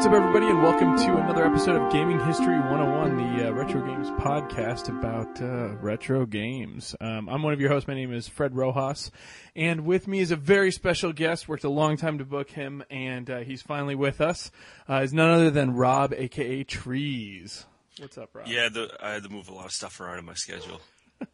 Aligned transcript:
What's 0.00 0.08
up, 0.08 0.14
everybody, 0.14 0.46
and 0.46 0.62
welcome 0.62 0.96
to 0.96 1.18
another 1.18 1.44
episode 1.44 1.76
of 1.76 1.92
Gaming 1.92 2.18
History 2.20 2.58
101, 2.58 3.18
the 3.18 3.48
uh, 3.48 3.52
Retro 3.52 3.82
Games 3.82 4.08
podcast 4.12 4.88
about 4.88 5.42
uh, 5.42 5.76
retro 5.76 6.24
games. 6.24 6.96
Um, 7.02 7.28
I'm 7.28 7.42
one 7.42 7.52
of 7.52 7.60
your 7.60 7.68
hosts. 7.68 7.86
My 7.86 7.92
name 7.92 8.10
is 8.10 8.26
Fred 8.26 8.56
Rojas, 8.56 9.10
and 9.54 9.84
with 9.84 10.08
me 10.08 10.20
is 10.20 10.30
a 10.30 10.36
very 10.36 10.72
special 10.72 11.12
guest. 11.12 11.50
Worked 11.50 11.64
a 11.64 11.68
long 11.68 11.98
time 11.98 12.16
to 12.16 12.24
book 12.24 12.48
him, 12.48 12.82
and 12.88 13.28
uh, 13.28 13.40
he's 13.40 13.60
finally 13.60 13.94
with 13.94 14.22
us. 14.22 14.50
Uh, 14.88 15.02
is 15.02 15.12
none 15.12 15.32
other 15.32 15.50
than 15.50 15.74
Rob, 15.74 16.14
aka 16.14 16.64
Trees. 16.64 17.66
What's 17.98 18.16
up, 18.16 18.30
Rob? 18.32 18.46
Yeah, 18.48 18.70
the, 18.70 18.96
I 19.02 19.12
had 19.12 19.24
to 19.24 19.28
move 19.28 19.50
a 19.50 19.52
lot 19.52 19.66
of 19.66 19.72
stuff 19.72 20.00
around 20.00 20.18
in 20.18 20.24
my 20.24 20.32
schedule 20.32 20.80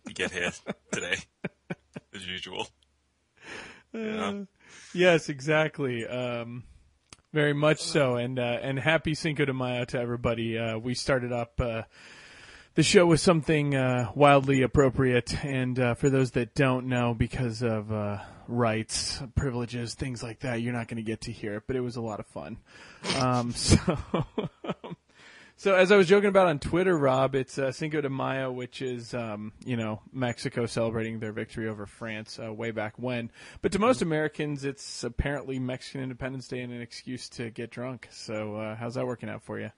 to 0.08 0.12
get 0.12 0.32
here 0.32 0.50
today, 0.90 1.18
as 2.12 2.26
usual. 2.26 2.66
Yeah. 3.92 4.40
Yes, 4.92 5.28
exactly. 5.28 6.04
Um, 6.04 6.64
very 7.36 7.52
much 7.52 7.82
so, 7.82 8.16
and 8.16 8.38
uh, 8.38 8.60
and 8.62 8.78
happy 8.78 9.14
Cinco 9.14 9.44
de 9.44 9.52
Mayo 9.52 9.84
to 9.84 10.00
everybody. 10.00 10.56
Uh, 10.56 10.78
we 10.78 10.94
started 10.94 11.34
up 11.34 11.60
uh, 11.60 11.82
the 12.76 12.82
show 12.82 13.04
with 13.04 13.20
something 13.20 13.74
uh, 13.74 14.10
wildly 14.14 14.62
appropriate, 14.62 15.44
and 15.44 15.78
uh, 15.78 15.92
for 15.92 16.08
those 16.08 16.30
that 16.30 16.54
don't 16.54 16.86
know, 16.86 17.12
because 17.12 17.60
of 17.60 17.92
uh, 17.92 18.20
rights, 18.48 19.22
privileges, 19.34 19.92
things 19.92 20.22
like 20.22 20.40
that, 20.40 20.62
you're 20.62 20.72
not 20.72 20.88
going 20.88 20.96
to 20.96 21.02
get 21.02 21.20
to 21.20 21.30
hear 21.30 21.56
it. 21.56 21.64
But 21.66 21.76
it 21.76 21.80
was 21.80 21.96
a 21.96 22.00
lot 22.00 22.20
of 22.20 22.26
fun. 22.26 22.56
Um, 23.18 23.52
so. 23.54 23.98
So 25.58 25.74
as 25.74 25.90
I 25.90 25.96
was 25.96 26.06
joking 26.06 26.28
about 26.28 26.48
on 26.48 26.58
Twitter, 26.58 26.96
Rob, 26.98 27.34
it's 27.34 27.56
uh, 27.58 27.72
Cinco 27.72 28.02
de 28.02 28.10
Mayo, 28.10 28.52
which 28.52 28.82
is 28.82 29.14
um, 29.14 29.52
you 29.64 29.76
know 29.76 30.02
Mexico 30.12 30.66
celebrating 30.66 31.18
their 31.18 31.32
victory 31.32 31.66
over 31.68 31.86
France 31.86 32.38
uh, 32.44 32.52
way 32.52 32.72
back 32.72 32.94
when. 32.98 33.30
But 33.62 33.72
to 33.72 33.78
most 33.78 34.02
Americans, 34.02 34.64
it's 34.66 35.02
apparently 35.02 35.58
Mexican 35.58 36.02
Independence 36.02 36.46
Day 36.46 36.60
and 36.60 36.72
an 36.74 36.82
excuse 36.82 37.28
to 37.30 37.50
get 37.50 37.70
drunk. 37.70 38.06
So 38.10 38.56
uh, 38.56 38.76
how's 38.76 38.94
that 38.96 39.06
working 39.06 39.30
out 39.30 39.42
for 39.42 39.58
you? 39.58 39.70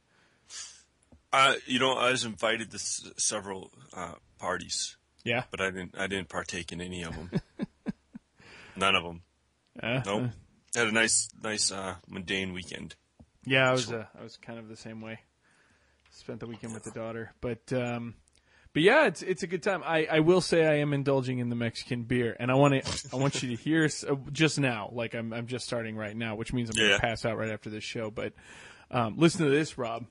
Uh, 1.33 1.55
you 1.67 1.79
know, 1.79 1.93
I 1.93 2.11
was 2.11 2.25
invited 2.25 2.71
to 2.71 2.77
s- 2.77 3.09
several 3.17 3.71
uh, 3.95 4.15
parties, 4.39 4.97
Yeah. 5.25 5.45
but 5.51 5.61
I 5.61 5.67
didn't. 5.71 5.95
I 5.97 6.07
didn't 6.09 6.29
partake 6.29 6.73
in 6.73 6.81
any 6.81 7.03
of 7.05 7.15
them. 7.15 7.31
None 8.77 8.95
of 8.97 9.05
them. 9.05 9.23
Uh, 9.81 10.01
Nope. 10.05 10.31
Had 10.75 10.89
a 10.89 10.93
nice, 10.93 11.29
nice 11.43 11.71
uh, 11.73 11.97
mundane 12.09 12.53
weekend. 12.53 12.95
Yeah, 13.45 13.69
I 13.69 13.73
was 13.73 13.93
uh, 13.93 14.07
I 14.19 14.23
was 14.25 14.37
kind 14.37 14.59
of 14.59 14.69
the 14.69 14.77
same 14.77 15.01
way. 15.01 15.21
Spent 16.19 16.41
the 16.41 16.47
weekend 16.49 16.75
with 16.75 16.83
the 16.83 16.91
daughter, 16.91 17.33
but 17.41 17.73
um, 17.73 18.15
but 18.73 18.83
yeah, 18.83 19.07
it's 19.07 19.23
it's 19.23 19.45
a 19.45 19.47
good 19.47 19.63
time. 19.63 19.83
I, 19.85 20.09
I 20.11 20.19
will 20.21 20.41
say 20.41 20.67
I 20.67 20.79
am 20.79 20.93
indulging 20.93 21.39
in 21.39 21.49
the 21.49 21.55
Mexican 21.55 22.03
beer, 22.03 22.37
and 22.41 22.51
I 22.51 22.55
want 22.55 22.85
to 22.85 23.09
I 23.13 23.17
want 23.17 23.41
you 23.41 23.51
to 23.51 23.63
hear 23.63 23.85
uh, 24.09 24.17
just 24.33 24.59
now, 24.59 24.91
like 24.93 25.15
I'm 25.15 25.33
I'm 25.33 25.47
just 25.47 25.65
starting 25.65 25.97
right 25.97 26.17
now, 26.17 26.35
which 26.35 26.53
means 26.53 26.71
I'm 26.71 26.77
gonna 26.77 26.99
pass 26.99 27.25
out 27.25 27.39
right 27.39 27.51
after 27.51 27.71
this 27.71 27.85
show. 27.85 28.11
But 28.11 28.33
um, 28.91 29.15
listen 29.17 29.45
to 29.45 29.51
this, 29.51 29.79
Rob. 29.79 30.07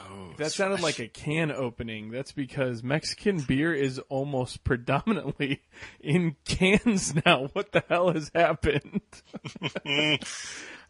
Oh, 0.00 0.34
That 0.38 0.50
sounded 0.50 0.80
like 0.80 0.98
a 0.98 1.06
can 1.06 1.52
opening. 1.52 2.10
That's 2.10 2.32
because 2.32 2.82
Mexican 2.82 3.40
beer 3.40 3.72
is 3.72 4.00
almost 4.08 4.64
predominantly 4.64 5.62
in 6.00 6.34
cans 6.44 7.14
now. 7.24 7.48
What 7.52 7.70
the 7.70 7.84
hell 7.88 8.12
has 8.12 8.30
happened? 8.34 9.02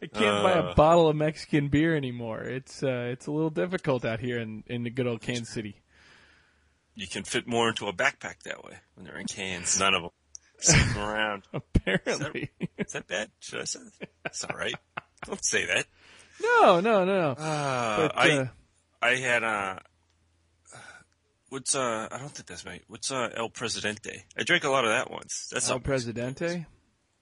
I 0.01 0.05
can't 0.07 0.43
buy 0.43 0.53
a 0.53 0.61
Uh. 0.61 0.73
bottle 0.75 1.07
of 1.09 1.15
Mexican 1.15 1.69
beer 1.69 1.95
anymore. 1.95 2.41
It's 2.43 2.83
uh, 2.83 3.09
it's 3.11 3.27
a 3.27 3.31
little 3.31 3.49
difficult 3.49 4.05
out 4.05 4.19
here 4.19 4.39
in, 4.39 4.63
in 4.67 4.83
the 4.83 4.89
good 4.89 5.07
old 5.07 5.21
Kansas 5.21 5.49
City. 5.49 5.81
you 6.95 7.07
can 7.07 7.23
fit 7.23 7.47
more 7.47 7.69
into 7.69 7.87
a 7.87 7.93
backpack 7.93 8.41
that 8.45 8.63
way 8.63 8.73
when 8.95 9.05
they're 9.05 9.17
in 9.17 9.25
cans. 9.27 9.79
None 9.79 9.93
of 9.95 10.01
them 10.03 10.11
sitting 10.59 10.97
around. 11.01 11.43
Apparently, 11.53 12.51
Is 12.77 12.93
that 12.93 13.07
bad? 13.07 13.29
Should 13.39 13.61
I 13.61 13.63
say 13.65 13.79
that? 13.99 14.09
That's 14.23 14.43
all 14.43 14.55
right. 14.57 14.75
Don't 15.25 15.43
say 15.43 15.65
that. 15.65 15.85
no, 16.41 16.79
no, 16.79 17.03
no, 17.05 17.19
no. 17.21 17.29
Uh, 17.31 17.97
But 18.07 18.17
I 18.17 18.37
uh, 18.37 18.47
I 19.01 19.15
had 19.15 19.43
a. 19.43 19.81
what's 21.49 21.75
uh 21.75 22.07
I 22.11 22.17
don't 22.19 22.29
think 22.31 22.47
that's 22.47 22.65
right. 22.65 22.83
What's 22.87 23.11
uh 23.11 23.29
El 23.35 23.49
Presidente? 23.49 24.25
I 24.37 24.43
drank 24.43 24.63
a 24.63 24.69
lot 24.69 24.85
of 24.85 24.91
that 24.91 25.09
once. 25.09 25.49
That's 25.51 25.69
El 25.69 25.79
Presidente. 25.79 26.65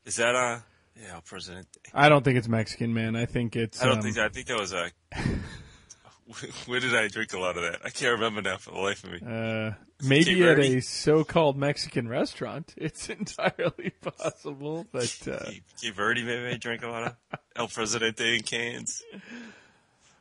Is 0.05 0.17
that 0.17 0.35
uh 0.35 0.59
yeah 0.95 1.15
El 1.15 1.21
Presidente? 1.21 1.79
I 1.93 2.09
don't 2.09 2.23
think 2.23 2.37
it's 2.37 2.47
Mexican, 2.47 2.93
man. 2.93 3.15
I 3.15 3.25
think 3.25 3.55
it's. 3.55 3.81
I 3.81 3.87
don't 3.87 3.97
um, 3.97 4.03
think 4.03 4.15
that. 4.15 4.25
I 4.25 4.29
think 4.29 4.47
that 4.47 4.59
was 4.59 4.73
a. 4.73 4.91
Where 6.65 6.79
did 6.79 6.95
I 6.95 7.07
drink 7.07 7.33
a 7.33 7.39
lot 7.39 7.55
of 7.55 7.63
that? 7.63 7.81
I 7.85 7.91
can't 7.91 8.13
remember 8.13 8.41
now 8.41 8.57
for 8.57 8.71
the 8.71 8.79
life 8.79 9.03
of 9.03 9.11
me. 9.11 9.19
Uh, 9.23 9.73
maybe 10.03 10.43
at 10.43 10.57
a 10.57 10.79
so-called 10.81 11.55
Mexican 11.55 12.07
restaurant. 12.07 12.73
It's 12.77 13.09
entirely 13.09 13.91
possible, 14.01 14.87
but 14.91 15.15
uh, 15.27 15.45
Cape, 15.45 15.63
Cape 15.79 15.93
Verde, 15.93 16.23
maybe 16.23 16.47
I 16.47 16.57
drank 16.57 16.83
a 16.83 16.87
lot 16.87 17.03
of 17.03 17.39
El 17.55 17.67
Presidente 17.67 18.35
in 18.35 18.41
cans. 18.41 19.03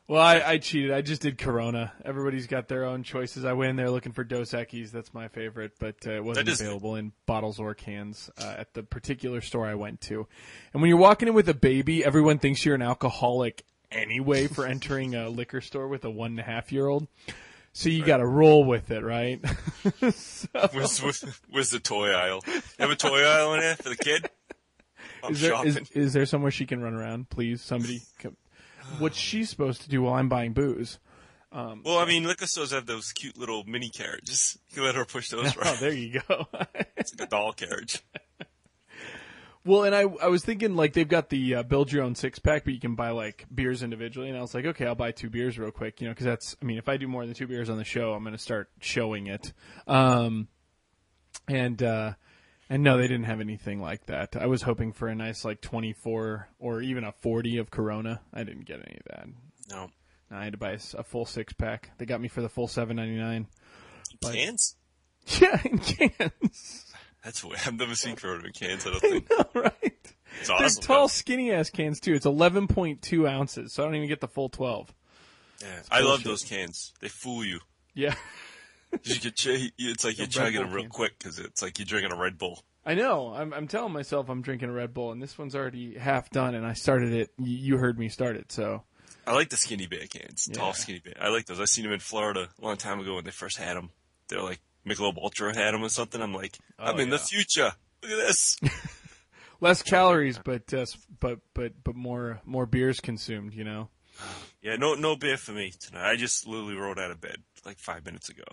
Well, 0.07 0.21
I, 0.21 0.41
I 0.45 0.57
cheated. 0.59 0.91
I 0.91 1.01
just 1.01 1.21
did 1.21 1.37
Corona. 1.37 1.91
Everybody's 2.03 2.47
got 2.47 2.67
their 2.67 2.85
own 2.85 3.03
choices. 3.03 3.43
I 3.45 3.53
went 3.53 3.71
in 3.71 3.75
there 3.75 3.89
looking 3.89 4.11
for 4.11 4.23
Dos 4.23 4.51
Equis. 4.51 4.91
That's 4.91 5.13
my 5.13 5.27
favorite, 5.27 5.73
but 5.79 5.95
uh, 6.05 6.11
it 6.11 6.23
wasn't 6.23 6.49
available 6.49 6.95
in 6.95 7.11
bottles 7.25 7.59
or 7.59 7.73
cans 7.73 8.29
uh, 8.37 8.55
at 8.57 8.73
the 8.73 8.83
particular 8.83 9.41
store 9.41 9.65
I 9.65 9.75
went 9.75 10.01
to. 10.01 10.27
And 10.73 10.81
when 10.81 10.89
you're 10.89 10.97
walking 10.97 11.27
in 11.27 11.33
with 11.33 11.49
a 11.49 11.53
baby, 11.55 12.05
everyone 12.05 12.37
thinks 12.37 12.63
you're 12.65 12.75
an 12.75 12.81
alcoholic 12.83 13.63
anyway 13.91 14.47
for 14.47 14.65
entering 14.67 15.15
a 15.15 15.29
liquor 15.29 15.61
store 15.61 15.87
with 15.87 16.05
a 16.05 16.09
one 16.09 16.31
and 16.31 16.39
a 16.39 16.43
half 16.43 16.71
year 16.71 16.87
old. 16.87 17.07
So 17.73 17.89
you 17.89 18.05
got 18.05 18.17
to 18.17 18.27
roll 18.27 18.63
with 18.63 18.89
it, 18.91 19.03
right? 19.03 19.43
so, 20.13 20.47
Where's, 20.71 21.03
where's, 21.03 21.25
where's 21.49 21.69
the 21.71 21.79
toy 21.79 22.09
aisle? 22.11 22.41
You 22.47 22.61
have 22.79 22.89
a 22.89 22.95
toy 22.95 23.21
aisle 23.25 23.55
in 23.55 23.59
there 23.59 23.75
for 23.75 23.89
the 23.89 23.97
kid? 23.97 24.29
I'm 25.21 25.31
Is 25.33 25.41
there, 25.41 25.51
shopping. 25.51 25.69
is, 25.69 25.91
is 25.91 26.13
there 26.13 26.25
somewhere 26.25 26.51
she 26.51 26.65
can 26.65 26.81
run 26.81 26.93
around? 26.93 27.29
Please, 27.29 27.61
somebody. 27.61 28.01
Come. 28.19 28.37
What's 28.99 29.17
she 29.17 29.43
supposed 29.45 29.81
to 29.83 29.89
do 29.89 30.01
while 30.03 30.13
I'm 30.15 30.29
buying 30.29 30.53
booze? 30.53 30.99
well, 31.51 31.97
I 31.99 32.05
mean, 32.05 32.25
liquor 32.25 32.47
stores 32.47 32.71
have 32.71 32.85
those 32.85 33.11
cute 33.13 33.37
little 33.37 33.63
mini 33.65 33.89
carriages. 33.89 34.57
You 34.69 34.75
can 34.75 34.83
let 34.85 34.95
her 34.95 35.05
push 35.05 35.29
those 35.29 35.55
Oh, 35.57 35.61
around. 35.61 35.79
there 35.79 35.93
you 35.93 36.19
go. 36.27 36.47
It's 36.97 37.13
like 37.17 37.27
a 37.27 37.29
doll 37.29 37.53
carriage. 37.53 38.01
well, 39.65 39.83
and 39.83 39.95
I 39.95 40.01
I 40.01 40.27
was 40.27 40.43
thinking 40.43 40.75
like 40.75 40.93
they've 40.93 41.07
got 41.07 41.29
the 41.29 41.55
uh, 41.55 41.63
build 41.63 41.91
your 41.91 42.03
own 42.03 42.15
six 42.15 42.39
pack, 42.39 42.63
but 42.65 42.73
you 42.73 42.79
can 42.79 42.95
buy 42.95 43.11
like 43.11 43.45
beers 43.53 43.83
individually. 43.83 44.29
And 44.29 44.37
I 44.37 44.41
was 44.41 44.53
like, 44.53 44.65
okay, 44.65 44.85
I'll 44.85 44.95
buy 44.95 45.11
two 45.11 45.29
beers 45.29 45.57
real 45.57 45.71
quick, 45.71 46.01
you 46.01 46.07
know, 46.07 46.13
because 46.13 46.25
that's 46.25 46.55
I 46.61 46.65
mean, 46.65 46.77
if 46.77 46.89
I 46.89 46.97
do 46.97 47.07
more 47.07 47.25
than 47.25 47.33
two 47.35 47.47
beers 47.47 47.69
on 47.69 47.77
the 47.77 47.83
show, 47.83 48.13
I'm 48.13 48.23
going 48.23 48.35
to 48.35 48.41
start 48.41 48.69
showing 48.79 49.27
it. 49.27 49.53
Um, 49.87 50.47
and 51.47 51.81
uh, 51.83 52.13
and 52.69 52.83
no, 52.83 52.97
they 52.97 53.07
didn't 53.07 53.25
have 53.25 53.41
anything 53.41 53.81
like 53.81 54.05
that. 54.07 54.35
I 54.35 54.45
was 54.47 54.61
hoping 54.61 54.93
for 54.93 55.07
a 55.07 55.15
nice 55.15 55.45
like 55.45 55.61
24 55.61 56.49
or 56.59 56.81
even 56.81 57.03
a 57.03 57.11
40 57.11 57.57
of 57.57 57.71
Corona. 57.71 58.21
I 58.33 58.43
didn't 58.43 58.65
get 58.65 58.79
any 58.85 58.97
of 58.97 59.03
that. 59.15 59.27
No. 59.69 59.89
I 60.31 60.43
had 60.43 60.53
to 60.53 60.57
buy 60.57 60.71
a 60.95 61.03
full 61.03 61.25
six 61.25 61.53
pack. 61.53 61.91
They 61.97 62.05
got 62.05 62.19
me 62.21 62.27
for 62.27 62.41
the 62.41 62.49
full 62.49 62.67
7.99. 62.67 63.45
But- 64.21 64.33
Cans? 64.33 64.75
Yeah, 65.41 65.59
in 65.65 65.79
cans. 65.79 66.85
That's 67.23 67.43
weird. 67.43 67.59
I've 67.65 67.73
never 67.73 67.95
seen 67.95 68.15
Corona 68.15 68.45
in 68.45 68.51
cans, 68.51 68.85
I 68.85 68.91
don't 68.91 68.99
think. 68.99 69.27
All 69.31 69.61
right. 69.63 70.13
It's 70.39 70.47
They're 70.47 70.83
tall, 70.83 71.07
skinny 71.07 71.51
ass 71.51 71.71
cans 71.71 71.99
too. 71.99 72.13
It's 72.13 72.27
11.2 72.27 73.27
ounces, 73.29 73.73
so 73.73 73.81
I 73.81 73.87
don't 73.87 73.95
even 73.95 74.07
get 74.07 74.21
the 74.21 74.27
full 74.27 74.49
12. 74.49 74.93
Yeah. 75.61 75.67
I 75.89 76.01
love 76.01 76.23
those 76.23 76.43
cans. 76.43 76.93
They 77.01 77.07
fool 77.07 77.43
you. 77.43 77.59
Yeah. 77.95 78.15
You 79.03 79.19
get, 79.19 79.35
ch- 79.35 79.71
it's 79.77 80.03
like 80.03 80.17
you're 80.17 80.27
chugging 80.27 80.61
them 80.61 80.71
real 80.71 80.83
can. 80.83 80.89
quick 80.91 81.17
because 81.17 81.39
it's 81.39 81.61
like 81.61 81.77
you're 81.79 81.85
drinking 81.85 82.11
a 82.11 82.15
Red 82.19 82.37
Bull. 82.37 82.61
I 82.85 82.93
know. 82.93 83.33
I'm, 83.33 83.53
I'm 83.53 83.67
telling 83.67 83.93
myself 83.93 84.29
I'm 84.29 84.41
drinking 84.41 84.69
a 84.69 84.73
Red 84.73 84.93
Bull, 84.93 85.11
and 85.11 85.21
this 85.21 85.37
one's 85.37 85.55
already 85.55 85.97
half 85.97 86.29
done, 86.29 86.53
and 86.55 86.65
I 86.65 86.73
started 86.73 87.13
it. 87.13 87.31
y- 87.37 87.45
You 87.47 87.77
heard 87.77 87.97
me 87.99 88.09
start 88.09 88.35
it, 88.35 88.51
so. 88.51 88.83
I 89.27 89.33
like 89.33 89.49
the 89.49 89.57
skinny 89.57 89.87
bear 89.87 90.05
cans, 90.05 90.47
Yeah. 90.47 90.57
tall 90.59 90.73
skinny 90.73 90.99
bear. 90.99 91.15
I 91.19 91.29
like 91.29 91.45
those. 91.47 91.59
I 91.59 91.65
seen 91.65 91.83
them 91.83 91.93
in 91.93 91.99
Florida 91.99 92.47
a 92.61 92.65
long 92.65 92.77
time 92.77 92.99
ago 92.99 93.15
when 93.15 93.23
they 93.23 93.31
first 93.31 93.57
had 93.57 93.75
them. 93.75 93.89
They're 94.29 94.41
like 94.43 94.61
Michelob 94.87 95.17
Ultra 95.17 95.55
had 95.55 95.73
them 95.73 95.83
or 95.83 95.89
something. 95.89 96.21
I'm 96.21 96.33
like, 96.33 96.57
I'm 96.77 96.95
Oh, 96.95 96.99
in 96.99 97.09
the 97.09 97.17
future. 97.17 97.73
Look 98.03 98.11
at 98.11 98.17
this. 98.27 98.59
Less 99.61 99.81
calories, 99.81 100.37
but 100.37 100.71
uh, 100.73 100.85
but 101.19 101.39
but 101.55 101.71
but 101.83 101.95
more 101.95 102.39
more 102.45 102.65
beers 102.67 102.99
consumed. 102.99 103.53
You 103.55 103.63
know. 103.63 103.89
yeah, 104.61 104.75
no, 104.75 104.93
no 104.95 105.15
beer 105.15 105.37
for 105.37 105.53
me 105.53 105.71
tonight. 105.79 106.07
I 106.11 106.15
just 106.17 106.45
literally 106.45 106.75
rolled 106.75 106.99
out 106.99 107.09
of 107.09 107.19
bed 107.21 107.37
like 107.65 107.79
five 107.79 108.05
minutes 108.05 108.29
ago. 108.29 108.43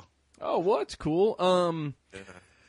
Oh, 0.43 0.59
well, 0.59 0.79
that's 0.79 0.97
cool. 0.97 1.37
Um, 1.39 1.94
Yeah. 2.12 2.21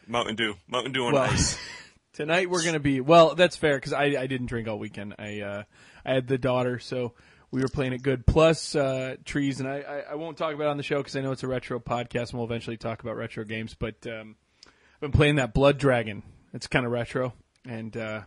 Mountain 0.07 0.35
Dew, 0.35 0.55
Mountain 0.67 0.91
Dew 0.91 1.05
on 1.05 1.13
well, 1.13 1.23
ice. 1.23 1.57
tonight 2.13 2.49
we're 2.49 2.63
gonna 2.63 2.79
be 2.79 2.99
well. 3.01 3.35
That's 3.35 3.55
fair 3.55 3.77
because 3.77 3.93
I 3.93 4.03
I 4.03 4.27
didn't 4.27 4.47
drink 4.47 4.67
all 4.67 4.77
weekend. 4.77 5.15
I 5.17 5.39
uh 5.41 5.63
I 6.05 6.13
had 6.13 6.27
the 6.27 6.37
daughter, 6.37 6.77
so 6.79 7.13
we 7.51 7.61
were 7.61 7.69
playing 7.69 7.93
it 7.93 8.03
good. 8.03 8.25
Plus 8.25 8.75
uh, 8.75 9.15
trees, 9.23 9.61
and 9.61 9.69
I, 9.69 9.79
I 9.79 9.99
I 10.11 10.15
won't 10.15 10.37
talk 10.37 10.53
about 10.53 10.65
it 10.65 10.69
on 10.71 10.77
the 10.77 10.83
show 10.83 10.97
because 10.97 11.15
I 11.15 11.21
know 11.21 11.31
it's 11.31 11.43
a 11.43 11.47
retro 11.47 11.79
podcast, 11.79 12.31
and 12.31 12.33
we'll 12.33 12.43
eventually 12.43 12.75
talk 12.77 13.01
about 13.01 13.15
retro 13.15 13.45
games. 13.45 13.75
But 13.75 14.05
um, 14.07 14.35
I've 14.67 14.99
been 14.99 15.11
playing 15.11 15.35
that 15.35 15.53
Blood 15.53 15.77
Dragon. 15.77 16.23
It's 16.53 16.67
kind 16.67 16.85
of 16.85 16.91
retro, 16.91 17.33
and 17.65 17.95
uh, 17.95 18.21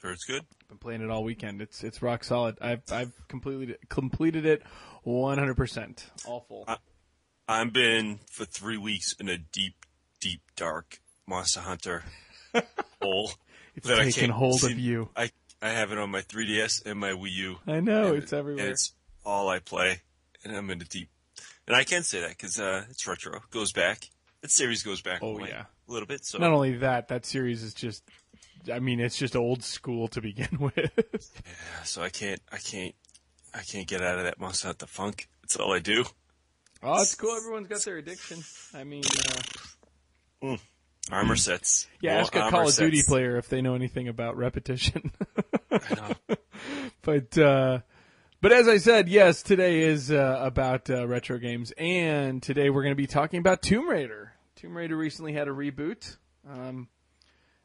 Sure, 0.00 0.12
it's 0.12 0.24
good. 0.24 0.42
I've 0.62 0.68
been 0.68 0.78
playing 0.78 1.02
it 1.02 1.10
all 1.10 1.24
weekend. 1.24 1.60
It's 1.60 1.82
it's 1.82 2.00
rock 2.00 2.22
solid. 2.22 2.58
I've 2.60 2.82
I've 2.92 3.12
completely 3.26 3.74
completed 3.88 4.46
it, 4.46 4.62
one 5.02 5.38
hundred 5.38 5.56
percent, 5.56 6.06
all 6.24 6.44
full. 6.48 6.64
I've 7.48 7.72
been 7.72 8.20
for 8.30 8.44
three 8.44 8.76
weeks 8.76 9.14
in 9.18 9.28
a 9.28 9.38
deep, 9.38 9.86
deep, 10.20 10.42
dark 10.56 11.00
Monster 11.26 11.60
Hunter 11.60 12.04
hole. 13.02 13.30
It's 13.74 13.86
that 13.88 13.98
I 13.98 14.04
taken 14.04 14.20
can't 14.20 14.32
hold 14.32 14.60
seem- 14.60 14.72
of 14.72 14.78
you. 14.78 15.08
I 15.16 15.30
I 15.60 15.70
have 15.70 15.90
it 15.90 15.98
on 15.98 16.10
my 16.10 16.20
3DS 16.20 16.86
and 16.86 17.00
my 17.00 17.10
Wii 17.10 17.32
U. 17.32 17.56
I 17.66 17.80
know 17.80 18.14
it's 18.14 18.32
everywhere. 18.32 18.68
It's 18.70 18.92
all 19.24 19.48
I 19.48 19.58
play, 19.58 20.02
and 20.44 20.54
I'm 20.56 20.70
in 20.70 20.80
a 20.80 20.84
deep. 20.84 21.08
And 21.66 21.74
I 21.74 21.82
can 21.84 22.02
say 22.04 22.20
that 22.20 22.30
because 22.30 22.60
uh, 22.60 22.84
it's 22.90 23.06
retro. 23.08 23.40
Goes 23.50 23.72
back. 23.72 24.08
That 24.42 24.50
series 24.52 24.82
goes 24.84 25.00
back. 25.00 25.18
Oh, 25.22 25.38
a 25.38 25.48
yeah. 25.48 25.64
a 25.88 25.92
little 25.92 26.06
bit. 26.06 26.24
So 26.24 26.38
Not 26.38 26.52
only 26.52 26.76
that, 26.76 27.08
that 27.08 27.26
series 27.26 27.62
is 27.64 27.74
just. 27.74 28.04
I 28.72 28.78
mean, 28.80 29.00
it's 29.00 29.16
just 29.16 29.34
old 29.36 29.62
school 29.64 30.08
to 30.08 30.20
begin 30.20 30.48
with. 30.60 30.74
yeah, 30.96 31.82
so 31.84 32.02
I 32.02 32.08
can't, 32.10 32.40
I 32.52 32.58
can't, 32.58 32.94
I 33.54 33.60
can't 33.62 33.86
get 33.86 34.02
out 34.02 34.18
of 34.18 34.24
that 34.24 34.38
Monster 34.38 34.68
Hunter 34.68 34.86
funk. 34.86 35.28
That's 35.42 35.56
all 35.56 35.72
I 35.72 35.78
do. 35.78 36.04
Oh, 36.82 37.02
it's 37.02 37.14
cool. 37.14 37.36
Everyone's 37.36 37.68
got 37.68 37.82
their 37.82 37.96
addiction. 37.96 38.42
I 38.74 38.84
mean, 38.84 39.02
uh, 40.42 40.56
Armor 41.10 41.36
sets. 41.36 41.86
yeah, 42.00 42.12
More 42.14 42.20
ask 42.22 42.34
a 42.34 42.50
Call 42.50 42.68
of 42.68 42.74
Duty 42.76 43.02
player 43.06 43.36
if 43.36 43.48
they 43.48 43.62
know 43.62 43.74
anything 43.74 44.08
about 44.08 44.36
repetition. 44.36 45.12
I 45.70 45.94
know. 45.94 46.36
but 47.02 47.38
uh, 47.38 47.80
but 48.40 48.52
as 48.52 48.68
I 48.68 48.78
said, 48.78 49.08
yes, 49.08 49.42
today 49.42 49.80
is 49.80 50.12
uh, 50.12 50.38
about 50.42 50.90
uh, 50.90 51.06
retro 51.06 51.38
games, 51.38 51.72
and 51.76 52.42
today 52.42 52.70
we're 52.70 52.82
going 52.82 52.92
to 52.92 52.96
be 52.96 53.06
talking 53.06 53.40
about 53.40 53.62
Tomb 53.62 53.88
Raider. 53.88 54.32
Tomb 54.56 54.76
Raider 54.76 54.96
recently 54.96 55.32
had 55.32 55.48
a 55.48 55.52
reboot. 55.52 56.16
Um, 56.48 56.88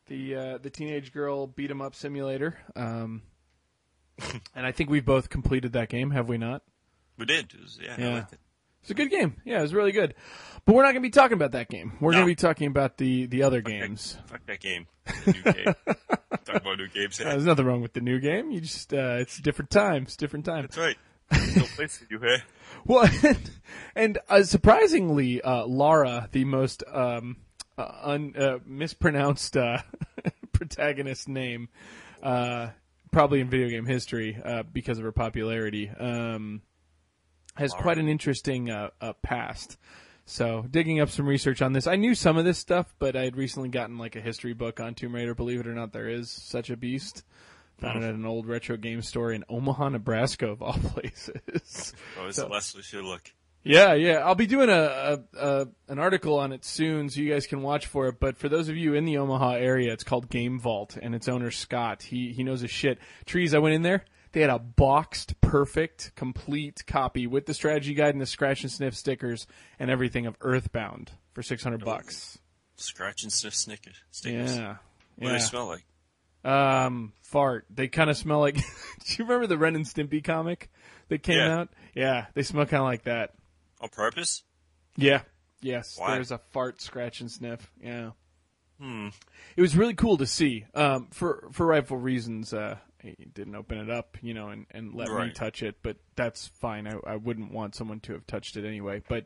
the 0.07 0.35
uh, 0.35 0.57
the 0.57 0.69
teenage 0.69 1.13
girl 1.13 1.47
beat 1.47 1.69
'em 1.71 1.81
up 1.81 1.95
simulator. 1.95 2.57
Um, 2.75 3.21
and 4.55 4.65
I 4.65 4.71
think 4.71 4.89
we've 4.89 5.05
both 5.05 5.29
completed 5.29 5.73
that 5.73 5.89
game, 5.89 6.11
have 6.11 6.29
we 6.29 6.37
not? 6.37 6.63
We 7.17 7.25
did. 7.25 7.53
Was, 7.59 7.79
yeah, 7.81 7.95
Yeah. 7.97 8.09
I 8.09 8.13
liked 8.13 8.33
it. 8.33 8.39
It's 8.83 8.91
a 8.91 8.93
good 8.93 9.09
game. 9.09 9.35
Yeah, 9.45 9.59
it 9.59 9.63
was 9.63 9.73
really 9.73 9.91
good. 9.91 10.13
But 10.65 10.75
we're 10.75 10.83
not 10.83 10.91
going 10.91 11.01
to 11.03 11.07
be 11.07 11.09
talking 11.09 11.33
about 11.33 11.53
that 11.53 11.67
game. 11.69 11.93
We're 11.99 12.11
No. 12.11 12.19
going 12.19 12.25
to 12.27 12.31
be 12.31 12.35
talking 12.35 12.67
about 12.67 12.97
the 12.97 13.25
the 13.25 13.43
other 13.43 13.61
games. 13.61 14.17
Fuck 14.27 14.45
that 14.45 14.59
game. 14.59 14.87
The 15.25 15.31
new 15.33 15.43
game. 15.53 15.75
Talk 16.45 16.55
about 16.61 16.77
new 16.77 16.87
games. 16.89 17.19
Uh, 17.19 17.25
there's 17.25 17.45
nothing 17.45 17.65
wrong 17.65 17.81
with 17.81 17.93
the 17.93 18.01
new 18.01 18.19
game. 18.19 18.51
You 18.51 18.61
just 18.61 18.93
uh, 18.93 19.17
it's 19.19 19.37
different 19.39 19.71
times, 19.71 20.15
different 20.17 20.45
time. 20.45 20.63
That's 20.63 20.77
right. 20.77 20.97
No 21.55 21.63
place 21.75 21.97
for 21.97 22.05
you 22.09 22.19
here. 22.19 22.43
Well, 22.85 23.09
and 23.95 24.17
uh, 24.27 24.43
surprisingly, 24.43 25.41
uh, 25.41 25.65
Lara, 25.65 26.27
the 26.33 26.43
most 26.43 26.83
um, 26.91 27.37
uh, 27.77 27.91
un, 28.01 28.33
uh, 28.37 28.57
mispronounced 28.65 29.55
uh, 29.55 29.77
protagonist 30.51 31.29
name, 31.29 31.69
uh, 32.21 32.69
probably 33.11 33.39
in 33.39 33.49
video 33.49 33.69
game 33.69 33.85
history 33.85 34.37
uh, 34.43 34.63
because 34.63 34.97
of 34.97 35.05
her 35.05 35.11
popularity, 35.13 35.89
um, 35.89 36.61
has 37.55 37.71
Lara. 37.71 37.81
quite 37.83 37.97
an 37.97 38.07
interesting 38.09 38.69
uh, 38.69 38.89
uh, 39.01 39.13
past. 39.21 39.77
So, 40.25 40.65
digging 40.69 41.01
up 41.01 41.09
some 41.09 41.27
research 41.27 41.61
on 41.61 41.73
this, 41.73 41.85
I 41.85 41.97
knew 41.97 42.15
some 42.15 42.37
of 42.37 42.45
this 42.45 42.57
stuff, 42.57 42.93
but 42.97 43.15
I 43.15 43.23
had 43.23 43.35
recently 43.35 43.67
gotten 43.69 43.97
like 43.97 44.15
a 44.15 44.21
history 44.21 44.53
book 44.53 44.79
on 44.79 44.95
Tomb 44.95 45.13
Raider. 45.13 45.35
Believe 45.35 45.59
it 45.59 45.67
or 45.67 45.73
not, 45.75 45.91
there 45.91 46.07
is 46.07 46.31
such 46.31 46.69
a 46.69 46.77
beast. 46.77 47.23
Found 47.79 48.03
it 48.03 48.07
at 48.07 48.15
an 48.15 48.25
old 48.25 48.47
retro 48.47 48.77
game 48.77 49.01
store 49.01 49.33
in 49.33 49.43
Omaha, 49.49 49.89
Nebraska, 49.89 50.47
of 50.47 50.61
all 50.61 50.73
places. 50.93 51.93
Oh, 52.19 52.27
it's 52.27 52.37
So- 52.37 52.43
the 52.43 52.47
less 52.47 52.73
we 52.75 52.81
should 52.81 53.03
look. 53.03 53.31
Yeah, 53.65 53.93
yeah. 53.93 54.15
I'll 54.25 54.35
be 54.35 54.45
doing 54.45 54.67
a, 54.69 54.73
a, 54.73 55.19
a 55.37 55.67
an 55.87 55.97
article 55.97 56.37
on 56.37 56.51
it 56.51 56.65
soon, 56.65 57.09
so 57.09 57.21
you 57.21 57.31
guys 57.31 57.47
can 57.47 57.61
watch 57.61 57.85
for 57.87 58.07
it. 58.09 58.19
But 58.19 58.37
for 58.37 58.49
those 58.49 58.67
of 58.67 58.75
you 58.75 58.93
in 58.93 59.05
the 59.05 59.17
Omaha 59.17 59.53
area, 59.53 59.93
it's 59.93 60.03
called 60.03 60.29
Game 60.29 60.59
Vault, 60.59 60.97
and 61.01 61.15
its 61.15 61.29
owner 61.29 61.49
Scott. 61.49 62.03
He 62.03 62.33
he 62.33 62.43
knows 62.43 62.59
his 62.59 62.71
shit. 62.71 62.99
Trees. 63.25 63.53
I 63.53 63.59
went 63.59 63.75
in 63.75 63.81
there. 63.81 64.03
They 64.33 64.41
had 64.41 64.49
a 64.49 64.59
boxed, 64.59 65.39
perfect, 65.41 66.11
complete 66.15 66.83
copy 66.85 67.27
with 67.27 67.45
the 67.45 67.53
strategy 67.53 67.93
guide 67.93 68.13
and 68.15 68.21
the 68.21 68.25
scratch 68.25 68.63
and 68.63 68.71
sniff 68.71 68.95
stickers 68.95 69.47
and 69.79 69.89
everything 69.89 70.25
of 70.25 70.35
Earthbound 70.41 71.11
for 71.33 71.41
six 71.43 71.63
hundred 71.63 71.85
bucks. 71.85 72.37
Scratch 72.75 73.23
and 73.23 73.31
sniff 73.31 73.53
Snickers. 73.55 73.95
Stickers. 74.11 74.57
Yeah, 74.57 74.77
What 75.17 75.27
do 75.29 75.33
they 75.33 75.39
smell 75.39 75.67
like? 75.67 75.85
Um, 76.43 77.13
fart. 77.21 77.65
They 77.69 77.87
kind 77.87 78.09
of 78.09 78.17
smell 78.17 78.39
like. 78.39 78.55
do 78.55 78.61
you 79.17 79.23
remember 79.25 79.47
the 79.47 79.57
Ren 79.57 79.75
and 79.75 79.85
Stimpy 79.85 80.23
comic 80.23 80.69
that 81.09 81.23
came 81.23 81.37
Yeah. 81.37 81.59
out? 81.59 81.69
Yeah, 81.95 82.25
they 82.33 82.41
smell 82.43 82.65
kind 82.65 82.81
of 82.81 82.87
like 82.87 83.03
that. 83.03 83.31
On 83.79 83.89
purpose? 83.89 84.43
Yeah. 84.97 85.21
Yes. 85.61 85.95
Why? 85.97 86.15
There's 86.15 86.31
a 86.31 86.39
fart, 86.51 86.81
scratch, 86.81 87.21
and 87.21 87.31
sniff. 87.31 87.71
Yeah. 87.81 88.09
Hmm. 88.79 89.09
It 89.55 89.61
was 89.61 89.77
really 89.77 89.93
cool 89.93 90.17
to 90.17 90.25
see. 90.25 90.65
Um, 90.73 91.07
for 91.11 91.47
for 91.51 91.65
rightful 91.67 91.97
reasons, 91.97 92.53
uh, 92.53 92.77
he 93.03 93.25
didn't 93.25 93.55
open 93.55 93.77
it 93.77 93.89
up, 93.89 94.17
you 94.21 94.33
know, 94.33 94.49
and, 94.49 94.65
and 94.71 94.93
let 94.93 95.09
me 95.09 95.31
touch 95.31 95.61
it. 95.63 95.77
But 95.83 95.97
that's 96.15 96.47
fine. 96.47 96.87
I, 96.87 96.95
I 97.05 97.15
wouldn't 97.17 97.51
want 97.51 97.75
someone 97.75 97.99
to 98.01 98.13
have 98.13 98.25
touched 98.27 98.57
it 98.57 98.65
anyway. 98.65 99.01
But 99.07 99.25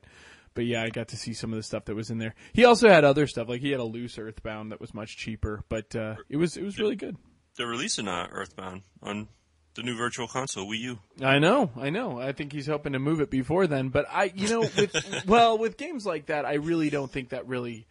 but 0.54 0.66
yeah, 0.66 0.82
I 0.84 0.90
got 0.90 1.10
to 1.10 1.18
see 1.18 1.34
some 1.34 1.52
of 1.54 1.58
the 1.58 1.64
stuff 1.64 1.86
that 1.86 1.96
was 1.96 2.10
in 2.10 2.18
there. 2.18 2.34
He 2.54 2.66
also 2.66 2.90
had 2.90 3.04
other 3.04 3.28
stuff, 3.28 3.48
like 3.48 3.62
he 3.62 3.70
had 3.72 3.80
a 3.80 3.84
loose 3.86 4.18
Earthbound 4.18 4.72
that 4.72 4.82
was 4.82 4.94
much 4.94 5.16
cheaper. 5.18 5.64
But 5.70 5.96
uh, 5.96 6.16
it 6.30 6.38
was 6.38 6.58
it 6.58 6.64
was 6.64 6.80
really 6.80 6.96
good. 6.96 7.16
They're 7.58 7.68
releasing 7.68 8.08
uh, 8.08 8.28
Earthbound 8.32 8.82
on 9.02 9.28
the 9.76 9.84
new 9.84 9.96
Virtual 9.96 10.28
Console 10.28 10.68
Wii 10.68 10.80
U. 10.80 11.00
I 11.22 11.38
know, 11.38 11.70
I 11.80 11.92
know. 11.92 12.20
I 12.20 12.32
think 12.32 12.52
he's 12.52 12.66
hoping 12.66 12.94
to 12.94 13.00
move 13.00 13.22
it 13.22 13.30
before 13.30 13.68
then. 13.68 13.90
But 13.90 14.06
I, 14.12 14.32
you 14.36 14.50
know, 14.50 14.62
with 14.62 15.24
well, 15.28 15.58
with 15.60 15.78
games 15.78 16.06
like 16.06 16.28
that, 16.28 16.46
I 16.46 16.56
really 16.56 16.90
don't 16.90 17.12
think 17.12 17.30
that 17.30 17.48
really 17.48 17.86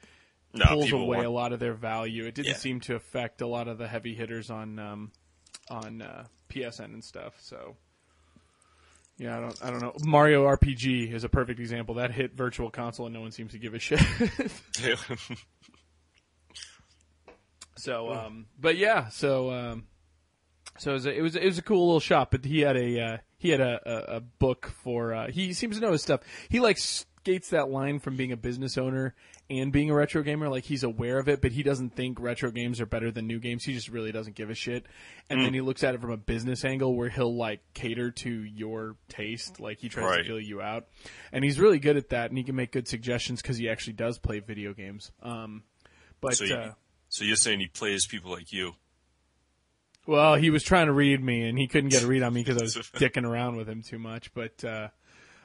No, 0.52 0.64
pulls 0.66 0.90
away 0.90 1.18
want- 1.18 1.26
a 1.26 1.30
lot 1.30 1.52
of 1.52 1.60
their 1.60 1.74
value. 1.74 2.24
It 2.26 2.34
didn't 2.34 2.48
Yeah. 2.48 2.56
seem 2.56 2.80
to 2.80 2.96
affect 2.96 3.40
a 3.40 3.46
lot 3.46 3.68
of 3.68 3.78
the 3.78 3.86
heavy 3.86 4.14
hitters 4.14 4.50
on 4.50 4.78
um, 4.80 5.12
on 5.70 6.02
uh, 6.02 6.26
PSN 6.48 6.86
and 6.86 7.04
stuff. 7.04 7.34
So 7.40 7.76
yeah, 9.18 9.36
I 9.36 9.40
don't 9.40 9.64
I 9.64 9.70
don't 9.70 9.80
know. 9.80 9.94
Mario 10.04 10.46
RPG 10.46 11.12
is 11.12 11.24
a 11.24 11.28
perfect 11.28 11.58
example. 11.60 11.96
That 11.96 12.10
hit 12.10 12.34
Virtual 12.34 12.70
Console 12.70 13.06
and 13.06 13.14
no 13.14 13.20
one 13.20 13.30
seems 13.30 13.52
to 13.52 13.58
give 13.58 13.74
a 13.74 13.78
shit. 13.80 14.00
so 17.76 18.12
um, 18.12 18.46
but 18.58 18.76
yeah, 18.76 19.08
so 19.08 19.50
um, 19.50 19.86
so 20.78 20.90
it 20.90 20.94
was, 20.94 21.06
a, 21.06 21.18
it 21.18 21.22
was 21.22 21.36
it 21.36 21.44
was 21.44 21.58
a 21.58 21.62
cool 21.62 21.86
little 21.86 22.00
shop. 22.00 22.30
But 22.30 22.44
he 22.44 22.60
had 22.60 22.76
a 22.76 23.00
uh, 23.00 23.16
he 23.38 23.48
had 23.50 23.60
a, 23.60 23.80
a, 23.86 24.16
a 24.16 24.20
book 24.20 24.72
for 24.82 25.14
uh, 25.14 25.30
he 25.30 25.54
seems 25.54 25.76
to 25.76 25.82
know 25.82 25.92
his 25.92 26.02
stuff. 26.02 26.20
He 26.48 26.60
like 26.60 26.78
skates 26.78 27.50
that 27.50 27.70
line 27.70 27.98
from 28.00 28.16
being 28.16 28.32
a 28.32 28.36
business 28.36 28.76
owner 28.76 29.14
and 29.48 29.72
being 29.72 29.90
a 29.90 29.94
retro 29.94 30.22
gamer. 30.22 30.48
Like 30.48 30.64
he's 30.64 30.82
aware 30.82 31.18
of 31.18 31.28
it, 31.28 31.40
but 31.40 31.52
he 31.52 31.62
doesn't 31.62 31.94
think 31.94 32.20
retro 32.20 32.50
games 32.50 32.80
are 32.80 32.86
better 32.86 33.10
than 33.10 33.26
new 33.26 33.38
games. 33.38 33.64
He 33.64 33.74
just 33.74 33.88
really 33.88 34.12
doesn't 34.12 34.34
give 34.34 34.50
a 34.50 34.54
shit. 34.54 34.86
And 35.30 35.40
then 35.40 35.54
he 35.54 35.60
looks 35.60 35.84
at 35.84 35.94
it 35.94 36.00
from 36.00 36.10
a 36.10 36.16
business 36.16 36.64
angle 36.64 36.94
where 36.94 37.08
he'll 37.08 37.34
like 37.36 37.60
cater 37.74 38.10
to 38.10 38.30
your 38.30 38.96
taste. 39.08 39.60
Like 39.60 39.78
he 39.78 39.88
tries 39.88 40.04
Right. 40.04 40.16
to 40.18 40.24
feel 40.24 40.40
you 40.40 40.60
out, 40.60 40.86
and 41.32 41.44
he's 41.44 41.58
really 41.60 41.78
good 41.78 41.96
at 41.96 42.10
that. 42.10 42.30
And 42.30 42.38
he 42.38 42.44
can 42.44 42.56
make 42.56 42.72
good 42.72 42.88
suggestions 42.88 43.42
because 43.42 43.56
he 43.56 43.68
actually 43.68 43.94
does 43.94 44.18
play 44.18 44.40
video 44.40 44.72
games. 44.72 45.10
Um, 45.22 45.62
but 46.20 46.34
so, 46.34 46.44
you, 46.44 46.54
uh, 46.54 46.72
so 47.08 47.24
you're 47.24 47.36
saying 47.36 47.60
he 47.60 47.66
plays 47.68 48.06
people 48.06 48.30
like 48.32 48.52
you? 48.52 48.74
Well, 50.06 50.36
he 50.36 50.50
was 50.50 50.62
trying 50.62 50.86
to 50.86 50.92
read 50.92 51.22
me, 51.22 51.48
and 51.48 51.58
he 51.58 51.66
couldn't 51.66 51.90
get 51.90 52.04
a 52.04 52.06
read 52.06 52.22
on 52.22 52.32
me 52.32 52.44
because 52.44 52.60
I 52.60 52.64
was 52.64 52.74
dicking 52.94 53.24
around 53.24 53.56
with 53.56 53.68
him 53.68 53.82
too 53.82 53.98
much. 53.98 54.32
But, 54.34 54.64
uh, 54.64 54.88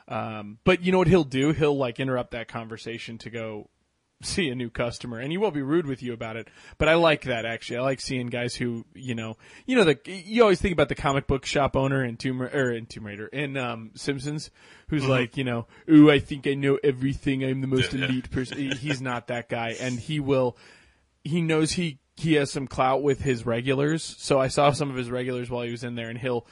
um, 0.07 0.59
but 0.63 0.83
you 0.83 0.91
know 0.91 0.99
what 0.99 1.07
he'll 1.07 1.23
do? 1.23 1.51
He'll 1.51 1.75
like 1.75 1.99
interrupt 1.99 2.31
that 2.31 2.47
conversation 2.47 3.17
to 3.19 3.31
go 3.31 3.70
see 4.25 4.49
a 4.49 4.55
new 4.55 4.69
customer, 4.69 5.19
and 5.19 5.31
he 5.31 5.37
won't 5.37 5.53
be 5.53 5.61
rude 5.61 5.85
with 5.85 6.01
you 6.01 6.13
about 6.13 6.35
it. 6.35 6.47
But 6.77 6.89
I 6.89 6.95
like 6.95 7.23
that 7.23 7.45
actually. 7.45 7.77
I 7.77 7.81
like 7.81 8.01
seeing 8.01 8.27
guys 8.27 8.55
who, 8.55 8.85
you 8.93 9.15
know, 9.15 9.37
you 9.65 9.75
know, 9.75 9.83
the 9.83 9.99
you 10.05 10.41
always 10.41 10.61
think 10.61 10.73
about 10.73 10.89
the 10.89 10.95
comic 10.95 11.27
book 11.27 11.45
shop 11.45 11.75
owner 11.75 12.03
in 12.03 12.17
Tomb 12.17 12.41
or 12.41 12.71
in 12.71 12.85
Tomb 12.85 13.05
Raider 13.05 13.27
in 13.27 13.57
um, 13.57 13.91
Simpsons, 13.95 14.51
who's 14.87 15.05
like, 15.05 15.37
you 15.37 15.43
know, 15.43 15.67
ooh, 15.89 16.09
I 16.09 16.19
think 16.19 16.47
I 16.47 16.53
know 16.53 16.79
everything. 16.83 17.43
I'm 17.43 17.61
the 17.61 17.67
most 17.67 17.93
elite 17.93 18.31
person. 18.31 18.71
He's 18.71 19.01
not 19.01 19.27
that 19.27 19.49
guy, 19.49 19.75
and 19.79 19.99
he 19.99 20.19
will 20.19 20.57
he 21.23 21.41
knows 21.41 21.73
he 21.73 21.99
he 22.15 22.33
has 22.33 22.51
some 22.51 22.67
clout 22.67 23.01
with 23.03 23.21
his 23.21 23.45
regulars. 23.45 24.03
So 24.03 24.39
I 24.39 24.47
saw 24.47 24.71
some 24.71 24.89
of 24.89 24.95
his 24.95 25.09
regulars 25.09 25.49
while 25.49 25.63
he 25.63 25.71
was 25.71 25.83
in 25.83 25.95
there, 25.95 26.09
and 26.09 26.17
he'll 26.17 26.45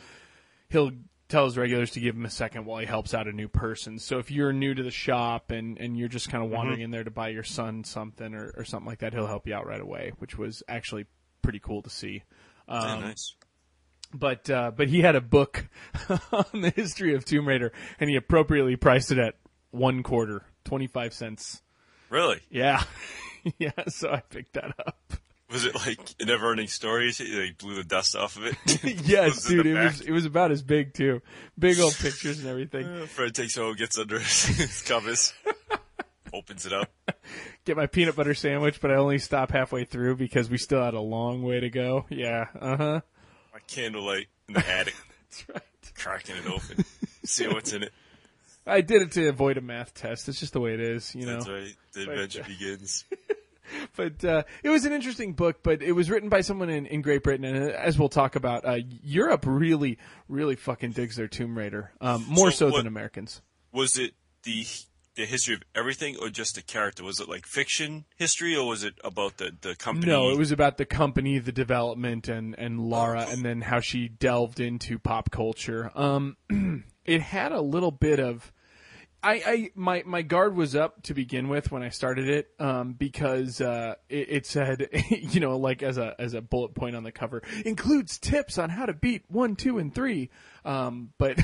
he'll 0.69 0.91
tell 1.29 1.45
his 1.45 1.57
regulars 1.57 1.91
to 1.91 1.99
give 2.01 2.15
him 2.15 2.25
a 2.25 2.29
second 2.29 2.65
while 2.65 2.79
he 2.79 2.85
helps 2.85 3.13
out 3.13 3.27
a 3.27 3.31
new 3.31 3.47
person. 3.47 3.97
So 3.99 4.17
if 4.17 4.29
you're 4.31 4.51
new 4.51 4.73
to 4.73 4.83
the 4.83 4.91
shop 4.91 5.51
and 5.51 5.77
and 5.79 5.97
you're 5.97 6.09
just 6.09 6.29
kind 6.29 6.43
of 6.43 6.49
wandering 6.49 6.81
in 6.81 6.91
there 6.91 7.03
to 7.05 7.11
buy 7.11 7.29
your 7.29 7.43
son 7.43 7.83
something 7.85 8.33
or, 8.33 8.51
or 8.57 8.65
something 8.65 8.87
like 8.87 8.99
that, 8.99 9.13
he'll 9.13 9.27
help 9.27 9.47
you 9.47 9.53
out 9.55 9.65
right 9.65 9.79
away, 9.81 10.11
which 10.19 10.37
was 10.37 10.61
actually 10.67 11.05
pretty 11.41 11.59
cool 11.59 11.81
to 11.83 11.89
see. 11.89 12.23
Yeah, 12.67 12.93
Um, 12.93 13.01
nice. 13.01 13.35
but 14.13 14.49
uh, 14.49 14.71
but 14.75 14.89
he 14.89 15.01
had 15.01 15.15
a 15.15 15.21
book 15.21 15.67
on 16.31 16.61
the 16.61 16.71
history 16.75 17.15
of 17.15 17.23
Tomb 17.25 17.47
Raider, 17.47 17.71
and 17.99 18.09
he 18.09 18.15
appropriately 18.15 18.75
priced 18.75 19.11
it 19.11 19.17
at 19.19 19.35
one 19.71 20.03
quarter, 20.03 20.43
twenty 20.65 20.87
five 20.87 21.13
cents. 21.13 21.61
Really? 22.09 22.39
Yeah, 22.49 22.83
yeah. 23.59 23.71
So 23.87 24.11
I 24.11 24.21
picked 24.21 24.53
that 24.53 24.73
up. 24.85 25.13
Was 25.51 25.65
it 25.65 25.73
like 25.75 25.99
a 26.19 26.25
never-ending 26.25 26.67
story? 26.67 27.11
They 27.11 27.51
blew 27.57 27.75
the 27.75 27.83
dust 27.83 28.15
off 28.15 28.37
of 28.37 28.45
it. 28.45 28.55
yes, 29.07 29.49
it 29.49 29.49
dude. 29.49 29.65
It 29.65 29.73
was 29.83 30.01
it 30.01 30.11
was 30.11 30.25
about 30.25 30.51
as 30.51 30.61
big 30.61 30.93
too. 30.93 31.21
Big 31.57 31.79
old 31.79 31.95
pictures 31.99 32.39
and 32.39 32.47
everything. 32.47 32.85
Uh, 32.85 33.05
Fred 33.07 33.33
takes 33.33 33.55
home, 33.55 33.75
gets 33.75 33.97
under 33.97 34.19
his, 34.19 34.45
his 34.45 34.81
covers, 34.83 35.33
opens 36.31 36.65
it 36.67 36.73
up. 36.73 36.91
Get 37.65 37.77
my 37.77 37.87
peanut 37.87 38.15
butter 38.15 38.35
sandwich, 38.35 38.79
but 38.79 38.91
I 38.91 38.95
only 38.95 39.17
stop 39.17 39.51
halfway 39.51 39.85
through 39.85 40.17
because 40.17 40.49
we 40.49 40.57
still 40.57 40.83
had 40.83 40.93
a 40.93 41.01
long 41.01 41.41
way 41.41 41.59
to 41.59 41.69
go. 41.69 42.05
Yeah. 42.09 42.45
Uh 42.59 42.77
huh. 42.77 43.01
My 43.51 43.59
candlelight 43.67 44.27
in 44.47 44.53
the 44.53 44.67
attic, 44.67 44.95
That's 45.29 45.49
right. 45.49 45.63
cracking 45.95 46.35
it 46.37 46.45
open, 46.45 46.85
see 47.25 47.47
what's 47.47 47.73
in 47.73 47.83
it. 47.83 47.93
I 48.67 48.81
did 48.81 49.01
it 49.01 49.11
to 49.13 49.27
avoid 49.27 49.57
a 49.57 49.61
math 49.61 49.95
test. 49.95 50.29
It's 50.29 50.39
just 50.39 50.53
the 50.53 50.59
way 50.59 50.75
it 50.75 50.79
is, 50.79 51.15
you 51.15 51.25
know. 51.25 51.37
That's 51.37 51.49
right. 51.49 51.75
The 51.93 52.01
adventure 52.03 52.43
begins. 52.43 53.05
but 53.95 54.23
uh, 54.23 54.43
it 54.63 54.69
was 54.69 54.85
an 54.85 54.93
interesting 54.93 55.33
book. 55.33 55.63
But 55.63 55.81
it 55.81 55.93
was 55.93 56.09
written 56.09 56.29
by 56.29 56.41
someone 56.41 56.69
in, 56.69 56.85
in 56.85 57.01
Great 57.01 57.23
Britain, 57.23 57.45
and 57.45 57.71
as 57.71 57.97
we'll 57.97 58.09
talk 58.09 58.35
about, 58.35 58.65
uh, 58.65 58.77
Europe 59.03 59.45
really, 59.47 59.97
really 60.27 60.55
fucking 60.55 60.91
digs 60.91 61.15
their 61.15 61.27
Tomb 61.27 61.57
Raider 61.57 61.91
um, 62.01 62.25
more 62.27 62.51
so, 62.51 62.67
So 62.67 62.71
what- 62.71 62.77
than 62.77 62.87
Americans. 62.87 63.41
Was 63.71 63.97
it 63.97 64.13
the 64.43 64.65
the 65.15 65.25
history 65.25 65.53
of 65.53 65.61
everything, 65.75 66.15
or 66.21 66.29
just 66.29 66.55
the 66.55 66.61
character? 66.61 67.03
Was 67.03 67.19
it 67.19 67.27
like 67.27 67.45
fiction 67.45 68.05
history, 68.15 68.55
or 68.55 68.67
was 68.67 68.83
it 68.83 68.93
about 69.03 69.37
the 69.37 69.51
the 69.61 69.75
company? 69.75 70.11
No, 70.11 70.29
it 70.31 70.37
was 70.37 70.51
about 70.51 70.77
the 70.77 70.85
company, 70.85 71.37
the 71.39 71.51
development, 71.51 72.27
and 72.27 72.55
and 72.57 72.79
Laura, 72.79 73.25
and 73.29 73.43
then 73.43 73.61
how 73.61 73.79
she 73.79 74.07
delved 74.07 74.59
into 74.59 74.97
pop 74.97 75.29
culture. 75.29 75.91
Um, 75.93 76.37
it 77.05 77.21
had 77.21 77.51
a 77.51 77.61
little 77.61 77.91
bit 77.91 78.19
of. 78.19 78.51
I, 79.21 79.33
I 79.33 79.71
my 79.75 80.03
my 80.05 80.21
guard 80.21 80.55
was 80.55 80.75
up 80.75 81.03
to 81.03 81.13
begin 81.13 81.49
with 81.49 81.71
when 81.71 81.83
I 81.83 81.89
started 81.89 82.29
it 82.29 82.49
um, 82.57 82.93
because 82.93 83.59
uh, 83.59 83.95
it, 84.07 84.27
it 84.29 84.45
said 84.45 84.87
you 85.09 85.39
know 85.39 85.57
like 85.57 85.83
as 85.83 85.97
a 85.97 86.15
as 86.19 86.33
a 86.33 86.41
bullet 86.41 86.73
point 86.73 86.95
on 86.95 87.03
the 87.03 87.11
cover 87.11 87.43
includes 87.65 88.17
tips 88.17 88.57
on 88.57 88.69
how 88.69 88.85
to 88.85 88.93
beat 88.93 89.23
one 89.27 89.55
two 89.55 89.77
and 89.77 89.93
three. 89.93 90.29
Um, 90.63 91.11
but 91.17 91.37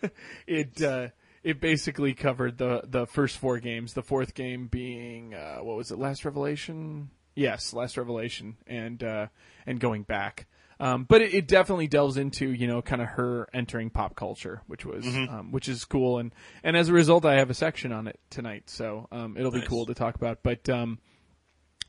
it 0.46 0.82
uh, 0.82 1.08
it 1.42 1.60
basically 1.60 2.12
covered 2.12 2.58
the 2.58 2.82
the 2.84 3.06
first 3.06 3.38
four 3.38 3.58
games 3.58 3.94
the 3.94 4.02
fourth 4.02 4.34
game 4.34 4.66
being 4.66 5.34
uh, 5.34 5.58
what 5.58 5.76
was 5.76 5.90
it 5.90 5.98
last 5.98 6.24
revelation? 6.24 7.10
Yes 7.34 7.72
last 7.72 7.96
revelation 7.96 8.56
and 8.66 9.02
uh, 9.02 9.28
and 9.64 9.80
going 9.80 10.02
back 10.02 10.46
um, 10.82 11.04
but 11.04 11.22
it, 11.22 11.32
it 11.32 11.46
definitely 11.46 11.86
delves 11.86 12.16
into 12.16 12.50
you 12.50 12.66
know 12.66 12.82
kind 12.82 13.00
of 13.00 13.06
her 13.10 13.48
entering 13.54 13.88
pop 13.88 14.16
culture, 14.16 14.62
which 14.66 14.84
was 14.84 15.06
um, 15.06 15.52
which 15.52 15.68
is 15.68 15.84
cool, 15.84 16.18
and 16.18 16.34
and 16.64 16.76
as 16.76 16.88
a 16.88 16.92
result, 16.92 17.24
I 17.24 17.36
have 17.36 17.50
a 17.50 17.54
section 17.54 17.92
on 17.92 18.08
it 18.08 18.18
tonight, 18.30 18.64
so 18.68 19.06
um, 19.12 19.36
it'll 19.36 19.52
be 19.52 19.62
cool 19.62 19.86
to 19.86 19.94
talk 19.94 20.16
about. 20.16 20.40
But 20.42 20.68
um, 20.68 20.98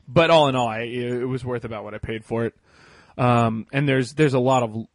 but 0.06 0.30
all 0.30 0.46
in 0.46 0.54
all, 0.54 0.68
I, 0.68 0.82
it, 0.82 1.22
it 1.22 1.26
was 1.26 1.44
worth 1.44 1.64
about 1.64 1.82
what 1.82 1.94
I 1.94 1.98
paid 1.98 2.24
for 2.24 2.44
it. 2.44 2.54
Um, 3.18 3.66
and 3.72 3.88
there's 3.88 4.14
there's 4.14 4.34
a 4.34 4.38
lot 4.38 4.62
of 4.62 4.86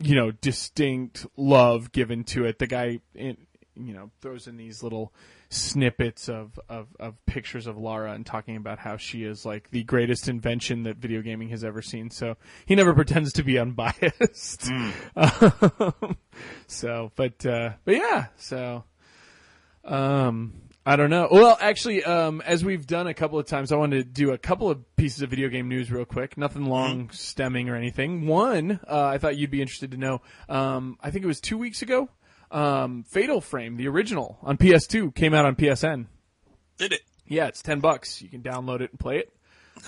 you 0.00 0.16
know 0.16 0.32
distinct 0.32 1.24
love 1.36 1.92
given 1.92 2.24
to 2.24 2.44
it. 2.44 2.58
The 2.58 2.66
guy 2.66 2.98
in, 3.14 3.36
you 3.78 3.92
know 3.92 4.10
throws 4.20 4.46
in 4.46 4.56
these 4.56 4.82
little 4.82 5.12
snippets 5.50 6.28
of, 6.28 6.58
of 6.68 6.88
of 6.98 7.14
pictures 7.26 7.66
of 7.66 7.78
Lara 7.78 8.12
and 8.12 8.26
talking 8.26 8.56
about 8.56 8.78
how 8.78 8.96
she 8.96 9.24
is 9.24 9.46
like 9.46 9.70
the 9.70 9.84
greatest 9.84 10.28
invention 10.28 10.82
that 10.84 10.96
video 10.96 11.22
gaming 11.22 11.48
has 11.50 11.64
ever 11.64 11.82
seen. 11.82 12.10
So 12.10 12.36
he 12.66 12.74
never 12.74 12.94
pretends 13.02 13.32
to 13.34 13.42
be 13.42 13.58
unbiased. 13.58 14.70
Um, 15.16 16.16
so, 16.66 17.12
but 17.16 17.44
uh, 17.44 17.70
but 17.84 17.94
yeah, 17.94 18.26
so 18.36 18.84
um, 19.84 20.68
I 20.88 20.96
don't 20.96 21.10
know. 21.10 21.28
Well, 21.30 21.58
actually, 21.60 22.02
um, 22.04 22.40
as 22.46 22.64
we've 22.64 22.86
done 22.86 23.06
a 23.06 23.14
couple 23.14 23.38
of 23.38 23.46
times, 23.46 23.72
I 23.72 23.76
wanted 23.76 24.04
to 24.04 24.04
do 24.04 24.32
a 24.32 24.38
couple 24.38 24.70
of 24.70 24.96
pieces 24.96 25.20
of 25.20 25.28
video 25.28 25.48
game 25.48 25.68
news 25.68 25.90
real 25.90 26.04
quick. 26.04 26.38
Nothing 26.38 26.64
long 26.64 27.10
stemming 27.10 27.68
or 27.68 27.76
anything. 27.76 28.26
One, 28.26 28.80
uh, 28.88 29.04
I 29.04 29.18
thought 29.18 29.36
you'd 29.36 29.50
be 29.50 29.60
interested 29.60 29.90
to 29.90 29.96
know. 29.98 30.22
Um, 30.48 30.96
I 31.02 31.10
think 31.10 31.24
it 31.24 31.28
was 31.28 31.40
two 31.40 31.58
weeks 31.58 31.82
ago. 31.82 32.08
Um, 32.50 33.04
Fatal 33.04 33.40
Frame, 33.40 33.76
the 33.76 33.88
original 33.88 34.38
on 34.42 34.56
PS2, 34.56 35.14
came 35.14 35.34
out 35.34 35.44
on 35.44 35.54
PSN. 35.56 36.06
Did 36.78 36.92
it? 36.92 37.02
Yeah, 37.26 37.46
it's 37.48 37.60
ten 37.62 37.80
bucks. 37.80 38.22
You 38.22 38.28
can 38.28 38.42
download 38.42 38.80
it 38.80 38.90
and 38.90 38.98
play 38.98 39.18
it. 39.18 39.32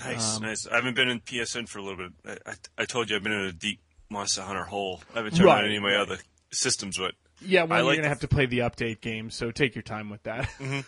Nice, 0.05 0.37
Um, 0.37 0.43
nice. 0.43 0.67
I 0.67 0.75
haven't 0.75 0.95
been 0.95 1.09
in 1.09 1.19
PSN 1.21 1.67
for 1.67 1.79
a 1.79 1.81
little 1.81 1.97
bit. 1.97 2.11
I, 2.45 2.51
I, 2.51 2.53
I 2.83 2.85
told 2.85 3.09
you 3.09 3.15
I've 3.15 3.23
been 3.23 3.31
in 3.33 3.45
a 3.45 3.51
deep 3.51 3.81
Monster 4.09 4.41
Hunter 4.41 4.63
hole. 4.63 5.01
I 5.13 5.17
haven't 5.17 5.35
tried 5.35 5.45
Right, 5.45 5.65
any 5.65 5.77
of 5.77 5.83
my 5.83 5.89
right. 5.89 5.99
other 6.01 6.17
systems, 6.51 6.97
but 6.97 7.13
Yeah, 7.41 7.63
well, 7.63 7.73
I 7.73 7.77
you're 7.77 7.85
like 7.87 7.95
gonna 7.97 8.03
the- 8.03 8.09
have 8.09 8.19
to 8.19 8.27
play 8.27 8.45
the 8.45 8.59
update 8.59 9.01
game, 9.01 9.29
so 9.31 9.51
take 9.51 9.73
your 9.75 9.81
time 9.81 10.09
with 10.09 10.21
that. 10.23 10.49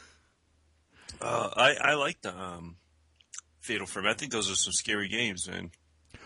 uh, 1.21 1.49
I 1.55 1.75
I 1.81 1.93
like 1.95 2.21
the 2.21 2.37
um, 2.37 2.75
Fatal 3.61 3.87
Frame. 3.87 4.05
I 4.07 4.13
think 4.13 4.31
those 4.31 4.51
are 4.51 4.55
some 4.55 4.73
scary 4.73 5.07
games, 5.07 5.47
man. 5.49 5.71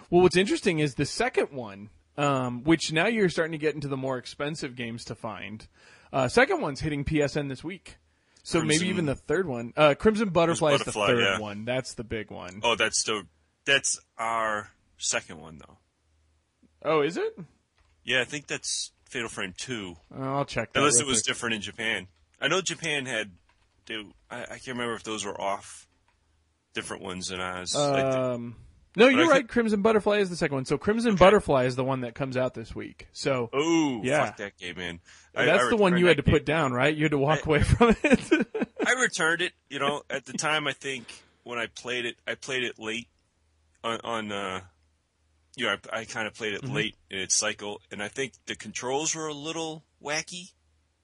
Well, 0.09 0.21
what's 0.21 0.37
interesting 0.37 0.79
is 0.79 0.95
the 0.95 1.05
second 1.05 1.51
one, 1.51 1.89
um, 2.17 2.63
which 2.63 2.91
now 2.91 3.07
you're 3.07 3.29
starting 3.29 3.51
to 3.51 3.57
get 3.57 3.75
into 3.75 3.87
the 3.87 3.97
more 3.97 4.17
expensive 4.17 4.75
games 4.75 5.05
to 5.05 5.15
find. 5.15 5.67
Uh, 6.11 6.27
second 6.27 6.61
one's 6.61 6.79
hitting 6.79 7.03
PSN 7.03 7.49
this 7.49 7.63
week, 7.63 7.97
so 8.43 8.61
maybe 8.61 8.87
even 8.87 9.05
the 9.05 9.15
third 9.15 9.47
one. 9.47 9.73
Uh, 9.75 9.93
Crimson 9.97 10.29
Butterfly, 10.29 10.73
is 10.73 10.83
the 10.83 10.91
third 10.91 11.19
yeah. 11.19 11.39
one. 11.39 11.65
That's 11.65 11.93
the 11.93 12.03
big 12.03 12.31
one. 12.31 12.61
Oh, 12.63 12.75
that's 12.75 13.03
the 13.03 13.25
that's 13.65 13.99
our 14.17 14.71
second 14.97 15.41
one 15.41 15.59
though. 15.59 15.77
Oh, 16.83 17.01
is 17.01 17.17
it? 17.17 17.37
Yeah, 18.03 18.21
I 18.21 18.23
think 18.23 18.47
that's 18.47 18.91
Fatal 19.09 19.29
Frame 19.29 19.53
two. 19.57 19.97
Oh, 20.17 20.37
I'll 20.37 20.45
check 20.45 20.73
that. 20.73 20.79
Unless 20.79 20.99
it 20.99 21.05
was 21.05 21.19
quick. 21.19 21.25
different 21.25 21.55
in 21.55 21.61
Japan. 21.61 22.07
I 22.39 22.47
know 22.47 22.61
Japan 22.61 23.05
had. 23.05 23.31
They, 23.85 23.95
I, 24.29 24.43
I 24.43 24.45
can't 24.45 24.67
remember 24.67 24.95
if 24.95 25.03
those 25.03 25.25
were 25.25 25.39
off 25.39 25.87
different 26.73 27.03
ones 27.03 27.27
than 27.27 27.41
ours. 27.41 27.75
I 27.75 28.01
thi- 28.01 28.17
Um, 28.17 28.55
no, 28.97 29.07
you're 29.07 29.29
right. 29.29 29.47
Crimson 29.47 29.81
Butterfly 29.81 30.17
is 30.17 30.29
the 30.29 30.35
second 30.35 30.55
one. 30.55 30.65
So 30.65 30.77
Crimson 30.77 31.15
Butterfly 31.15 31.63
is 31.65 31.75
the 31.75 31.83
one 31.83 32.01
that 32.01 32.15
comes 32.15 32.35
out 32.35 32.53
this 32.53 32.75
week. 32.75 33.07
So 33.13 33.49
oh, 33.53 34.01
yeah. 34.03 34.25
fuck 34.25 34.37
that 34.37 34.57
game, 34.57 34.75
man. 34.77 34.99
I- 35.35 35.45
that's 35.45 35.65
I 35.65 35.69
the 35.69 35.77
one 35.77 35.97
you 35.97 36.07
had 36.07 36.17
to 36.17 36.23
game. 36.23 36.33
put 36.33 36.45
down, 36.45 36.73
right? 36.73 36.93
You 36.95 37.03
had 37.03 37.11
to 37.11 37.17
walk 37.17 37.39
I- 37.39 37.45
away 37.45 37.63
from 37.63 37.95
it. 38.03 38.67
I 38.85 38.93
returned 39.01 39.41
it. 39.41 39.53
You 39.69 39.79
know, 39.79 40.01
at 40.09 40.25
the 40.25 40.33
time, 40.33 40.67
I 40.67 40.73
think 40.73 41.05
when 41.43 41.59
I 41.59 41.67
played 41.67 42.05
it, 42.05 42.15
I 42.27 42.35
played 42.35 42.63
it 42.63 42.79
late 42.79 43.07
on. 43.83 43.99
on 44.03 44.31
uh, 44.31 44.61
you 45.55 45.65
know, 45.65 45.75
I, 45.91 45.99
I 46.01 46.05
kind 46.05 46.27
of 46.27 46.33
played 46.35 46.53
Mm-hmm. 46.53 46.67
it 46.67 46.73
late 46.73 46.95
in 47.09 47.17
its 47.19 47.35
cycle, 47.35 47.81
and 47.91 48.01
I 48.03 48.07
think 48.09 48.33
the 48.45 48.55
controls 48.55 49.15
were 49.15 49.27
a 49.27 49.33
little 49.33 49.83
wacky. 50.03 50.51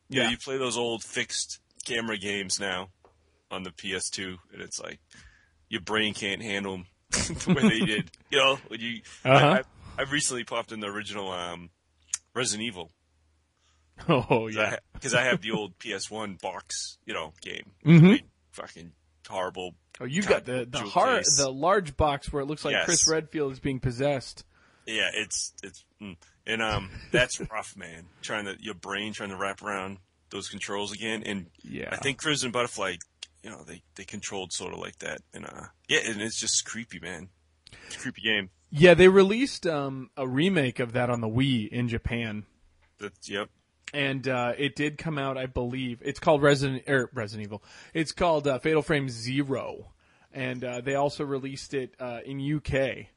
You 0.09 0.17
know, 0.19 0.23
Yeah. 0.25 0.29
you 0.29 0.37
play 0.37 0.57
those 0.57 0.77
old 0.77 1.03
fixed 1.03 1.59
camera 1.85 2.17
games 2.17 2.59
now 2.59 2.89
on 3.49 3.63
the 3.63 3.71
PS2, 3.71 4.37
and 4.53 4.61
it's 4.61 4.79
like 4.79 4.99
your 5.69 5.81
brain 5.81 6.13
can't 6.13 6.41
handle 6.41 6.73
them 6.73 6.85
the 7.45 7.53
way 7.53 7.69
they 7.69 7.85
did. 7.85 8.11
You 8.29 8.39
know, 8.39 8.59
when 8.67 8.79
you. 8.79 9.01
Uh-huh. 9.23 9.45
I, 9.45 9.57
I, 9.59 9.61
I've 9.97 10.11
recently 10.11 10.43
popped 10.43 10.71
in 10.71 10.79
the 10.79 10.87
original 10.87 11.31
um, 11.31 11.69
Resident 12.33 12.65
Evil 12.67 12.91
oh 14.09 14.47
yeah. 14.47 14.77
because 14.93 15.13
I, 15.13 15.23
have 15.23 15.41
the 15.41 15.51
old 15.51 15.77
PS1 15.79 16.41
box, 16.41 16.97
you 17.05 17.13
know, 17.13 17.33
game. 17.41 17.71
Mm-hmm. 17.85 18.25
Fucking 18.51 18.91
horrible. 19.27 19.75
Oh, 20.01 20.05
you 20.05 20.21
got 20.23 20.45
the 20.45 20.67
the 20.69 20.79
Jewel 20.79 20.89
heart, 20.89 21.17
case. 21.19 21.37
the 21.37 21.51
large 21.51 21.95
box 21.95 22.31
where 22.31 22.41
it 22.41 22.45
looks 22.45 22.65
like 22.65 22.73
Yes. 22.73 22.85
Chris 22.85 23.07
Redfield 23.07 23.53
is 23.53 23.59
being 23.59 23.79
possessed. 23.79 24.45
Yeah, 24.85 25.09
it's 25.13 25.53
it's 25.63 25.85
mm. 26.01 26.17
and 26.45 26.61
um 26.61 26.89
that's 27.11 27.39
rough, 27.39 27.77
man. 27.77 28.05
Trying 28.21 28.45
to 28.45 28.57
your 28.59 28.73
brain 28.73 29.13
trying 29.13 29.29
to 29.29 29.37
wrap 29.37 29.61
around 29.61 29.97
those 30.29 30.49
controls 30.49 30.91
again, 30.91 31.23
and 31.25 31.45
Yeah. 31.61 31.89
I 31.91 31.97
think 31.97 32.17
Crimson 32.17 32.51
Butterfly, 32.51 32.95
you 33.43 33.49
know, 33.49 33.63
they 33.63 33.83
they 33.95 34.05
controlled 34.05 34.53
sort 34.53 34.73
of 34.73 34.79
like 34.79 34.97
that, 34.99 35.19
and 35.33 35.45
uh 35.45 35.65
yeah, 35.87 35.99
and 36.05 36.21
it's 36.21 36.39
just 36.39 36.65
creepy, 36.65 36.99
man. 36.99 37.29
It's 37.87 37.97
a 37.97 37.99
creepy 37.99 38.21
game. 38.21 38.49
Yeah, 38.69 38.95
they 38.95 39.07
released 39.07 39.67
um, 39.67 40.09
a 40.17 40.27
remake 40.27 40.79
of 40.79 40.93
that 40.93 41.09
on 41.09 41.21
the 41.21 41.27
Wii 41.27 41.69
in 41.69 41.87
Japan, 41.87 42.45
That's 42.99 43.29
yep. 43.29 43.49
and 43.93 44.27
uh, 44.27 44.53
it 44.57 44.75
did 44.75 44.97
come 44.97 45.19
out, 45.19 45.37
I 45.37 45.45
believe. 45.45 46.01
It's 46.03 46.19
called 46.19 46.41
Resident 46.41 46.83
er, 46.89 47.09
Resident 47.13 47.45
Evil. 47.45 47.63
It's 47.93 48.11
called 48.11 48.47
uh, 48.47 48.57
Fatal 48.57 48.81
Frame 48.81 49.09
Zero, 49.09 49.91
and 50.31 50.63
uh, 50.63 50.81
they 50.81 50.95
also 50.95 51.23
released 51.23 51.75
it 51.75 51.93
uh, 51.99 52.21
in 52.25 52.39
UK. 52.55 53.07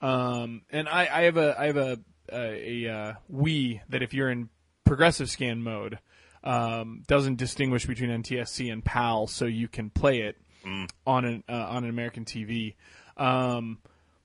Um, 0.00 0.62
and 0.70 0.88
I, 0.88 1.08
I 1.12 1.22
have 1.24 1.36
a 1.36 1.60
I 1.60 1.66
have 1.66 1.76
a 1.76 1.98
a, 2.32 2.86
a 2.86 2.92
uh, 2.92 3.12
Wii 3.30 3.80
that 3.90 4.02
if 4.02 4.14
you're 4.14 4.30
in 4.30 4.48
progressive 4.84 5.28
scan 5.28 5.62
mode, 5.62 5.98
um, 6.44 7.02
doesn't 7.06 7.36
distinguish 7.36 7.86
between 7.86 8.10
NTSC 8.10 8.72
and 8.72 8.84
PAL, 8.84 9.26
so 9.26 9.44
you 9.46 9.68
can 9.68 9.90
play 9.90 10.22
it 10.22 10.36
on 11.06 11.24
an 11.24 11.44
uh, 11.48 11.52
on 11.52 11.84
an 11.84 11.90
American 11.90 12.24
TV. 12.24 12.74
Um, 13.16 13.78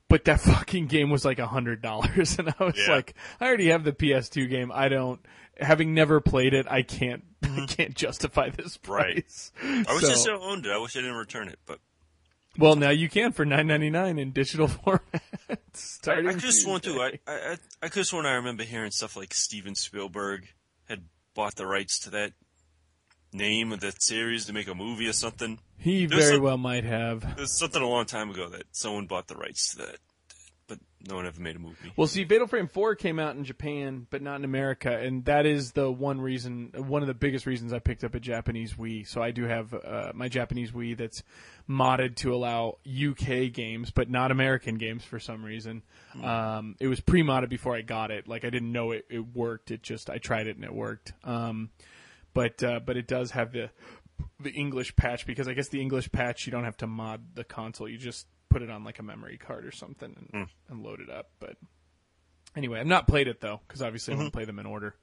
but 0.09 0.25
that 0.25 0.39
fucking 0.41 0.87
game 0.87 1.09
was 1.09 1.25
like 1.25 1.39
a 1.39 1.47
hundred 1.47 1.81
dollars, 1.81 2.37
and 2.39 2.53
I 2.59 2.63
was 2.63 2.75
Yeah. 2.77 2.95
like, 2.95 3.15
I 3.39 3.47
already 3.47 3.67
have 3.69 3.83
the 3.83 3.91
PS2 3.91 4.49
game. 4.49 4.71
I 4.73 4.87
don't, 4.87 5.19
having 5.59 5.93
never 5.93 6.21
played 6.21 6.53
it, 6.53 6.65
I 6.69 6.81
can't, 6.83 7.23
I 7.43 7.65
can't 7.67 7.93
justify 7.95 8.49
this 8.49 8.79
Right. 8.87 9.15
price. 9.15 9.51
I 9.61 9.93
wish 9.93 10.03
So- 10.03 10.09
I 10.11 10.13
still 10.13 10.43
owned 10.43 10.65
it. 10.65 10.71
I 10.71 10.77
wish 10.77 10.95
I 10.95 11.01
didn't 11.01 11.15
return 11.17 11.49
it, 11.49 11.59
but 11.65 11.79
well, 12.59 12.75
now 12.75 12.89
you 12.89 13.07
can 13.09 13.33
for 13.33 13.45
nine 13.45 13.67
ninety 13.67 13.91
nine 13.91 14.17
in 14.17 14.31
digital 14.31 14.67
format. 14.67 15.21
I, 16.07 16.11
I 16.29 16.33
just 16.33 16.67
want 16.67 16.83
to. 16.83 16.99
I, 17.01 17.19
I 17.27 17.57
I 17.83 17.89
have 17.93 18.07
sworn 18.07 18.25
I 18.25 18.33
remember 18.33 18.63
hearing 18.63 18.89
stuff 18.89 19.15
like 19.15 19.31
Steven 19.33 19.75
Spielberg 19.75 20.47
had 20.89 21.03
bought 21.37 21.55
the 21.55 21.67
rights 21.67 21.99
to 21.99 22.09
that 22.09 22.33
name 23.31 23.71
of 23.71 23.79
that 23.81 24.01
series 24.01 24.45
to 24.47 24.53
make 24.53 24.67
a 24.67 24.73
movie 24.73 25.07
or 25.07 25.13
something. 25.13 25.59
He 25.77 26.07
There's 26.07 26.23
very 26.23 26.35
some- 26.37 26.43
well 26.43 26.57
might 26.57 26.83
have. 26.83 27.35
There's 27.37 27.55
something 27.57 27.81
a 27.81 27.87
long 27.87 28.05
time 28.05 28.31
ago 28.31 28.49
that 28.49 28.63
someone 28.71 29.05
bought 29.05 29.27
the 29.27 29.35
rights 29.35 29.69
to 29.71 29.77
that, 29.85 29.97
no 31.05 31.15
one 31.15 31.27
ever 31.27 31.39
made 31.39 31.55
a 31.55 31.59
movie. 31.59 31.91
Well, 31.95 32.07
see, 32.07 32.25
Fatal 32.25 32.47
Frame 32.47 32.67
Four 32.67 32.95
came 32.95 33.19
out 33.19 33.35
in 33.35 33.43
Japan, 33.43 34.07
but 34.09 34.21
not 34.21 34.37
in 34.37 34.45
America, 34.45 34.97
and 34.97 35.23
that 35.25 35.45
is 35.45 35.71
the 35.71 35.91
one 35.91 36.19
reason, 36.19 36.71
one 36.75 37.01
of 37.01 37.07
the 37.07 37.13
biggest 37.13 37.45
reasons 37.45 37.71
I 37.71 37.79
picked 37.79 38.03
up 38.03 38.15
a 38.15 38.19
Japanese 38.19 38.73
Wii. 38.73 39.07
So 39.07 39.21
I 39.21 39.31
do 39.31 39.43
have 39.43 39.73
uh, 39.73 40.11
my 40.15 40.27
Japanese 40.27 40.71
Wii 40.71 40.97
that's 40.97 41.23
modded 41.69 42.15
to 42.17 42.33
allow 42.33 42.77
UK 42.87 43.51
games, 43.53 43.91
but 43.91 44.09
not 44.09 44.31
American 44.31 44.75
games 44.75 45.03
for 45.03 45.19
some 45.19 45.43
reason. 45.43 45.83
Um, 46.21 46.75
it 46.79 46.87
was 46.87 46.99
pre-modded 46.99 47.49
before 47.49 47.75
I 47.75 47.81
got 47.81 48.09
it. 48.09 48.27
Like 48.27 48.43
I 48.43 48.49
didn't 48.49 48.71
know 48.71 48.91
it, 48.91 49.05
it 49.09 49.35
worked. 49.35 49.69
It 49.69 49.83
just 49.83 50.09
I 50.09 50.17
tried 50.17 50.47
it 50.47 50.55
and 50.55 50.65
it 50.65 50.73
worked. 50.73 51.13
Um, 51.23 51.69
but 52.33 52.63
uh, 52.63 52.79
but 52.79 52.97
it 52.97 53.07
does 53.07 53.31
have 53.31 53.51
the 53.51 53.69
the 54.39 54.51
English 54.51 54.95
patch 54.95 55.25
because 55.25 55.47
I 55.47 55.53
guess 55.53 55.69
the 55.69 55.81
English 55.81 56.11
patch 56.11 56.45
you 56.45 56.51
don't 56.51 56.63
have 56.63 56.77
to 56.77 56.87
mod 56.87 57.35
the 57.35 57.43
console. 57.43 57.87
You 57.87 57.97
just 57.97 58.27
put 58.49 58.61
it 58.61 58.69
on 58.69 58.83
like 58.83 58.99
a 58.99 59.03
memory 59.03 59.37
card 59.37 59.65
or 59.65 59.71
something 59.71 60.13
and, 60.15 60.29
Hmm. 60.67 60.71
and 60.73 60.83
load 60.83 60.99
it 60.99 61.09
up. 61.09 61.29
But 61.39 61.57
anyway, 62.55 62.79
I've 62.79 62.87
not 62.87 63.07
played 63.07 63.27
it 63.27 63.41
though 63.41 63.61
because 63.67 63.81
obviously 63.81 64.13
I 64.13 64.17
want 64.17 64.27
to 64.27 64.37
play 64.37 64.45
them 64.45 64.59
in 64.59 64.65
order. 64.65 64.95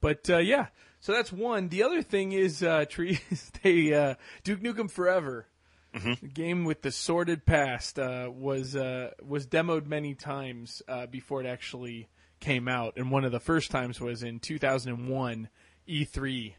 But 0.00 0.28
uh, 0.30 0.38
yeah, 0.38 0.66
so 1.00 1.12
that's 1.12 1.32
one. 1.32 1.68
The 1.68 1.84
other 1.84 2.02
thing 2.02 2.32
is 2.32 2.62
uh, 2.62 2.84
trees. 2.88 3.50
They 3.62 3.94
uh, 3.94 4.14
Duke 4.44 4.60
Nukem 4.60 4.90
Forever, 4.90 5.46
the 5.94 6.16
game 6.32 6.64
with 6.64 6.82
the 6.82 6.90
sordid 6.90 7.44
past, 7.46 7.98
uh, 7.98 8.28
was 8.32 8.74
uh, 8.74 9.10
was 9.22 9.46
demoed 9.46 9.86
many 9.86 10.14
times 10.14 10.82
uh, 10.88 11.06
before 11.06 11.40
it 11.42 11.46
actually 11.46 12.08
came 12.40 12.66
out, 12.66 12.94
and 12.96 13.10
one 13.12 13.24
of 13.24 13.30
the 13.30 13.38
first 13.38 13.70
times 13.70 14.00
was 14.00 14.22
in 14.24 14.40
2001 14.40 15.48
E3. 15.88 16.54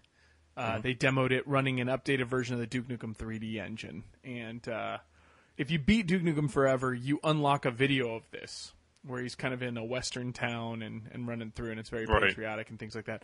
Uh, 0.55 0.79
They 0.79 0.93
demoed 0.93 1.31
it 1.31 1.45
running 1.47 1.81
an 1.81 1.87
updated 1.87 2.27
version 2.27 2.53
of 2.53 2.59
the 2.59 2.67
Duke 2.67 2.87
Nukem 2.87 3.17
3D 3.17 3.55
engine, 3.57 4.03
and 4.23 4.65
uh, 4.69 4.99
if 5.57 5.71
you 5.71 5.79
beat 5.79 6.07
Duke 6.07 6.23
Nukem 6.23 6.49
Forever, 6.49 6.93
you 6.93 7.19
unlock 7.23 7.65
a 7.65 7.71
video 7.71 8.15
of 8.15 8.23
this 8.31 8.73
where 9.05 9.21
he's 9.21 9.35
kind 9.35 9.53
of 9.53 9.61
in 9.61 9.77
a 9.77 9.83
western 9.83 10.31
town 10.33 10.81
and, 10.81 11.09
and 11.11 11.27
running 11.27 11.51
through, 11.51 11.71
and 11.71 11.79
it's 11.79 11.89
very 11.89 12.05
Right. 12.05 12.23
patriotic 12.23 12.69
and 12.69 12.79
things 12.79 12.95
like 12.95 13.05
that. 13.05 13.23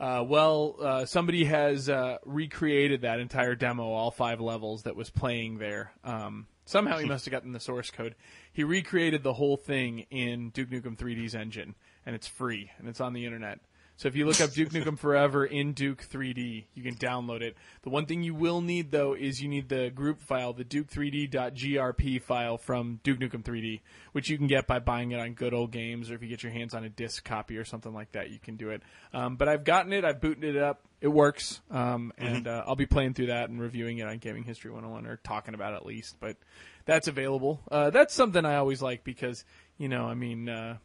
Uh, 0.00 0.24
well, 0.26 0.76
uh, 0.82 1.04
somebody 1.04 1.44
has 1.44 1.88
uh, 1.88 2.16
recreated 2.24 3.02
that 3.02 3.20
entire 3.20 3.54
demo, 3.54 3.84
all 3.92 4.10
five 4.10 4.40
levels 4.40 4.84
that 4.84 4.96
was 4.96 5.10
playing 5.10 5.58
there. 5.58 5.92
Um, 6.02 6.46
somehow 6.64 6.98
he 6.98 7.04
must 7.08 7.26
have 7.26 7.32
gotten 7.32 7.52
the 7.52 7.60
source 7.60 7.90
code. 7.90 8.14
He 8.52 8.64
recreated 8.64 9.22
the 9.22 9.34
whole 9.34 9.56
thing 9.56 10.06
in 10.10 10.50
Duke 10.50 10.70
Nukem 10.70 10.96
3D's 10.96 11.34
engine, 11.34 11.74
and 12.06 12.16
it's 12.16 12.26
free 12.26 12.70
and 12.78 12.88
it's 12.88 13.00
on 13.00 13.12
the 13.12 13.24
internet. 13.26 13.60
So 14.00 14.08
if 14.08 14.16
you 14.16 14.24
look 14.24 14.40
up 14.40 14.52
Duke 14.52 14.70
Nukem 14.70 14.98
Forever 14.98 15.44
in 15.44 15.74
Duke 15.74 16.02
3D, 16.10 16.64
you 16.72 16.82
can 16.82 16.94
download 16.94 17.42
it. 17.42 17.54
The 17.82 17.90
one 17.90 18.06
thing 18.06 18.22
you 18.22 18.34
will 18.34 18.62
need 18.62 18.92
though 18.92 19.12
is 19.12 19.42
you 19.42 19.48
need 19.50 19.68
the 19.68 19.90
group 19.90 20.22
file, 20.22 20.54
the 20.54 20.64
Duke3D.grp 20.64 22.22
file 22.22 22.56
from 22.56 23.00
Duke 23.02 23.18
Nukem 23.18 23.42
3D, 23.42 23.82
which 24.12 24.30
you 24.30 24.38
can 24.38 24.46
get 24.46 24.66
by 24.66 24.78
buying 24.78 25.10
it 25.10 25.20
on 25.20 25.34
Good 25.34 25.52
Old 25.52 25.70
Games, 25.70 26.10
or 26.10 26.14
if 26.14 26.22
you 26.22 26.28
get 26.28 26.42
your 26.42 26.50
hands 26.50 26.72
on 26.72 26.82
a 26.82 26.88
disc 26.88 27.22
copy 27.22 27.58
or 27.58 27.64
something 27.66 27.92
like 27.92 28.12
that, 28.12 28.30
you 28.30 28.38
can 28.38 28.56
do 28.56 28.70
it. 28.70 28.80
Um, 29.12 29.36
but 29.36 29.50
I've 29.50 29.64
gotten 29.64 29.92
it, 29.92 30.02
I've 30.02 30.18
booted 30.18 30.56
it 30.56 30.62
up, 30.62 30.80
it 31.02 31.08
works, 31.08 31.60
um, 31.70 32.14
and 32.16 32.48
uh, 32.48 32.64
I'll 32.66 32.76
be 32.76 32.86
playing 32.86 33.12
through 33.12 33.26
that 33.26 33.50
and 33.50 33.60
reviewing 33.60 33.98
it 33.98 34.06
on 34.06 34.16
Gaming 34.16 34.44
History 34.44 34.70
101 34.70 35.04
or 35.04 35.18
talking 35.18 35.52
about 35.52 35.74
it 35.74 35.76
at 35.76 35.84
least. 35.84 36.16
But 36.20 36.38
that's 36.86 37.06
available. 37.06 37.60
Uh, 37.70 37.90
that's 37.90 38.14
something 38.14 38.46
I 38.46 38.56
always 38.56 38.80
like 38.80 39.04
because 39.04 39.44
you 39.76 39.90
know, 39.90 40.06
I 40.06 40.14
mean. 40.14 40.48
Uh, 40.48 40.78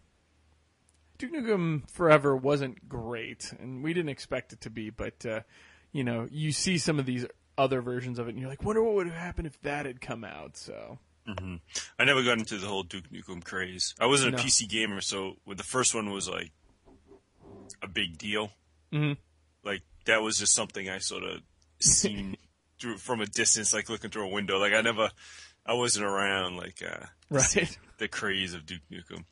Duke 1.17 1.31
Nukem 1.33 1.89
Forever 1.91 2.35
wasn't 2.35 2.87
great, 2.89 3.53
and 3.59 3.83
we 3.83 3.93
didn't 3.93 4.09
expect 4.09 4.53
it 4.53 4.61
to 4.61 4.69
be. 4.69 4.89
But 4.89 5.25
uh, 5.25 5.41
you 5.91 6.03
know, 6.03 6.27
you 6.31 6.51
see 6.51 6.77
some 6.77 6.99
of 6.99 7.05
these 7.05 7.25
other 7.57 7.81
versions 7.81 8.19
of 8.19 8.27
it, 8.27 8.31
and 8.31 8.39
you're 8.39 8.49
like, 8.49 8.63
wonder 8.63 8.83
what 8.83 8.95
would 8.95 9.07
have 9.07 9.15
happened 9.15 9.47
if 9.47 9.59
that 9.61 9.85
had 9.85 10.01
come 10.01 10.23
out. 10.23 10.57
So 10.57 10.99
I 11.97 12.03
never 12.05 12.21
got 12.23 12.37
into 12.37 12.57
the 12.57 12.67
whole 12.67 12.83
Duke 12.83 13.09
Nukem 13.11 13.43
craze. 13.43 13.95
I 13.99 14.05
wasn't 14.07 14.35
a 14.35 14.37
PC 14.37 14.67
gamer, 14.69 15.01
so 15.01 15.37
when 15.45 15.57
the 15.57 15.63
first 15.63 15.95
one 15.95 16.11
was 16.11 16.27
like 16.29 16.51
a 17.81 17.87
big 17.87 18.17
deal, 18.17 18.51
Mhm. 18.91 19.17
like 19.63 19.81
that 20.05 20.21
was 20.21 20.37
just 20.37 20.53
something 20.53 20.89
I 20.89 20.99
sort 20.99 21.23
of 21.23 21.41
seen 21.79 22.37
through 22.79 22.97
from 22.97 23.21
a 23.21 23.25
distance, 23.25 23.73
like 23.73 23.89
looking 23.89 24.11
through 24.11 24.25
a 24.27 24.33
window. 24.33 24.59
Like 24.59 24.73
I 24.73 24.81
never, 24.81 25.09
I 25.65 25.73
wasn't 25.73 26.05
around 26.05 26.57
like 26.57 26.83
uh, 26.83 27.05
right, 27.29 27.77
the 27.97 28.07
craze 28.07 28.53
of 28.53 28.65
Duke 28.65 28.81
Nukem. 28.91 29.25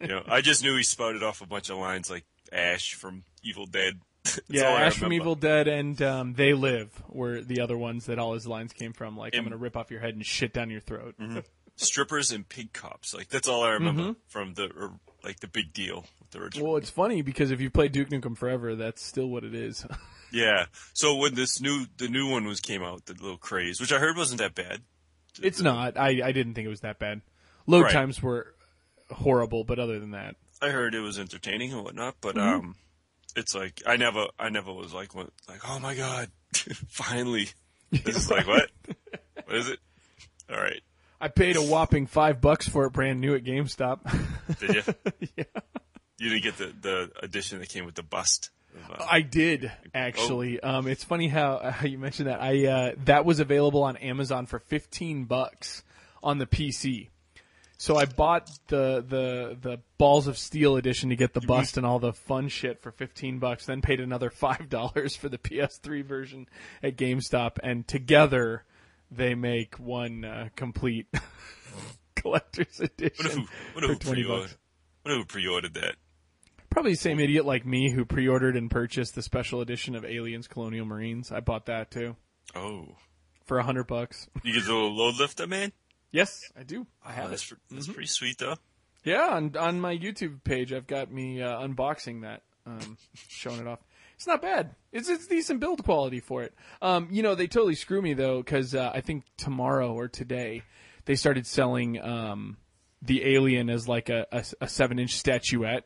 You 0.00 0.08
know, 0.08 0.22
I 0.26 0.40
just 0.40 0.62
knew 0.62 0.76
he 0.76 0.82
spouted 0.82 1.22
off 1.22 1.40
a 1.40 1.46
bunch 1.46 1.70
of 1.70 1.78
lines 1.78 2.10
like 2.10 2.24
Ash 2.52 2.94
from 2.94 3.24
Evil 3.42 3.66
Dead. 3.66 4.00
Yeah, 4.48 4.68
Ash 4.70 4.96
from. 4.98 5.12
Evil 5.12 5.34
Dead 5.34 5.66
and 5.66 6.00
um, 6.00 6.34
They 6.34 6.52
Live 6.54 7.02
were 7.08 7.40
the 7.40 7.60
other 7.60 7.76
ones 7.76 8.06
that 8.06 8.20
all 8.20 8.34
his 8.34 8.46
lines 8.46 8.72
came 8.72 8.92
from. 8.92 9.16
Like, 9.16 9.34
I'm 9.34 9.42
gonna 9.42 9.56
rip 9.56 9.76
off 9.76 9.90
your 9.90 9.98
head 10.00 10.14
and 10.14 10.24
shit 10.24 10.52
down 10.54 10.70
your 10.70 10.80
throat. 10.80 11.16
strippers 11.76 12.30
and 12.30 12.48
pig 12.48 12.72
cops. 12.72 13.14
Like 13.14 13.28
that's 13.28 13.48
all 13.48 13.64
I 13.64 13.70
remember 13.70 14.14
from 14.28 14.54
the 14.54 14.64
or, 14.78 14.92
like 15.24 15.40
the 15.40 15.48
big 15.48 15.72
deal 15.72 16.04
with 16.20 16.30
the 16.30 16.38
original. 16.40 16.68
Well, 16.68 16.76
it's 16.76 16.90
funny 16.90 17.22
because 17.22 17.50
if 17.50 17.60
you 17.60 17.68
play 17.70 17.88
Duke 17.88 18.10
Nukem 18.10 18.36
Forever, 18.36 18.76
that's 18.76 19.02
still 19.04 19.26
what 19.28 19.44
it 19.44 19.54
is. 19.54 19.84
Yeah. 20.34 20.64
So 20.94 21.16
when 21.16 21.34
this 21.34 21.60
new 21.60 21.84
the 21.98 22.08
new 22.08 22.26
one 22.30 22.46
was 22.46 22.58
came 22.60 22.82
out, 22.82 23.04
the 23.04 23.12
little 23.12 23.36
craze, 23.36 23.82
which 23.82 23.92
I 23.92 23.98
heard 23.98 24.16
wasn't 24.16 24.40
that 24.40 24.54
bad. 24.54 24.80
it's 25.42 25.60
not. 25.60 25.98
I 25.98 26.22
I 26.24 26.32
didn't 26.32 26.54
think 26.54 26.64
it 26.64 26.70
was 26.70 26.80
that 26.80 26.98
bad. 26.98 27.20
Load 27.66 27.82
Right. 27.82 27.92
times 27.92 28.22
were 28.22 28.54
horrible, 29.12 29.64
but 29.64 29.78
other 29.78 29.98
than 30.00 30.10
that, 30.12 30.36
I 30.60 30.68
heard 30.70 30.94
it 30.94 31.00
was 31.00 31.18
entertaining 31.18 31.72
and 31.72 31.82
whatnot, 31.84 32.16
but 32.20 32.36
Mm-hmm. 32.36 32.66
um, 32.66 32.76
it's 33.36 33.54
like 33.54 33.82
I 33.86 33.96
never 33.96 34.26
I 34.38 34.48
never 34.50 34.72
was 34.72 34.92
like 34.92 35.14
what 35.14 35.30
like 35.48 35.60
oh 35.68 35.78
my 35.78 35.94
god, 35.94 36.28
finally. 36.88 37.48
This 38.04 38.16
is 38.16 38.30
like 38.30 38.46
what? 38.46 38.70
What 39.44 39.56
is 39.56 39.68
it? 39.68 39.78
All 40.50 40.56
right. 40.56 40.80
I 41.20 41.28
paid 41.28 41.56
a 41.56 41.62
whopping 41.62 42.06
five 42.06 42.40
bucks 42.40 42.66
for 42.66 42.86
it 42.86 42.92
brand 42.94 43.20
new 43.20 43.34
at 43.34 43.44
GameStop. 43.44 44.00
Did 44.60 44.74
you? 44.76 44.94
yeah. 45.36 45.44
You 46.18 46.30
didn't 46.30 46.42
get 46.42 46.56
the 46.56 46.72
the 46.80 47.10
edition 47.22 47.58
that 47.58 47.68
came 47.68 47.84
with 47.84 47.94
the 47.94 48.02
bust. 48.02 48.48
of, 48.88 48.98
uh, 48.98 49.04
I 49.10 49.20
did 49.20 49.70
actually. 49.94 50.58
Um, 50.60 50.86
it's 50.88 51.04
funny 51.04 51.28
how, 51.28 51.58
how 51.58 51.86
you 51.86 51.98
mentioned 51.98 52.28
that. 52.28 52.40
I 52.40 52.66
uh, 52.66 52.92
that 53.04 53.24
was 53.26 53.40
available 53.40 53.82
on 53.82 53.96
Amazon 53.98 54.46
for 54.46 54.58
fifteen 54.58 55.24
bucks 55.24 55.82
on 56.22 56.38
the 56.38 56.46
PC. 56.46 57.08
So 57.82 57.96
I 57.96 58.04
bought 58.04 58.48
the 58.68 59.04
the 59.04 59.58
the 59.60 59.80
Balls 59.98 60.28
of 60.28 60.38
Steel 60.38 60.76
edition 60.76 61.10
to 61.10 61.16
get 61.16 61.34
the 61.34 61.40
bust 61.40 61.76
and 61.76 61.84
all 61.84 61.98
the 61.98 62.12
fun 62.12 62.46
shit 62.46 62.80
for 62.80 62.92
fifteen 62.92 63.40
bucks. 63.40 63.66
Then 63.66 63.82
paid 63.82 63.98
another 63.98 64.30
five 64.46 64.68
dollars 64.68 65.16
for 65.16 65.28
the 65.28 65.36
PS3 65.36 66.04
version 66.04 66.46
at 66.80 66.96
GameStop, 66.96 67.58
and 67.60 67.84
together 67.88 68.62
they 69.10 69.34
make 69.34 69.80
one 69.80 70.24
uh, 70.24 70.50
complete 70.54 71.08
collector's 72.14 72.78
What 72.78 72.90
edition 73.00 73.30
who, 73.40 73.46
what 73.72 73.84
for 73.84 73.94
twenty 73.96 74.22
bucks. 74.22 74.56
What 75.02 75.16
who 75.16 75.24
pre-ordered 75.24 75.74
that? 75.74 75.96
Probably 76.70 76.92
the 76.92 76.98
same 76.98 77.18
idiot 77.18 77.44
like 77.44 77.66
me 77.66 77.90
who 77.90 78.04
pre-ordered 78.04 78.56
and 78.56 78.70
purchased 78.70 79.16
the 79.16 79.22
special 79.22 79.60
edition 79.60 79.96
of 79.96 80.04
Aliens 80.04 80.46
Colonial 80.46 80.86
Marines. 80.86 81.32
I 81.32 81.40
bought 81.40 81.66
that 81.66 81.90
too 81.90 82.14
Oh, 82.54 82.94
for 83.44 83.58
a 83.58 83.64
hundred 83.64 83.88
bucks. 83.88 84.28
you 84.44 84.54
get 84.54 84.66
the 84.66 84.72
little 84.72 84.94
load 84.96 85.16
lifter, 85.16 85.48
man. 85.48 85.72
Yes, 86.12 86.50
I 86.58 86.62
do. 86.62 86.86
I 87.04 87.10
Oh, 87.10 87.14
have 87.14 87.30
that's 87.30 87.50
it. 87.50 87.58
that's 87.70 87.88
pretty 87.88 88.06
sweet 88.06 88.38
though. 88.38 88.56
Yeah, 89.04 89.28
on 89.30 89.56
on 89.56 89.80
my 89.80 89.96
YouTube 89.96 90.44
page, 90.44 90.72
I've 90.72 90.86
got 90.86 91.10
me 91.10 91.42
uh, 91.42 91.58
unboxing 91.66 92.22
that, 92.22 92.42
um, 92.66 92.96
showing 93.28 93.58
it 93.60 93.66
off. 93.66 93.80
It's 94.14 94.26
not 94.28 94.40
bad. 94.42 94.76
It's 94.92 95.08
it's 95.08 95.26
decent 95.26 95.58
build 95.58 95.82
quality 95.82 96.20
for 96.20 96.42
it. 96.42 96.54
Um, 96.80 97.08
you 97.10 97.22
know, 97.22 97.34
they 97.34 97.48
totally 97.48 97.74
screw 97.74 98.00
me 98.00 98.14
though 98.14 98.38
because 98.42 98.74
uh, 98.74 98.92
I 98.94 99.00
think 99.00 99.24
tomorrow 99.36 99.92
or 99.92 100.06
today 100.06 100.62
they 101.06 101.16
started 101.16 101.46
selling 101.46 102.00
um, 102.00 102.58
the 103.00 103.34
alien 103.34 103.68
as 103.70 103.88
like 103.88 104.08
a, 104.10 104.26
a, 104.30 104.44
a 104.60 104.68
seven 104.68 105.00
inch 105.00 105.16
statuette 105.16 105.84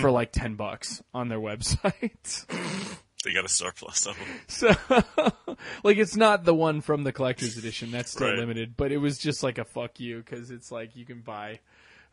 for 0.00 0.10
like 0.10 0.32
ten 0.32 0.56
bucks 0.56 1.02
on 1.14 1.28
their 1.28 1.38
website. 1.40 2.46
They 3.24 3.32
got 3.34 3.44
a 3.44 3.48
surplus 3.48 4.06
of 4.06 4.16
them. 4.18 4.26
So, 4.48 4.68
like, 5.84 5.98
it's 5.98 6.16
not 6.16 6.44
the 6.44 6.54
one 6.54 6.80
from 6.80 7.04
the 7.04 7.12
collector's 7.12 7.58
edition. 7.58 7.90
That's 7.90 8.10
still 8.12 8.28
Right. 8.28 8.38
limited, 8.38 8.76
but 8.76 8.92
it 8.92 8.96
was 8.98 9.18
just 9.18 9.42
like 9.42 9.58
a 9.58 9.64
fuck 9.64 10.00
you 10.00 10.18
because 10.18 10.50
it's 10.50 10.72
like 10.72 10.96
you 10.96 11.04
can 11.04 11.20
buy 11.20 11.60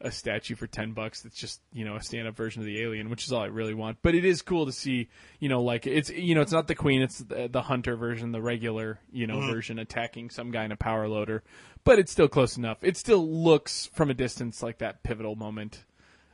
a 0.01 0.11
statue 0.11 0.55
for 0.55 0.67
ten 0.67 0.91
bucks. 0.91 1.21
That's 1.21 1.37
just 1.37 1.61
you 1.71 1.85
know 1.85 1.95
a 1.95 2.03
stand 2.03 2.27
up 2.27 2.35
version 2.35 2.61
of 2.61 2.65
the 2.65 2.81
alien, 2.81 3.09
which 3.09 3.23
is 3.23 3.31
all 3.31 3.41
I 3.41 3.45
really 3.47 3.73
want. 3.73 3.99
But 4.01 4.15
it 4.15 4.25
is 4.25 4.41
cool 4.41 4.65
to 4.65 4.71
see, 4.73 5.07
you 5.39 5.47
know, 5.47 5.61
like 5.63 5.87
it's 5.87 6.09
you 6.09 6.35
know 6.35 6.41
it's 6.41 6.51
not 6.51 6.67
the 6.67 6.75
queen, 6.75 7.01
it's 7.01 7.19
the, 7.19 7.47
the 7.47 7.61
hunter 7.61 7.95
version, 7.95 8.31
the 8.33 8.41
regular 8.41 8.99
you 9.11 9.27
know 9.27 9.39
version 9.39 9.79
attacking 9.79 10.29
some 10.29 10.51
guy 10.51 10.65
in 10.65 10.71
a 10.73 10.77
power 10.77 11.07
loader. 11.07 11.41
But 11.85 11.99
it's 11.99 12.11
still 12.11 12.27
close 12.27 12.57
enough. 12.57 12.79
It 12.83 12.97
still 12.97 13.25
looks 13.27 13.85
from 13.93 14.09
a 14.09 14.13
distance 14.13 14.61
like 14.61 14.79
that 14.79 15.03
pivotal 15.03 15.35
moment 15.37 15.85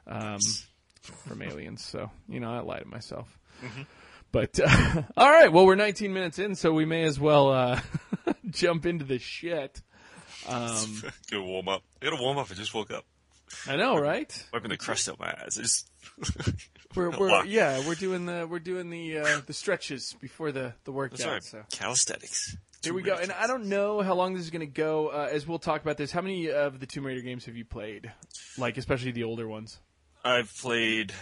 um, 0.08 0.40
from 1.02 1.44
Aliens. 1.44 1.86
So 1.86 2.10
you 2.28 2.40
know 2.40 2.52
I 2.52 2.60
lied 2.62 2.82
to 2.82 2.88
myself. 2.88 3.38
But 4.34 4.60
uh, 4.60 5.04
all 5.18 5.30
right, 5.30 5.50
well 5.50 5.66
we're 5.66 5.76
19 5.76 6.12
minutes 6.12 6.40
in, 6.40 6.56
so 6.56 6.74
we 6.74 6.84
may 6.86 7.04
as 7.04 7.20
well 7.20 7.50
uh, 7.50 7.80
jump 8.50 8.86
into 8.86 9.06
the 9.06 9.20
shit. 9.20 9.82
Um, 10.50 11.04
Get 11.30 11.40
a 11.40 11.44
warm 11.44 11.70
up. 11.70 11.84
I 12.02 12.06
got 12.06 12.18
to 12.18 12.22
warm 12.22 12.40
up. 12.40 12.48
I 12.52 12.56
just 12.56 12.74
woke 12.74 12.92
up, 12.92 13.06
I 13.68 13.78
know, 13.78 13.96
right? 13.96 14.46
wiping 14.52 14.72
the 14.72 14.78
crust 14.78 15.08
out 15.08 15.20
my 15.20 15.34
eyes. 15.42 15.56
Just 15.56 15.88
We're, 16.96 17.12
we're 17.12 17.46
yeah, 17.46 17.88
we're 17.88 17.96
doing 17.96 18.26
the 18.26 18.48
we're 18.50 18.60
doing 18.60 18.90
the 18.90 19.20
uh, 19.20 19.42
the 19.46 19.54
stretches 19.54 20.16
before 20.20 20.52
the 20.52 20.74
the 20.84 20.92
workout. 20.92 21.20
That's 21.20 21.30
right. 21.30 21.44
So 21.44 21.64
Calisthenics. 21.72 22.58
here 22.84 22.96
we 22.96 23.04
go, 23.04 23.16
and 23.16 23.32
I 23.32 23.46
don't 23.46 23.66
know 23.66 24.02
how 24.02 24.16
long 24.16 24.34
this 24.34 24.44
is 24.44 24.50
going 24.50 24.62
to 24.62 24.66
go. 24.66 25.10
Uh, 25.10 25.30
as 25.32 25.48
we'll 25.48 25.60
talk 25.60 25.84
about 25.84 25.98
this, 25.98 26.12
how 26.12 26.22
many 26.22 26.50
of 26.52 26.80
the 26.80 26.88
Tomb 26.88 27.06
Raider 27.06 27.22
games 27.22 27.46
have 27.46 27.56
you 27.56 27.66
played? 27.66 28.12
Like 28.58 28.78
especially 28.78 29.12
the 29.12 29.26
older 29.26 29.48
ones. 29.48 29.80
I've 30.26 30.52
played 30.58 31.14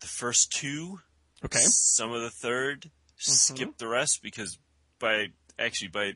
the 0.00 0.06
first 0.06 0.50
two. 0.50 1.00
Okay. 1.44 1.58
Mm-hmm. 1.58 1.68
Some 1.68 2.12
of 2.12 2.22
the 2.22 2.28
3rd 2.28 2.90
Skipped 3.16 3.78
the 3.78 3.88
rest 3.88 4.20
because 4.22 4.58
by 4.98 5.28
actually 5.58 5.88
by 5.88 6.12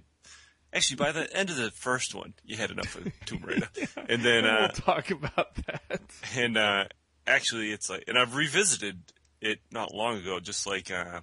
actually 0.73 0.97
by 0.97 1.13
the 1.13 1.35
end 1.35 1.49
of 1.51 1.57
the 1.57 1.71
first 1.71 2.15
one, 2.15 2.35
you 2.45 2.57
had 2.57 2.71
enough 2.71 2.97
of 2.97 3.11
Tomb 3.25 3.43
Raider, 3.45 3.69
and 4.09 4.23
then 4.23 4.45
we'll 4.45 4.65
uh, 4.65 4.69
talk 4.69 5.11
about 5.11 5.55
that. 5.67 6.01
and 6.37 6.57
uh, 6.57 6.85
actually 7.27 7.71
it's 7.71 7.89
like, 7.89 8.05
and 8.09 8.19
I've 8.19 8.35
revisited 8.35 9.01
it 9.41 9.61
not 9.71 9.95
long 9.95 10.19
ago, 10.19 10.41
just 10.41 10.67
like 10.67 10.91
uh, 10.91 11.21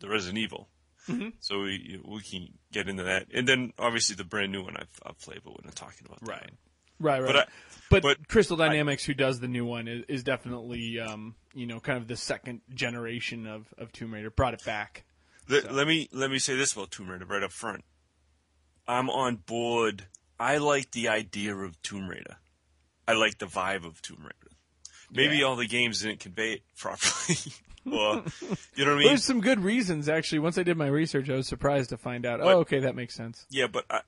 the 0.00 0.08
Resident 0.08 0.38
Evil. 0.38 0.68
Mm-hmm. 1.08 1.28
So 1.40 1.62
we 1.62 2.00
we 2.04 2.20
can 2.20 2.48
get 2.70 2.88
into 2.88 3.04
that, 3.04 3.28
and 3.32 3.48
then 3.48 3.72
obviously 3.78 4.14
the 4.14 4.24
brand 4.24 4.52
new 4.52 4.62
one 4.62 4.76
I've, 4.76 5.00
I've 5.04 5.18
played, 5.18 5.40
but 5.42 5.52
we're 5.52 5.64
not 5.64 5.74
talking 5.74 6.06
about 6.06 6.20
that. 6.20 6.28
Right. 6.28 6.50
Right, 7.00 7.20
right. 7.20 7.26
But 7.26 7.36
I- 7.36 7.46
but, 7.90 8.02
but 8.02 8.28
Crystal 8.28 8.56
Dynamics, 8.58 9.02
who 9.06 9.14
does 9.14 9.40
the 9.40 9.48
new 9.48 9.64
one, 9.64 9.88
is, 9.88 10.04
is 10.08 10.22
definitely 10.22 11.00
um, 11.00 11.36
you 11.54 11.66
know 11.66 11.80
kind 11.80 11.96
of 11.96 12.06
the 12.06 12.16
second 12.18 12.60
generation 12.74 13.46
of, 13.46 13.72
of 13.78 13.92
Tomb 13.92 14.12
Raider. 14.12 14.30
Brought 14.30 14.52
it 14.52 14.62
back. 14.64 15.04
Let, 15.48 15.72
let 15.72 15.86
me 15.86 16.06
let 16.12 16.30
me 16.30 16.38
say 16.38 16.54
this 16.54 16.74
about 16.74 16.90
Tomb 16.90 17.08
Raider 17.10 17.24
right 17.24 17.42
up 17.42 17.50
front. 17.50 17.84
I'm 18.86 19.08
on 19.08 19.36
board. 19.36 20.04
I 20.38 20.58
like 20.58 20.90
the 20.90 21.08
idea 21.08 21.56
of 21.56 21.80
Tomb 21.82 22.08
Raider. 22.08 22.36
I 23.06 23.14
like 23.14 23.38
the 23.38 23.46
vibe 23.46 23.86
of 23.86 24.02
Tomb 24.02 24.18
Raider. 24.20 24.54
Maybe 25.10 25.38
Yeah. 25.38 25.44
all 25.44 25.56
the 25.56 25.66
games 25.66 26.02
didn't 26.02 26.20
convey 26.20 26.52
it 26.54 26.62
properly. 26.76 27.36
or 27.86 28.22
you 28.76 28.84
know 28.84 28.90
what 28.92 28.96
I 28.96 28.98
mean? 28.98 29.06
There's 29.08 29.24
some 29.24 29.40
good 29.40 29.60
reasons 29.60 30.10
actually. 30.10 30.40
Once 30.40 30.58
I 30.58 30.62
did 30.62 30.76
my 30.76 30.88
research, 30.88 31.30
I 31.30 31.36
was 31.36 31.48
surprised 31.48 31.88
to 31.90 31.96
find 31.96 32.26
out. 32.26 32.40
What- 32.40 32.54
Oh, 32.54 32.58
okay, 32.60 32.80
that 32.80 32.94
makes 32.94 33.14
sense. 33.14 33.46
Yeah, 33.48 33.66
but 33.66 33.86
I, 33.88 34.02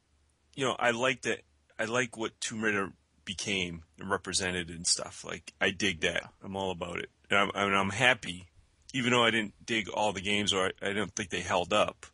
you 0.55 0.67
know, 0.67 0.77
I 0.79 0.91
like 0.91 1.23
that. 1.23 1.41
I 1.81 1.87
like 1.87 2.15
what 2.15 2.39
Tomb 2.43 2.63
Raider 2.63 2.93
became 3.25 3.85
and 3.99 4.11
represented 4.11 4.69
and 4.69 4.87
stuff. 4.87 5.25
Like 5.27 5.55
I 5.61 5.71
dig 5.71 6.01
that. 6.01 6.31
I'm 6.45 6.55
all 6.55 6.71
about 6.71 6.99
it, 6.99 7.09
and 7.31 7.39
I'm 7.39 7.51
and 7.55 7.75
I'm 7.75 7.89
happy, 7.89 8.49
even 8.93 9.13
though 9.13 9.25
I 9.25 9.31
didn't 9.31 9.55
dig 9.65 9.89
all 9.89 10.13
the 10.13 10.21
games 10.21 10.53
or 10.53 10.67
I, 10.83 10.91
I 10.91 10.93
don't 10.93 11.17
think 11.17 11.31
they 11.31 11.41
held 11.41 11.73
up. 11.73 12.05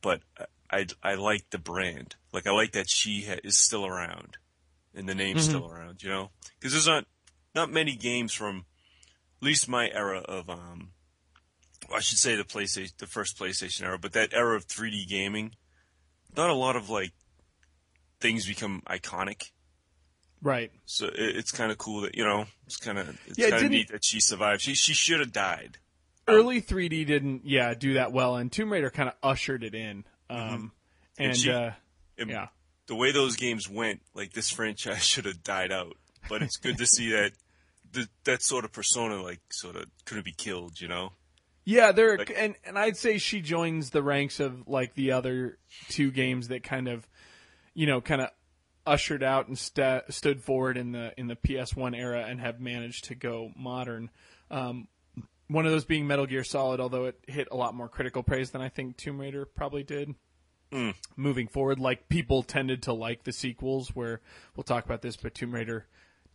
But 0.00 0.20
I 0.70 0.86
I 1.02 1.14
like 1.14 1.50
the 1.50 1.58
brand. 1.58 2.14
Like 2.32 2.46
I 2.46 2.52
like 2.52 2.70
that 2.72 2.88
she 2.88 3.22
ha- 3.22 3.40
is 3.42 3.58
still 3.58 3.84
around, 3.84 4.36
and 4.94 5.08
the 5.08 5.16
name's 5.16 5.46
still 5.46 5.68
around. 5.68 6.04
You 6.04 6.10
know, 6.10 6.30
because 6.60 6.72
there's 6.72 6.86
not 6.86 7.06
not 7.56 7.72
many 7.72 7.96
games 7.96 8.32
from 8.32 8.66
at 9.42 9.46
least 9.46 9.68
my 9.68 9.90
era 9.90 10.20
of 10.20 10.48
um. 10.48 10.92
Well, 11.88 11.96
I 11.96 12.02
should 12.02 12.18
say 12.18 12.36
the 12.36 12.44
PlayStation, 12.44 12.96
the 12.98 13.06
first 13.08 13.36
PlayStation 13.36 13.82
era, 13.82 13.98
but 13.98 14.12
that 14.12 14.32
era 14.32 14.54
of 14.54 14.68
3D 14.68 15.08
gaming 15.08 15.56
not 16.36 16.50
a 16.50 16.54
lot 16.54 16.76
of 16.76 16.88
like 16.88 17.12
things 18.20 18.46
become 18.46 18.82
iconic. 18.86 19.50
Right. 20.42 20.70
So 20.86 21.06
it, 21.06 21.14
it's 21.18 21.52
kind 21.52 21.70
of 21.70 21.78
cool 21.78 22.02
that 22.02 22.16
you 22.16 22.24
know 22.24 22.46
it's 22.66 22.76
kind 22.76 22.98
of 22.98 23.08
it's 23.26 23.38
Yeah, 23.38 23.50
kind 23.50 23.64
of 23.66 23.70
neat 23.70 23.88
that 23.88 24.04
she 24.04 24.20
survived. 24.20 24.62
She 24.62 24.74
she 24.74 24.94
should 24.94 25.20
have 25.20 25.32
died. 25.32 25.78
Early 26.28 26.62
3D 26.62 27.06
didn't, 27.06 27.42
yeah, 27.44 27.74
do 27.74 27.94
that 27.94 28.12
well, 28.12 28.36
and 28.36 28.52
Tomb 28.52 28.70
Raider 28.72 28.90
kind 28.90 29.08
of 29.08 29.16
ushered 29.20 29.64
it 29.64 29.74
in. 29.74 30.04
Um, 30.28 30.70
and 31.18 31.36
she- 31.36 31.50
uh, 31.50 31.72
And 32.18 32.30
yeah, 32.30 32.48
The 32.86 32.94
way 32.94 33.10
those 33.10 33.34
games 33.34 33.68
went, 33.68 34.00
like 34.14 34.32
this 34.32 34.48
franchise 34.48 35.02
should 35.04 35.24
have 35.24 35.42
died 35.42 35.72
out. 35.72 35.96
But 36.28 36.42
it's 36.42 36.56
good 36.56 36.78
to 36.78 36.86
see 36.86 37.10
that 37.10 37.32
the, 37.90 38.06
that 38.24 38.42
sort 38.44 38.64
of 38.64 38.70
persona 38.70 39.20
like 39.20 39.40
sort 39.50 39.74
of 39.74 39.86
couldn't 40.04 40.24
be 40.24 40.32
killed. 40.32 40.80
You 40.80 40.86
know. 40.86 41.12
yeah, 41.64 41.90
there, 41.90 42.16
Like- 42.18 42.32
and 42.36 42.54
and 42.64 42.78
I'd 42.78 42.96
say 42.96 43.18
she 43.18 43.40
joins 43.40 43.90
the 43.90 44.02
ranks 44.02 44.38
of 44.38 44.68
like 44.68 44.94
the 44.94 45.12
other 45.12 45.58
two 45.88 46.12
games 46.12 46.48
that 46.48 46.62
kind 46.62 46.86
of, 46.86 47.08
you 47.74 47.86
know, 47.86 48.00
kind 48.00 48.20
of 48.20 48.30
ushered 48.86 49.22
out 49.22 49.46
and 49.48 49.58
sta 49.58 50.00
stood 50.08 50.42
forward 50.42 50.76
in 50.76 50.92
the 50.92 51.12
in 51.18 51.28
the 51.28 51.36
PS1 51.36 51.96
era 51.96 52.24
and 52.26 52.40
have 52.40 52.60
managed 52.60 53.04
to 53.04 53.14
go 53.14 53.50
modern. 53.56 54.10
Um, 54.50 54.88
one 55.48 55.66
of 55.66 55.72
those 55.72 55.84
being 55.84 56.06
Metal 56.06 56.26
Gear 56.26 56.44
Solid, 56.44 56.80
although 56.80 57.06
it 57.06 57.18
hit 57.26 57.48
a 57.50 57.56
lot 57.56 57.74
more 57.74 57.88
critical 57.88 58.22
praise 58.22 58.50
than 58.50 58.62
I 58.62 58.68
think 58.68 58.96
Tomb 58.96 59.20
Raider 59.20 59.44
probably 59.44 59.82
did. 59.82 60.14
Mm. 60.70 60.94
Moving 61.16 61.48
forward, 61.48 61.80
like 61.80 62.08
people 62.08 62.44
tended 62.44 62.82
to 62.84 62.92
like 62.92 63.24
the 63.24 63.32
sequels, 63.32 63.88
where 63.88 64.20
we'll 64.54 64.62
talk 64.62 64.84
about 64.84 65.02
this, 65.02 65.16
but 65.16 65.34
Tomb 65.34 65.52
Raider 65.52 65.86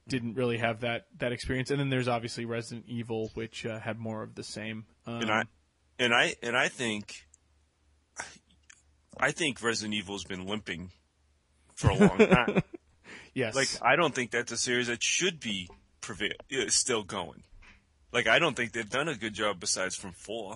didn't 0.08 0.36
really 0.36 0.58
have 0.58 0.82
that 0.82 1.08
that 1.20 1.32
experience. 1.32 1.72
And 1.72 1.80
then 1.80 1.90
there's 1.90 2.10
obviously 2.10 2.44
Resident 2.44 2.86
Evil, 2.88 3.32
which 3.34 3.66
uh, 3.66 3.80
had 3.80 3.98
more 3.98 4.24
of 4.24 4.36
the 4.36 4.44
same. 4.44 4.86
Um, 5.08 5.22
And 5.22 5.32
I 5.32 5.44
and 5.98 6.14
I 6.14 6.36
and 6.44 6.58
I 6.58 6.68
think 6.68 7.26
I 9.18 9.32
think 9.32 9.64
Resident 9.64 9.94
Evil's 9.94 10.26
been 10.26 10.46
limping 10.46 10.92
for 11.76 11.90
a 11.92 11.96
long 11.96 12.18
time. 12.18 12.62
yes, 13.34 13.56
Like 13.56 13.70
I 13.82 13.96
don't 13.96 14.14
think 14.16 14.32
that's 14.32 14.52
a 14.52 14.58
series 14.58 14.88
that 14.88 15.04
should 15.04 15.40
be 15.40 15.70
prevail 16.02 16.32
uh, 16.52 16.70
still 16.70 17.04
going. 17.04 17.44
Like 18.12 18.28
I 18.28 18.40
don't 18.40 18.56
think 18.56 18.72
they've 18.72 18.90
done 18.90 19.08
a 19.10 19.16
good 19.16 19.34
job 19.34 19.60
besides 19.60 19.96
from 19.96 20.12
four. 20.14 20.54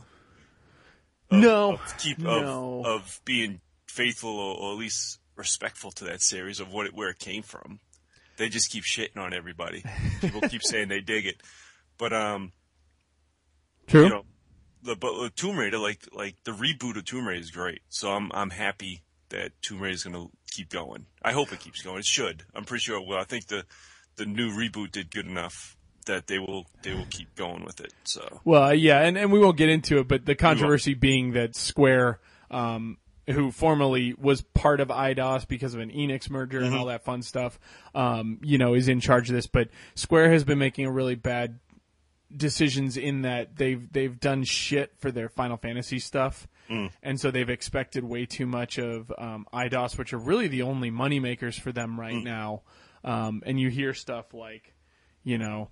Of, 1.29 1.39
No. 1.39 1.73
of 1.73 1.97
keep 1.97 2.17
No. 2.19 2.79
of 2.79 2.85
of 2.85 3.21
being 3.25 3.61
faithful 3.87 4.29
or, 4.37 4.55
or 4.57 4.71
at 4.73 4.77
least 4.79 5.19
respectful 5.35 5.91
to 5.91 6.05
that 6.05 6.21
series 6.21 6.59
of 6.59 6.71
what 6.71 6.85
it, 6.87 6.93
where 6.93 7.09
it 7.09 7.19
came 7.19 7.43
from. 7.43 7.79
They 8.37 8.47
just 8.49 8.71
keep 8.71 8.83
shitting 8.85 9.17
on 9.17 9.33
everybody. 9.33 9.83
People 10.21 10.41
keep 10.41 10.63
saying 10.63 10.87
they 10.87 11.01
dig 11.01 11.25
it, 11.25 11.41
but 11.97 12.13
um, 12.13 12.53
true. 13.87 14.03
you 14.03 14.09
know, 14.09 14.23
the 14.81 14.95
but 14.95 15.35
Tomb 15.35 15.57
Raider, 15.57 15.77
like 15.77 16.07
like 16.13 16.35
the 16.45 16.51
reboot 16.51 16.95
of 16.95 17.03
Tomb 17.05 17.27
Raider 17.27 17.41
is 17.41 17.51
great. 17.51 17.81
So 17.89 18.11
I'm 18.11 18.31
I'm 18.33 18.49
happy 18.49 19.01
that 19.29 19.51
Tomb 19.61 19.81
Raider 19.81 19.93
is 19.95 20.03
going 20.05 20.15
to 20.15 20.31
keep 20.59 20.69
going. 20.69 21.05
I 21.21 21.31
hope 21.31 21.53
it 21.53 21.59
keeps 21.59 21.81
going. 21.81 21.99
It 21.99 22.05
should. 22.05 22.43
I'm 22.53 22.65
pretty 22.65 22.81
sure 22.81 23.01
it 23.01 23.07
will. 23.07 23.17
I 23.17 23.23
think 23.23 23.47
the 23.47 23.63
the 24.17 24.25
new 24.25 24.51
reboot 24.51 24.91
did 24.91 25.09
good 25.09 25.25
enough 25.25 25.77
that 26.05 26.27
they 26.27 26.39
will 26.39 26.65
they 26.81 26.93
will 26.93 27.07
keep 27.09 27.33
going 27.35 27.63
with 27.63 27.79
it. 27.79 27.93
So 28.03 28.41
Well, 28.43 28.73
yeah, 28.73 29.01
and, 29.01 29.17
and 29.17 29.31
we 29.31 29.39
won't 29.39 29.57
get 29.57 29.69
into 29.69 29.99
it, 29.99 30.07
but 30.07 30.25
the 30.25 30.35
controversy 30.35 30.93
being 30.93 31.33
that 31.33 31.55
Square, 31.55 32.19
um, 32.51 32.97
who 33.27 33.51
formerly 33.51 34.13
was 34.17 34.41
part 34.41 34.81
of 34.81 34.89
Eidos 34.89 35.47
because 35.47 35.73
of 35.73 35.79
an 35.79 35.91
Enix 35.91 36.29
merger 36.29 36.59
and 36.59 36.75
all 36.75 36.87
that 36.87 37.03
fun 37.05 37.21
stuff, 37.21 37.59
um, 37.95 38.39
you 38.41 38.57
know, 38.57 38.73
is 38.73 38.89
in 38.89 38.99
charge 38.99 39.29
of 39.29 39.35
this. 39.35 39.47
But 39.47 39.69
Square 39.95 40.31
has 40.31 40.43
been 40.43 40.59
making 40.59 40.85
a 40.85 40.91
really 40.91 41.15
bad 41.15 41.59
decisions 42.35 42.97
in 42.97 43.21
that 43.21 43.55
they've 43.55 43.91
they've 43.91 44.19
done 44.19 44.43
shit 44.43 44.91
for 44.97 45.11
their 45.11 45.29
Final 45.29 45.57
Fantasy 45.57 45.99
stuff, 45.99 46.47
and 47.03 47.19
so 47.19 47.31
they've 47.31 47.49
expected 47.49 48.03
way 48.03 48.25
too 48.25 48.45
much 48.45 48.77
of 48.77 49.11
um, 49.17 49.45
Eidos, 49.53 49.97
which 49.97 50.13
are 50.13 50.19
really 50.19 50.47
the 50.47 50.61
only 50.61 50.89
money 50.91 51.19
makers 51.19 51.57
for 51.57 51.71
them 51.71 51.99
right 51.99 52.15
now. 52.23 52.61
Um, 53.03 53.41
and 53.45 53.59
you 53.59 53.69
hear 53.69 53.93
stuff 53.93 54.33
like, 54.33 54.73
you 55.23 55.37
know. 55.37 55.69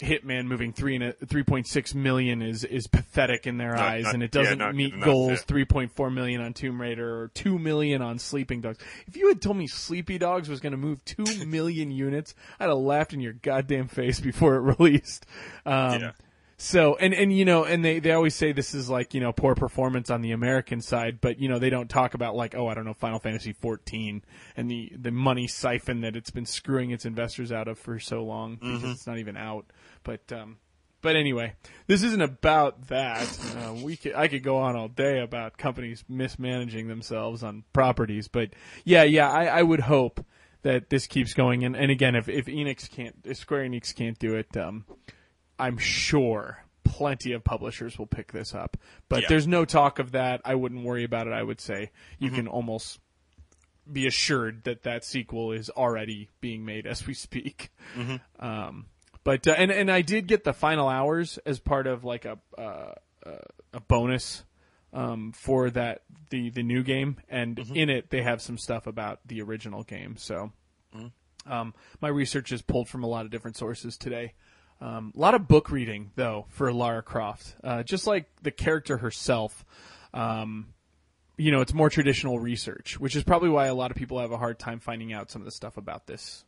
Hitman 0.00 0.44
moving 0.46 0.72
three 0.72 0.94
and 0.94 1.12
three 1.28 1.42
point 1.42 1.66
six 1.66 1.92
million 1.92 2.40
is 2.40 2.62
is 2.62 2.86
pathetic 2.86 3.48
in 3.48 3.58
their 3.58 3.72
Not- 3.74 3.80
eyes, 3.80 4.04
not- 4.04 4.14
and 4.14 4.22
it 4.22 4.30
doesn't 4.30 4.58
not 4.58 4.72
meet 4.76 4.92
goals. 5.00 5.30
yeah. 5.30 5.36
Three 5.38 5.64
point 5.64 5.90
four 5.90 6.08
million 6.08 6.40
on 6.40 6.54
Tomb 6.54 6.80
Raider, 6.80 7.22
or 7.22 7.28
two 7.34 7.58
million 7.58 8.00
on 8.00 8.20
Sleeping 8.20 8.60
Dogs. 8.60 8.78
If 9.08 9.16
you 9.16 9.26
had 9.26 9.42
told 9.42 9.56
me 9.56 9.66
Sleepy 9.66 10.16
Dogs 10.18 10.48
was 10.48 10.60
going 10.60 10.70
to 10.70 10.76
move 10.76 11.04
two 11.04 11.24
million 11.48 11.90
units, 11.90 12.36
I'd 12.60 12.68
have 12.68 12.78
laughed 12.78 13.12
in 13.12 13.18
your 13.18 13.32
goddamn 13.32 13.88
face 13.88 14.20
before 14.20 14.54
it 14.54 14.60
released. 14.78 15.26
Um, 15.66 16.00
Yeah. 16.00 16.10
So 16.60 16.96
and 16.96 17.14
and 17.14 17.32
you 17.32 17.44
know 17.44 17.62
and 17.62 17.84
they 17.84 18.00
they 18.00 18.10
always 18.10 18.34
say 18.34 18.50
this 18.50 18.74
is 18.74 18.90
like 18.90 19.14
you 19.14 19.20
know 19.20 19.32
poor 19.32 19.54
performance 19.54 20.10
on 20.10 20.22
the 20.22 20.32
American 20.32 20.80
side, 20.80 21.20
but 21.20 21.38
you 21.38 21.48
know 21.48 21.60
they 21.60 21.70
don't 21.70 21.88
talk 21.88 22.14
about 22.14 22.34
like 22.34 22.56
oh 22.56 22.66
I 22.66 22.74
don't 22.74 22.84
know 22.84 22.94
Final 22.94 23.20
Fantasy 23.20 23.52
14 23.52 24.24
and 24.56 24.68
the 24.68 24.92
the 24.98 25.12
money 25.12 25.46
siphon 25.46 26.00
that 26.00 26.16
it's 26.16 26.32
been 26.32 26.46
screwing 26.46 26.90
its 26.90 27.04
investors 27.04 27.52
out 27.52 27.68
of 27.68 27.78
for 27.78 28.00
so 28.00 28.24
long 28.24 28.56
because 28.56 28.82
it's 28.82 29.06
not 29.06 29.18
even 29.18 29.36
out. 29.36 29.66
But 30.02 30.32
um, 30.32 30.56
but 31.00 31.14
anyway, 31.14 31.54
this 31.86 32.02
isn't 32.02 32.22
about 32.22 32.88
that. 32.88 33.28
Uh, 33.56 33.74
we 33.74 33.96
could 33.96 34.16
I 34.16 34.26
could 34.26 34.42
go 34.42 34.58
on 34.58 34.74
all 34.74 34.88
day 34.88 35.20
about 35.20 35.58
companies 35.58 36.02
mismanaging 36.08 36.88
themselves 36.88 37.44
on 37.44 37.62
properties, 37.72 38.26
but 38.26 38.50
yeah 38.84 39.04
yeah 39.04 39.30
I, 39.30 39.44
I 39.44 39.62
would 39.62 39.80
hope 39.80 40.26
that 40.62 40.90
this 40.90 41.06
keeps 41.06 41.34
going 41.34 41.64
and 41.64 41.76
and 41.76 41.92
again 41.92 42.16
if 42.16 42.28
if 42.28 42.46
Enix 42.46 42.90
can't 42.90 43.14
if 43.24 43.36
Square 43.36 43.68
Enix 43.68 43.94
can't 43.94 44.18
do 44.18 44.34
it. 44.34 44.56
Um, 44.56 44.86
I'm 45.58 45.78
sure 45.78 46.64
plenty 46.84 47.32
of 47.32 47.44
publishers 47.44 47.98
will 47.98 48.06
pick 48.06 48.32
this 48.32 48.54
up. 48.54 48.76
But 49.08 49.22
Yeah. 49.22 49.28
there's 49.28 49.46
no 49.46 49.64
talk 49.64 49.98
of 49.98 50.12
that. 50.12 50.40
I 50.44 50.54
wouldn't 50.54 50.84
worry 50.84 51.04
about 51.04 51.26
it. 51.26 51.32
I 51.32 51.42
would 51.42 51.60
say 51.60 51.90
you 52.18 52.30
can 52.30 52.48
almost 52.48 53.00
be 53.90 54.06
assured 54.06 54.64
that 54.64 54.82
that 54.82 55.04
sequel 55.04 55.52
is 55.52 55.70
already 55.70 56.28
being 56.40 56.64
made 56.64 56.86
as 56.86 57.06
we 57.06 57.14
speak. 57.14 57.70
Um, 58.38 58.86
but 59.24 59.46
uh, 59.46 59.54
and 59.58 59.70
and 59.70 59.90
I 59.90 60.02
did 60.02 60.26
get 60.26 60.44
the 60.44 60.52
final 60.52 60.88
hours 60.88 61.38
as 61.44 61.58
part 61.58 61.86
of 61.86 62.04
like 62.04 62.24
a 62.24 62.38
uh, 62.56 62.92
uh, 63.26 63.38
a 63.74 63.80
bonus 63.80 64.44
um, 64.92 65.32
for 65.32 65.68
that 65.70 66.02
the 66.30 66.50
the 66.50 66.62
new 66.62 66.82
game, 66.82 67.16
and 67.28 67.58
in 67.74 67.90
it 67.90 68.10
they 68.10 68.22
have 68.22 68.40
some 68.40 68.56
stuff 68.56 68.86
about 68.86 69.20
the 69.26 69.42
original 69.42 69.82
game. 69.82 70.16
So 70.16 70.52
um, 71.46 71.74
my 72.00 72.08
research 72.08 72.52
is 72.52 72.62
pulled 72.62 72.88
from 72.88 73.02
a 73.02 73.06
lot 73.06 73.24
of 73.24 73.30
different 73.30 73.56
sources 73.56 73.96
today. 73.98 74.32
Um, 74.80 75.12
a 75.16 75.18
lot 75.18 75.34
of 75.34 75.48
book 75.48 75.70
reading 75.70 76.12
though 76.14 76.46
for 76.50 76.72
Lara 76.72 77.02
Croft, 77.02 77.56
uh, 77.64 77.82
just 77.82 78.06
like 78.06 78.26
the 78.42 78.50
character 78.50 78.98
herself. 78.98 79.64
Um, 80.14 80.68
you 81.36 81.52
know, 81.52 81.60
it's 81.60 81.74
more 81.74 81.88
traditional 81.90 82.38
research, 82.38 82.98
which 82.98 83.14
is 83.14 83.22
probably 83.22 83.48
why 83.48 83.66
a 83.66 83.74
lot 83.74 83.90
of 83.90 83.96
people 83.96 84.20
have 84.20 84.32
a 84.32 84.36
hard 84.38 84.58
time 84.58 84.80
finding 84.80 85.12
out 85.12 85.30
some 85.30 85.40
of 85.42 85.46
the 85.46 85.52
stuff 85.52 85.76
about 85.76 86.06
this 86.06 86.44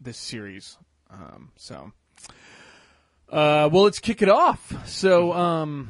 this 0.00 0.16
series. 0.16 0.78
Um, 1.10 1.50
so, 1.56 1.92
uh, 3.28 3.68
well, 3.72 3.82
let's 3.82 3.98
kick 3.98 4.22
it 4.22 4.30
off. 4.30 4.72
So, 4.86 5.32
um, 5.32 5.88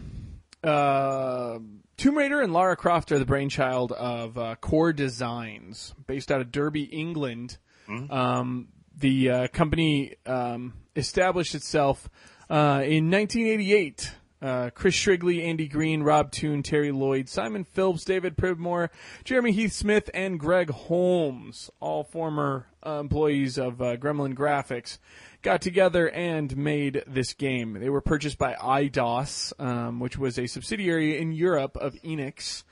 uh, 0.64 1.58
Tomb 1.96 2.16
Raider 2.16 2.40
and 2.40 2.52
Lara 2.52 2.76
Croft 2.76 3.12
are 3.12 3.18
the 3.18 3.26
brainchild 3.26 3.92
of 3.92 4.38
uh, 4.38 4.56
Core 4.56 4.92
Designs, 4.92 5.94
based 6.06 6.32
out 6.32 6.40
of 6.40 6.50
Derby, 6.50 6.84
England. 6.84 7.58
Um, 8.10 8.68
the 8.96 9.30
uh, 9.30 9.48
company 9.48 10.14
um, 10.24 10.74
established 10.96 11.54
itself 11.54 12.08
uh, 12.48 12.82
in 12.84 13.10
1988 13.10 14.14
Uh, 14.42 14.70
Chris 14.70 14.94
Shrigley, 14.94 15.44
Andy 15.44 15.68
Green, 15.68 16.02
Rob 16.02 16.30
Toone, 16.32 16.62
Terry 16.62 16.92
Lloyd, 16.92 17.28
Simon 17.28 17.62
Phillips, 17.62 18.06
David 18.06 18.38
Pridmore, 18.38 18.90
Jeremy 19.22 19.52
Heath 19.52 19.72
Smith, 19.72 20.08
and 20.14 20.40
Greg 20.40 20.70
Holmes, 20.70 21.70
all 21.78 22.04
former 22.04 22.66
uh, 22.86 23.00
employees 23.00 23.58
of 23.58 23.82
uh, 23.82 23.98
Gremlin 23.98 24.34
Graphics, 24.34 24.96
got 25.42 25.60
together 25.60 26.08
and 26.08 26.56
made 26.56 27.04
this 27.06 27.34
game. 27.34 27.74
They 27.74 27.90
were 27.90 28.00
purchased 28.00 28.38
by 28.38 28.54
Eidos, 28.54 29.52
um, 29.60 30.00
which 30.00 30.16
was 30.16 30.38
a 30.38 30.46
subsidiary 30.46 31.18
in 31.18 31.32
Europe 31.32 31.76
of 31.76 31.92
Enix. 32.02 32.64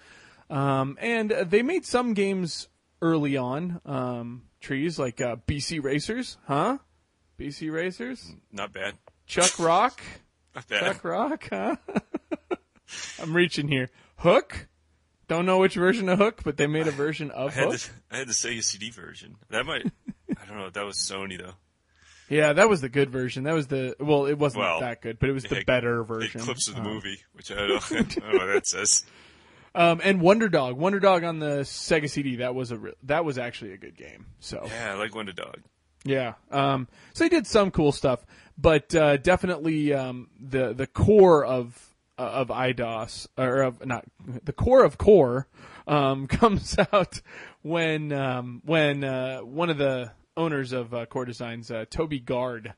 Um, 0.48 0.96
and 1.02 1.30
they 1.30 1.60
made 1.60 1.84
some 1.84 2.14
games 2.14 2.68
early 3.02 3.36
on, 3.36 3.82
um, 3.84 4.44
trees 4.62 4.98
like 4.98 5.20
uh, 5.20 5.36
BC 5.46 5.82
Racers, 5.84 6.38
huh? 6.46 6.78
BC 7.38 7.72
Racers? 7.72 8.32
Not 8.52 8.72
bad. 8.72 8.94
Chuck 9.26 9.58
Rock? 9.58 10.00
Not 10.54 10.66
bad. 10.68 10.80
Chuck 10.80 11.04
Rock, 11.04 11.48
huh? 11.50 11.76
I'm 13.22 13.34
reaching 13.34 13.68
here. 13.68 13.90
Hook? 14.16 14.66
Don't 15.28 15.44
know 15.46 15.58
which 15.58 15.74
version 15.74 16.08
of 16.08 16.18
Hook, 16.18 16.40
but 16.42 16.56
they 16.56 16.66
made 16.66 16.86
a 16.86 16.90
version 16.90 17.30
I 17.30 17.34
of 17.34 17.54
had 17.54 17.64
Hook. 17.64 17.72
the 17.78 17.90
I 18.10 18.18
had 18.18 18.28
the 18.28 18.32
Sega 18.32 18.62
CD 18.64 18.90
version. 18.90 19.36
That 19.50 19.66
might 19.66 19.84
I 20.40 20.46
don't 20.46 20.56
know. 20.56 20.70
That 20.70 20.84
was 20.86 20.96
Sony 20.96 21.38
though. 21.38 21.52
Yeah, 22.30 22.54
that 22.54 22.68
was 22.68 22.80
the 22.80 22.88
good 22.88 23.10
version. 23.10 23.44
That 23.44 23.54
was 23.54 23.66
the 23.66 23.94
well, 24.00 24.26
it 24.26 24.38
wasn't 24.38 24.64
Well, 24.64 24.80
that 24.80 25.02
good, 25.02 25.18
but 25.18 25.28
it 25.28 25.32
was 25.34 25.44
the 25.44 25.56
had- 25.56 25.66
better 25.66 26.02
version. 26.02 26.40
clips 26.40 26.66
of 26.68 26.74
the 26.76 26.80
Um, 26.80 26.86
movie, 26.86 27.18
which 27.34 27.50
I 27.52 27.66
don't, 27.66 27.82
I 27.92 27.94
don't 28.02 28.18
know 28.18 28.38
what 28.38 28.46
that 28.54 28.66
says. 28.66 29.04
Um, 29.74 30.00
and 30.02 30.20
Wonder 30.22 30.48
Dog, 30.48 30.76
Wonder 30.78 30.98
Dog 30.98 31.24
on 31.24 31.38
the 31.40 31.58
Sega 31.60 32.08
CD. 32.08 32.36
That 32.36 32.54
was 32.54 32.70
a 32.70 32.78
re- 32.78 32.94
that 33.02 33.24
was 33.26 33.36
actually 33.38 33.72
a 33.74 33.76
good 33.78 33.96
game. 33.96 34.26
So 34.40 34.62
Yeah, 34.66 34.92
I 34.94 34.98
like 34.98 35.14
Wonder 35.14 35.32
Dog. 35.32 35.58
Yeah. 36.04 36.34
Um, 36.50 36.88
so 37.12 37.24
he 37.24 37.30
did 37.30 37.46
some 37.46 37.70
cool 37.70 37.92
stuff, 37.92 38.24
but 38.56 38.94
uh, 38.94 39.16
definitely 39.18 39.92
um, 39.92 40.28
the 40.38 40.72
the 40.72 40.86
core 40.86 41.44
of 41.44 41.94
uh, 42.18 42.22
of 42.22 42.48
Eidos 42.48 43.26
or 43.36 43.62
of 43.62 43.84
not 43.84 44.04
the 44.24 44.52
core 44.52 44.84
of 44.84 44.98
core 44.98 45.48
um, 45.86 46.26
comes 46.28 46.76
out 46.92 47.20
when 47.62 48.12
um, 48.12 48.62
when 48.64 49.04
uh, 49.04 49.40
one 49.40 49.70
of 49.70 49.78
the 49.78 50.12
owners 50.36 50.72
of 50.72 50.94
uh, 50.94 51.06
Core 51.06 51.24
Designs, 51.24 51.70
uh, 51.70 51.84
Toby 51.90 52.20
Gard, 52.20 52.74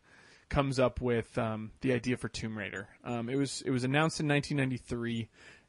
comes 0.49 0.79
up 0.79 1.01
with 1.01 1.37
um, 1.37 1.73
the 1.83 1.93
idea 1.93 2.17
for 2.17 2.29
Tomb 2.29 2.57
Raider. 2.57 2.89
Um, 3.05 3.29
it 3.29 3.37
was 3.37 3.63
it 3.65 3.71
was 3.71 3.85
announced 3.85 4.21
in 4.21 4.29
1993 4.29 5.29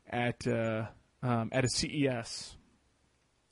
at 0.09 0.47
at 0.47 1.65
a 1.65 1.69
CES 1.69 2.55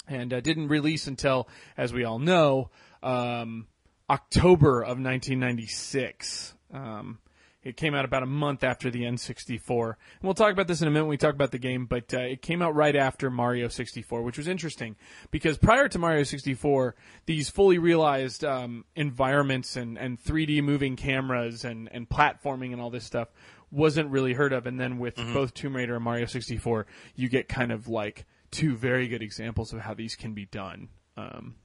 and 0.08 0.30
didn't 0.30 0.70
release 0.70 1.06
until, 1.06 1.48
as 1.78 1.94
we 1.94 2.04
all 2.04 2.18
know, 2.18 2.72
um, 3.04 3.68
October 4.10 4.82
of 4.82 5.00
1996. 5.00 6.56
Um, 6.74 7.20
it 7.62 7.76
came 7.76 7.94
out 7.94 8.06
about 8.06 8.24
a 8.24 8.28
month 8.28 8.64
after 8.64 8.90
the 8.90 9.02
N64. 9.02 9.86
And 9.88 9.96
we'll 10.24 10.34
talk 10.34 10.54
about 10.54 10.68
this 10.68 10.82
in 10.82 10.88
a 10.88 10.92
minute 10.92 11.04
when 11.04 11.10
we 11.10 11.18
talk 11.18 11.36
about 11.36 11.52
the 11.52 11.60
game, 11.60 11.86
but 11.86 12.14
uh, 12.14 12.20
it 12.20 12.42
came 12.42 12.62
out 12.62 12.74
right 12.74 12.96
after 12.96 13.30
Mario 13.30 13.68
64, 13.68 14.22
which 14.22 14.38
was 14.38 14.48
interesting 14.48 14.96
because 15.30 15.58
prior 15.58 15.90
to 15.90 16.00
Mario 16.00 16.24
64, 16.24 16.96
these 17.26 17.50
fully 17.50 17.78
realized 17.78 18.46
um, 18.46 18.86
environments 18.96 19.76
and, 19.76 19.98
and 19.98 20.22
3D 20.24 20.64
moving 20.64 20.96
cameras 20.96 21.66
and, 21.66 21.90
and 21.92 22.08
platforming 22.08 22.72
and 22.72 22.82
all 22.82 22.90
this 22.90 23.06
stuff 23.06 23.28
wasn't 23.72 24.10
really 24.10 24.34
heard 24.34 24.54
of. 24.54 24.66
And 24.66 24.80
then 24.80 24.98
with 24.98 25.18
both 25.34 25.54
Tomb 25.54 25.76
Raider 25.76 25.96
and 25.96 26.04
Mario 26.04 26.26
64, 26.26 26.88
you 27.16 27.28
get 27.28 27.50
kind 27.50 27.74
of 27.74 27.90
like 27.90 28.26
two 28.52 28.76
very 28.76 29.08
good 29.10 29.22
examples 29.22 29.74
of 29.74 29.82
how 29.82 29.94
these 29.94 30.16
can 30.16 30.34
be 30.34 30.46
done. 30.46 30.88
Um, 31.18 31.56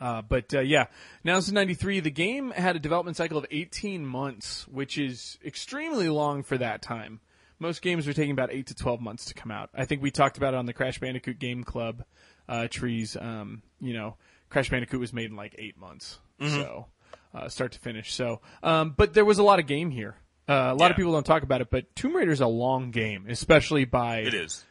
uh, 0.00 0.22
but 0.22 0.54
uh, 0.54 0.60
yeah, 0.60 0.86
announced 1.24 1.48
in 1.48 1.54
'93, 1.54 2.00
the 2.00 2.10
game 2.10 2.50
had 2.50 2.76
a 2.76 2.78
development 2.78 3.16
cycle 3.16 3.38
of 3.38 3.46
18 3.50 4.06
months, 4.06 4.66
which 4.68 4.98
is 4.98 5.38
extremely 5.44 6.08
long 6.08 6.42
for 6.42 6.58
that 6.58 6.82
time. 6.82 7.20
Most 7.58 7.82
games 7.82 8.06
were 8.06 8.12
taking 8.12 8.30
about 8.30 8.52
eight 8.52 8.68
to 8.68 8.74
12 8.74 9.00
months 9.00 9.24
to 9.26 9.34
come 9.34 9.50
out. 9.50 9.70
I 9.74 9.84
think 9.84 10.00
we 10.00 10.12
talked 10.12 10.36
about 10.36 10.54
it 10.54 10.58
on 10.58 10.66
the 10.66 10.72
Crash 10.72 11.00
Bandicoot 11.00 11.40
Game 11.40 11.64
Club 11.64 12.04
uh, 12.48 12.68
trees. 12.68 13.16
Um, 13.20 13.62
you 13.80 13.92
know, 13.94 14.16
Crash 14.48 14.70
Bandicoot 14.70 15.00
was 15.00 15.12
made 15.12 15.30
in 15.30 15.36
like 15.36 15.56
eight 15.58 15.76
months, 15.78 16.18
so 16.40 16.86
uh, 17.34 17.48
start 17.48 17.72
to 17.72 17.78
finish. 17.80 18.14
So, 18.14 18.40
um, 18.62 18.94
but 18.96 19.12
there 19.14 19.24
was 19.24 19.38
a 19.38 19.42
lot 19.42 19.58
of 19.58 19.66
game 19.66 19.90
here. 19.90 20.16
Uh, 20.48 20.70
a 20.72 20.74
lot 20.74 20.90
of 20.90 20.96
people 20.96 21.12
don't 21.12 21.26
talk 21.26 21.42
about 21.42 21.60
it, 21.60 21.68
but 21.70 21.94
Tomb 21.94 22.16
Raider 22.16 22.30
is 22.30 22.40
a 22.40 22.46
long 22.46 22.90
game, 22.90 23.26
especially 23.28 23.84
by 23.84 24.20
It 24.20 24.34
is. 24.34 24.64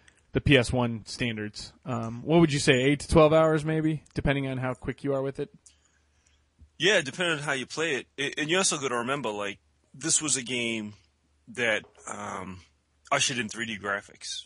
The 0.43 0.51
PS1 0.51 1.07
standards. 1.07 1.73
Um, 1.83 2.21
what 2.23 2.39
would 2.39 2.53
you 2.53 2.59
say, 2.59 2.73
eight 2.83 2.99
to 2.99 3.07
twelve 3.07 3.33
hours, 3.33 3.65
maybe, 3.65 4.03
depending 4.13 4.47
on 4.47 4.59
how 4.59 4.75
quick 4.75 5.03
you 5.03 5.13
are 5.15 5.21
with 5.23 5.39
it? 5.39 5.49
Yeah, 6.77 7.01
depending 7.01 7.39
on 7.39 7.43
how 7.43 7.53
you 7.53 7.65
play 7.65 7.95
it. 7.95 8.07
it 8.17 8.35
and 8.37 8.49
you 8.49 8.57
also 8.57 8.77
got 8.77 8.89
to 8.89 8.97
remember, 8.97 9.29
like, 9.29 9.57
this 9.95 10.21
was 10.21 10.37
a 10.37 10.43
game 10.43 10.93
that 11.47 11.83
um, 12.07 12.59
ushered 13.11 13.39
in 13.39 13.47
3D 13.49 13.81
graphics. 13.81 14.45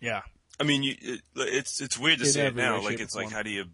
Yeah, 0.00 0.22
I 0.58 0.64
mean, 0.64 0.82
you, 0.82 0.94
it, 0.98 1.20
it's 1.36 1.80
it's 1.82 1.98
weird 1.98 2.20
to 2.20 2.24
In 2.24 2.30
say 2.30 2.46
it 2.46 2.56
now. 2.56 2.80
Like, 2.80 2.98
it's 3.00 3.14
like, 3.14 3.24
form. 3.26 3.34
how 3.34 3.42
do 3.42 3.50
you 3.50 3.64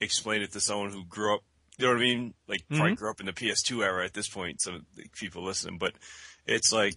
explain 0.00 0.40
it 0.40 0.52
to 0.52 0.60
someone 0.60 0.90
who 0.92 1.04
grew 1.04 1.34
up? 1.34 1.40
You 1.76 1.86
know 1.86 1.92
what 1.92 1.98
I 1.98 2.04
mean? 2.04 2.34
Like, 2.48 2.64
probably 2.68 2.86
Mm-hmm. 2.92 2.94
grew 2.94 3.10
up 3.10 3.20
in 3.20 3.26
the 3.26 3.32
PS2 3.32 3.84
era 3.84 4.02
at 4.04 4.14
this 4.14 4.28
point. 4.28 4.62
Some 4.62 4.86
people 5.14 5.42
listening, 5.44 5.76
but 5.76 5.92
it's 6.46 6.72
like 6.72 6.94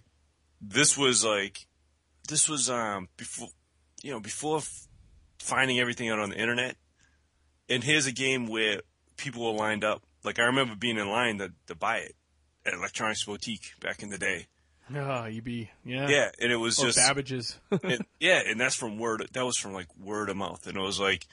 this 0.60 0.96
was 0.96 1.22
like 1.22 1.66
this 2.28 2.48
was 2.48 2.68
um 2.70 3.08
before 3.16 3.48
you 4.02 4.12
know 4.12 4.20
before 4.20 4.58
f- 4.58 4.88
finding 5.38 5.78
everything 5.78 6.08
out 6.10 6.18
on 6.18 6.30
the 6.30 6.38
internet. 6.38 6.76
And 7.70 7.84
here's 7.84 8.06
a 8.06 8.12
game 8.12 8.46
where 8.46 8.80
people 9.16 9.44
were 9.44 9.58
lined 9.58 9.84
up. 9.84 10.02
Like 10.24 10.38
I 10.38 10.44
remember 10.44 10.74
being 10.74 10.98
in 10.98 11.08
line 11.08 11.38
to 11.38 11.52
to 11.66 11.74
buy 11.74 11.98
it 11.98 12.14
at 12.64 12.74
Electronics 12.74 13.24
Boutique 13.24 13.72
back 13.80 14.02
in 14.02 14.10
the 14.10 14.18
day. 14.18 14.46
oh, 14.94 15.26
you 15.26 15.42
be 15.42 15.70
yeah, 15.84 16.08
Yeah, 16.08 16.30
and 16.40 16.50
it 16.52 16.56
was 16.56 16.78
or 16.78 16.86
just 16.86 16.98
Babbage's. 16.98 17.58
and, 17.82 18.04
yeah, 18.20 18.42
and 18.46 18.60
that's 18.60 18.74
from 18.74 18.98
word. 18.98 19.26
That 19.32 19.44
was 19.44 19.56
from 19.56 19.72
like 19.72 19.88
word 19.98 20.28
of 20.30 20.36
mouth, 20.36 20.66
and 20.66 20.76
it 20.76 20.80
was 20.80 20.98
like, 21.00 21.26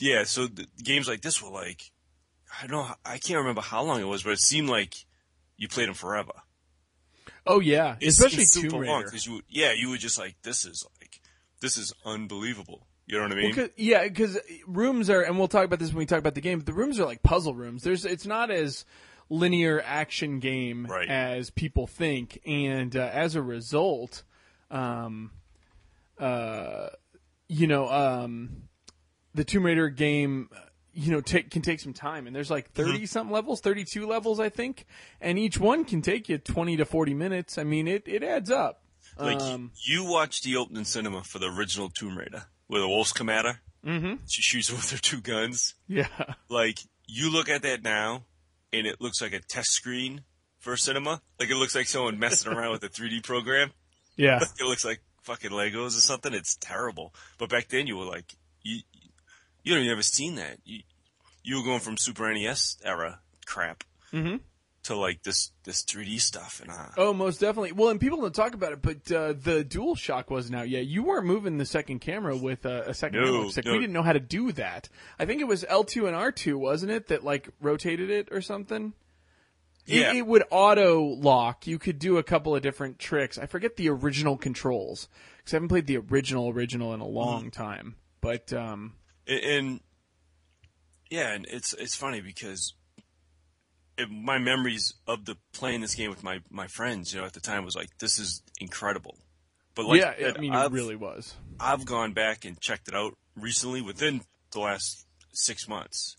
yeah. 0.00 0.24
So 0.24 0.48
games 0.82 1.08
like 1.08 1.22
this 1.22 1.42
were 1.42 1.50
like, 1.50 1.90
I 2.60 2.66
don't 2.66 2.88
know, 2.88 2.94
I 3.04 3.18
can't 3.18 3.38
remember 3.38 3.62
how 3.62 3.82
long 3.82 4.00
it 4.00 4.06
was, 4.06 4.22
but 4.22 4.32
it 4.32 4.40
seemed 4.40 4.68
like 4.68 4.94
you 5.56 5.68
played 5.68 5.88
them 5.88 5.94
forever. 5.94 6.32
Oh 7.46 7.60
yeah, 7.60 7.96
It 8.00 8.08
especially 8.08 8.44
Tomb 8.44 8.70
super 8.70 8.84
long 8.86 8.98
Raider. 8.98 9.04
because 9.10 9.26
you, 9.26 9.32
would- 9.34 9.44
yeah, 9.48 9.72
you 9.72 9.90
were 9.90 9.96
just 9.98 10.18
like, 10.18 10.36
this 10.42 10.64
is 10.64 10.84
like, 11.00 11.20
this 11.60 11.76
is 11.78 11.92
unbelievable. 12.04 12.86
You 13.06 13.16
know 13.18 13.24
what 13.24 13.32
I 13.32 13.34
mean? 13.34 13.44
Well, 13.56 13.66
'cause- 13.66 13.74
yeah, 13.76 14.04
because 14.04 14.38
rooms 14.66 15.10
are, 15.10 15.22
and 15.22 15.38
we'll 15.38 15.48
talk 15.48 15.64
about 15.64 15.78
this 15.80 15.88
when 15.90 15.98
we 15.98 16.06
talk 16.06 16.18
about 16.20 16.34
the 16.34 16.40
game. 16.40 16.58
But 16.60 16.66
the 16.66 16.72
rooms 16.72 16.98
are 17.00 17.04
like 17.04 17.22
puzzle 17.22 17.54
rooms. 17.54 17.82
There's, 17.82 18.04
it's 18.04 18.26
not 18.26 18.50
as 18.50 18.84
linear 19.28 19.82
action 19.84 20.38
game 20.40 20.86
Right. 20.86 21.08
as 21.08 21.50
people 21.50 21.86
think, 21.86 22.40
and 22.46 22.94
uh, 22.96 23.10
as 23.12 23.34
a 23.34 23.42
result, 23.42 24.22
um, 24.70 25.30
uh, 26.18 26.88
you 27.48 27.66
know, 27.66 27.88
um, 27.90 28.68
the 29.34 29.44
Tomb 29.44 29.64
Raider 29.66 29.88
game, 29.88 30.48
you 30.92 31.10
know, 31.12 31.20
take, 31.20 31.50
can 31.50 31.62
take 31.62 31.80
some 31.80 31.92
time. 31.92 32.26
And 32.26 32.34
there's 32.36 32.50
like 32.50 32.72
Mm-hmm. 32.74 32.90
30 32.92 33.06
something 33.06 33.32
levels, 33.32 33.60
32 33.60 34.06
levels, 34.06 34.38
I 34.40 34.48
think. 34.48 34.86
And 35.20 35.38
each 35.38 35.58
one 35.58 35.84
can 35.84 36.02
take 36.02 36.28
you 36.28 36.38
20 36.38 36.76
to 36.78 36.84
40 36.84 37.14
minutes. 37.14 37.58
I 37.58 37.64
mean, 37.64 37.88
it, 37.88 38.04
it 38.06 38.22
adds 38.22 38.50
up. 38.50 38.82
like 39.18 39.40
um, 39.40 39.72
you 39.86 40.04
watched 40.04 40.44
the 40.44 40.56
opening 40.56 40.84
cinema 40.84 41.22
for 41.22 41.38
the 41.38 41.46
original 41.50 41.88
Tomb 41.90 42.16
Raider, 42.16 42.44
where 42.68 42.80
the 42.80 42.88
wolves 42.88 43.12
come 43.12 43.28
at 43.28 43.44
her. 43.44 43.60
Mm-hmm. 43.86 44.14
She 44.28 44.42
shoots 44.42 44.70
with 44.70 44.90
her 44.90 44.98
two 44.98 45.20
guns. 45.20 45.74
yeah. 45.88 46.06
like 46.48 46.78
you 47.08 47.30
look 47.32 47.48
at 47.48 47.62
that 47.62 47.82
now 47.82 48.24
and 48.72 48.86
it 48.86 49.00
looks 49.00 49.20
like 49.20 49.32
a 49.32 49.40
test 49.40 49.72
screen 49.72 50.22
for 50.60 50.76
cinema. 50.76 51.20
Like 51.40 51.50
it 51.50 51.56
looks 51.56 51.74
like 51.74 51.88
someone 51.88 52.18
messing 52.18 52.52
around 52.52 52.70
with 52.72 52.84
a 52.84 52.88
3D 52.88 53.22
program. 53.24 53.72
Yeah. 54.16 54.40
It 54.40 54.64
looks 54.64 54.84
like 54.84 55.00
fucking 55.24 55.50
Legos 55.50 55.88
or 55.88 56.00
something. 56.00 56.32
It's 56.32 56.56
terrible. 56.56 57.12
But 57.38 57.48
back 57.50 57.68
then 57.68 57.86
you 57.86 57.96
were 57.96 58.04
like, 58.04 58.32
you, 58.62 58.80
you 59.62 59.72
don't 59.72 59.82
even 59.82 59.92
ever 59.92 60.02
seen 60.02 60.34
that. 60.36 60.58
You, 60.64 60.80
you 61.42 61.56
were 61.58 61.64
going 61.64 61.80
from 61.80 61.96
Super 61.96 62.32
NES 62.32 62.78
era 62.84 63.20
crap 63.46 63.84
Mhm. 64.12 64.40
to 64.84 64.96
like 64.96 65.22
this, 65.22 65.50
this 65.64 65.82
3D 65.84 66.20
stuff. 66.20 66.60
And 66.60 66.70
uh, 66.70 66.86
Oh, 66.96 67.12
most 67.12 67.40
definitely. 67.40 67.72
Well, 67.72 67.88
and 67.90 68.00
people 68.00 68.20
don't 68.20 68.34
talk 68.34 68.54
about 68.54 68.72
it, 68.72 68.82
but 68.82 69.10
uh, 69.12 69.32
the 69.32 69.64
Dual 69.64 69.94
Shock 69.94 70.30
wasn't 70.30 70.56
out 70.56 70.68
yet. 70.68 70.86
You 70.86 71.02
weren't 71.02 71.26
moving 71.26 71.58
the 71.58 71.64
second 71.66 72.00
camera 72.00 72.36
with 72.36 72.64
uh, 72.66 72.82
a 72.86 72.94
second 72.94 73.20
No, 73.22 73.48
stick. 73.48 73.64
no. 73.64 73.72
We 73.72 73.78
didn't 73.78 73.92
know 73.92 74.02
how 74.02 74.12
to 74.12 74.20
do 74.20 74.52
that. 74.52 74.88
I 75.18 75.24
think 75.26 75.40
it 75.40 75.46
was 75.48 75.64
L2 75.64 76.06
and 76.06 76.16
R2, 76.16 76.56
wasn't 76.56 76.92
it, 76.92 77.08
that 77.08 77.24
like 77.24 77.48
rotated 77.60 78.10
it 78.10 78.28
or 78.32 78.40
something? 78.42 78.92
It- 79.86 80.00
Yeah. 80.00 80.12
It, 80.14 80.26
would 80.26 80.44
auto 80.50 81.02
lock. 81.02 81.66
You 81.66 81.78
could 81.78 81.98
do 81.98 82.16
a 82.18 82.22
couple 82.22 82.54
of 82.54 82.62
different 82.62 82.98
tricks. 83.00 83.36
I 83.38 83.46
forget 83.46 83.76
the 83.76 83.88
original 83.88 84.36
controls 84.36 85.08
because 85.38 85.54
I 85.54 85.56
haven't 85.56 85.68
played 85.70 85.86
the 85.88 85.96
original 85.98 86.50
original 86.50 86.94
in 86.94 87.00
a 87.00 87.06
long 87.06 87.50
time. 87.50 87.96
But 88.20 88.52
um, 88.52 88.94
and, 89.26 89.40
and 89.44 89.80
yeah, 91.10 91.32
and 91.32 91.46
it's 91.48 91.72
it's 91.74 91.94
funny 91.94 92.20
because 92.20 92.74
it, 93.98 94.10
my 94.10 94.38
memories 94.38 94.94
of 95.06 95.24
the 95.26 95.36
playing 95.52 95.80
this 95.82 95.94
game 95.94 96.10
with 96.10 96.22
my 96.22 96.40
my 96.50 96.66
friends, 96.66 97.12
you 97.12 97.20
know, 97.20 97.26
at 97.26 97.32
the 97.34 97.40
time 97.40 97.64
was 97.64 97.76
like, 97.76 97.90
this 97.98 98.18
is 98.18 98.42
incredible. 98.60 99.18
But 99.74 99.86
like, 99.86 100.00
yeah, 100.00 100.12
I 100.28 100.32
I 100.36 100.40
mean, 100.40 100.54
I've, 100.54 100.72
it 100.72 100.74
really 100.74 100.96
was. 100.96 101.34
I've 101.60 101.84
gone 101.84 102.12
back 102.12 102.44
and 102.44 102.60
checked 102.60 102.88
it 102.88 102.94
out 102.94 103.16
recently 103.36 103.80
within 103.80 104.22
the 104.52 104.60
last 104.60 105.06
six 105.32 105.66
months, 105.68 106.16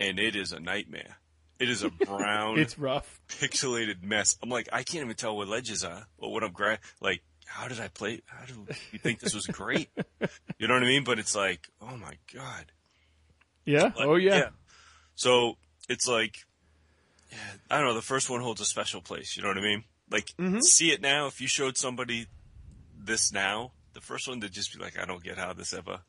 and 0.00 0.18
it 0.18 0.34
is 0.36 0.52
a 0.52 0.60
nightmare. 0.60 1.16
It 1.60 1.68
is 1.68 1.82
a 1.82 1.90
brown, 2.06 2.58
It's 2.58 2.78
rough. 2.78 3.20
pixelated 3.28 4.02
mess. 4.02 4.36
I'm 4.42 4.48
like, 4.48 4.68
I 4.72 4.82
can't 4.84 5.04
even 5.04 5.16
tell 5.16 5.36
what 5.36 5.48
ledges 5.48 5.84
are 5.84 6.06
or 6.16 6.32
what 6.32 6.42
I'm 6.44 6.52
gra- 6.52 6.78
like. 7.00 7.22
How 7.48 7.66
did 7.68 7.80
I 7.80 7.88
play? 7.88 8.20
How 8.26 8.44
do 8.46 8.66
you 8.92 8.98
think 8.98 9.20
this 9.20 9.34
was 9.34 9.46
great? 9.46 9.88
you 10.58 10.68
know 10.68 10.74
what 10.74 10.82
I 10.82 10.86
mean? 10.86 11.04
But 11.04 11.18
it's 11.18 11.34
like, 11.34 11.66
oh 11.80 11.96
my 11.96 12.14
god. 12.34 12.66
Yeah. 13.64 13.84
Like, 13.84 14.06
oh 14.06 14.16
yeah. 14.16 14.50
So 15.14 15.54
it's 15.88 16.06
like, 16.06 16.36
yeah, 17.30 17.36
I 17.70 17.78
don't 17.78 17.88
know. 17.88 17.94
The 17.94 18.02
first 18.02 18.30
one 18.30 18.40
holds 18.40 18.60
a 18.60 18.64
special 18.64 19.00
place. 19.00 19.36
You 19.36 19.42
know 19.42 19.48
what 19.48 19.58
I 19.58 19.62
mean? 19.62 19.84
Like, 20.10 20.28
Mm-hmm. 20.38 20.60
see 20.60 20.90
it 20.92 21.00
now. 21.02 21.26
If 21.26 21.40
you 21.40 21.48
showed 21.48 21.76
somebody 21.76 22.26
this 22.98 23.32
now, 23.32 23.72
the 23.94 24.00
first 24.00 24.28
one 24.28 24.40
to 24.42 24.48
just 24.48 24.72
be 24.76 24.82
like, 24.82 24.98
I 24.98 25.04
don't 25.04 25.22
get 25.24 25.38
how 25.38 25.52
this 25.52 25.72
ever 25.74 26.00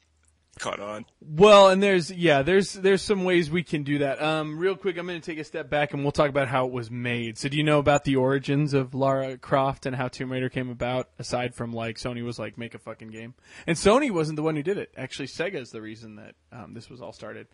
caught 0.60 0.80
on. 0.80 1.06
Well, 1.22 1.70
and 1.70 1.82
there's 1.82 2.12
yeah, 2.12 2.42
there's 2.42 2.74
there's 2.74 3.02
some 3.02 3.24
ways 3.24 3.50
we 3.50 3.64
can 3.64 3.84
do 3.84 4.00
that. 4.00 4.22
Um, 4.22 4.60
real 4.60 4.76
quick, 4.76 4.98
I'm 4.98 5.08
going 5.08 5.20
to 5.20 5.26
take 5.26 5.40
a 5.40 5.44
step 5.44 5.70
back 5.70 5.94
and 5.94 6.04
we'll 6.04 6.12
talk 6.12 6.30
about 6.30 6.48
how 6.48 6.66
it 6.66 6.72
was 6.72 6.92
made. 6.92 7.38
So, 7.38 7.50
do 7.50 7.58
you 7.58 7.64
know 7.64 7.80
about 7.80 8.04
the 8.04 8.16
origins 8.18 8.74
of 8.74 8.94
Lara 8.94 9.38
Croft 9.38 9.86
and 9.86 9.96
how 9.96 10.08
Tomb 10.08 10.32
Raider 10.32 10.50
came 10.50 10.70
about? 10.70 11.10
Aside 11.18 11.56
from 11.56 11.74
like 11.74 11.98
Sony 11.98 12.24
was 12.24 12.38
like, 12.38 12.58
make 12.58 12.76
a 12.76 12.80
fucking 12.80 13.10
game, 13.10 13.34
and 13.66 13.76
Sony 13.78 14.12
wasn't 14.12 14.36
the 14.36 14.44
one 14.44 14.56
who 14.56 14.64
did 14.64 14.78
it. 14.78 14.92
Actually, 14.98 15.28
Sega 15.28 15.56
is 15.56 15.72
the 15.72 15.82
reason 15.82 16.16
that 16.18 16.36
um, 16.52 16.74
this 16.74 16.90
was 16.90 17.02
all 17.02 17.14
started. 17.14 17.48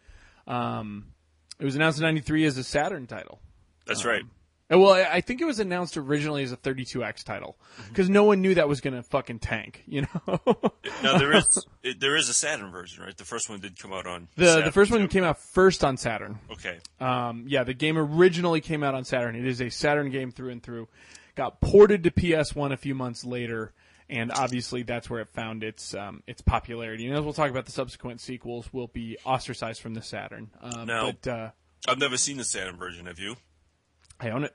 Um, 0.48 1.08
it 1.60 1.66
was 1.66 1.76
announced 1.76 2.00
in 2.00 2.04
'93 2.04 2.46
as 2.46 2.58
a 2.58 2.64
Saturn 2.64 3.08
title. 3.08 3.40
That's 3.88 4.04
Um, 4.04 4.12
right. 4.12 4.24
Uh, 4.72 4.80
Well, 4.80 4.94
I 4.94 5.04
I 5.18 5.22
think 5.22 5.42
it 5.42 5.46
was 5.46 5.60
announced 5.60 5.96
originally 5.98 6.44
as 6.44 6.52
a 6.52 6.58
32X 6.58 7.24
title 7.24 7.58
because 7.90 8.10
no 8.10 8.24
one 8.24 8.42
knew 8.42 8.56
that 8.56 8.68
was 8.68 8.82
going 8.82 8.96
to 8.96 9.04
fucking 9.04 9.40
tank. 9.40 9.84
You 9.86 10.02
know, 10.02 10.40
Now 11.04 11.18
there 11.18 11.36
is 11.36 11.66
there 12.00 12.16
is 12.16 12.30
a 12.30 12.34
Saturn 12.34 12.72
version, 12.72 13.04
right? 13.04 13.16
The 13.16 13.26
first 13.26 13.50
one 13.50 13.60
did 13.60 13.78
come 13.78 13.94
out 13.94 14.08
on 14.08 14.28
the 14.36 14.48
Saturn, 14.48 14.66
the 14.66 14.72
first 14.72 14.92
one 14.92 15.02
too. 15.02 15.08
came 15.08 15.24
out 15.24 15.40
first 15.40 15.84
on 15.84 15.98
Saturn. 15.98 16.40
Okay, 16.52 16.78
Um, 17.00 17.46
yeah, 17.48 17.64
the 17.64 17.74
game 17.74 17.98
originally 17.98 18.62
came 18.62 18.84
out 18.84 18.96
on 18.96 19.04
Saturn. 19.06 19.36
It 19.36 19.46
is 19.46 19.62
a 19.62 19.70
Saturn 19.70 20.10
game 20.10 20.32
through 20.32 20.50
and 20.50 20.64
through. 20.64 20.88
Got 21.36 21.60
ported 21.62 22.04
to 22.04 22.12
PS1 22.12 22.72
a 22.72 22.78
few 22.78 22.96
months 22.96 23.26
later, 23.26 23.74
and 24.10 24.32
obviously 24.32 24.84
that's 24.84 25.10
where 25.10 25.20
it 25.20 25.28
found 25.34 25.64
its 25.64 25.94
um, 25.94 26.24
its 26.28 26.42
popularity. 26.42 27.06
And 27.08 27.16
as 27.18 27.24
we'll 27.24 27.34
talk 27.34 27.50
about, 27.52 27.66
the 27.66 27.72
subsequent 27.74 28.22
sequels 28.22 28.72
will 28.72 28.88
be 28.88 29.18
ostracized 29.26 29.82
from 29.82 29.94
the 29.96 30.02
Saturn. 30.02 30.50
Um, 30.62 30.88
No. 30.88 31.12
But 31.22 31.30
uh, 31.32 31.50
I've 31.88 32.00
never 32.00 32.18
seen 32.18 32.38
the 32.38 32.44
Saturn 32.46 32.78
version. 32.78 33.06
Have 33.08 33.20
you? 33.20 33.36
I 34.20 34.30
own 34.30 34.44
it. 34.44 34.54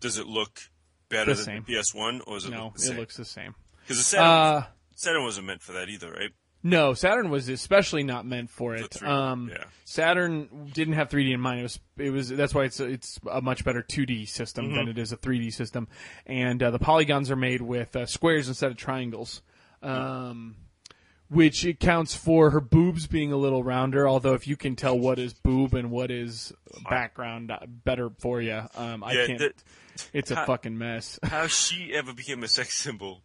Does 0.00 0.18
it 0.18 0.26
look 0.26 0.60
better 1.08 1.32
The 1.34 1.34
than 1.36 1.44
same. 1.44 1.64
the 1.66 1.74
PS1, 1.74 2.20
or 2.26 2.36
is 2.38 2.44
it 2.46 2.50
No, 2.50 2.66
look 2.66 2.74
it 2.84 2.98
looks 2.98 3.16
the 3.16 3.24
same. 3.24 3.54
because 3.82 3.98
the 3.98 4.02
Saturn, 4.04 4.26
Uh, 4.62 4.66
Saturn 4.96 5.22
wasn't 5.24 5.46
meant 5.46 5.62
for 5.62 5.72
that 5.72 5.88
either, 5.88 6.10
right? 6.12 6.30
no, 6.62 6.94
Saturn 6.94 7.28
was 7.30 7.48
especially 7.48 8.02
not 8.02 8.24
meant 8.24 8.48
for 8.50 8.74
it. 8.74 8.90
3D, 8.90 9.06
Um, 9.06 9.50
yeah. 9.52 9.64
Saturn 9.84 10.70
didn't 10.72 10.94
have 10.94 11.10
3D 11.10 11.32
in 11.34 11.40
mind. 11.40 11.60
It 11.60 11.62
was 11.64 11.80
it 11.98 12.10
was 12.10 12.28
that's 12.30 12.54
why 12.54 12.64
it's 12.64 12.80
a, 12.80 12.84
it's 12.86 13.20
a 13.30 13.40
much 13.42 13.64
better 13.64 13.82
2D 13.82 14.26
system 14.28 14.66
Mm-hmm. 14.66 14.76
than 14.76 14.88
it 14.88 14.98
is 14.98 15.12
a 15.12 15.16
3D 15.16 15.52
system, 15.52 15.88
and 16.26 16.62
uh, 16.62 16.70
the 16.70 16.78
polygons 16.78 17.30
are 17.30 17.36
made 17.36 17.60
with 17.60 17.94
uh, 17.94 18.06
squares 18.06 18.48
instead 18.48 18.70
of 18.70 18.76
triangles. 18.78 19.42
Um, 19.82 20.56
which 21.28 21.64
accounts 21.64 22.14
for 22.14 22.50
her 22.50 22.60
boobs 22.60 23.06
being 23.06 23.32
a 23.32 23.36
little 23.36 23.62
rounder. 23.64 24.06
Although 24.08 24.34
if 24.34 24.46
you 24.46 24.56
can 24.56 24.76
tell 24.76 24.98
what 24.98 25.18
is 25.18 25.32
boob 25.34 25.74
and 25.74 25.90
what 25.90 26.10
is 26.10 26.52
background, 26.88 27.50
uh, 27.50 27.60
better 27.66 28.10
for 28.20 28.40
you. 28.40 28.62
Um, 28.76 29.02
I 29.04 29.12
Yeah, 29.12 29.26
can't. 29.26 29.38
that- 29.40 29.64
it's 30.12 30.30
a 30.30 30.34
how- 30.36 30.46
fucking 30.46 30.76
mess. 30.76 31.18
How 31.24 31.46
she 31.46 31.92
ever 31.94 32.12
became 32.12 32.42
a 32.42 32.48
sex 32.48 32.74
symbol 32.74 33.22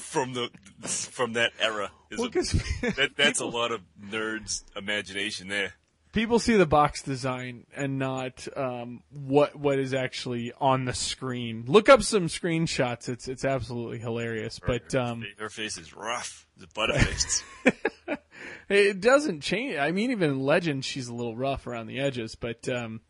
from 0.00 0.34
the 0.34 0.50
from 0.86 1.32
that 1.32 1.52
era 1.58 1.90
is 2.10 2.18
Well, 2.18 2.28
a, 2.28 2.90
that, 2.92 3.10
that's 3.16 3.40
a 3.40 3.46
lot 3.46 3.72
of 3.72 3.80
nerds' 4.00 4.62
imagination 4.76 5.48
there. 5.48 5.72
People 6.12 6.38
see 6.38 6.56
the 6.56 6.66
box 6.66 7.02
design 7.02 7.66
and 7.74 7.98
not 7.98 8.46
um, 8.56 9.02
what 9.10 9.56
what 9.56 9.78
is 9.78 9.94
actually 9.94 10.52
on 10.60 10.84
the 10.84 10.94
screen. 10.94 11.64
Look 11.66 11.88
up 11.88 12.02
some 12.02 12.28
screenshots. 12.28 13.08
It's 13.08 13.28
it's 13.28 13.44
absolutely 13.44 13.98
hilarious. 13.98 14.60
But 14.64 14.94
um, 14.94 15.24
her 15.38 15.48
face 15.48 15.78
is 15.78 15.94
rough. 15.94 16.46
It's 16.56 16.72
butterfaced. 16.72 17.44
it 18.68 19.00
doesn't 19.00 19.40
change. 19.40 19.76
I 19.76 19.90
mean, 19.90 20.10
even 20.10 20.30
in 20.30 20.40
Legend, 20.40 20.84
she's 20.84 21.08
a 21.08 21.14
little 21.14 21.36
rough 21.36 21.66
around 21.66 21.86
the 21.86 22.00
edges. 22.00 22.34
But 22.34 22.68
um, 22.68 23.00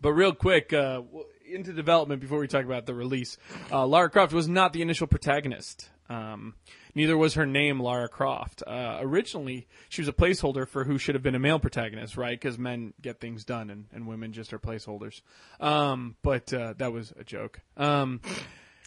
but 0.00 0.12
real 0.12 0.32
quick, 0.32 0.72
uh, 0.72 1.02
into 1.50 1.72
development 1.72 2.20
before 2.20 2.38
we 2.38 2.48
talk 2.48 2.64
about 2.64 2.86
the 2.86 2.94
release, 2.94 3.38
uh, 3.70 3.86
Lara 3.86 4.10
Croft 4.10 4.32
was 4.32 4.48
not 4.48 4.72
the 4.72 4.82
initial 4.82 5.06
protagonist. 5.06 5.88
Um, 6.08 6.54
neither 6.96 7.16
was 7.16 7.34
her 7.34 7.46
name 7.46 7.78
Lara 7.78 8.08
Croft. 8.08 8.64
Uh, 8.66 8.98
originally, 9.00 9.68
she 9.88 10.00
was 10.00 10.08
a 10.08 10.12
placeholder 10.12 10.66
for 10.66 10.84
who 10.84 10.98
should 10.98 11.14
have 11.14 11.22
been 11.22 11.34
a 11.34 11.38
male 11.38 11.60
protagonist, 11.60 12.16
right? 12.16 12.40
Because 12.40 12.58
men 12.58 12.94
get 13.00 13.20
things 13.20 13.44
done 13.44 13.70
and, 13.70 13.84
and 13.92 14.08
women 14.08 14.32
just 14.32 14.52
are 14.52 14.58
placeholders. 14.58 15.20
Um, 15.60 16.16
but 16.22 16.52
uh, 16.52 16.74
that 16.78 16.92
was 16.92 17.12
a 17.16 17.22
joke. 17.22 17.60
Um, 17.76 18.20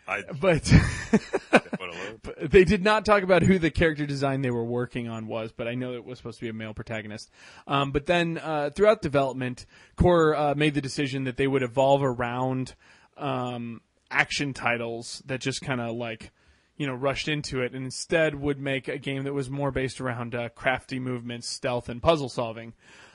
I 0.07 0.23
but 0.23 0.67
what 1.51 1.63
a 1.81 1.93
load. 1.93 2.19
But 2.23 2.51
they 2.51 2.63
did 2.63 2.83
not 2.83 3.05
talk 3.05 3.21
about 3.21 3.43
who 3.43 3.59
the 3.59 3.69
character 3.69 4.07
design 4.07 4.41
they 4.41 4.49
were 4.49 4.65
working 4.65 5.07
on 5.07 5.27
was, 5.27 5.51
but 5.51 5.67
I 5.67 5.75
know 5.75 5.93
it 5.93 6.03
was 6.03 6.17
supposed 6.17 6.39
to 6.39 6.45
be 6.45 6.49
a 6.49 6.53
male 6.53 6.73
protagonist. 6.73 7.29
Um, 7.67 7.91
but 7.91 8.07
then 8.07 8.39
uh, 8.39 8.71
throughout 8.71 9.03
development, 9.03 9.67
Core 9.95 10.35
uh, 10.35 10.55
made 10.55 10.73
the 10.73 10.81
decision 10.81 11.25
that 11.25 11.37
they 11.37 11.47
would 11.47 11.61
evolve 11.61 12.03
around 12.03 12.73
um, 13.17 13.81
action 14.09 14.53
titles 14.53 15.21
that 15.27 15.41
just 15.41 15.61
kind 15.61 15.79
of 15.79 15.95
like 15.95 16.31
you 16.79 16.87
know 16.87 16.95
rushed 16.95 17.27
into 17.27 17.61
it, 17.61 17.75
and 17.75 17.83
instead 17.83 18.33
would 18.33 18.59
make 18.59 18.87
a 18.87 18.97
game 18.97 19.25
that 19.25 19.33
was 19.33 19.49
more 19.49 19.69
based 19.69 20.01
around 20.01 20.33
uh, 20.33 20.49
crafty 20.49 20.97
movements, 20.97 21.47
stealth, 21.47 21.89
and 21.89 22.01
puzzle 22.01 22.29
solving. 22.29 22.73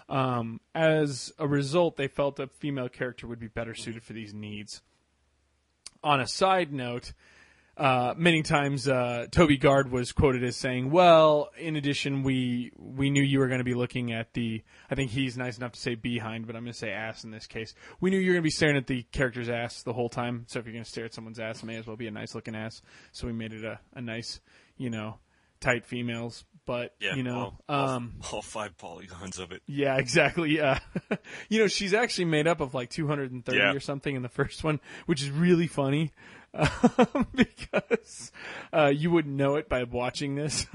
Um, 0.09 0.61
as 0.75 1.33
a 1.39 1.49
result, 1.49 1.97
they 1.97 2.07
felt 2.07 2.39
a 2.39 2.47
female 2.47 2.91
character 2.91 3.27
would 3.27 3.41
be 3.41 3.49
better 3.49 3.75
suited 3.75 4.05
for 4.05 4.13
these 4.13 4.35
needs. 4.35 4.83
On 6.03 6.21
a 6.21 6.27
side 6.27 6.75
note, 6.75 7.15
uh, 7.77 8.15
many 8.17 8.43
times 8.43 8.87
uh, 8.89 9.27
Toby 9.31 9.57
Gard 9.57 9.91
was 9.91 10.13
quoted 10.13 10.45
as 10.45 10.57
saying, 10.57 10.91
"Well, 10.91 11.51
in 11.59 11.77
addition, 11.77 12.23
we 12.23 12.71
we 12.79 13.11
knew 13.11 13.23
you 13.23 13.39
were 13.41 13.49
going 13.49 13.59
to 13.59 13.65
be 13.65 13.75
looking 13.75 14.13
at 14.13 14.33
the. 14.35 14.63
I 14.91 14.95
think 14.95 15.11
he's 15.11 15.37
nice 15.37 15.57
enough 15.59 15.73
to 15.73 15.81
say 15.81 15.95
behind, 15.95 16.47
but 16.47 16.55
I'm 16.57 16.63
going 16.63 16.73
to 16.73 16.79
say 16.79 16.91
ass 16.93 17.25
in 17.25 17.31
this 17.31 17.47
case. 17.47 17.75
We 18.01 18.11
knew 18.11 18.19
you 18.19 18.29
were 18.31 18.35
going 18.35 18.43
to 18.43 18.47
be 18.47 18.51
staring 18.51 18.77
at 18.77 18.87
the 18.87 19.03
character's 19.13 19.49
ass 19.49 19.83
the 19.83 19.93
whole 19.93 20.09
time. 20.09 20.45
So 20.49 20.59
if 20.61 20.67
you're 20.67 20.73
going 20.73 20.85
to 20.85 20.91
stare 20.91 21.05
at 21.07 21.15
someone's 21.15 21.41
ass, 21.41 21.63
it 21.63 21.67
may 21.67 21.77
as 21.77 21.87
well 21.87 21.97
be 21.97 22.07
a 22.07 22.11
nice 22.13 22.35
looking 22.35 22.55
ass. 22.55 22.81
So 23.13 23.27
we 23.27 23.33
made 23.33 23.53
it 23.53 23.65
a, 23.65 23.81
a 23.95 24.01
nice, 24.01 24.41
you 24.77 24.91
know, 24.91 25.19
tight 25.61 25.85
females. 25.85 26.45
But 26.67 26.95
Yeah, 27.01 27.15
you 27.17 27.23
know, 27.23 27.39
all, 27.39 27.61
all- 27.69 27.89
um, 27.89 28.15
all 28.33 28.41
five 28.41 28.79
polygons 28.79 29.39
of 29.39 29.53
it. 29.53 29.61
yeah, 29.67 29.97
exactly. 29.99 30.57
Yeah. 30.57 30.79
you 31.51 31.59
know, 31.59 31.67
she's 31.67 31.93
actually 31.93 32.25
made 32.27 32.47
up 32.47 32.61
of 32.61 32.73
like 32.73 32.89
230 32.91 33.59
Yeah. 33.59 33.73
or 33.75 33.81
something 33.81 34.15
in 34.15 34.23
the 34.23 34.29
first 34.31 34.63
one, 34.65 34.81
which 35.07 35.23
is 35.23 35.31
really 35.31 35.67
funny. 35.67 36.13
Um, 36.55 37.27
because 37.35 38.33
uh, 38.73 38.93
you 38.95 39.11
wouldn't 39.11 39.35
know 39.35 39.57
it 39.57 39.69
by 39.69 39.85
watching 39.85 40.35
this, 40.37 40.67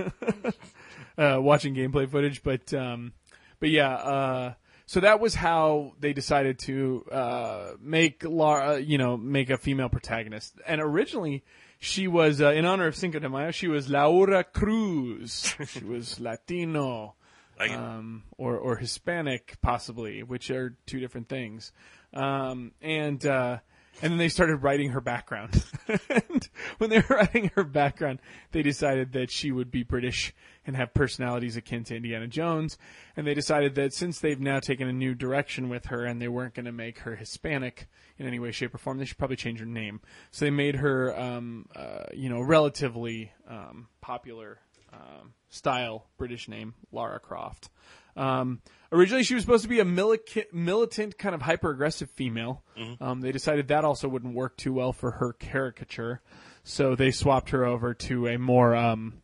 uh, 1.17 1.37
watching 1.39 1.73
gameplay 1.73 2.09
footage. 2.09 2.43
But 2.43 2.73
um, 2.73 3.13
but 3.59 3.69
yeah, 3.69 3.93
uh, 3.93 4.53
so 4.85 4.99
that 5.01 5.19
was 5.19 5.35
how 5.35 5.93
they 5.99 6.13
decided 6.13 6.59
to 6.59 7.05
uh, 7.11 7.71
make 7.81 8.23
Lara, 8.23 8.79
you 8.79 8.97
know, 8.97 9.17
make 9.17 9.49
a 9.49 9.57
female 9.57 9.89
protagonist. 9.89 10.55
And 10.67 10.81
originally, 10.81 11.43
she 11.79 12.07
was 12.07 12.41
uh, 12.41 12.51
in 12.51 12.65
honor 12.65 12.87
of 12.87 12.95
Cinco 12.95 13.19
de 13.19 13.29
Mayo. 13.29 13.51
She 13.51 13.67
was 13.67 13.89
Laura 13.89 14.43
Cruz. 14.43 15.55
she 15.67 15.83
was 15.83 16.19
Latino 16.19 17.15
um, 17.59 18.23
or 18.37 18.57
or 18.57 18.77
Hispanic 18.77 19.57
possibly, 19.61 20.23
which 20.23 20.49
are 20.49 20.75
two 20.85 20.99
different 20.99 21.29
things. 21.29 21.71
Um, 22.13 22.71
and 22.81 23.23
uh, 23.25 23.59
and 24.01 24.11
then 24.11 24.17
they 24.17 24.29
started 24.29 24.57
writing 24.57 24.91
her 24.91 25.01
background. 25.01 25.63
and 26.09 26.49
when 26.77 26.89
they 26.89 26.99
were 26.99 27.17
writing 27.17 27.51
her 27.55 27.63
background, 27.63 28.19
they 28.51 28.61
decided 28.61 29.13
that 29.13 29.31
she 29.31 29.51
would 29.51 29.71
be 29.71 29.83
British 29.83 30.33
and 30.65 30.75
have 30.75 30.93
personalities 30.93 31.57
akin 31.57 31.83
to 31.85 31.95
Indiana 31.95 32.27
Jones. 32.27 32.77
And 33.17 33.25
they 33.25 33.33
decided 33.33 33.75
that 33.75 33.93
since 33.93 34.19
they've 34.19 34.39
now 34.39 34.59
taken 34.59 34.87
a 34.87 34.93
new 34.93 35.15
direction 35.15 35.69
with 35.69 35.87
her 35.87 36.05
and 36.05 36.21
they 36.21 36.27
weren't 36.27 36.53
going 36.53 36.65
to 36.65 36.71
make 36.71 36.99
her 36.99 37.15
Hispanic 37.15 37.87
in 38.17 38.27
any 38.27 38.39
way, 38.39 38.51
shape, 38.51 38.73
or 38.73 38.77
form, 38.77 38.97
they 38.97 39.05
should 39.05 39.17
probably 39.17 39.35
change 39.35 39.59
her 39.59 39.65
name. 39.65 40.01
So 40.31 40.45
they 40.45 40.51
made 40.51 40.75
her, 40.75 41.19
um, 41.19 41.67
uh, 41.75 42.03
you 42.13 42.29
know, 42.29 42.41
relatively 42.41 43.31
um, 43.47 43.87
popular 44.01 44.59
um, 44.93 45.33
style 45.49 46.07
British 46.17 46.47
name, 46.47 46.73
Lara 46.91 47.19
Croft. 47.19 47.69
Um, 48.15 48.61
originally, 48.91 49.23
she 49.23 49.33
was 49.33 49.43
supposed 49.43 49.63
to 49.63 49.69
be 49.69 49.79
a 49.79 49.85
militant, 49.85 50.53
militant 50.53 51.17
kind 51.17 51.35
of 51.35 51.41
hyper 51.41 51.71
aggressive 51.71 52.09
female. 52.11 52.63
Um, 53.01 53.21
they 53.21 53.31
decided 53.31 53.67
that 53.67 53.85
also 53.85 54.07
wouldn't 54.07 54.33
work 54.33 54.57
too 54.57 54.73
well 54.73 54.93
for 54.93 55.11
her 55.11 55.33
caricature, 55.33 56.21
so 56.63 56.95
they 56.95 57.11
swapped 57.11 57.49
her 57.51 57.65
over 57.65 57.93
to 57.93 58.27
a 58.27 58.37
more 58.37 58.75
um, 58.75 59.21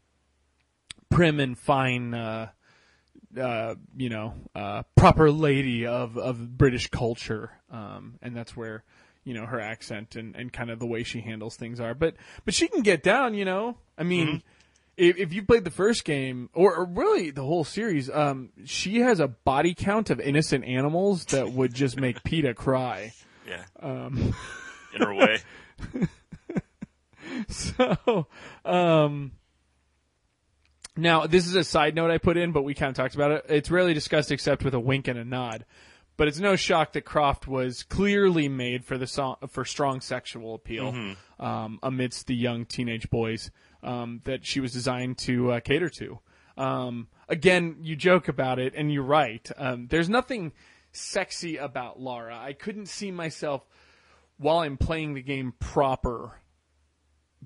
prim 1.09 1.39
and 1.39 1.57
fine. 1.57 2.13
Uh, 2.13 2.49
uh, 3.39 3.75
you 3.97 4.09
know, 4.09 4.33
uh, 4.55 4.83
proper 4.95 5.29
lady 5.29 5.85
of, 5.85 6.17
of 6.17 6.57
British 6.57 6.87
culture, 6.87 7.51
um, 7.69 8.17
and 8.21 8.35
that's 8.35 8.55
where 8.55 8.83
you 9.25 9.33
know 9.33 9.45
her 9.45 9.59
accent 9.59 10.15
and, 10.15 10.35
and 10.35 10.53
kind 10.53 10.69
of 10.69 10.79
the 10.79 10.85
way 10.85 11.03
she 11.03 11.19
handles 11.19 11.55
things 11.57 11.79
are. 11.79 11.93
But 11.93 12.15
but 12.45 12.53
she 12.53 12.67
can 12.67 12.81
get 12.81 13.03
down, 13.03 13.33
you 13.33 13.43
know. 13.43 13.77
I 13.97 14.03
mean, 14.03 14.41
if, 14.97 15.17
if 15.17 15.33
you 15.33 15.43
played 15.43 15.63
the 15.63 15.71
first 15.71 16.05
game 16.05 16.49
or, 16.53 16.75
or 16.75 16.85
really 16.85 17.31
the 17.31 17.43
whole 17.43 17.63
series, 17.63 18.09
um, 18.09 18.49
she 18.65 18.99
has 18.99 19.19
a 19.19 19.27
body 19.27 19.73
count 19.73 20.09
of 20.09 20.19
innocent 20.19 20.65
animals 20.65 21.25
that 21.25 21.51
would 21.51 21.73
just 21.73 21.99
make 21.99 22.23
PETA 22.25 22.53
cry. 22.53 23.13
Yeah. 23.47 23.63
Um, 23.79 24.33
In 24.93 25.01
her 25.01 25.13
way. 25.13 25.39
so, 27.49 28.27
um, 28.63 29.33
now 30.95 31.27
this 31.27 31.47
is 31.47 31.55
a 31.55 31.63
side 31.63 31.95
note 31.95 32.11
I 32.11 32.17
put 32.17 32.37
in, 32.37 32.51
but 32.51 32.63
we 32.63 32.73
kind 32.73 32.89
of 32.89 32.95
talked 32.95 33.15
about 33.15 33.31
it. 33.31 33.45
It's 33.49 33.69
rarely 33.69 33.93
discussed 33.93 34.31
except 34.31 34.63
with 34.63 34.73
a 34.73 34.79
wink 34.79 35.07
and 35.07 35.19
a 35.19 35.25
nod. 35.25 35.65
But 36.17 36.29
it's 36.29 36.39
no 36.39 36.55
shock 36.55 36.93
that 36.93 37.01
Croft 37.01 37.45
was 37.45 37.83
clearly 37.83 38.47
made 38.47 38.85
for 38.85 38.97
the 38.97 39.05
song, 39.05 39.35
for 39.49 39.65
strong 39.65 39.99
sexual 39.99 40.55
appeal 40.55 41.15
um, 41.41 41.77
amidst 41.83 42.27
the 42.27 42.35
young 42.35 42.65
teenage 42.65 43.09
boys 43.09 43.51
um, 43.85 44.21
that 44.25 44.45
she 44.45 44.59
was 44.59 44.73
designed 44.73 45.17
to 45.19 45.51
uh, 45.51 45.59
cater 45.61 45.89
to. 45.89 46.19
Um, 46.57 47.07
again, 47.29 47.77
you 47.81 47.95
joke 47.95 48.27
about 48.27 48.59
it, 48.59 48.73
and 48.75 48.91
you're 48.91 49.03
right. 49.03 49.49
Um, 49.57 49.87
there's 49.87 50.09
nothing 50.09 50.51
sexy 50.91 51.57
about 51.57 51.99
Lara. 51.99 52.37
I 52.37 52.53
couldn't 52.53 52.87
see 52.87 53.11
myself 53.11 53.65
while 54.37 54.59
I'm 54.59 54.77
playing 54.77 55.13
the 55.13 55.21
game 55.21 55.53
proper 55.59 56.41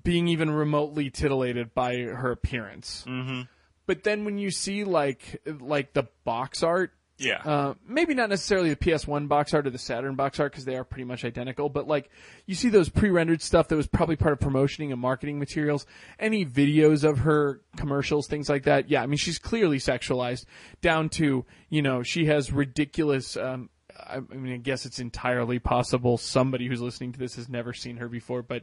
being 0.02 0.28
even 0.28 0.50
remotely 0.50 1.10
titillated 1.10 1.74
by 1.74 1.98
her 1.98 2.30
appearance. 2.32 3.04
Mm-hmm. 3.06 3.42
But 3.86 4.04
then 4.04 4.24
when 4.24 4.38
you 4.38 4.50
see 4.50 4.84
like 4.84 5.42
like 5.60 5.92
the 5.92 6.04
box 6.24 6.62
art, 6.62 6.92
Yeah. 7.20 7.42
uh, 7.44 7.74
maybe 7.86 8.14
not 8.14 8.30
necessarily 8.30 8.70
the 8.70 8.76
PS1 8.76 9.28
box 9.28 9.52
art 9.52 9.66
or 9.66 9.70
the 9.70 9.78
Saturn 9.78 10.14
box 10.14 10.40
art 10.40 10.52
because 10.52 10.64
they 10.64 10.76
are 10.76 10.84
pretty 10.84 11.04
much 11.04 11.24
identical, 11.24 11.68
but 11.68 11.86
like 11.86 12.10
you 12.46 12.54
see 12.54 12.70
those 12.70 12.88
pre-rendered 12.88 13.42
stuff 13.42 13.68
that 13.68 13.76
was 13.76 13.86
probably 13.86 14.16
part 14.16 14.32
of 14.32 14.38
promotioning 14.38 14.90
and 14.90 15.00
marketing 15.00 15.38
materials, 15.38 15.84
any 16.18 16.46
videos 16.46 17.04
of 17.08 17.18
her 17.18 17.60
commercials, 17.76 18.26
things 18.26 18.48
like 18.48 18.64
that. 18.64 18.88
Yeah, 18.88 19.02
I 19.02 19.06
mean 19.06 19.18
she's 19.18 19.38
clearly 19.38 19.78
sexualized 19.78 20.46
down 20.80 21.10
to 21.10 21.44
you 21.68 21.82
know 21.82 22.02
she 22.02 22.24
has 22.26 22.50
ridiculous. 22.52 23.36
Um, 23.36 23.68
I 24.08 24.20
mean, 24.20 24.54
I 24.54 24.56
guess 24.56 24.86
it's 24.86 24.98
entirely 24.98 25.58
possible 25.58 26.16
somebody 26.16 26.66
who's 26.66 26.80
listening 26.80 27.12
to 27.12 27.18
this 27.18 27.36
has 27.36 27.48
never 27.50 27.74
seen 27.74 27.98
her 27.98 28.08
before, 28.08 28.42
but 28.42 28.62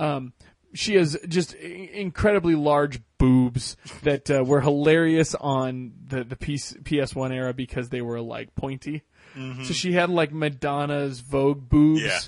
um, 0.00 0.32
she 0.74 0.94
has 0.96 1.18
just 1.28 1.54
incredibly 1.54 2.54
large 2.54 3.00
boobs 3.18 3.76
that 4.02 4.30
uh, 4.30 4.44
were 4.44 4.60
hilarious 4.60 5.34
on 5.34 5.92
the 6.06 6.24
the 6.24 6.36
PS, 6.36 6.74
PS1 6.82 7.32
era 7.32 7.52
because 7.52 7.88
they 7.88 8.02
were 8.02 8.20
like 8.20 8.54
pointy. 8.54 9.02
So 9.34 9.72
she 9.72 9.92
had 9.92 10.10
like 10.10 10.30
Madonna's 10.32 11.20
Vogue 11.20 11.68
boobs. 11.68 12.02
Yeah. 12.02 12.20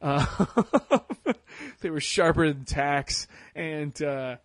Uh, 0.00 0.46
they 1.80 1.90
were 1.90 2.00
sharper 2.00 2.52
than 2.52 2.64
tacks, 2.64 3.26
and 3.54 4.00
uh, 4.02 4.36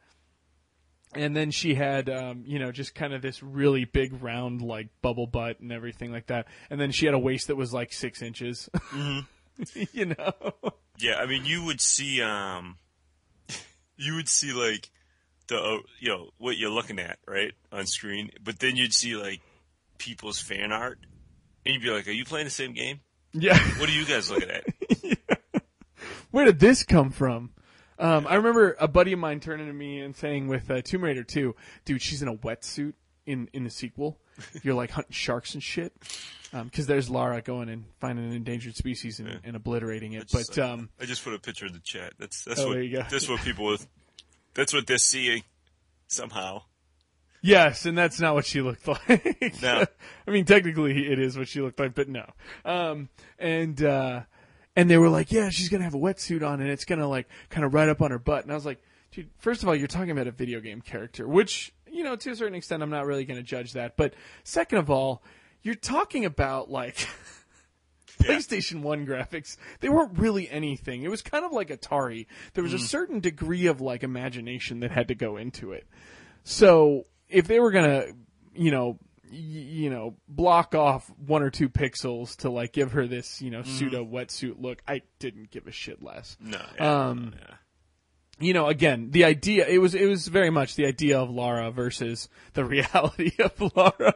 and 1.16 1.36
then 1.36 1.52
she 1.52 1.76
had 1.76 2.10
um, 2.10 2.44
you 2.46 2.60
know 2.60 2.72
just 2.72 2.96
kind 2.96 3.14
of 3.14 3.22
this 3.22 3.42
really 3.42 3.86
big 3.86 4.22
round 4.22 4.62
like 4.62 4.90
bubble 5.02 5.28
butt 5.28 5.60
and 5.60 5.72
everything 5.72 6.12
like 6.12 6.28
that, 6.28 6.48
and 6.70 6.80
then 6.80 6.92
she 6.92 7.06
had 7.06 7.16
a 7.16 7.20
waist 7.20 7.48
that 7.48 7.56
was 7.56 7.74
like 7.74 7.94
six 7.94 8.22
inches. 8.22 8.70
you 9.94 10.06
know. 10.06 10.34
Yeah, 11.00 11.16
I 11.16 11.26
mean, 11.26 11.46
you 11.46 11.64
would 11.66 11.82
see, 11.82 12.22
um, 12.22 12.78
you 13.98 14.16
would 14.16 14.30
see 14.30 14.54
like 14.54 14.90
the, 15.48 15.58
uh, 15.58 15.78
you 16.00 16.10
know, 16.10 16.30
what 16.38 16.58
you're 16.58 16.70
looking 16.70 17.00
at, 17.00 17.20
right, 17.28 17.54
on 17.72 17.86
screen. 17.86 18.32
But 18.44 18.60
then 18.60 18.76
you'd 18.76 18.94
see 18.94 19.16
like 19.16 19.42
people's 19.98 20.40
fan 20.40 20.72
art, 20.72 21.00
and 21.66 21.74
you'd 21.74 21.84
be 21.84 21.90
like, 21.90 22.08
"Are 22.08 22.12
you 22.12 22.26
playing 22.26 22.46
the 22.46 22.52
same 22.52 22.74
game? 22.74 23.02
Yeah. 23.34 23.58
What 23.80 23.90
are 23.90 23.94
you 23.94 24.06
guys 24.06 24.30
looking 24.30 24.50
at?" 24.50 24.66
where 26.32 26.46
did 26.46 26.60
this 26.60 26.84
come 26.84 27.12
from? 27.12 27.52
Um, 28.00 28.26
I 28.28 28.36
remember 28.36 28.76
a 28.80 28.88
buddy 28.88 29.14
of 29.14 29.20
mine 29.20 29.40
turning 29.40 29.68
to 29.68 29.74
me 29.74 30.00
and 30.00 30.16
saying 30.16 30.48
with 30.48 30.70
uh, 30.70 30.82
Tomb 30.82 31.04
Raider 31.04 31.24
2, 31.24 31.56
dude, 31.86 32.02
she's 32.02 32.22
in 32.22 32.28
a 32.28 32.36
wetsuit 32.36 32.94
in, 33.26 33.50
in 33.54 33.64
the 33.64 33.70
sequel. 33.70 34.18
You're 34.64 34.74
like 34.76 34.92
hunting 34.92 35.14
sharks 35.14 35.54
and 35.54 35.62
shit. 35.64 35.94
Because 36.52 36.86
there's 36.86 37.10
Lara 37.10 37.42
going 37.42 37.68
and 37.68 37.86
finding 38.00 38.26
an 38.26 38.32
endangered 38.34 38.76
species 38.76 39.20
and, 39.20 39.40
and 39.44 39.56
obliterating 39.56 40.14
it. 40.14 40.28
Just, 40.28 40.56
But 40.56 40.60
uh, 40.64 40.74
um, 40.74 40.90
I 41.02 41.06
just 41.06 41.24
put 41.24 41.34
a 41.34 41.40
picture 41.40 41.66
in 41.66 41.74
the 41.74 41.80
chat. 41.80 42.14
That's 42.20 42.44
that's 42.44 42.60
Oh, 42.60 42.68
what 42.68 42.74
there 42.74 42.84
you 42.84 42.98
go. 42.98 43.04
that's 43.10 43.28
what 43.28 43.42
people 43.42 43.66
with, 43.66 43.88
that's 44.54 44.72
what 44.72 44.86
they're 44.86 45.00
seeing 45.00 45.42
somehow. 46.08 46.62
yes, 47.42 47.88
and 47.88 47.98
that's 47.98 48.20
not 48.20 48.36
what 48.36 48.46
she 48.46 48.62
looked 48.62 48.88
like. 49.10 49.62
No. 49.64 49.86
I 50.28 50.32
mean, 50.32 50.46
technically 50.46 51.12
it 51.12 51.18
is 51.18 51.36
what 51.36 51.48
she 51.48 51.60
looked 51.60 51.80
like, 51.80 51.96
but 51.96 52.08
no. 52.08 52.30
Um, 52.64 53.10
and 53.40 53.82
uh, 53.84 54.22
and 54.76 54.88
they 54.90 54.98
were 55.00 55.10
like, 55.10 55.32
yeah, 55.32 55.50
she's 55.50 55.70
gonna 55.70 55.84
have 55.86 55.96
a 55.96 56.00
wetsuit 56.00 56.48
on 56.48 56.62
and 56.62 56.70
it's 56.70 56.86
gonna 56.86 57.08
like 57.08 57.28
kind 57.50 57.66
of 57.66 57.74
ride 57.74 57.90
up 57.90 58.02
on 58.04 58.12
her 58.12 58.20
butt. 58.20 58.44
And 58.44 58.52
I 58.52 58.56
was 58.56 58.66
like, 58.66 58.80
dude, 59.12 59.30
first 59.40 59.64
of 59.64 59.70
all, 59.70 59.76
you're 59.76 59.88
talking 59.88 60.12
about 60.12 60.28
a 60.28 60.32
video 60.32 60.60
game 60.60 60.82
character, 60.82 61.28
which 61.28 61.74
you 61.94 62.04
know 62.04 62.16
to 62.16 62.32
a 62.32 62.36
certain 62.36 62.56
extent 62.56 62.84
I'm 62.84 62.90
not 62.90 63.06
really 63.06 63.26
gonna 63.26 63.44
judge 63.44 63.74
that. 63.74 63.96
But 63.98 64.14
second 64.44 64.80
of 64.80 64.90
all, 64.90 65.24
you're 65.62 65.76
talking 65.76 66.26
about 66.26 66.70
like. 66.70 67.08
PlayStation 68.20 68.82
1 68.84 69.06
graphics, 69.08 69.58
they 69.80 69.90
weren't 69.90 70.18
really 70.20 70.48
anything. 70.50 71.02
It 71.04 71.10
was 71.10 71.22
kind 71.22 71.44
of 71.44 71.52
like 71.52 71.70
Atari. 71.70 72.28
There 72.54 72.64
was 72.64 72.74
a 72.74 72.80
certain 72.80 73.20
degree 73.20 73.66
of 73.66 73.82
like 73.82 74.04
imagination 74.04 74.82
that 74.82 74.92
had 74.92 75.08
to 75.08 75.16
go 75.16 75.36
into 75.38 75.72
it. 75.72 75.88
So 76.44 77.06
if 77.28 77.48
they 77.48 77.60
were 77.60 77.72
gonna, 77.72 78.06
you 78.54 78.70
know, 78.72 79.00
y- 79.26 79.38
you 79.40 79.90
know, 79.90 80.16
block 80.28 80.76
off 80.76 81.10
one 81.26 81.42
or 81.42 81.50
two 81.50 81.70
pixels 81.70 82.38
to 82.38 82.50
like 82.52 82.72
give 82.72 82.92
her 82.92 83.08
this, 83.08 83.42
you 83.42 83.50
know, 83.50 83.64
pseudo 83.64 84.06
wetsuit 84.06 84.62
look, 84.62 84.82
I 84.88 85.02
didn't 85.20 85.50
give 85.50 85.66
a 85.68 85.72
shit 85.72 86.02
less. 86.04 86.38
No. 86.40 86.62
Yeah, 86.78 87.08
Um, 87.08 87.34
yeah. 87.38 87.56
You 88.40 88.54
know, 88.54 88.68
again, 88.68 89.12
the 89.12 89.26
idea 89.26 89.68
it 89.68 89.78
was 89.78 89.94
it 89.94 90.06
was 90.06 90.28
very 90.28 90.50
much 90.50 90.76
the 90.76 90.86
idea 90.86 91.20
of 91.20 91.30
Lara 91.30 91.72
versus 91.72 92.30
the 92.54 92.66
reality 92.76 93.32
of 93.40 93.76
Lara 93.76 94.16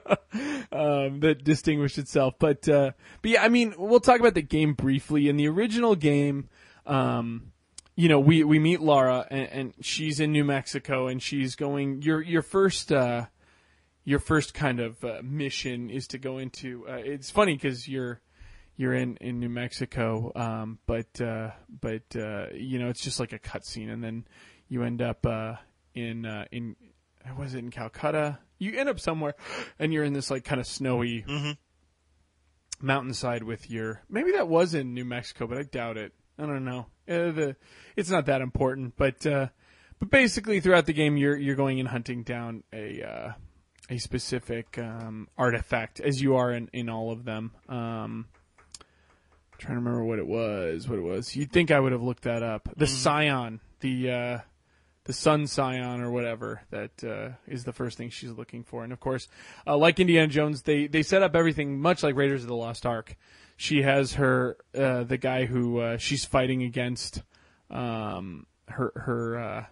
um, 0.71 1.19
that 1.19 1.43
distinguished 1.43 1.97
itself. 1.97 2.33
But 2.39 2.67
uh, 2.67 2.91
but 3.21 3.31
yeah, 3.31 3.43
I 3.43 3.49
mean, 3.49 3.75
we'll 3.77 3.99
talk 3.99 4.19
about 4.19 4.33
the 4.33 4.41
game 4.41 4.73
briefly. 4.73 5.29
In 5.29 5.37
the 5.37 5.47
original 5.47 5.95
game, 5.95 6.49
um, 6.85 7.51
you 7.95 8.09
know, 8.09 8.19
we 8.19 8.43
we 8.43 8.57
meet 8.57 8.81
Lara 8.81 9.27
and, 9.29 9.49
and 9.49 9.73
she's 9.81 10.19
in 10.19 10.31
New 10.31 10.43
Mexico 10.43 11.07
and 11.07 11.21
she's 11.21 11.55
going. 11.55 12.01
Your 12.01 12.21
your 12.21 12.41
first. 12.41 12.91
Uh, 12.91 13.27
your 14.03 14.19
first 14.19 14.53
kind 14.53 14.79
of 14.79 15.03
uh, 15.03 15.19
mission 15.21 15.89
is 15.89 16.07
to 16.07 16.17
go 16.17 16.37
into. 16.37 16.87
Uh, 16.87 16.93
it's 16.93 17.29
funny 17.29 17.55
because 17.55 17.89
you're 17.89 18.21
you're 18.77 18.93
in, 18.93 19.17
in 19.17 19.39
New 19.39 19.49
Mexico, 19.49 20.31
um, 20.35 20.79
but 20.85 21.19
uh, 21.19 21.51
but 21.81 22.03
uh, 22.15 22.47
you 22.53 22.79
know 22.79 22.89
it's 22.89 23.01
just 23.01 23.19
like 23.19 23.33
a 23.33 23.39
cutscene, 23.39 23.91
and 23.91 24.03
then 24.03 24.25
you 24.69 24.83
end 24.83 25.01
up 25.01 25.25
uh, 25.25 25.55
in 25.93 26.25
uh, 26.25 26.45
in 26.51 26.75
was 27.37 27.55
it 27.55 27.59
in 27.59 27.71
Calcutta? 27.71 28.39
You 28.59 28.77
end 28.77 28.87
up 28.87 28.99
somewhere, 28.99 29.35
and 29.79 29.91
you're 29.91 30.03
in 30.03 30.13
this 30.13 30.31
like 30.31 30.45
kind 30.45 30.61
of 30.61 30.67
snowy 30.67 31.25
mountainside 32.79 33.43
with 33.43 33.69
your. 33.69 34.03
Maybe 34.09 34.31
that 34.33 34.47
was 34.47 34.73
in 34.73 34.93
New 34.93 35.05
Mexico, 35.05 35.47
but 35.47 35.57
I 35.57 35.63
doubt 35.63 35.97
it. 35.97 36.13
I 36.39 36.45
don't 36.45 36.65
know. 36.65 36.85
Uh, 37.09 37.31
the 37.31 37.55
it's 37.95 38.11
not 38.11 38.27
that 38.27 38.41
important, 38.41 38.93
but 38.95 39.25
uh, 39.25 39.47
but 39.99 40.11
basically 40.11 40.59
throughout 40.59 40.85
the 40.85 40.93
game 40.93 41.17
you're 41.17 41.35
you're 41.35 41.55
going 41.55 41.79
and 41.79 41.89
hunting 41.89 42.23
down 42.23 42.63
a 42.71 43.01
uh, 43.01 43.31
a 43.89 43.97
specific 43.97 44.77
um, 44.77 45.27
artifact 45.37 45.99
as 45.99 46.21
you 46.21 46.35
are 46.35 46.51
in, 46.51 46.69
in 46.73 46.89
all 46.89 47.11
of 47.11 47.25
them. 47.25 47.51
Um, 47.69 48.27
trying 49.57 49.75
to 49.75 49.79
remember 49.79 50.03
what 50.03 50.19
it 50.19 50.27
was. 50.27 50.87
What 50.87 50.99
it 50.99 51.03
was. 51.03 51.35
You'd 51.35 51.51
think 51.51 51.71
I 51.71 51.79
would 51.79 51.91
have 51.91 52.01
looked 52.01 52.23
that 52.23 52.43
up. 52.43 52.69
The 52.75 52.87
Scion, 52.87 53.59
the 53.79 54.11
uh, 54.11 54.39
the 55.05 55.13
Sun 55.13 55.47
Scion 55.47 56.01
or 56.01 56.11
whatever 56.11 56.61
that 56.69 57.03
uh, 57.03 57.29
is 57.47 57.63
the 57.63 57.73
first 57.73 57.97
thing 57.97 58.09
she's 58.09 58.31
looking 58.31 58.63
for. 58.63 58.83
And 58.83 58.91
of 58.91 58.99
course, 58.99 59.27
uh, 59.65 59.77
like 59.77 59.99
Indiana 59.99 60.27
Jones, 60.27 60.63
they 60.63 60.87
they 60.87 61.03
set 61.03 61.23
up 61.23 61.35
everything 61.35 61.79
much 61.79 62.03
like 62.03 62.15
Raiders 62.15 62.43
of 62.43 62.49
the 62.49 62.55
Lost 62.55 62.85
Ark. 62.85 63.15
She 63.55 63.81
has 63.81 64.13
her 64.13 64.57
uh, 64.77 65.03
the 65.03 65.17
guy 65.17 65.45
who 65.45 65.79
uh, 65.79 65.97
she's 65.97 66.25
fighting 66.25 66.63
against. 66.63 67.23
Um, 67.69 68.45
her 68.69 68.91
her 68.95 69.37
uh, 69.39 69.65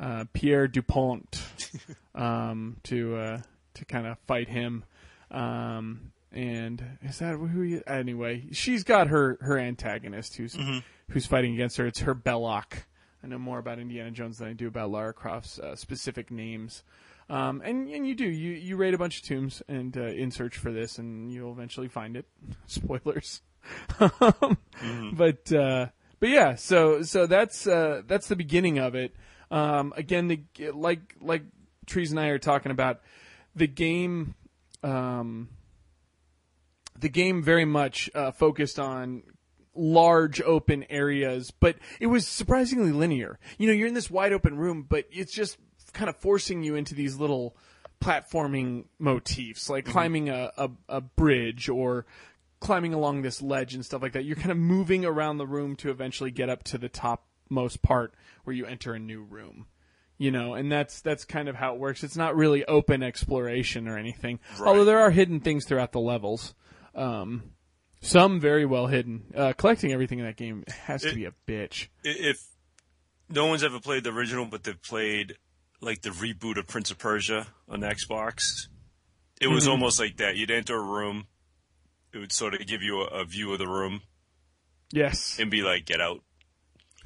uh, 0.00 0.24
Pierre 0.32 0.68
Dupont 0.68 1.42
um, 2.14 2.76
to 2.84 3.16
uh, 3.16 3.40
to 3.74 3.84
kind 3.84 4.06
of 4.06 4.18
fight 4.26 4.48
him. 4.48 4.84
Um, 5.30 6.12
and 6.32 6.98
is 7.02 7.18
that 7.18 7.36
who? 7.36 7.60
He, 7.62 7.80
anyway, 7.86 8.46
she's 8.52 8.84
got 8.84 9.08
her 9.08 9.38
her 9.40 9.58
antagonist 9.58 10.36
who's 10.36 10.56
who's 11.10 11.26
fighting 11.26 11.54
against 11.54 11.76
her. 11.78 11.86
It's 11.86 12.00
her 12.00 12.14
Belloc. 12.14 12.86
I 13.22 13.26
know 13.26 13.38
more 13.38 13.58
about 13.58 13.78
Indiana 13.78 14.10
Jones 14.10 14.38
than 14.38 14.48
I 14.48 14.52
do 14.52 14.68
about 14.68 14.90
Lara 14.90 15.12
Croft's 15.12 15.58
uh, 15.58 15.74
specific 15.74 16.30
names. 16.30 16.84
Um, 17.30 17.62
and 17.64 17.88
and 17.88 18.06
you 18.06 18.14
do 18.14 18.26
you 18.26 18.52
you 18.52 18.76
raid 18.76 18.94
a 18.94 18.98
bunch 18.98 19.20
of 19.20 19.26
tombs 19.26 19.62
and 19.68 19.96
uh, 19.96 20.02
in 20.02 20.30
search 20.30 20.56
for 20.56 20.72
this, 20.72 20.98
and 20.98 21.30
you'll 21.32 21.52
eventually 21.52 21.88
find 21.88 22.16
it. 22.16 22.26
Spoilers. 22.66 23.42
But 25.14 25.52
uh, 25.52 25.86
but 26.20 26.28
yeah, 26.28 26.54
so 26.54 27.02
so 27.02 27.26
that's 27.26 27.66
uh, 27.66 28.02
that's 28.06 28.28
the 28.28 28.36
beginning 28.36 28.78
of 28.78 28.94
it. 28.94 29.14
Um, 29.50 29.92
again, 29.96 30.28
the 30.28 30.42
like 30.72 31.16
like 31.20 31.42
Trees 31.86 32.10
and 32.10 32.20
I 32.20 32.28
are 32.28 32.38
talking 32.38 32.72
about 32.72 33.00
the 33.54 33.66
game. 33.66 34.34
Um, 34.82 35.48
the 36.98 37.08
game 37.08 37.42
very 37.42 37.64
much 37.64 38.10
uh, 38.14 38.30
focused 38.30 38.78
on 38.78 39.22
large 39.74 40.40
open 40.42 40.84
areas, 40.90 41.50
but 41.50 41.76
it 42.00 42.06
was 42.06 42.26
surprisingly 42.26 42.92
linear. 42.92 43.38
You 43.58 43.68
know, 43.68 43.72
you're 43.72 43.88
in 43.88 43.94
this 43.94 44.10
wide 44.10 44.32
open 44.32 44.56
room, 44.56 44.84
but 44.88 45.06
it's 45.10 45.32
just 45.32 45.56
kind 45.92 46.08
of 46.08 46.16
forcing 46.16 46.62
you 46.62 46.74
into 46.74 46.94
these 46.94 47.16
little 47.16 47.56
platforming 48.00 48.84
motifs, 48.98 49.68
like 49.68 49.84
climbing 49.84 50.28
a, 50.28 50.52
a, 50.56 50.70
a 50.88 51.00
bridge 51.00 51.68
or 51.68 52.06
climbing 52.60 52.94
along 52.94 53.22
this 53.22 53.40
ledge 53.40 53.74
and 53.74 53.84
stuff 53.84 54.02
like 54.02 54.12
that. 54.12 54.24
You're 54.24 54.36
kind 54.36 54.50
of 54.50 54.56
moving 54.56 55.04
around 55.04 55.38
the 55.38 55.46
room 55.46 55.76
to 55.76 55.90
eventually 55.90 56.30
get 56.30 56.48
up 56.48 56.64
to 56.64 56.78
the 56.78 56.88
topmost 56.88 57.82
part 57.82 58.14
where 58.44 58.54
you 58.54 58.66
enter 58.66 58.94
a 58.94 58.98
new 58.98 59.22
room. 59.22 59.66
You 60.20 60.32
know, 60.32 60.54
and 60.54 60.70
that's 60.70 61.00
that's 61.00 61.24
kind 61.24 61.48
of 61.48 61.54
how 61.54 61.74
it 61.74 61.78
works. 61.78 62.02
It's 62.02 62.16
not 62.16 62.34
really 62.34 62.64
open 62.64 63.04
exploration 63.04 63.86
or 63.86 63.96
anything, 63.96 64.40
although 64.66 64.84
there 64.84 64.98
are 64.98 65.12
hidden 65.12 65.38
things 65.38 65.64
throughout 65.64 65.92
the 65.92 66.00
levels. 66.00 66.54
Um, 66.94 67.52
some 68.00 68.40
very 68.40 68.64
well 68.64 68.86
hidden. 68.86 69.24
Uh, 69.34 69.52
collecting 69.54 69.92
everything 69.92 70.18
in 70.20 70.24
that 70.24 70.36
game 70.36 70.64
has 70.84 71.02
to 71.02 71.08
It- 71.08 71.14
be 71.14 71.24
a 71.24 71.32
bitch. 71.46 71.88
If 72.04 72.40
no 73.28 73.46
one's 73.46 73.64
ever 73.64 73.80
played 73.80 74.04
the 74.04 74.10
original, 74.10 74.46
but 74.46 74.64
they've 74.64 74.80
played 74.82 75.36
like 75.80 76.02
the 76.02 76.10
reboot 76.10 76.56
of 76.58 76.66
Prince 76.66 76.90
of 76.90 76.98
Persia 76.98 77.46
on 77.68 77.80
Xbox, 77.80 78.68
it 79.40 79.46
was 79.48 79.64
Mm-hmm. 79.64 79.70
almost 79.72 80.00
like 80.00 80.16
that. 80.16 80.36
You'd 80.36 80.50
enter 80.50 80.76
a 80.76 80.82
room, 80.82 81.26
it 82.12 82.18
would 82.18 82.32
sort 82.32 82.54
of 82.54 82.66
give 82.66 82.82
you 82.82 83.00
a, 83.02 83.06
a 83.06 83.24
view 83.24 83.52
of 83.52 83.58
the 83.58 83.68
room 83.68 84.02
Yes. 84.90 85.38
and 85.38 85.50
be 85.50 85.62
like, 85.62 85.84
"Get 85.86 86.00
out." 86.00 86.22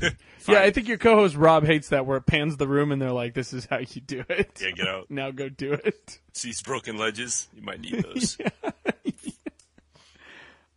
Yeah, 0.49 0.61
I 0.61 0.73
think 0.73 0.89
your 0.89 0.99
co-host 0.99 1.37
Rob 1.37 1.65
hates 1.65 1.91
that 1.91 2.05
where 2.05 2.17
it 2.17 2.27
pans 2.27 2.57
the 2.57 2.67
room 2.67 2.91
and 2.91 3.01
they're 3.01 3.13
like, 3.13 3.35
"This 3.35 3.53
is 3.53 3.67
how 3.67 3.79
you 3.79 4.01
do 4.01 4.25
it." 4.29 4.61
Yeah, 4.61 4.71
get 4.73 4.89
out. 4.89 5.07
Now 5.11 5.31
go 5.31 5.49
do 5.49 5.73
it. 5.75 6.19
See 6.33 6.53
broken 6.65 6.97
ledges, 6.97 7.49
you 7.55 7.63
might 7.63 7.81
need 7.81 8.03
those. 8.03 8.37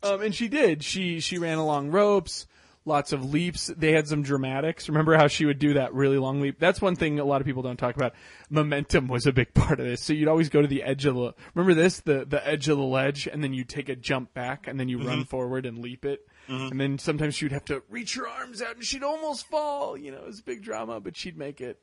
Um, 0.06 0.22
and 0.22 0.34
she 0.36 0.48
did. 0.48 0.84
She 0.84 1.20
she 1.20 1.38
ran 1.38 1.58
along 1.58 1.92
ropes, 1.92 2.48
lots 2.86 3.12
of 3.12 3.26
leaps. 3.26 3.68
They 3.68 3.92
had 3.92 4.08
some 4.08 4.22
dramatics. 4.22 4.88
Remember 4.88 5.16
how 5.16 5.28
she 5.28 5.46
would 5.46 5.60
do 5.60 5.74
that 5.74 5.94
really 5.94 6.18
long 6.18 6.42
leap? 6.42 6.60
That's 6.60 6.82
one 6.82 6.96
thing 6.96 7.20
a 7.20 7.26
lot 7.26 7.42
of 7.42 7.48
people 7.48 7.64
don't 7.64 7.78
talk 7.78 7.96
about. 7.96 8.14
Momentum 8.50 9.08
was 9.08 9.26
a 9.26 9.32
big 9.34 9.54
part 9.56 9.80
of 9.80 9.86
this. 9.86 10.02
So 10.02 10.14
you'd 10.14 10.28
always 10.28 10.50
go 10.50 10.62
to 10.62 10.68
the 10.68 10.84
edge 10.84 11.06
of 11.06 11.16
the. 11.16 11.34
Remember 11.54 11.74
this? 11.74 12.00
The 12.02 12.26
the 12.26 12.46
edge 12.48 12.70
of 12.70 12.78
the 12.78 12.84
ledge, 12.84 13.28
and 13.28 13.44
then 13.44 13.54
you 13.54 13.64
take 13.64 13.90
a 13.90 13.96
jump 13.96 14.34
back, 14.34 14.68
and 14.68 14.80
then 14.80 14.90
you 14.90 15.00
run 15.00 15.26
forward 15.26 15.66
and 15.66 15.80
leap 15.80 16.06
it. 16.06 16.28
And 16.48 16.80
then 16.80 17.00
sometimes 17.00 17.34
she 17.34 17.46
would 17.46 17.52
have 17.54 17.66
to 17.66 17.82
reach 17.90 18.14
her 18.16 18.28
arms 18.28 18.62
out, 18.62 18.76
and 18.76 18.84
she'd 18.86 19.04
almost 19.04 19.48
fall. 19.48 19.98
You 19.98 20.12
know, 20.12 20.18
it 20.20 20.28
was 20.28 20.40
a 20.40 20.44
big 20.44 20.62
drama, 20.62 21.00
but 21.00 21.18
she'd 21.18 21.38
make 21.38 21.60
it. 21.60 21.82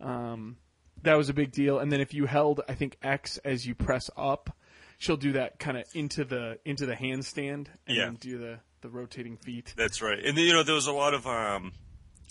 Um, 0.00 0.56
that 1.02 1.14
was 1.14 1.28
a 1.28 1.32
big 1.34 1.52
deal. 1.52 1.78
And 1.78 1.90
then 1.92 2.00
if 2.00 2.12
you 2.12 2.26
held, 2.26 2.60
I 2.68 2.74
think 2.74 2.96
X 3.02 3.38
as 3.44 3.66
you 3.66 3.74
press 3.76 4.10
up, 4.16 4.54
she'll 5.00 5.16
do 5.16 5.32
that 5.32 5.58
kind 5.58 5.76
of 5.76 5.84
into 5.94 6.24
the 6.24 6.58
into 6.64 6.86
the 6.86 6.94
handstand 6.94 7.66
and 7.88 7.96
Yeah. 7.96 8.04
then 8.04 8.14
do 8.16 8.38
the 8.38 8.60
the 8.82 8.88
rotating 8.88 9.36
feet. 9.36 9.74
That's 9.76 10.00
right. 10.00 10.18
And 10.24 10.38
then, 10.38 10.44
you 10.44 10.52
know, 10.54 10.62
there 10.62 10.74
was 10.74 10.86
a 10.86 10.92
lot 10.92 11.12
of, 11.12 11.26
um, 11.26 11.72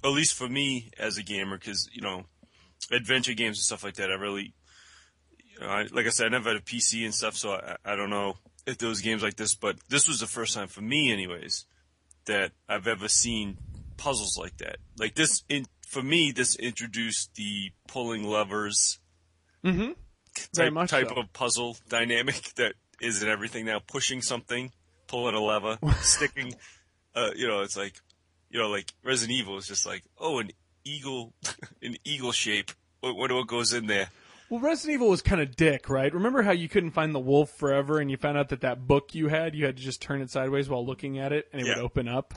at 0.04 0.10
least 0.10 0.34
for 0.36 0.48
me 0.50 0.90
as 0.98 1.18
a 1.18 1.24
gamer, 1.24 1.58
because 1.58 1.90
you 1.94 2.02
know, 2.02 2.24
adventure 2.92 3.34
games 3.34 3.58
and 3.58 3.64
stuff 3.64 3.84
like 3.84 3.96
that. 3.96 4.10
I 4.10 4.16
really, 4.16 4.54
you 5.54 5.60
know, 5.60 5.68
I, 5.68 5.88
like 5.92 6.06
I 6.06 6.10
said, 6.10 6.28
I 6.28 6.30
never 6.30 6.50
had 6.54 6.58
a 6.58 6.64
PC 6.64 7.04
and 7.06 7.14
stuff, 7.14 7.36
so 7.36 7.52
I, 7.54 7.76
I 7.86 7.96
don't 7.96 8.10
know 8.10 8.38
if 8.66 8.78
there 8.80 8.90
was 8.90 9.02
games 9.02 9.22
like 9.22 9.36
this. 9.36 9.54
But 9.56 9.78
this 9.90 10.08
was 10.08 10.20
the 10.22 10.28
first 10.28 10.56
time 10.56 10.68
for 10.70 10.82
me, 10.82 11.12
anyways, 11.12 11.66
that 12.26 12.52
I've 12.68 12.88
ever 12.88 13.08
seen 13.08 13.58
puzzles 13.98 14.38
like 14.38 14.58
that. 14.58 14.78
Like 14.98 15.14
this, 15.16 15.44
in 15.50 15.66
for 15.88 16.02
me, 16.02 16.32
this 16.32 16.56
introduced 16.56 17.36
the 17.36 17.72
pulling 17.88 18.24
levers 18.24 19.00
Very 20.54 20.68
type, 20.68 20.74
much 20.74 20.90
type 20.90 21.10
so. 21.10 21.16
of 21.16 21.34
puzzle 21.34 21.78
dynamic 21.90 22.54
that 22.56 22.74
is 23.02 23.24
in 23.24 23.30
everything 23.30 23.66
now. 23.66 23.80
Pushing 23.80 24.22
something, 24.22 24.72
pulling 25.08 25.36
a 25.36 25.40
lever, 25.40 25.78
sticking. 26.02 26.56
Uh, 27.16 27.32
you 27.36 27.48
know, 27.48 27.62
it's 27.62 27.78
like, 27.78 28.00
you 28.50 28.60
know, 28.60 28.70
like 28.70 28.94
Resident 29.04 29.38
Evil 29.38 29.58
is 29.58 29.68
just 29.68 29.86
like, 29.86 30.04
oh, 30.18 30.40
an 30.40 30.52
eagle, 30.84 31.34
an 31.82 31.98
eagle 32.04 32.32
shape. 32.32 32.72
What, 33.02 33.16
what 33.16 33.48
goes 33.48 33.74
in 33.74 33.88
there? 33.88 34.10
Well, 34.50 34.60
Resident 34.60 34.96
Evil 34.96 35.10
was 35.10 35.22
kind 35.22 35.42
of 35.42 35.56
dick, 35.56 35.90
right? 35.90 36.12
Remember 36.12 36.42
how 36.42 36.52
you 36.52 36.68
couldn't 36.68 36.92
find 36.92 37.14
the 37.14 37.20
wolf 37.20 37.52
forever, 37.52 38.00
and 38.00 38.10
you 38.10 38.18
found 38.18 38.36
out 38.36 38.50
that 38.50 38.62
that 38.62 38.88
book 38.88 39.14
you 39.14 39.28
had, 39.28 39.54
you 39.54 39.66
had 39.66 39.78
to 39.78 39.84
just 39.84 40.02
turn 40.02 40.22
it 40.22 40.32
sideways 40.32 40.68
while 40.68 40.84
looking 40.84 41.20
at 41.20 41.32
it, 41.32 41.48
and 41.54 41.62
it 41.62 41.68
would 41.68 41.78
open 41.78 42.08
up. 42.08 42.34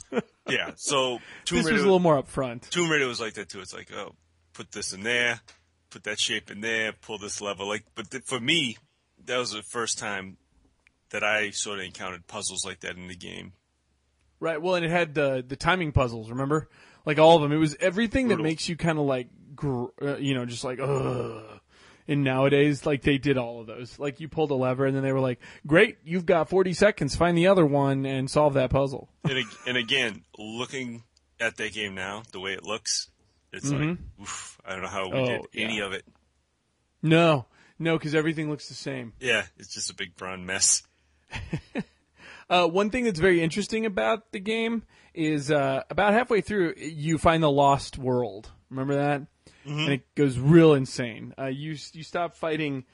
Yeah. 0.46 0.72
So 0.76 1.20
Tomb 1.46 1.58
this 1.58 1.66
Raider, 1.66 1.72
was 1.72 1.82
a 1.82 1.86
little 1.86 2.00
more 2.00 2.22
upfront. 2.22 2.68
Tomb 2.68 2.90
Raider 2.90 3.06
was 3.06 3.18
like 3.18 3.34
that 3.34 3.48
too. 3.48 3.60
It's 3.60 3.72
like, 3.72 3.90
oh, 3.94 4.14
put 4.52 4.72
this 4.72 4.92
in 4.92 5.02
there, 5.02 5.40
put 5.92 6.04
that 6.04 6.18
shape 6.18 6.50
in 6.50 6.60
there, 6.60 6.92
pull 6.92 7.18
this 7.18 7.40
lever. 7.40 7.64
Like, 7.64 7.84
but 7.94 8.10
th- 8.10 8.24
for 8.24 8.40
me, 8.40 8.78
that 9.26 9.36
was 9.36 9.52
the 9.52 9.62
first 9.62 9.98
time 9.98 10.36
that 11.10 11.22
I 11.22 11.50
sort 11.50 11.78
of 11.78 11.84
encountered 11.84 12.26
puzzles 12.26 12.64
like 12.64 12.80
that 12.80 12.96
in 12.96 13.08
the 13.08 13.14
game. 13.14 13.52
Right. 14.40 14.60
Well, 14.60 14.74
and 14.74 14.84
it 14.84 14.90
had 14.90 15.14
the 15.14 15.44
the 15.46 15.56
timing 15.56 15.92
puzzles. 15.92 16.30
Remember, 16.30 16.68
like 17.06 17.18
all 17.18 17.36
of 17.36 17.42
them. 17.42 17.52
It 17.52 17.58
was 17.58 17.76
everything 17.78 18.28
that 18.28 18.40
makes 18.40 18.68
you 18.68 18.76
kind 18.76 18.98
of 18.98 19.04
like, 19.04 19.28
gr- 19.54 19.86
uh, 20.00 20.16
you 20.16 20.34
know, 20.34 20.44
just 20.46 20.64
like, 20.64 20.80
ugh. 20.80 21.60
And 22.08 22.24
nowadays, 22.24 22.84
like 22.84 23.02
they 23.02 23.18
did 23.18 23.38
all 23.38 23.60
of 23.60 23.68
those. 23.68 23.96
Like 24.00 24.18
you 24.18 24.28
pulled 24.28 24.50
a 24.50 24.54
lever, 24.54 24.86
and 24.86 24.96
then 24.96 25.04
they 25.04 25.12
were 25.12 25.20
like, 25.20 25.38
"Great, 25.64 25.98
you've 26.04 26.26
got 26.26 26.48
forty 26.48 26.72
seconds. 26.72 27.14
Find 27.14 27.38
the 27.38 27.46
other 27.46 27.64
one 27.64 28.04
and 28.04 28.28
solve 28.28 28.54
that 28.54 28.70
puzzle." 28.70 29.08
and, 29.22 29.44
and 29.68 29.76
again, 29.76 30.24
looking 30.36 31.04
at 31.38 31.56
that 31.58 31.72
game 31.72 31.94
now, 31.94 32.24
the 32.32 32.40
way 32.40 32.54
it 32.54 32.64
looks, 32.64 33.08
it's 33.52 33.70
like, 33.70 33.98
oof, 34.20 34.60
I 34.64 34.72
don't 34.72 34.82
know 34.82 34.88
how 34.88 35.08
we 35.08 35.18
Oh, 35.18 35.26
did 35.26 35.40
any 35.54 35.78
yeah. 35.78 35.86
of 35.86 35.92
it. 35.92 36.04
No, 37.02 37.46
no, 37.78 37.98
because 37.98 38.14
everything 38.14 38.48
looks 38.48 38.68
the 38.68 38.74
same. 38.74 39.12
Yeah, 39.20 39.44
it's 39.58 39.74
just 39.74 39.90
a 39.90 39.94
big 39.94 40.16
brown 40.16 40.46
mess. 40.46 40.82
Uh, 42.50 42.66
one 42.66 42.90
thing 42.90 43.04
that's 43.04 43.20
very 43.20 43.40
interesting 43.40 43.86
about 43.86 44.30
the 44.32 44.38
game 44.40 44.82
is 45.14 45.50
uh, 45.50 45.82
about 45.88 46.12
halfway 46.12 46.42
through, 46.42 46.74
you 46.76 47.16
find 47.16 47.42
the 47.42 47.50
lost 47.50 47.96
world. 47.96 48.50
Remember 48.68 48.96
that? 48.96 49.22
And 49.64 49.88
it 49.92 50.14
goes 50.14 50.38
real 50.38 50.74
insane. 50.74 51.32
Uh, 51.38 51.46
you 51.46 51.76
you 51.94 52.02
stop 52.02 52.34
fighting 52.36 52.84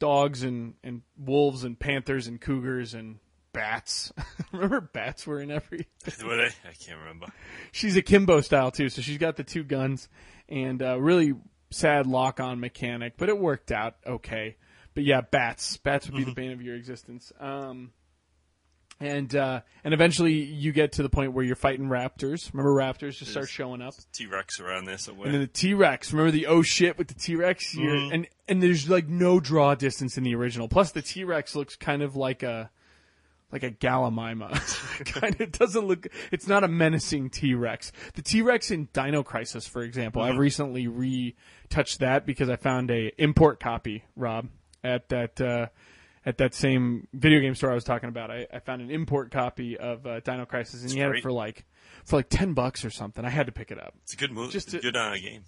dogs 0.00 0.42
and, 0.42 0.74
and 0.82 1.02
wolves 1.16 1.62
and 1.62 1.78
panthers 1.78 2.26
and 2.26 2.40
cougars 2.40 2.94
and 2.94 3.18
bats. 3.56 4.12
Remember 4.52 4.80
bats 4.80 5.26
were 5.26 5.40
in 5.40 5.50
every. 5.50 5.86
Were 6.24 6.36
they? 6.36 6.46
I 6.68 6.74
can't 6.78 6.98
remember. 7.00 7.26
She's 7.72 7.96
a 7.96 8.02
Kimbo 8.02 8.42
style 8.42 8.70
too, 8.70 8.88
so 8.88 9.02
she's 9.02 9.18
got 9.18 9.36
the 9.36 9.44
two 9.44 9.64
guns 9.64 10.08
and 10.48 10.82
uh, 10.82 11.00
really 11.00 11.34
sad 11.70 12.06
lock 12.06 12.38
on 12.38 12.60
mechanic, 12.60 13.14
but 13.16 13.28
it 13.28 13.38
worked 13.38 13.72
out 13.72 13.96
okay. 14.06 14.56
But 14.94 15.04
yeah, 15.04 15.22
bats. 15.22 15.76
Bats 15.78 16.06
would 16.06 16.16
be 16.16 16.24
the 16.24 16.32
bane 16.32 16.52
of 16.52 16.62
your 16.62 16.74
existence. 16.74 17.32
Um, 17.38 17.92
and 18.98 19.34
uh, 19.34 19.60
and 19.84 19.92
eventually 19.92 20.32
you 20.32 20.72
get 20.72 20.92
to 20.92 21.02
the 21.02 21.10
point 21.10 21.32
where 21.32 21.44
you're 21.44 21.56
fighting 21.56 21.88
raptors. 21.88 22.50
Remember 22.52 22.72
raptors 22.72 23.18
just 23.18 23.30
start 23.30 23.48
showing 23.48 23.82
up. 23.82 23.94
T 24.12 24.26
Rex 24.26 24.60
around 24.60 24.86
there 24.86 24.96
somewhere. 24.96 25.26
And 25.26 25.34
then 25.34 25.40
the 25.42 25.48
T 25.48 25.74
Rex. 25.74 26.12
Remember 26.12 26.30
the 26.30 26.46
oh 26.46 26.62
shit 26.62 26.96
with 26.96 27.08
the 27.08 27.14
T 27.14 27.36
Rex? 27.36 27.74
And 27.76 28.26
and 28.48 28.62
there's 28.62 28.88
like 28.88 29.06
no 29.06 29.38
draw 29.38 29.74
distance 29.74 30.16
in 30.16 30.24
the 30.24 30.34
original. 30.34 30.68
Plus 30.68 30.92
the 30.92 31.02
T 31.02 31.24
Rex 31.24 31.54
looks 31.54 31.76
kind 31.76 32.02
of 32.02 32.16
like 32.16 32.42
a 32.42 32.70
like 33.52 33.62
a 33.62 33.70
Gallimimus. 33.70 35.04
kind 35.20 35.40
of 35.40 35.52
doesn't 35.52 35.86
look. 35.86 36.06
It's 36.32 36.46
not 36.46 36.64
a 36.64 36.68
menacing 36.68 37.30
T 37.30 37.54
Rex. 37.54 37.92
The 38.14 38.22
T 38.22 38.42
Rex 38.42 38.70
in 38.70 38.88
Dino 38.92 39.22
Crisis, 39.22 39.66
for 39.66 39.82
example, 39.82 40.22
I've 40.22 40.38
recently 40.38 40.86
retouched 40.88 42.00
that 42.00 42.26
because 42.26 42.48
I 42.48 42.56
found 42.56 42.90
a 42.90 43.12
import 43.18 43.60
copy, 43.60 44.04
Rob, 44.16 44.48
at 44.82 45.08
that. 45.10 45.40
Uh, 45.40 45.66
at 46.24 46.38
that 46.38 46.52
same 46.54 47.06
video 47.12 47.38
game 47.38 47.54
store 47.54 47.70
I 47.70 47.74
was 47.74 47.84
talking 47.84 48.08
about, 48.08 48.32
I, 48.32 48.48
I 48.52 48.58
found 48.58 48.82
an 48.82 48.90
import 48.90 49.30
copy 49.30 49.78
of 49.78 50.04
uh, 50.04 50.18
Dino 50.18 50.44
Crisis, 50.44 50.82
and 50.82 50.90
he 50.90 50.98
had 50.98 51.12
it 51.12 51.22
for 51.22 51.30
like 51.30 51.64
for 52.04 52.16
like 52.16 52.28
ten 52.28 52.52
bucks 52.52 52.84
or 52.84 52.90
something. 52.90 53.24
I 53.24 53.30
had 53.30 53.46
to 53.46 53.52
pick 53.52 53.70
it 53.70 53.78
up. 53.78 53.94
it's 54.02 54.14
a 54.14 54.16
good 54.16 54.32
movie. 54.32 54.50
just 54.50 54.68
a 54.68 54.70
to- 54.72 54.80
good 54.80 54.96
uh, 54.96 55.14
game. 55.14 55.44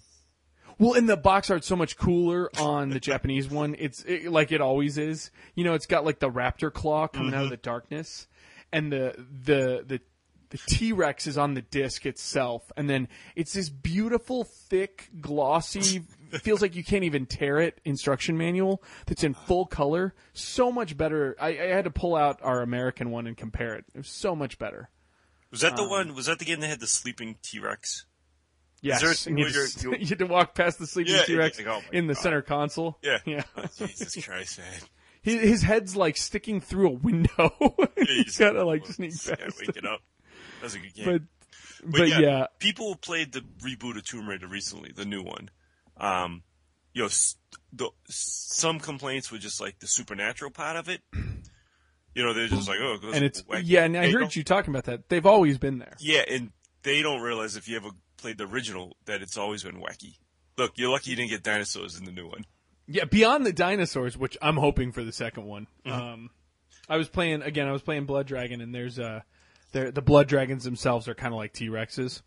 Well, 0.79 0.93
and 0.93 1.07
the 1.09 1.17
box 1.17 1.49
art's 1.51 1.67
so 1.67 1.75
much 1.75 1.97
cooler 1.97 2.49
on 2.57 2.89
the 2.89 2.99
Japanese 3.01 3.49
one. 3.49 3.75
It's 3.77 4.01
it, 4.03 4.31
like 4.31 4.51
it 4.51 4.61
always 4.61 4.97
is. 4.97 5.29
You 5.53 5.65
know, 5.65 5.73
it's 5.73 5.85
got 5.85 6.05
like 6.05 6.19
the 6.19 6.31
raptor 6.31 6.71
claw 6.73 7.07
coming 7.07 7.33
out 7.33 7.43
of 7.43 7.49
the 7.49 7.57
darkness, 7.57 8.27
and 8.71 8.91
the 8.91 9.13
the 9.45 9.83
the 9.85 10.01
the 10.51 10.57
T 10.57 10.93
Rex 10.93 11.27
is 11.27 11.37
on 11.37 11.53
the 11.53 11.61
disc 11.61 12.05
itself, 12.05 12.71
and 12.77 12.89
then 12.89 13.07
it's 13.35 13.53
this 13.53 13.69
beautiful, 13.69 14.43
thick, 14.45 15.09
glossy. 15.21 16.03
feels 16.31 16.61
like 16.61 16.75
you 16.75 16.83
can't 16.83 17.03
even 17.03 17.25
tear 17.25 17.59
it. 17.59 17.81
Instruction 17.85 18.37
manual 18.37 18.81
that's 19.05 19.23
in 19.23 19.33
full 19.33 19.65
color. 19.65 20.13
So 20.33 20.71
much 20.71 20.95
better. 20.95 21.35
I, 21.41 21.49
I 21.49 21.67
had 21.67 21.83
to 21.85 21.91
pull 21.91 22.15
out 22.15 22.39
our 22.41 22.61
American 22.61 23.11
one 23.11 23.27
and 23.27 23.35
compare 23.35 23.73
it. 23.75 23.85
It 23.93 23.97
was 23.97 24.07
so 24.09 24.35
much 24.35 24.57
better. 24.57 24.89
Was 25.51 25.61
that 25.61 25.75
the 25.75 25.83
Um, 25.83 25.89
one? 25.89 26.15
Was 26.15 26.27
that 26.27 26.39
the 26.39 26.45
game 26.45 26.59
that 26.61 26.67
had 26.67 26.79
the 26.79 26.87
sleeping 26.87 27.35
T 27.41 27.59
Rex? 27.59 28.05
Yes, 28.81 29.25
a 29.25 29.29
and 29.29 29.39
you, 29.39 29.45
where 29.45 29.53
had 29.61 29.71
to, 29.71 29.81
you're- 29.83 29.97
you 30.01 30.07
had 30.07 30.19
to 30.19 30.25
walk 30.25 30.55
past 30.55 30.79
the 30.79 30.87
sleeping 30.87 31.13
Yeah, 31.15 31.23
T 31.23 31.35
Rex 31.35 31.57
like, 31.57 31.67
oh 31.67 31.81
in 31.91 32.07
the 32.07 32.13
God. 32.13 32.21
center 32.23 32.41
console. 32.41 32.97
Yeah. 33.01 33.17
yeah. 33.25 33.43
Jesus 33.77 34.25
Christ, 34.25 34.59
man. 34.59 34.67
His, 35.21 35.41
his 35.41 35.61
head's 35.63 35.95
like 35.95 36.15
sticking 36.17 36.61
through 36.61 36.87
a 36.87 36.93
window. 36.93 37.29
Yeah, 37.59 37.85
you 37.97 38.05
He's 38.05 38.25
just 38.25 38.39
gotta 38.39 38.63
like 38.63 38.85
sneak 38.87 39.11
past. 39.11 39.59
wake 39.59 39.75
it 39.75 39.85
up. 39.85 39.99
That 40.59 40.63
was 40.63 40.75
a 40.75 40.79
good 40.79 40.93
game. 40.93 41.05
But 41.05 41.21
but 41.99 42.07
yeah, 42.09 42.47
people 42.59 42.95
played 42.95 43.31
the 43.33 43.41
reboot 43.61 43.97
of 43.97 44.05
Tomb 44.05 44.27
Raider 44.27 44.47
recently, 44.47 44.91
the 44.95 45.05
new 45.05 45.21
one. 45.23 45.49
Um, 45.97 46.43
you 46.93 47.03
know, 47.03 47.09
the, 47.73 47.89
some 48.07 48.79
complaints 48.79 49.31
were 49.31 49.37
just 49.37 49.61
like 49.61 49.79
the 49.79 49.87
supernatural 49.87 50.51
part 50.51 50.75
of 50.75 50.89
it. 50.89 51.01
You 52.15 52.23
know, 52.25 52.33
they're 52.33 52.47
just 52.47 52.67
like, 52.67 52.79
oh, 52.81 52.95
it 53.01 53.15
and 53.15 53.23
it's 53.23 53.43
wacky. 53.43 53.61
yeah. 53.65 53.83
And 53.83 53.95
I 53.97 54.11
heard 54.11 54.35
you 54.35 54.43
talking 54.43 54.71
about 54.73 54.85
that. 54.85 55.07
They've 55.09 55.25
always 55.25 55.57
been 55.57 55.77
there. 55.79 55.95
Yeah, 55.99 56.23
and 56.27 56.51
they 56.83 57.01
don't 57.01 57.21
realize 57.21 57.55
if 57.55 57.67
you 57.69 57.77
ever 57.77 57.89
played 58.21 58.37
the 58.37 58.47
original 58.47 58.95
that 59.05 59.21
it's 59.21 59.37
always 59.37 59.63
been 59.63 59.81
wacky. 59.81 60.15
Look, 60.57 60.73
you're 60.75 60.89
lucky 60.89 61.11
you 61.11 61.15
didn't 61.15 61.29
get 61.29 61.43
dinosaurs 61.43 61.97
in 61.97 62.05
the 62.05 62.11
new 62.11 62.27
one. 62.27 62.45
Yeah, 62.87 63.05
beyond 63.05 63.45
the 63.45 63.53
dinosaurs, 63.53 64.17
which 64.17 64.37
I'm 64.41 64.57
hoping 64.57 64.91
for 64.91 65.03
the 65.03 65.11
second 65.11 65.45
one. 65.45 65.67
Mm-hmm. 65.85 66.01
Um, 66.01 66.29
I 66.89 66.97
was 66.97 67.07
playing 67.07 67.43
again. 67.43 67.67
I 67.67 67.71
was 67.71 67.83
playing 67.83 68.05
Blood 68.05 68.25
Dragon, 68.25 68.61
and 68.61 68.73
there's 68.73 68.97
uh, 68.97 69.21
there 69.71 69.91
the 69.91 70.01
Blood 70.01 70.27
Dragons 70.27 70.63
themselves 70.63 71.07
are 71.07 71.13
kind 71.13 71.33
of 71.33 71.37
like 71.37 71.53
T 71.53 71.67
Rexes. 71.67 72.21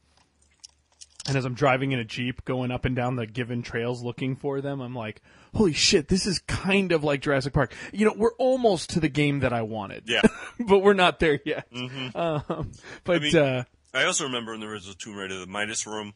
And 1.27 1.37
as 1.37 1.45
I'm 1.45 1.55
driving 1.55 1.93
in 1.93 2.01
a 2.01 2.05
jeep, 2.05 2.45
going 2.45 2.73
up 2.73 2.85
and 2.85 2.97
down 2.97 3.15
the 3.15 3.27
given 3.27 3.63
trails 3.63 4.03
looking 4.03 4.35
for 4.35 4.61
them, 4.61 4.81
I'm 4.81 4.95
like, 4.95 5.21
"Holy 5.55 5.73
shit! 5.73 6.09
This 6.09 6.27
is 6.27 6.39
kind 6.41 6.93
of 6.93 7.05
like 7.05 7.21
Jurassic 7.21 7.53
Park." 7.53 7.75
You 7.93 8.07
know, 8.07 8.15
we're 8.17 8.35
almost 8.39 8.91
to 8.91 9.01
the 9.01 9.09
game 9.09 9.41
that 9.41 9.53
I 9.53 9.63
wanted. 9.63 10.05
Yeah. 10.07 10.23
but 10.61 10.79
we're 10.81 10.95
not 10.95 11.21
there 11.21 11.41
yet. 11.45 11.67
Um, 12.15 12.73
but 13.05 13.23
mean- 13.23 13.37
uh, 13.37 13.65
I 13.95 14.05
also 14.05 14.25
remember 14.25 14.55
in 14.55 14.61
the 14.61 14.67
original 14.67 14.95
Tomb 14.95 15.17
Raider, 15.17 15.39
the 15.39 15.47
Midas 15.47 15.87
room. 15.87 16.15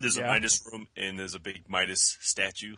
There's 0.00 0.16
Yeah. 0.16 0.24
a 0.24 0.32
Midas 0.32 0.66
room, 0.70 0.88
and 0.96 1.18
there's 1.18 1.34
a 1.34 1.40
big 1.40 1.68
Midas 1.68 2.16
statue. 2.20 2.76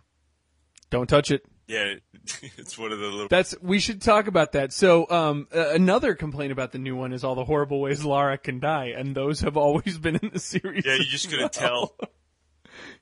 don't 0.91 1.09
touch 1.09 1.31
it. 1.33 1.45
Yeah, 1.67 1.95
it's 2.57 2.79
one 2.79 2.93
of 2.93 3.01
the 3.01 3.07
little. 3.07 3.27
That's 3.29 3.55
we 3.61 3.81
should 3.81 4.01
talk 4.01 4.29
about 4.29 4.53
that. 4.53 4.73
So 4.73 5.09
um, 5.11 5.49
uh, 5.55 5.71
another 5.71 6.15
complaint 6.15 6.53
about 6.53 6.71
the 6.71 6.79
new 6.79 6.95
one 6.95 7.13
is 7.13 7.25
all 7.25 7.35
the 7.35 7.45
horrible 7.45 7.81
ways 7.81 8.05
Lara 8.05 8.39
can 8.39 8.61
die, 8.61 8.93
and 8.97 9.15
those 9.17 9.41
have 9.41 9.57
always 9.57 9.99
been 9.99 10.15
in 10.17 10.31
the 10.33 10.39
series. 10.39 10.85
yeah, 10.87 10.95
you 10.95 11.05
just 11.05 11.29
couldn't 11.29 11.57
well. 11.61 11.95
tell. 11.99 12.11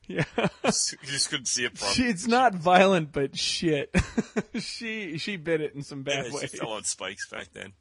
Yeah, 0.06 0.24
You 0.36 0.70
just 1.06 1.30
couldn't 1.30 1.46
see 1.46 1.64
it 1.64 1.76
she, 1.78 2.04
it's 2.04 2.26
not 2.28 2.54
violent, 2.54 3.10
but 3.10 3.36
shit, 3.38 3.92
she 4.60 5.16
she 5.18 5.36
bit 5.36 5.62
it 5.62 5.74
in 5.74 5.82
some 5.82 6.02
bad 6.02 6.26
Yeah, 6.30 6.40
she 6.40 6.58
fell 6.58 6.72
on 6.72 6.84
spikes 6.84 7.26
back 7.28 7.48
then. 7.54 7.72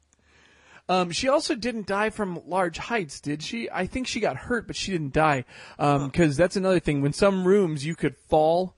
Um, 0.88 1.10
she 1.10 1.28
also 1.28 1.54
didn't 1.54 1.86
die 1.86 2.10
from 2.10 2.40
large 2.46 2.76
heights, 2.76 3.20
did 3.20 3.42
she? 3.42 3.70
I 3.70 3.86
think 3.86 4.06
she 4.06 4.20
got 4.20 4.36
hurt, 4.36 4.66
but 4.66 4.76
she 4.76 4.92
didn't 4.92 5.14
die. 5.14 5.44
Um, 5.78 6.10
cause 6.10 6.36
that's 6.36 6.56
another 6.56 6.80
thing. 6.80 7.00
When 7.00 7.12
some 7.14 7.46
rooms 7.46 7.86
you 7.86 7.94
could 7.94 8.16
fall 8.16 8.76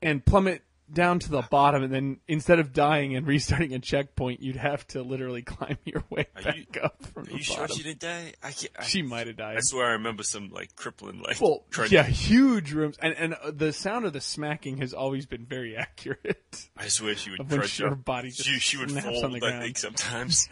and 0.00 0.24
plummet 0.24 0.62
down 0.92 1.18
to 1.20 1.30
the 1.30 1.42
bottom, 1.42 1.82
and 1.82 1.92
then 1.92 2.20
instead 2.28 2.58
of 2.58 2.72
dying 2.72 3.14
and 3.16 3.26
restarting 3.28 3.74
a 3.74 3.78
checkpoint, 3.78 4.42
you'd 4.42 4.56
have 4.56 4.86
to 4.88 5.02
literally 5.02 5.42
climb 5.54 5.78
your 5.84 6.04
way 6.10 6.26
Are 6.36 6.42
back 6.42 6.56
you- 6.74 6.80
up 6.82 7.04
from 7.06 7.22
Are 7.22 7.26
the 7.26 7.32
you 7.34 7.42
sure 7.42 7.68
she 7.68 7.82
didn't 7.82 8.00
die? 8.00 8.34
I 8.42 8.52
can't. 8.52 8.72
I, 8.78 8.84
She 8.84 9.02
might 9.02 9.26
have 9.26 9.36
died. 9.36 9.56
I 9.56 9.60
swear 9.60 9.86
I 9.86 9.92
remember 9.92 10.22
some 10.22 10.50
like 10.50 10.74
crippling 10.76 11.20
like. 11.22 11.40
Well, 11.40 11.64
yeah, 11.88 12.02
huge 12.04 12.72
rooms, 12.72 12.96
and 13.00 13.14
and 13.14 13.34
uh, 13.34 13.50
the 13.54 13.72
sound 13.72 14.04
of 14.04 14.12
the 14.12 14.20
smacking 14.20 14.78
has 14.78 14.92
always 14.94 15.26
been 15.26 15.46
very 15.46 15.76
accurate. 15.76 16.68
I 16.76 16.88
swear 16.88 17.14
she 17.16 17.30
would 17.30 17.48
crunch 17.48 17.78
her 17.78 17.94
body 17.94 18.30
just 18.30 18.44
she, 18.48 18.58
she 18.58 18.76
would 18.76 18.90
fold. 18.90 19.24
on 19.24 19.30
the 19.32 19.36
I 19.38 19.40
ground. 19.40 19.62
think 19.62 19.78
sometimes. 19.78 20.48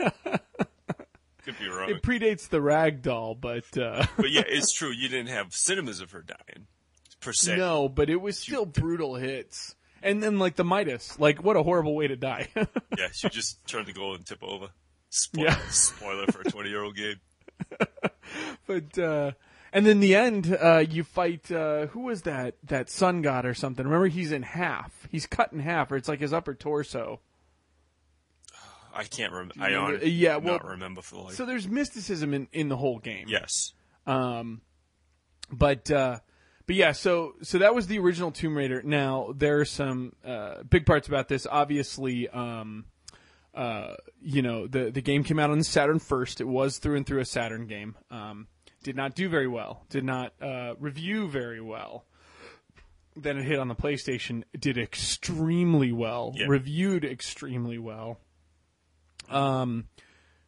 Could 1.45 1.59
be 1.59 1.68
wrong, 1.68 1.89
It 1.89 2.03
predates 2.03 2.49
the 2.51 2.61
rag 2.61 3.01
doll, 3.01 3.34
but 3.34 3.64
uh, 3.78 4.05
but 4.16 4.30
yeah, 4.30 4.43
it's 4.47 4.72
true. 4.72 4.91
You 4.91 5.09
didn't 5.09 5.28
have 5.28 5.55
cinemas 5.55 6.01
of 6.01 6.11
her 6.11 6.20
dying 6.22 6.66
per 7.20 7.32
se. 7.32 7.57
no, 7.57 7.89
but 7.89 8.11
it 8.11 8.20
was 8.20 8.39
still 8.39 8.66
brutal 8.66 9.14
hits. 9.14 9.74
And 10.03 10.22
then 10.22 10.38
like 10.38 10.57
the 10.57 10.64
Midas, 10.64 11.18
like 11.18 11.42
what 11.42 11.57
a 11.57 11.62
horrible 11.62 11.94
way 11.94 12.07
to 12.09 12.16
die. 12.16 12.49
Yeah, 12.99 13.09
she 13.12 13.28
just 13.28 13.64
turned 13.68 13.86
the 13.86 13.92
goal 13.92 14.14
and 14.16 14.26
tip 14.26 14.42
over. 14.42 14.68
Spoiler, 15.11 15.46
Yeah. 15.49 15.59
spoiler 15.70 16.26
for 16.26 16.40
a 16.40 16.44
twenty-year-old 16.44 16.96
game. 16.96 17.20
but 18.66 18.99
uh 18.99 19.32
and 19.72 19.84
then 19.86 20.01
the 20.01 20.14
end, 20.16 20.57
uh 20.61 20.84
you 20.88 21.05
fight 21.05 21.51
uh 21.53 21.86
who 21.88 22.01
was 22.01 22.22
that 22.22 22.57
that 22.64 22.90
sun 22.90 23.22
god 23.22 23.44
or 23.46 23.55
something. 23.55 23.84
Remember 23.84 24.09
he's 24.09 24.32
in 24.32 24.42
half. 24.42 25.07
He's 25.11 25.26
cut 25.26 25.53
in 25.53 25.61
half, 25.61 25.90
or 25.92 25.96
it's 25.96 26.09
like 26.09 26.20
his 26.20 26.32
upper 26.32 26.55
torso. 26.55 27.20
I 28.94 29.05
can't 29.05 29.32
remember. 29.32 29.55
I 29.61 29.66
remember? 29.68 29.88
honestly 29.90 30.11
Yeah, 30.11 30.36
well, 30.38 30.59
remember 30.61 31.03
for 31.03 31.14
the 31.16 31.20
life. 31.22 31.34
So 31.34 31.46
there's 31.46 31.68
mysticism 31.68 32.34
in, 32.34 32.49
in 32.53 32.68
the 32.68 32.76
whole 32.76 32.99
game. 32.99 33.26
yes, 33.28 33.72
Um, 34.07 34.61
but 35.53 35.90
uh, 35.90 36.18
but 36.68 36.76
yeah, 36.76 36.92
so 36.92 37.34
so 37.40 37.58
that 37.58 37.74
was 37.74 37.86
the 37.86 37.98
original 37.98 38.30
Tomb 38.30 38.54
Raider. 38.54 38.82
Now 38.82 39.32
there 39.34 39.58
are 39.58 39.64
some 39.64 40.12
uh, 40.22 40.62
big 40.68 40.84
parts 40.84 41.08
about 41.08 41.26
this. 41.26 41.46
Obviously, 41.50 42.28
um, 42.28 42.84
uh, 43.54 43.94
you 44.20 44.42
know 44.42 44.66
the 44.66 44.90
the 44.90 45.00
game 45.00 45.24
came 45.24 45.38
out 45.38 45.48
on 45.48 45.56
the 45.56 45.64
Saturn 45.64 45.98
first. 45.98 46.42
It 46.42 46.46
was 46.46 46.76
through 46.76 46.96
and 46.96 47.06
through 47.06 47.20
a 47.20 47.24
Saturn 47.24 47.68
game. 47.68 47.96
Um, 48.10 48.48
did 48.82 48.96
not 48.96 49.14
do 49.14 49.30
very 49.30 49.48
well. 49.48 49.86
Did 49.88 50.04
not 50.04 50.34
uh, 50.42 50.74
review 50.78 51.26
very 51.26 51.62
well. 51.62 52.04
Then 53.16 53.38
it 53.38 53.44
hit 53.44 53.58
on 53.58 53.68
the 53.68 53.74
PlayStation. 53.74 54.42
It 54.52 54.60
did 54.60 54.76
extremely 54.76 55.90
well. 55.90 56.34
Reviewed 56.46 57.02
extremely 57.02 57.78
well. 57.78 58.18
Um, 59.30 59.86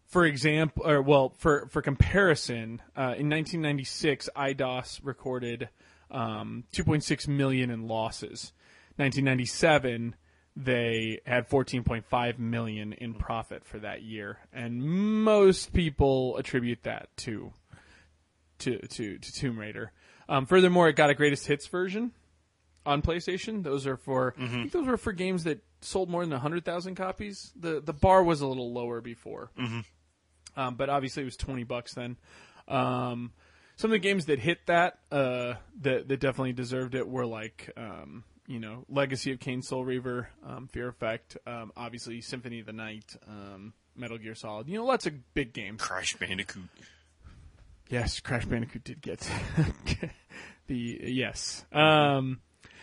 for 0.04 0.26
example, 0.26 0.86
or 0.86 1.00
well, 1.00 1.30
for 1.38 1.66
for 1.70 1.80
comparison, 1.80 2.82
uh, 2.94 3.16
in 3.16 3.30
1996, 3.30 4.28
Eidos 4.36 5.00
recorded 5.02 5.70
um, 6.11 6.64
2.6 6.72 7.28
million 7.28 7.70
in 7.70 7.86
losses. 7.86 8.52
1997, 8.96 10.14
they 10.56 11.20
had 11.24 11.48
14.5 11.48 12.38
million 12.38 12.92
in 12.92 13.14
profit 13.14 13.64
for 13.64 13.78
that 13.78 14.02
year, 14.02 14.38
and 14.52 14.82
most 14.82 15.72
people 15.72 16.36
attribute 16.36 16.82
that 16.82 17.08
to 17.18 17.52
to 18.58 18.78
to, 18.78 19.18
to 19.18 19.32
Tomb 19.32 19.58
Raider. 19.58 19.92
Um, 20.28 20.46
furthermore, 20.46 20.88
it 20.88 20.96
got 20.96 21.11
a 21.11 21.14
greatest 21.14 21.46
hits 21.46 21.66
version 21.66 22.12
on 22.84 23.00
PlayStation. 23.02 23.62
Those 23.62 23.86
are 23.86 23.96
for 23.96 24.34
I 24.38 24.46
think 24.48 24.72
those 24.72 24.86
were 24.86 24.96
for 24.96 25.12
games 25.12 25.44
that 25.44 25.62
sold 25.80 26.11
more 26.11 26.26
than 26.26 26.38
hundred 26.38 26.64
thousand 26.64 26.96
copies. 26.96 27.52
The 27.58 27.80
the 27.80 27.92
bar 27.94 28.22
was 28.22 28.40
a 28.40 28.46
little 28.46 28.72
lower 28.72 29.00
before, 29.00 29.50
um, 30.56 30.74
but 30.74 30.90
obviously 30.90 31.22
it 31.22 31.26
was 31.26 31.36
twenty 31.36 31.64
bucks 31.64 31.94
then. 31.94 32.16
Um, 32.68 33.32
some 33.81 33.91
of 33.91 33.93
the 33.93 33.99
games 33.99 34.26
that 34.26 34.39
hit 34.39 34.59
that 34.66 34.99
uh, 35.11 35.55
that 35.81 36.07
that 36.07 36.20
definitely 36.20 36.53
deserved 36.53 36.95
it 36.95 37.09
were 37.09 37.24
like 37.24 37.70
um, 37.78 38.24
you 38.47 38.61
know 38.61 38.85
Legacy 38.91 39.33
of 39.33 39.41
Kain, 39.41 39.62
Soul 39.62 39.87
Reaver, 39.87 40.28
um, 40.47 40.68
Fear 40.68 40.89
Effect, 40.89 41.39
um, 41.47 41.72
obviously 41.78 42.20
Symphony 42.20 42.61
of 42.61 42.66
the 42.66 42.74
Night, 42.74 43.16
um, 43.26 43.72
Metal 43.97 44.18
Gear 44.18 44.35
Solid. 44.35 44.68
You 44.68 44.76
know, 44.76 44.85
lots 44.85 45.07
of 45.07 45.14
big 45.33 45.55
games. 45.55 45.81
Crash 45.81 46.14
Bandicoot. 46.16 46.68
Yes, 47.89 48.20
Crash 48.20 48.45
Bandicoot 48.45 48.85
did 48.85 49.01
get 49.01 49.26
the 50.66 51.01
yes. 51.03 51.64
Um, 51.72 52.43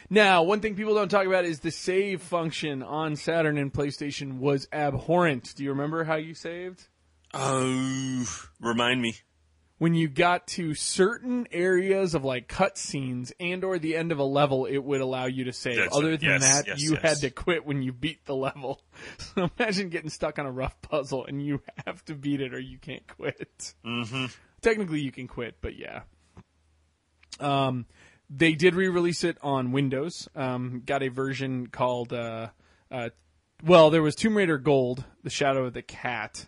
now, 0.10 0.42
one 0.42 0.62
thing 0.62 0.74
people 0.74 0.96
don't 0.96 1.10
talk 1.10 1.28
about 1.28 1.46
is 1.46 1.60
the 1.60 1.70
save 1.70 2.24
function 2.24 2.82
on 2.82 3.18
Saturn 3.18 3.60
and 3.60 3.72
PlayStation 3.72 4.40
was 4.40 4.68
abhorrent. 4.74 5.54
Do 5.56 5.64
you 5.64 5.70
remember 5.70 6.06
how 6.06 6.16
you 6.16 6.34
saved? 6.34 6.88
Oh, 7.36 8.26
remind 8.60 9.00
me. 9.00 9.14
When 9.80 9.94
you 9.94 10.08
got 10.08 10.48
to 10.48 10.74
certain 10.74 11.48
areas 11.52 12.16
of 12.16 12.24
like 12.26 12.48
cutscenes 12.48 13.32
and 13.40 13.64
or 13.64 13.78
the 13.78 13.96
end 13.96 14.12
of 14.12 14.18
a 14.18 14.24
level, 14.24 14.66
it 14.66 14.80
would 14.80 15.02
allow 15.02 15.26
you 15.26 15.44
to 15.44 15.54
save. 15.54 15.76
That's 15.78 15.96
Other 15.96 16.18
than 16.18 16.30
Yes, 16.30 16.42
that, 16.42 16.68
yes, 16.68 16.82
you 16.82 16.94
yes. 16.94 17.02
had 17.02 17.18
to 17.20 17.30
quit 17.30 17.64
when 17.66 17.84
you 17.84 17.94
beat 17.94 18.26
the 18.26 18.36
level. 18.36 18.82
So 19.20 19.50
imagine 19.60 19.90
getting 19.90 20.10
stuck 20.10 20.40
on 20.40 20.48
a 20.48 20.52
rough 20.52 20.82
puzzle 20.82 21.26
and 21.28 21.40
you 21.46 21.62
have 21.86 22.04
to 22.06 22.16
beat 22.16 22.42
it 22.42 22.54
or 22.56 22.60
you 22.60 22.80
can't 22.80 23.06
quit. 23.08 23.76
Mm-hmm. 23.86 24.26
technically 24.62 25.02
you 25.02 25.12
can 25.12 25.28
quit, 25.28 25.58
but 25.62 25.78
yeah. 25.78 26.02
Um, 27.40 27.86
they 28.30 28.54
did 28.54 28.76
re-release 28.76 29.24
it 29.24 29.38
on 29.42 29.72
Windows. 29.72 30.28
Um, 30.36 30.82
got 30.86 31.04
a 31.04 31.10
version 31.10 31.68
called, 31.68 32.12
uh, 32.14 32.48
uh, 32.92 33.10
well, 33.64 33.90
there 33.90 34.02
was 34.02 34.16
Tomb 34.16 34.36
Raider 34.36 34.58
Gold, 34.58 35.04
The 35.24 35.30
Shadow 35.30 35.66
of 35.66 35.74
the 35.74 35.82
Cat. 35.82 36.48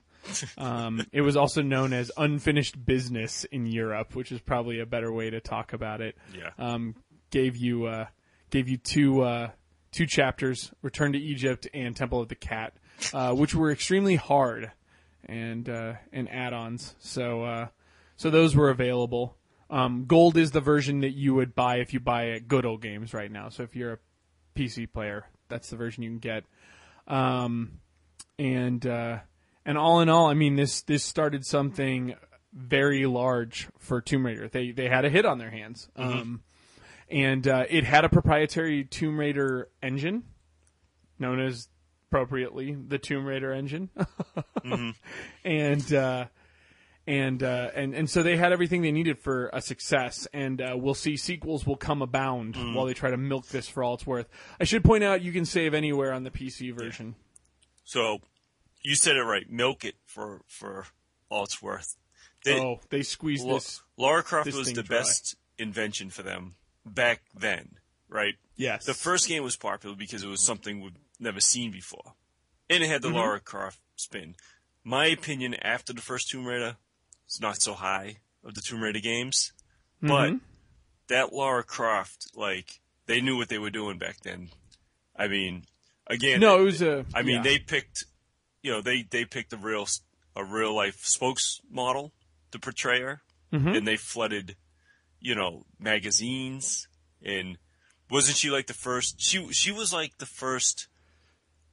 Um, 0.57 1.05
it 1.11 1.22
was 1.22 1.36
also 1.36 1.61
known 1.61 1.93
as 1.93 2.11
Unfinished 2.17 2.86
Business 2.86 3.45
in 3.45 3.65
Europe, 3.65 4.15
which 4.15 4.32
is 4.32 4.39
probably 4.39 4.80
a 4.80 4.86
better 4.86 5.11
way 5.11 5.30
to 5.30 5.39
talk 5.39 5.74
about 5.74 6.01
it. 6.01 6.15
Yeah. 6.38 6.51
Um, 6.57 6.95
gave 7.32 7.57
you 7.57 7.86
uh, 7.86 8.05
gave 8.49 8.67
you 8.67 8.78
two 8.78 9.22
uh, 9.22 9.49
two 9.91 10.05
chapters: 10.05 10.72
Return 10.82 11.13
to 11.13 11.20
Egypt 11.20 11.67
and 11.74 11.95
Temple 11.95 12.22
of 12.22 12.28
the 12.28 12.36
Cat, 12.36 12.74
uh, 13.13 13.34
which 13.34 13.55
were 13.55 13.72
extremely 13.72 14.15
hard 14.15 14.72
and 15.26 15.70
uh, 15.70 15.93
and 16.11 16.30
add-ons. 16.30 16.95
So 16.99 17.43
uh, 17.43 17.67
so 18.15 18.30
those 18.30 18.55
were 18.55 18.70
available. 18.70 19.36
Um, 19.70 20.05
Gold 20.05 20.36
is 20.38 20.51
the 20.51 20.61
version 20.61 21.01
that 21.01 21.11
you 21.11 21.36
would 21.36 21.53
buy 21.53 21.78
if 21.78 21.93
you 21.93 21.99
buy 21.99 22.32
at 22.32 22.47
Good 22.47 22.65
Old 22.65 22.82
Games 22.82 23.13
right 23.13 23.32
now. 23.32 23.49
So 23.49 23.63
if 23.63 23.76
you're 23.76 23.93
a 23.93 23.99
PC 24.55 24.91
player, 24.91 25.28
that's 25.47 25.70
the 25.70 25.76
version 25.76 26.03
you 26.03 26.09
can 26.09 26.20
get. 26.20 26.43
Um, 27.07 27.80
and 28.39 28.86
uh, 28.86 29.20
and 29.70 29.78
all 29.78 30.01
in 30.01 30.09
all, 30.09 30.26
I 30.26 30.34
mean 30.34 30.55
this 30.55 30.82
this 30.82 31.03
started 31.03 31.45
something 31.45 32.15
very 32.51 33.05
large 33.05 33.67
for 33.78 34.01
Tomb 34.01 34.26
Raider. 34.26 34.47
They 34.47 34.72
they 34.72 34.89
had 34.89 35.05
a 35.05 35.11
hit 35.11 35.28
on 35.28 35.38
their 35.38 35.51
hands, 35.51 35.88
um, 35.95 36.41
and 37.07 37.47
uh, 37.47 37.65
it 37.70 37.84
had 37.84 38.03
a 38.03 38.09
proprietary 38.09 38.84
Tomb 38.84 39.20
Raider 39.20 39.70
engine, 39.84 40.24
known 41.20 41.39
as 41.39 41.67
appropriately 42.07 42.76
the 42.76 42.97
Tomb 42.97 43.26
Raider 43.26 43.53
engine, 43.53 43.89
and. 45.45 45.93
Uh, 45.93 46.26
and 47.07 47.41
uh, 47.41 47.70
and 47.74 47.95
and 47.95 48.07
so 48.07 48.22
they 48.22 48.38
had 48.38 48.53
everything 48.53 48.84
they 48.84 48.91
needed 48.91 49.17
for 49.17 49.49
a 49.51 49.61
success, 49.63 50.28
and 50.32 50.61
uh, 50.61 50.76
we'll 50.78 50.93
see 50.93 51.17
sequels 51.17 51.65
will 51.65 51.76
come 51.76 52.03
abound 52.03 52.55
while 52.76 52.86
they 52.86 52.93
try 52.93 53.09
to 53.09 53.17
milk 53.17 53.47
this 53.47 53.67
for 53.67 53.84
all 53.84 53.95
it's 53.95 54.05
worth. 54.05 54.28
I 54.59 54.65
should 54.65 54.84
point 54.84 55.03
out 55.03 55.24
you 55.24 55.32
can 55.32 55.45
save 55.45 55.74
anywhere 55.74 56.13
on 56.13 56.24
the 56.24 56.30
PC 56.30 56.72
version. 56.72 57.15
So, 57.84 58.20
you 58.82 58.95
said 58.95 59.15
it 59.15 59.23
right. 59.23 59.49
Milk 59.49 59.86
it 59.86 59.95
for 60.05 60.41
for 60.47 60.86
all 61.30 61.43
it's 61.43 61.61
worth. 61.61 61.95
They, 62.45 62.59
oh, 62.59 62.80
they 62.89 63.03
squeezed 63.03 63.45
Lo- 63.45 63.55
this. 63.55 63.82
Lara 63.97 64.23
Croft 64.23 64.45
this 64.45 64.55
was 64.55 64.71
the 64.73 64.84
dry. 64.84 64.99
best 64.99 65.36
invention 65.57 66.09
for 66.09 66.23
them 66.23 66.55
back 66.86 67.21
then, 67.38 67.71
right? 68.07 68.36
Yes. 68.55 68.86
The 68.86 68.93
first 68.93 69.27
game 69.27 69.43
was 69.43 69.57
popular 69.57 69.95
because 69.95 70.23
it 70.23 70.27
was 70.27 70.41
something 70.41 70.82
we've 70.82 70.93
never 71.19 71.41
seen 71.41 71.71
before. 71.71 72.13
And 72.69 72.84
it 72.84 72.88
had 72.88 73.01
the 73.01 73.09
mm-hmm. 73.09 73.17
Lara 73.17 73.39
Croft 73.39 73.80
spin. 73.95 74.36
My 74.84 75.07
opinion 75.07 75.55
after 75.55 75.91
the 75.91 76.01
first 76.01 76.30
Tomb 76.30 76.45
Raider 76.45 76.77
is 77.27 77.41
not 77.41 77.61
so 77.61 77.73
high 77.73 78.17
of 78.43 78.53
the 78.55 78.61
Tomb 78.61 78.82
Raider 78.82 78.99
games. 78.99 79.51
But 80.01 80.30
mm-hmm. 80.30 80.38
that 81.07 81.34
Lara 81.34 81.63
Croft, 81.63 82.32
like, 82.36 82.80
they 83.05 83.19
knew 83.21 83.38
what 83.38 83.49
they 83.49 83.57
were 83.57 83.69
doing 83.69 83.97
back 83.97 84.21
then. 84.21 84.49
I 85.15 85.27
mean, 85.27 85.65
again, 86.07 86.39
No, 86.39 86.61
it 86.61 86.63
was 86.63 86.82
a. 86.82 87.05
I 87.13 87.23
mean, 87.23 87.38
yeah. 87.38 87.41
they 87.43 87.59
picked, 87.59 88.05
you 88.62 88.72
know, 88.72 88.82
they 88.82 89.03
they 89.10 89.26
picked 89.26 89.53
a 89.53 89.57
real 89.57 89.88
a 90.36 90.43
real 90.43 90.76
life 90.76 91.03
spokes 91.05 91.60
model 91.70 92.14
to 92.51 92.60
portray 92.60 93.01
her, 93.01 93.22
Mm-hmm. 93.53 93.70
and 93.70 93.88
they 93.88 93.95
flooded, 93.97 94.55
you 95.20 95.34
know, 95.36 95.66
magazines. 95.80 96.88
And 97.24 97.57
wasn't 98.12 98.38
she 98.38 98.49
like 98.49 98.68
the 98.68 98.74
first? 98.74 99.16
She 99.20 99.51
she 99.51 99.72
was 99.72 99.91
like 99.91 100.18
the 100.20 100.26
first 100.26 100.88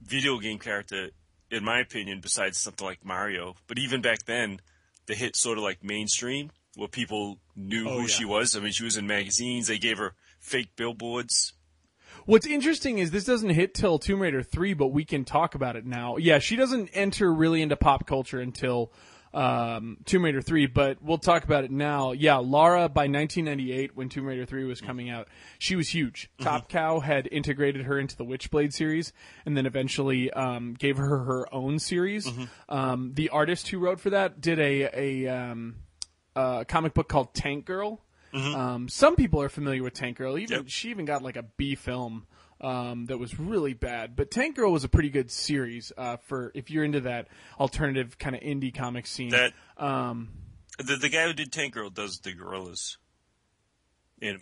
video 0.00 0.38
game 0.38 0.58
character, 0.58 1.10
in 1.50 1.64
my 1.64 1.80
opinion, 1.80 2.20
besides 2.20 2.58
something 2.58 2.86
like 2.86 3.04
Mario. 3.04 3.54
But 3.66 3.78
even 3.78 4.00
back 4.02 4.24
then, 4.24 4.60
the 5.06 5.14
hit 5.14 5.36
sort 5.36 5.58
of 5.58 5.64
like 5.64 5.84
mainstream, 5.84 6.50
where 6.76 6.88
people 6.88 7.38
knew 7.54 7.88
Oh, 7.88 7.94
who 7.94 8.00
yeah. 8.02 8.06
she 8.06 8.24
was. 8.24 8.56
I 8.56 8.60
mean, 8.60 8.72
she 8.72 8.84
was 8.84 8.96
in 8.96 9.06
magazines. 9.06 9.66
They 9.68 9.78
gave 9.78 9.98
her 9.98 10.14
fake 10.40 10.70
billboards. 10.76 11.52
What's 12.26 12.46
interesting 12.46 12.98
is 12.98 13.12
this 13.12 13.24
doesn't 13.24 13.50
hit 13.50 13.72
till 13.72 14.00
Tomb 14.00 14.20
Raider 14.20 14.42
3, 14.42 14.74
but 14.74 14.88
we 14.88 15.04
can 15.04 15.24
talk 15.24 15.54
about 15.54 15.76
it 15.76 15.86
now. 15.86 16.16
Yeah, 16.16 16.40
she 16.40 16.56
doesn't 16.56 16.90
enter 16.92 17.32
really 17.32 17.62
into 17.62 17.76
pop 17.76 18.04
culture 18.04 18.40
until 18.40 18.90
um, 19.32 19.98
Tomb 20.06 20.24
Raider 20.24 20.42
3, 20.42 20.66
but 20.66 21.00
we'll 21.00 21.18
talk 21.18 21.44
about 21.44 21.62
it 21.62 21.70
now. 21.70 22.10
Yeah, 22.10 22.38
Lara, 22.38 22.88
by 22.88 23.02
1998, 23.02 23.94
when 23.96 24.08
Tomb 24.08 24.24
Raider 24.26 24.44
3 24.44 24.64
was 24.64 24.80
coming 24.80 25.08
out, 25.08 25.28
she 25.60 25.76
was 25.76 25.88
huge. 25.88 26.28
Top 26.40 26.68
Cow 26.68 26.98
had 26.98 27.28
integrated 27.30 27.84
her 27.84 27.96
into 27.96 28.16
the 28.16 28.24
Witchblade 28.24 28.72
series 28.72 29.12
and 29.44 29.56
then 29.56 29.64
eventually 29.64 30.32
um, 30.32 30.74
gave 30.74 30.96
her 30.96 31.18
her 31.24 31.54
own 31.54 31.78
series. 31.78 32.28
Um, 32.68 33.12
the 33.14 33.28
artist 33.28 33.68
who 33.68 33.78
wrote 33.78 34.00
for 34.00 34.10
that 34.10 34.40
did 34.40 34.58
a, 34.58 35.26
a 35.26 35.28
um, 35.28 35.76
uh, 36.34 36.64
comic 36.64 36.92
book 36.92 37.08
called 37.08 37.34
Tank 37.34 37.66
Girl. 37.66 38.00
Um, 38.36 38.88
some 38.88 39.16
people 39.16 39.40
are 39.40 39.48
familiar 39.48 39.82
with 39.82 39.94
Tank 39.94 40.18
Girl. 40.18 40.36
Even 40.38 40.58
Yep. 40.58 40.64
she 40.68 40.90
even 40.90 41.04
got 41.04 41.22
like 41.22 41.36
a 41.36 41.42
B 41.42 41.74
film 41.74 42.26
um, 42.60 43.06
that 43.06 43.18
was 43.18 43.38
really 43.38 43.72
bad. 43.74 44.14
But 44.16 44.30
Tank 44.30 44.56
Girl 44.56 44.72
was 44.72 44.84
a 44.84 44.88
pretty 44.88 45.10
good 45.10 45.30
series 45.30 45.92
uh, 45.96 46.16
for 46.18 46.52
if 46.54 46.70
you're 46.70 46.84
into 46.84 47.00
that 47.00 47.28
alternative 47.58 48.18
kind 48.18 48.34
of 48.36 48.42
indie 48.42 48.74
comic 48.74 49.06
scene. 49.06 49.30
That 49.30 49.52
um, 49.78 50.28
the 50.78 50.96
the 50.96 51.08
guy 51.08 51.26
who 51.26 51.32
did 51.32 51.52
Tank 51.52 51.74
Girl 51.74 51.90
does 51.90 52.18
the 52.20 52.32
Gorillaz. 52.34 52.96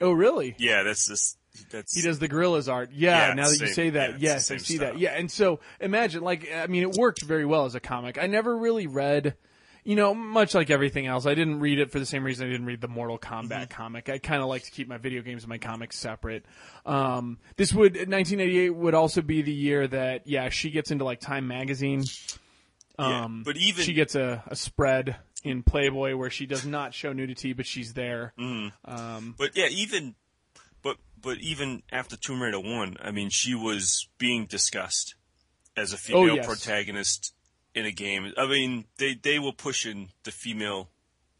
Oh, 0.00 0.12
really? 0.12 0.54
yeah, 0.58 0.82
that's 0.84 1.06
this. 1.06 1.36
That's 1.70 1.94
He 1.94 2.02
does 2.02 2.18
the 2.18 2.28
Gorillaz 2.28 2.72
art. 2.72 2.90
Yeah, 2.92 3.28
Yeah, 3.28 3.34
now 3.34 3.48
that 3.48 3.60
you 3.60 3.66
say 3.68 3.90
that, 3.90 4.14
the 4.14 4.20
yes, 4.20 4.50
I 4.50 4.56
same 4.56 4.58
see 4.60 4.78
that. 4.78 4.98
Yeah, 4.98 5.10
and 5.16 5.30
so 5.30 5.60
imagine, 5.80 6.22
like, 6.22 6.48
I 6.52 6.66
mean, 6.66 6.82
it 6.82 6.92
worked 6.96 7.22
very 7.22 7.44
well 7.44 7.64
as 7.64 7.74
a 7.74 7.80
comic. 7.80 8.18
I 8.18 8.26
never 8.26 8.56
really 8.56 8.86
read, 8.86 9.36
you 9.84 9.96
know, 9.96 10.14
much 10.14 10.54
like 10.54 10.70
everything 10.70 11.06
else. 11.06 11.26
I 11.26 11.34
didn't 11.34 11.60
read 11.60 11.78
it 11.78 11.90
for 11.92 11.98
the 11.98 12.06
same 12.06 12.24
reason 12.24 12.46
I 12.46 12.50
didn't 12.50 12.66
read 12.66 12.80
the 12.80 12.88
Mortal 12.88 13.18
Kombat 13.18 13.48
Mm-hmm. 13.48 13.72
comic. 13.74 14.08
I 14.08 14.18
kind 14.18 14.42
of 14.42 14.48
like 14.48 14.64
to 14.64 14.70
keep 14.70 14.88
my 14.88 14.96
video 14.98 15.22
games 15.22 15.42
and 15.42 15.50
my 15.50 15.58
comics 15.58 15.98
separate. 15.98 16.44
Um, 16.86 17.38
this 17.56 17.72
would 17.72 17.94
1988 17.94 18.70
would 18.70 18.94
also 18.94 19.20
be 19.22 19.42
the 19.42 19.52
year 19.52 19.86
that 19.86 20.26
yeah 20.26 20.48
she 20.48 20.70
gets 20.70 20.90
into 20.90 21.04
like 21.04 21.20
Time 21.20 21.46
magazine. 21.46 22.02
Yeah, 22.98 23.24
Um, 23.24 23.42
but 23.44 23.56
even 23.56 23.84
she 23.84 23.92
gets 23.92 24.14
a, 24.14 24.42
a 24.46 24.56
spread 24.56 25.16
in 25.42 25.62
Playboy 25.62 26.14
where 26.16 26.30
she 26.30 26.46
does 26.46 26.64
not 26.64 26.94
show 26.94 27.12
nudity, 27.12 27.52
but 27.52 27.66
she's 27.66 27.92
there. 27.92 28.32
Um, 28.38 29.34
But 29.36 29.56
yeah, 29.56 29.66
even 29.70 30.14
but 30.82 30.96
but 31.20 31.38
even 31.38 31.82
after 31.90 32.16
Tomb 32.16 32.40
Raider 32.42 32.60
one, 32.60 32.96
I 33.02 33.10
mean, 33.10 33.28
she 33.30 33.54
was 33.54 34.08
being 34.18 34.46
discussed 34.46 35.14
as 35.76 35.92
a 35.92 35.96
female 35.96 36.30
Oh, 36.30 36.34
yes. 36.36 36.46
protagonist 36.46 37.34
in 37.74 37.84
a 37.86 37.90
game. 37.92 38.32
I 38.36 38.46
mean, 38.46 38.84
they 38.98 39.14
they 39.14 39.38
were 39.38 39.52
pushing 39.52 40.10
the 40.24 40.30
female 40.30 40.88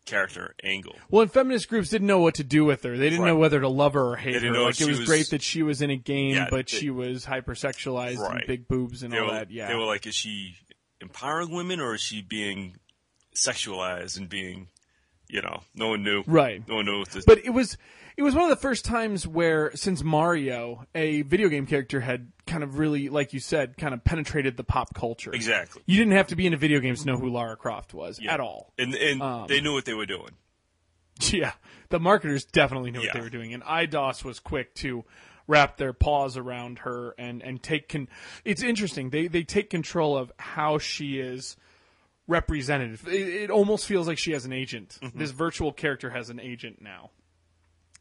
character 0.05 0.55
angle. 0.63 0.97
Well, 1.11 1.23
and 1.23 1.33
feminist 1.33 1.69
groups 1.69 1.89
didn't 1.89 2.07
know 2.07 2.19
what 2.19 2.35
to 2.35 2.45
do 2.45 2.65
with 2.65 2.83
her. 2.83 2.97
They 2.99 3.09
didn't 3.09 3.21
Right. 3.23 3.29
know 3.29 3.37
whether 3.37 3.59
to 3.61 3.69
love 3.69 3.95
her 3.95 4.11
or 4.13 4.17
hate 4.17 4.33
didn't 4.35 4.55
her. 4.55 4.61
Like 4.61 4.79
it 4.81 4.87
was, 4.87 4.99
was- 4.99 5.09
great 5.09 5.31
that 5.31 5.41
she 5.43 5.63
was 5.63 5.81
in 5.81 5.89
a 5.91 5.97
game, 5.97 6.35
Yeah, 6.35 6.49
but 6.51 6.67
they- 6.67 6.77
she 6.79 6.91
was 6.91 7.25
hypersexualized 7.25 8.19
and 8.31 8.47
big 8.47 8.69
boobs 8.69 9.03
and 9.03 9.13
They 9.13 9.19
all 9.19 9.29
were 9.29 9.33
that. 9.33 9.51
Yeah, 9.51 9.69
they 9.69 9.75
were 9.75 9.87
like, 9.87 10.07
is 10.07 10.15
she 10.15 10.57
empowering 11.01 11.51
women 11.51 11.81
or 11.81 11.95
is 11.95 12.03
she 12.03 12.21
being 12.21 12.77
sexualized 13.35 14.17
and 14.19 14.29
being, 14.29 14.69
you 15.35 15.43
know, 15.43 15.61
no 15.75 15.89
one 15.89 16.03
knew. 16.05 16.23
right. 16.27 16.63
No 16.69 16.77
one 16.77 16.85
knew 16.87 17.01
what 17.01 17.09
this. 17.11 17.25
But 17.25 17.39
it 17.45 17.51
was 17.51 17.77
it 18.17 18.23
was 18.23 18.35
one 18.35 18.45
of 18.45 18.51
the 18.51 18.57
first 18.63 18.85
times 18.85 19.27
where 19.27 19.73
since 19.75 20.05
Mario, 20.05 20.87
a 20.95 21.23
video 21.23 21.49
game 21.49 21.67
character 21.67 22.01
had 22.01 22.31
kind 22.47 22.63
of 22.63 22.79
really, 22.79 23.09
like 23.09 23.33
you 23.33 23.41
said, 23.41 23.77
kind 23.77 23.93
of 23.93 24.05
penetrated 24.05 24.57
the 24.57 24.63
pop 24.63 24.95
culture. 24.95 25.33
exactly. 25.35 25.83
You 25.87 25.99
didn't 25.99 26.13
have 26.13 26.29
to 26.29 26.37
be 26.37 26.47
into 26.47 26.57
video 26.59 26.79
games 26.79 27.01
to 27.01 27.07
know 27.09 27.17
who 27.19 27.29
Lara 27.29 27.57
Croft 27.57 27.93
was 27.93 28.21
Yeah. 28.21 28.33
at 28.35 28.39
all. 28.41 28.73
And 28.79 28.95
and 28.95 29.21
Um, 29.21 29.47
they 29.49 29.61
knew 29.61 29.73
what 29.73 29.85
they 29.85 29.95
were 29.95 30.07
doing. 30.07 30.31
Yeah, 31.33 31.53
the 31.91 32.01
marketers 32.01 32.45
definitely 32.45 32.91
knew 32.91 33.01
what 33.01 33.13
they 33.13 33.21
were 33.21 33.31
doing, 33.31 33.55
and 33.55 33.63
Eidos 33.63 34.25
was 34.25 34.41
quick 34.41 34.75
to 34.77 35.05
wrap 35.47 35.77
their 35.77 35.93
paws 35.93 36.37
around 36.37 36.81
her 36.81 37.15
and 37.19 37.43
and 37.43 37.63
take 37.63 37.89
con. 37.89 38.09
It's 38.45 38.63
interesting. 38.63 39.11
They 39.11 39.27
they 39.29 39.43
take 39.45 39.71
control 39.71 40.17
of 40.17 40.33
how 40.39 40.79
she 40.79 41.19
is 41.21 41.57
represented. 42.27 42.99
It, 43.07 43.13
it 43.45 43.51
almost 43.51 43.87
feels 43.87 44.07
like 44.07 44.19
she 44.19 44.33
has 44.33 44.45
an 44.45 44.53
agent. 44.53 44.99
Mm-hmm. 45.03 45.19
This 45.19 45.31
virtual 45.31 45.73
character 45.73 46.11
has 46.11 46.31
an 46.31 46.41
agent 46.41 46.81
now. 46.81 47.11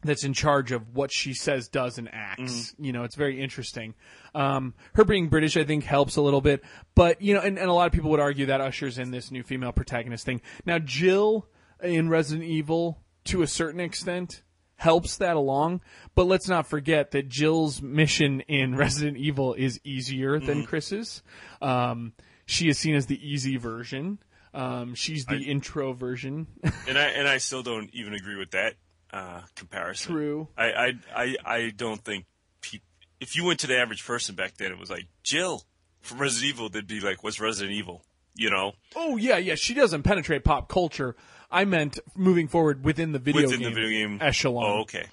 That's 0.06 0.26
in 0.26 0.34
charge 0.34 0.74
of 0.74 0.96
what 0.96 1.14
she 1.14 1.34
says, 1.34 1.70
does, 1.70 1.98
and 1.98 2.10
acts. 2.12 2.42
Mm-hmm. 2.74 2.84
You 2.84 2.92
know, 2.92 3.04
it's 3.04 3.16
very 3.16 3.42
interesting. 3.42 3.94
Um, 4.36 4.74
her 4.96 5.06
being 5.06 5.30
British, 5.30 5.56
I 5.56 5.64
think, 5.64 5.86
helps 5.86 6.18
a 6.18 6.22
little 6.22 6.42
bit. 6.42 6.62
But 6.94 7.22
you 7.22 7.34
know, 7.34 7.40
and, 7.40 7.58
and 7.58 7.70
a 7.70 7.74
lot 7.74 7.88
of 7.88 7.94
people 7.94 8.10
would 8.12 8.20
argue 8.20 8.48
that 8.48 8.60
ushers 8.60 8.98
in 8.98 9.12
this 9.12 9.32
new 9.32 9.44
female 9.44 9.72
protagonist 9.72 10.26
thing. 10.26 10.42
Now, 10.66 10.78
Jill 10.80 11.48
in 11.82 12.10
Resident 12.10 12.46
Evil, 12.46 13.00
to 13.26 13.44
a 13.44 13.48
certain 13.48 13.80
extent, 13.80 14.44
helps 14.76 15.16
that 15.18 15.38
along. 15.38 15.80
But 16.16 16.26
let's 16.28 16.50
not 16.50 16.68
forget 16.68 17.12
that 17.12 17.30
Jill's 17.30 17.82
mission 17.82 18.42
in 18.42 18.76
Resident 18.76 19.16
Evil 19.16 19.54
is 19.54 19.80
easier 19.86 20.36
Mm-hmm. 20.38 20.46
than 20.48 20.66
Chris's. 20.66 21.24
Um, 21.62 22.12
she 22.54 22.70
is 22.70 22.78
seen 22.78 22.96
as 22.96 23.08
the 23.08 23.20
easy 23.28 23.58
version. 23.58 24.20
Um, 24.54 24.94
she's 24.94 25.26
the 25.26 25.38
intro 25.38 25.94
version. 25.94 26.48
And 26.88 26.98
I 26.98 27.06
and 27.08 27.28
I 27.28 27.38
still 27.38 27.64
don't 27.64 27.90
even 27.94 28.14
agree 28.14 28.38
with 28.38 28.52
that 28.52 28.76
uh, 29.12 29.42
comparison. 29.56 30.14
True. 30.14 30.48
I, 30.58 30.66
I 30.66 30.94
I 31.16 31.36
I 31.46 31.74
don't 31.76 32.04
think 32.04 32.26
peop 32.62 32.82
if 33.20 33.36
you 33.36 33.46
went 33.46 33.62
to 33.62 33.68
the 33.68 33.78
average 33.78 34.06
person 34.06 34.36
back 34.36 34.58
then, 34.58 34.72
it 34.72 34.78
was 34.78 34.90
like 34.90 35.08
Jill 35.24 35.64
from 36.02 36.20
Resident 36.20 36.50
Evil. 36.50 36.70
They'd 36.70 36.86
be 36.86 37.00
like, 37.00 37.24
"What's 37.24 37.40
Resident 37.40 37.74
Evil?" 37.74 38.04
You 38.36 38.50
know, 38.50 38.74
Oh 38.96 39.16
yeah, 39.18 39.38
yeah. 39.38 39.56
She 39.56 39.74
doesn't 39.74 40.04
penetrate 40.04 40.44
pop 40.44 40.68
culture. 40.68 41.16
I 41.50 41.66
meant 41.66 42.00
moving 42.16 42.48
forward 42.48 42.84
within 42.84 43.12
the 43.12 43.20
video 43.20 43.44
within 43.44 43.60
game 43.60 43.70
the 43.70 43.76
video 43.76 43.90
game 43.90 44.18
echelon. 44.22 44.66
Oh, 44.66 44.82
okay. 44.82 45.06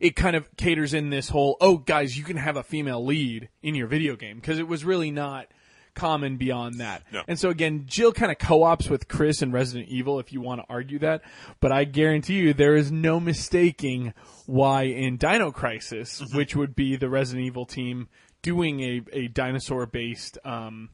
It 0.00 0.16
kind 0.16 0.36
of 0.36 0.54
caters 0.56 0.94
in 0.94 1.10
this 1.10 1.28
whole 1.28 1.56
oh 1.60 1.78
guys, 1.78 2.16
you 2.16 2.24
can 2.24 2.36
have 2.36 2.56
a 2.56 2.62
female 2.62 3.04
lead 3.04 3.48
in 3.62 3.74
your 3.74 3.86
video 3.86 4.16
game 4.16 4.36
because 4.36 4.58
it 4.58 4.68
was 4.68 4.84
really 4.84 5.10
not 5.10 5.48
common 5.94 6.36
beyond 6.36 6.80
that. 6.80 7.02
No. 7.12 7.22
And 7.28 7.38
so 7.38 7.50
again, 7.50 7.84
Jill 7.86 8.12
kind 8.12 8.32
of 8.32 8.38
co-ops 8.38 8.88
with 8.88 9.08
Chris 9.08 9.42
in 9.42 9.52
Resident 9.52 9.88
Evil 9.88 10.18
if 10.18 10.32
you 10.32 10.40
want 10.40 10.60
to 10.60 10.66
argue 10.68 10.98
that, 11.00 11.22
but 11.60 11.72
I 11.72 11.84
guarantee 11.84 12.34
you 12.34 12.54
there 12.54 12.76
is 12.76 12.90
no 12.90 13.20
mistaking 13.20 14.14
why 14.46 14.82
in 14.84 15.16
Dino 15.16 15.50
Crisis, 15.50 16.20
Mm-hmm. 16.20 16.36
which 16.36 16.56
would 16.56 16.74
be 16.74 16.96
the 16.96 17.08
Resident 17.08 17.46
Evil 17.46 17.66
team 17.66 18.08
doing 18.42 18.80
a 18.80 19.02
a 19.12 19.28
dinosaur 19.28 19.86
based 19.86 20.38
um 20.44 20.90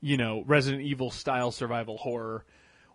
you 0.00 0.16
know, 0.16 0.44
Resident 0.46 0.82
Evil 0.84 1.10
style 1.10 1.50
survival 1.50 1.96
horror, 1.98 2.44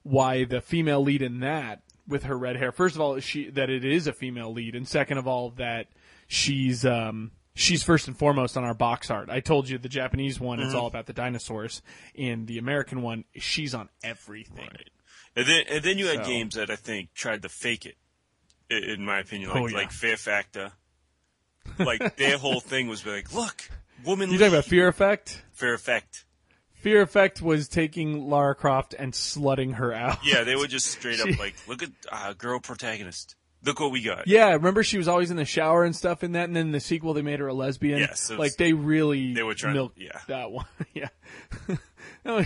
why 0.04 0.46
the 0.46 0.62
female 0.62 1.04
lead 1.04 1.22
in 1.22 1.42
that 1.42 1.82
with 2.08 2.24
her 2.24 2.38
red 2.38 2.56
hair. 2.56 2.72
First 2.72 2.96
of 2.96 3.02
all, 3.02 3.20
she 3.20 3.50
that 3.52 3.70
it 3.70 3.84
is 3.84 4.08
a 4.08 4.14
female 4.14 4.54
lead, 4.54 4.76
and 4.76 4.88
second 4.88 5.18
of 5.18 5.28
all, 5.28 5.52
that 5.52 5.88
she's 6.28 6.86
um 6.86 7.32
she's 7.54 7.84
first 7.84 8.08
and 8.08 8.18
foremost 8.18 8.58
on 8.58 8.64
our 8.64 8.74
box 8.74 9.10
art. 9.12 9.30
I 9.30 9.40
told 9.40 9.70
you 9.70 9.78
the 9.78 9.90
Japanese 9.90 10.40
one 10.40 10.60
Mm-hmm. 10.60 10.68
is 10.70 10.76
all 10.76 10.88
about 10.88 11.06
the 11.06 11.14
dinosaurs, 11.14 11.82
and 12.18 12.48
the 12.48 12.58
American 12.58 13.02
one 13.02 13.26
she's 13.36 13.74
on 13.74 13.90
everything. 14.04 14.68
Right. 14.72 14.90
And 15.36 15.46
then 15.48 15.64
and 15.70 15.84
then 15.84 15.98
you 15.98 16.08
had 16.08 16.18
So- 16.18 16.26
games 16.26 16.56
that 16.56 16.70
I 16.70 16.76
think 16.76 17.14
tried 17.14 17.42
to 17.44 17.50
fake 17.50 17.86
it. 17.86 17.96
In 18.70 19.06
my 19.06 19.20
opinion, 19.20 19.50
like 19.52 19.62
Oh, 19.62 19.68
yeah. 19.68 19.78
like 19.78 19.92
Fear 19.92 20.18
Factor. 20.18 20.72
Like 21.78 22.16
their 22.18 22.38
whole 22.38 22.60
thing 22.60 22.88
was 22.88 23.06
like, 23.06 23.34
look, 23.34 23.70
woman. 24.06 24.32
You 24.32 24.38
talking 24.38 24.54
about 24.54 24.66
Fear 24.66 24.88
Effect? 24.88 25.44
Fear 25.54 25.74
Effect? 25.76 26.26
Fear 26.74 27.02
Effect 27.02 27.42
was 27.42 27.68
taking 27.68 28.30
Lara 28.30 28.56
Croft 28.56 28.94
and 28.98 29.14
slutting 29.14 29.76
her 29.76 29.94
out. 29.94 30.18
Yeah, 30.26 30.44
they 30.44 30.56
were 30.58 30.68
just 30.68 30.88
straight 30.88 31.18
She- 31.18 31.34
up 31.34 31.40
like, 31.40 31.56
look 31.68 31.84
at 31.84 31.90
uh, 32.12 32.34
girl 32.34 32.60
protagonist. 32.60 33.36
Look 33.66 33.80
what 33.80 33.92
we 33.92 34.02
got. 34.02 34.28
Yeah, 34.28 34.52
remember 34.52 34.84
she 34.84 34.98
was 34.98 35.08
always 35.08 35.32
in 35.32 35.38
the 35.38 35.46
shower 35.46 35.84
and 35.86 35.96
stuff 35.96 36.24
in 36.24 36.34
that, 36.34 36.46
and 36.46 36.56
then 36.56 36.72
the 36.72 36.80
sequel 36.82 37.14
they 37.14 37.22
made 37.22 37.40
her 37.40 37.48
a 37.48 37.54
lesbian. 37.54 38.00
Yes, 38.00 38.30
it 38.30 38.34
was- 38.34 38.40
like 38.40 38.56
they 38.58 38.74
really 38.74 39.34
They 39.34 39.44
were 39.44 39.54
trying 39.54 39.74
milked 39.74 39.98
yeah. 40.00 40.20
that 40.28 40.52
one. 40.52 40.66
yeah, 40.94 41.08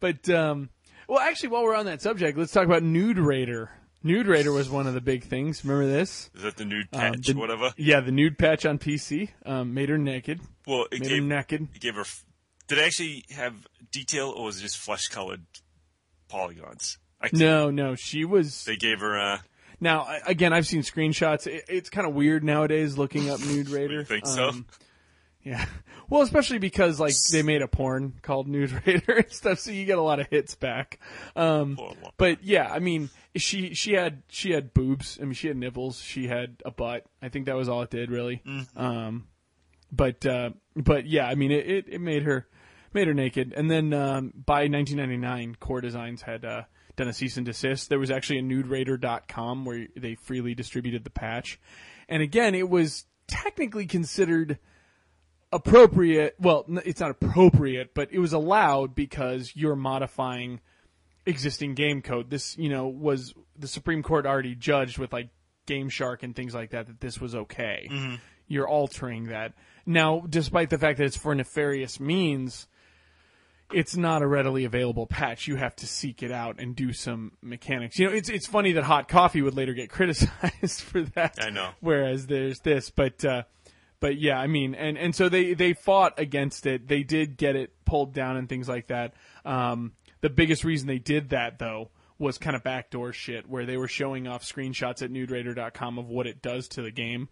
but 0.00 0.28
um, 0.30 0.70
well, 1.08 1.20
actually, 1.20 1.50
while 1.50 1.62
we're 1.64 1.74
on 1.74 1.86
that 1.86 2.02
subject, 2.02 2.36
let's 2.38 2.52
talk 2.52 2.64
about 2.66 2.82
Nude 2.82 3.18
Raider. 3.18 3.70
Nude 4.02 4.26
Raider 4.26 4.52
was 4.52 4.68
one 4.68 4.86
of 4.86 4.92
the 4.94 5.00
big 5.00 5.24
things. 5.24 5.64
Remember 5.64 5.90
this? 5.90 6.30
Is 6.34 6.42
that 6.42 6.56
the 6.56 6.64
nude 6.66 6.88
Um, 6.92 7.00
patch, 7.00 7.26
the- 7.28 7.34
whatever? 7.34 7.72
Yeah, 7.78 8.00
the 8.00 8.12
nude 8.12 8.38
patch 8.38 8.66
on 8.66 8.78
PC 8.78 9.30
um, 9.46 9.72
made 9.72 9.88
her 9.88 9.96
naked. 9.98 10.40
Well, 10.66 10.86
it 10.92 11.00
Made 11.00 11.10
her 11.10 11.16
gave, 11.16 11.24
naked. 11.24 11.68
it 11.74 11.80
gave 11.80 11.94
her. 11.94 12.02
f- 12.02 12.24
Did 12.68 12.78
it 12.78 12.82
actually 12.86 13.24
have 13.30 13.54
detail, 13.90 14.28
or 14.30 14.44
was 14.44 14.58
it 14.58 14.62
just 14.62 14.76
flesh 14.76 15.08
colored 15.08 15.44
polygons? 16.28 16.98
I 17.20 17.30
No, 17.32 17.70
no, 17.70 17.94
she 17.94 18.24
was. 18.26 18.64
They 18.66 18.76
gave 18.76 19.00
her. 19.00 19.18
Uh, 19.18 19.38
Now, 19.80 20.06
again, 20.26 20.52
I've 20.52 20.66
seen 20.66 20.82
screenshots. 20.82 21.46
It, 21.46 21.64
it's 21.68 21.90
kind 21.90 22.06
of 22.06 22.14
weird 22.14 22.44
nowadays 22.44 22.96
looking 22.98 23.30
up 23.30 23.40
Nude 23.40 23.68
Raider. 23.70 24.00
Um, 24.00 24.04
think 24.04 24.26
so? 24.26 24.52
yeah. 25.42 25.64
Well, 26.10 26.20
especially 26.20 26.58
because 26.58 27.00
like 27.00 27.14
they 27.32 27.42
made 27.42 27.62
a 27.62 27.66
porn 27.66 28.12
called 28.20 28.46
Nude 28.46 28.82
Raider 28.86 29.14
and 29.14 29.32
stuff, 29.32 29.58
so 29.58 29.70
you 29.70 29.86
get 29.86 29.96
a 29.96 30.02
lot 30.02 30.20
of 30.20 30.26
hits 30.26 30.54
back. 30.54 31.00
Um, 31.34 31.78
but 32.18 32.44
yeah, 32.44 32.70
I 32.70 32.78
mean, 32.78 33.08
she 33.34 33.72
she 33.72 33.94
had 33.94 34.22
she 34.28 34.50
had 34.50 34.74
boobs. 34.74 35.18
I 35.18 35.24
mean, 35.24 35.32
she 35.32 35.48
had 35.48 35.56
nipples. 35.56 35.98
She 35.98 36.26
had 36.28 36.62
a 36.66 36.70
butt. 36.70 37.06
I 37.22 37.30
think 37.30 37.46
that 37.46 37.56
was 37.56 37.70
all 37.70 37.80
it 37.80 37.88
did, 37.90 38.10
really. 38.10 38.42
Um, 38.76 39.28
but 39.90 40.26
uh, 40.26 40.50
but 40.76 41.06
yeah, 41.06 41.26
I 41.26 41.36
mean, 41.36 41.50
it, 41.50 41.66
it, 41.66 41.84
it 41.88 42.00
made 42.02 42.24
her 42.24 42.46
made 42.92 43.08
her 43.08 43.14
naked. 43.14 43.52
And 43.56 43.70
then 43.70 43.92
um, 43.92 44.32
by 44.34 44.68
1999, 44.68 45.56
Core 45.60 45.80
Designs 45.80 46.22
had 46.22 46.44
uh, 46.44 46.62
done 46.96 47.08
a 47.08 47.12
cease 47.12 47.36
and 47.36 47.46
desist. 47.46 47.88
There 47.88 47.98
was 47.98 48.10
actually 48.10 48.38
a 48.38 48.42
nuderaider.com 48.42 49.64
where 49.64 49.86
they 49.96 50.14
freely 50.14 50.54
distributed 50.54 51.04
the 51.04 51.10
patch. 51.10 51.60
And 52.08 52.22
again, 52.22 52.54
it 52.54 52.68
was 52.68 53.06
technically 53.26 53.86
considered 53.86 54.58
appropriate. 55.52 56.36
Well, 56.38 56.66
it's 56.84 57.00
not 57.00 57.10
appropriate, 57.10 57.94
but 57.94 58.12
it 58.12 58.18
was 58.18 58.32
allowed 58.32 58.94
because 58.94 59.52
you're 59.54 59.76
modifying 59.76 60.60
existing 61.26 61.74
game 61.74 62.02
code. 62.02 62.30
This, 62.30 62.56
you 62.58 62.68
know, 62.68 62.86
was 62.86 63.34
the 63.58 63.68
Supreme 63.68 64.02
Court 64.02 64.26
already 64.26 64.54
judged 64.54 64.98
with 64.98 65.12
like 65.12 65.28
Game 65.66 65.88
Shark 65.88 66.22
and 66.22 66.34
things 66.36 66.54
like 66.54 66.70
that 66.70 66.86
that 66.86 67.00
this 67.00 67.20
was 67.20 67.34
okay. 67.34 67.88
Mm-hmm. 67.90 68.14
You're 68.46 68.68
altering 68.68 69.28
that. 69.28 69.54
Now, 69.86 70.24
despite 70.28 70.70
the 70.70 70.78
fact 70.78 70.98
that 70.98 71.04
it's 71.04 71.16
for 71.16 71.34
nefarious 71.34 71.98
means, 71.98 72.66
it's 73.74 73.96
not 73.96 74.22
a 74.22 74.26
readily 74.26 74.64
available 74.64 75.06
patch. 75.06 75.46
You 75.46 75.56
have 75.56 75.74
to 75.76 75.86
seek 75.86 76.22
it 76.22 76.30
out 76.30 76.60
and 76.60 76.74
do 76.74 76.92
some 76.92 77.32
mechanics. 77.42 77.98
You 77.98 78.08
know, 78.08 78.14
it's 78.14 78.28
it's 78.28 78.46
funny 78.46 78.72
that 78.72 78.84
Hot 78.84 79.08
Coffee 79.08 79.42
would 79.42 79.54
later 79.54 79.74
get 79.74 79.90
criticized 79.90 80.80
for 80.80 81.02
that. 81.02 81.38
I 81.40 81.50
know. 81.50 81.70
Whereas 81.80 82.26
there's 82.26 82.60
this, 82.60 82.90
but 82.90 83.24
uh, 83.24 83.42
but 84.00 84.18
yeah, 84.18 84.38
I 84.38 84.46
mean, 84.46 84.74
and 84.74 84.96
and 84.96 85.14
so 85.14 85.28
they 85.28 85.54
they 85.54 85.72
fought 85.72 86.18
against 86.18 86.66
it. 86.66 86.88
They 86.88 87.02
did 87.02 87.36
get 87.36 87.56
it 87.56 87.72
pulled 87.84 88.14
down 88.14 88.36
and 88.36 88.48
things 88.48 88.68
like 88.68 88.88
that. 88.88 89.14
Um, 89.44 89.92
the 90.20 90.30
biggest 90.30 90.64
reason 90.64 90.86
they 90.88 90.98
did 90.98 91.30
that 91.30 91.58
though 91.58 91.90
was 92.18 92.38
kind 92.38 92.54
of 92.54 92.62
backdoor 92.62 93.12
shit 93.12 93.48
where 93.48 93.66
they 93.66 93.76
were 93.76 93.88
showing 93.88 94.28
off 94.28 94.44
screenshots 94.44 95.02
at 95.02 95.10
nuderaider.com 95.10 95.98
of 95.98 96.08
what 96.08 96.26
it 96.26 96.40
does 96.40 96.68
to 96.68 96.80
the 96.80 96.90
game 96.90 97.28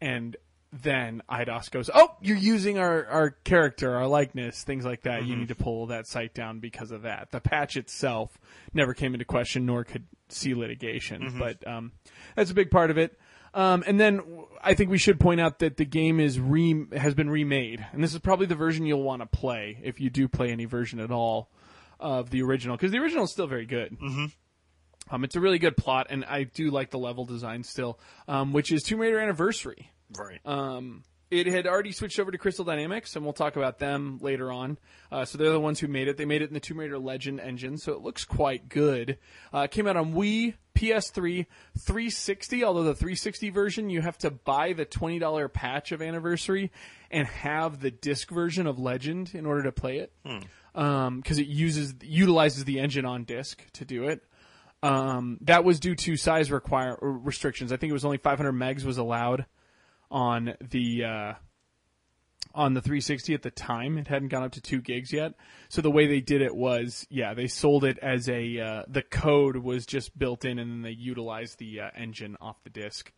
and 0.00 0.36
then 0.72 1.22
Eidos 1.28 1.70
goes, 1.70 1.90
"Oh, 1.92 2.14
you're 2.20 2.36
using 2.36 2.78
our 2.78 3.06
our 3.06 3.30
character, 3.30 3.94
our 3.96 4.06
likeness, 4.06 4.62
things 4.62 4.84
like 4.84 5.02
that. 5.02 5.24
You 5.24 5.34
need 5.36 5.48
to 5.48 5.54
pull 5.56 5.86
that 5.86 6.06
site 6.06 6.32
down 6.34 6.60
because 6.60 6.90
of 6.92 7.02
that." 7.02 7.30
The 7.32 7.40
patch 7.40 7.76
itself 7.76 8.38
never 8.72 8.94
came 8.94 9.14
into 9.14 9.24
question, 9.24 9.66
nor 9.66 9.84
could 9.84 10.06
see 10.28 10.54
litigation, 10.54 11.22
but 11.38 11.66
um, 11.66 11.92
that's 12.36 12.50
a 12.50 12.54
big 12.54 12.70
part 12.70 12.90
of 12.90 12.98
it. 12.98 13.18
Um, 13.52 13.82
and 13.84 13.98
then 13.98 14.22
I 14.62 14.74
think 14.74 14.90
we 14.90 14.98
should 14.98 15.18
point 15.18 15.40
out 15.40 15.58
that 15.58 15.76
the 15.76 15.84
game 15.84 16.20
is 16.20 16.38
re- 16.38 16.86
has 16.96 17.14
been 17.14 17.28
remade, 17.28 17.84
and 17.92 18.02
this 18.02 18.12
is 18.14 18.20
probably 18.20 18.46
the 18.46 18.54
version 18.54 18.86
you'll 18.86 19.02
want 19.02 19.22
to 19.22 19.26
play 19.26 19.76
if 19.82 20.00
you 20.00 20.08
do 20.08 20.28
play 20.28 20.52
any 20.52 20.66
version 20.66 21.00
at 21.00 21.10
all 21.10 21.50
of 21.98 22.30
the 22.30 22.42
original, 22.42 22.76
because 22.76 22.92
the 22.92 22.98
original 22.98 23.24
is 23.24 23.32
still 23.32 23.48
very 23.48 23.66
good. 23.66 23.96
Um, 25.10 25.24
it's 25.24 25.34
a 25.34 25.40
really 25.40 25.58
good 25.58 25.76
plot, 25.76 26.06
and 26.10 26.24
I 26.24 26.44
do 26.44 26.70
like 26.70 26.90
the 26.90 26.98
level 27.00 27.24
design 27.24 27.64
still, 27.64 27.98
um, 28.28 28.52
which 28.52 28.70
is 28.70 28.84
Tomb 28.84 29.00
Raider 29.00 29.18
Anniversary. 29.18 29.90
Right. 30.16 30.40
Um, 30.44 31.04
it 31.30 31.46
had 31.46 31.66
already 31.66 31.92
switched 31.92 32.18
over 32.18 32.32
to 32.32 32.38
Crystal 32.38 32.64
Dynamics, 32.64 33.14
and 33.14 33.24
we'll 33.24 33.32
talk 33.32 33.54
about 33.54 33.78
them 33.78 34.18
later 34.20 34.50
on. 34.50 34.78
Uh, 35.12 35.24
so 35.24 35.38
they're 35.38 35.52
the 35.52 35.60
ones 35.60 35.78
who 35.78 35.86
made 35.86 36.08
it. 36.08 36.16
They 36.16 36.24
made 36.24 36.42
it 36.42 36.48
in 36.48 36.54
the 36.54 36.60
Tomb 36.60 36.80
Raider 36.80 36.98
Legend 36.98 37.38
engine, 37.38 37.78
so 37.78 37.92
it 37.92 38.00
looks 38.00 38.24
quite 38.24 38.68
good. 38.68 39.16
Uh, 39.54 39.60
it 39.60 39.70
came 39.70 39.86
out 39.86 39.96
on 39.96 40.12
Wii, 40.12 40.54
PS3, 40.74 41.46
360. 41.78 42.64
Although 42.64 42.82
the 42.82 42.94
360 42.94 43.50
version, 43.50 43.90
you 43.90 44.00
have 44.00 44.18
to 44.18 44.30
buy 44.32 44.72
the 44.72 44.84
twenty 44.84 45.20
dollar 45.20 45.48
patch 45.48 45.92
of 45.92 46.02
Anniversary 46.02 46.72
and 47.12 47.28
have 47.28 47.80
the 47.80 47.92
disc 47.92 48.28
version 48.30 48.66
of 48.66 48.80
Legend 48.80 49.30
in 49.32 49.46
order 49.46 49.62
to 49.64 49.72
play 49.72 49.98
it, 49.98 50.12
because 50.74 51.38
it 51.38 51.46
uses 51.46 51.94
utilizes 52.02 52.64
the 52.64 52.80
engine 52.80 53.04
on 53.04 53.22
disc 53.22 53.62
to 53.74 53.84
do 53.84 54.08
it. 54.08 54.24
Um, 54.82 55.38
that 55.42 55.62
was 55.62 55.78
due 55.78 55.94
to 55.94 56.16
size 56.16 56.50
require 56.50 56.96
restrictions. 57.00 57.70
I 57.70 57.76
think 57.76 57.90
it 57.90 57.94
was 57.94 58.04
only 58.04 58.16
500 58.16 58.52
megs 58.52 58.84
was 58.84 58.98
allowed 58.98 59.44
on 60.10 60.54
the 60.60 61.04
uh, 61.04 61.32
on 62.54 62.74
the 62.74 62.80
360 62.80 63.34
at 63.34 63.42
the 63.42 63.50
time. 63.50 63.98
It 63.98 64.08
hadn't 64.08 64.28
gone 64.28 64.42
up 64.42 64.52
to 64.52 64.60
two 64.60 64.80
gigs 64.80 65.12
yet. 65.12 65.34
So 65.68 65.82
the 65.82 65.90
way 65.90 66.06
they 66.06 66.20
did 66.20 66.42
it 66.42 66.54
was, 66.54 67.06
yeah, 67.10 67.34
they 67.34 67.46
sold 67.46 67.84
it 67.84 67.98
as 67.98 68.28
a 68.28 68.58
uh, 68.58 68.82
the 68.88 69.02
code 69.02 69.56
was 69.56 69.86
just 69.86 70.18
built 70.18 70.44
in, 70.44 70.58
and 70.58 70.70
then 70.70 70.82
they 70.82 70.90
utilized 70.90 71.58
the 71.58 71.80
uh, 71.80 71.90
engine 71.96 72.36
off 72.40 72.62
the 72.64 72.70
disc, 72.70 73.12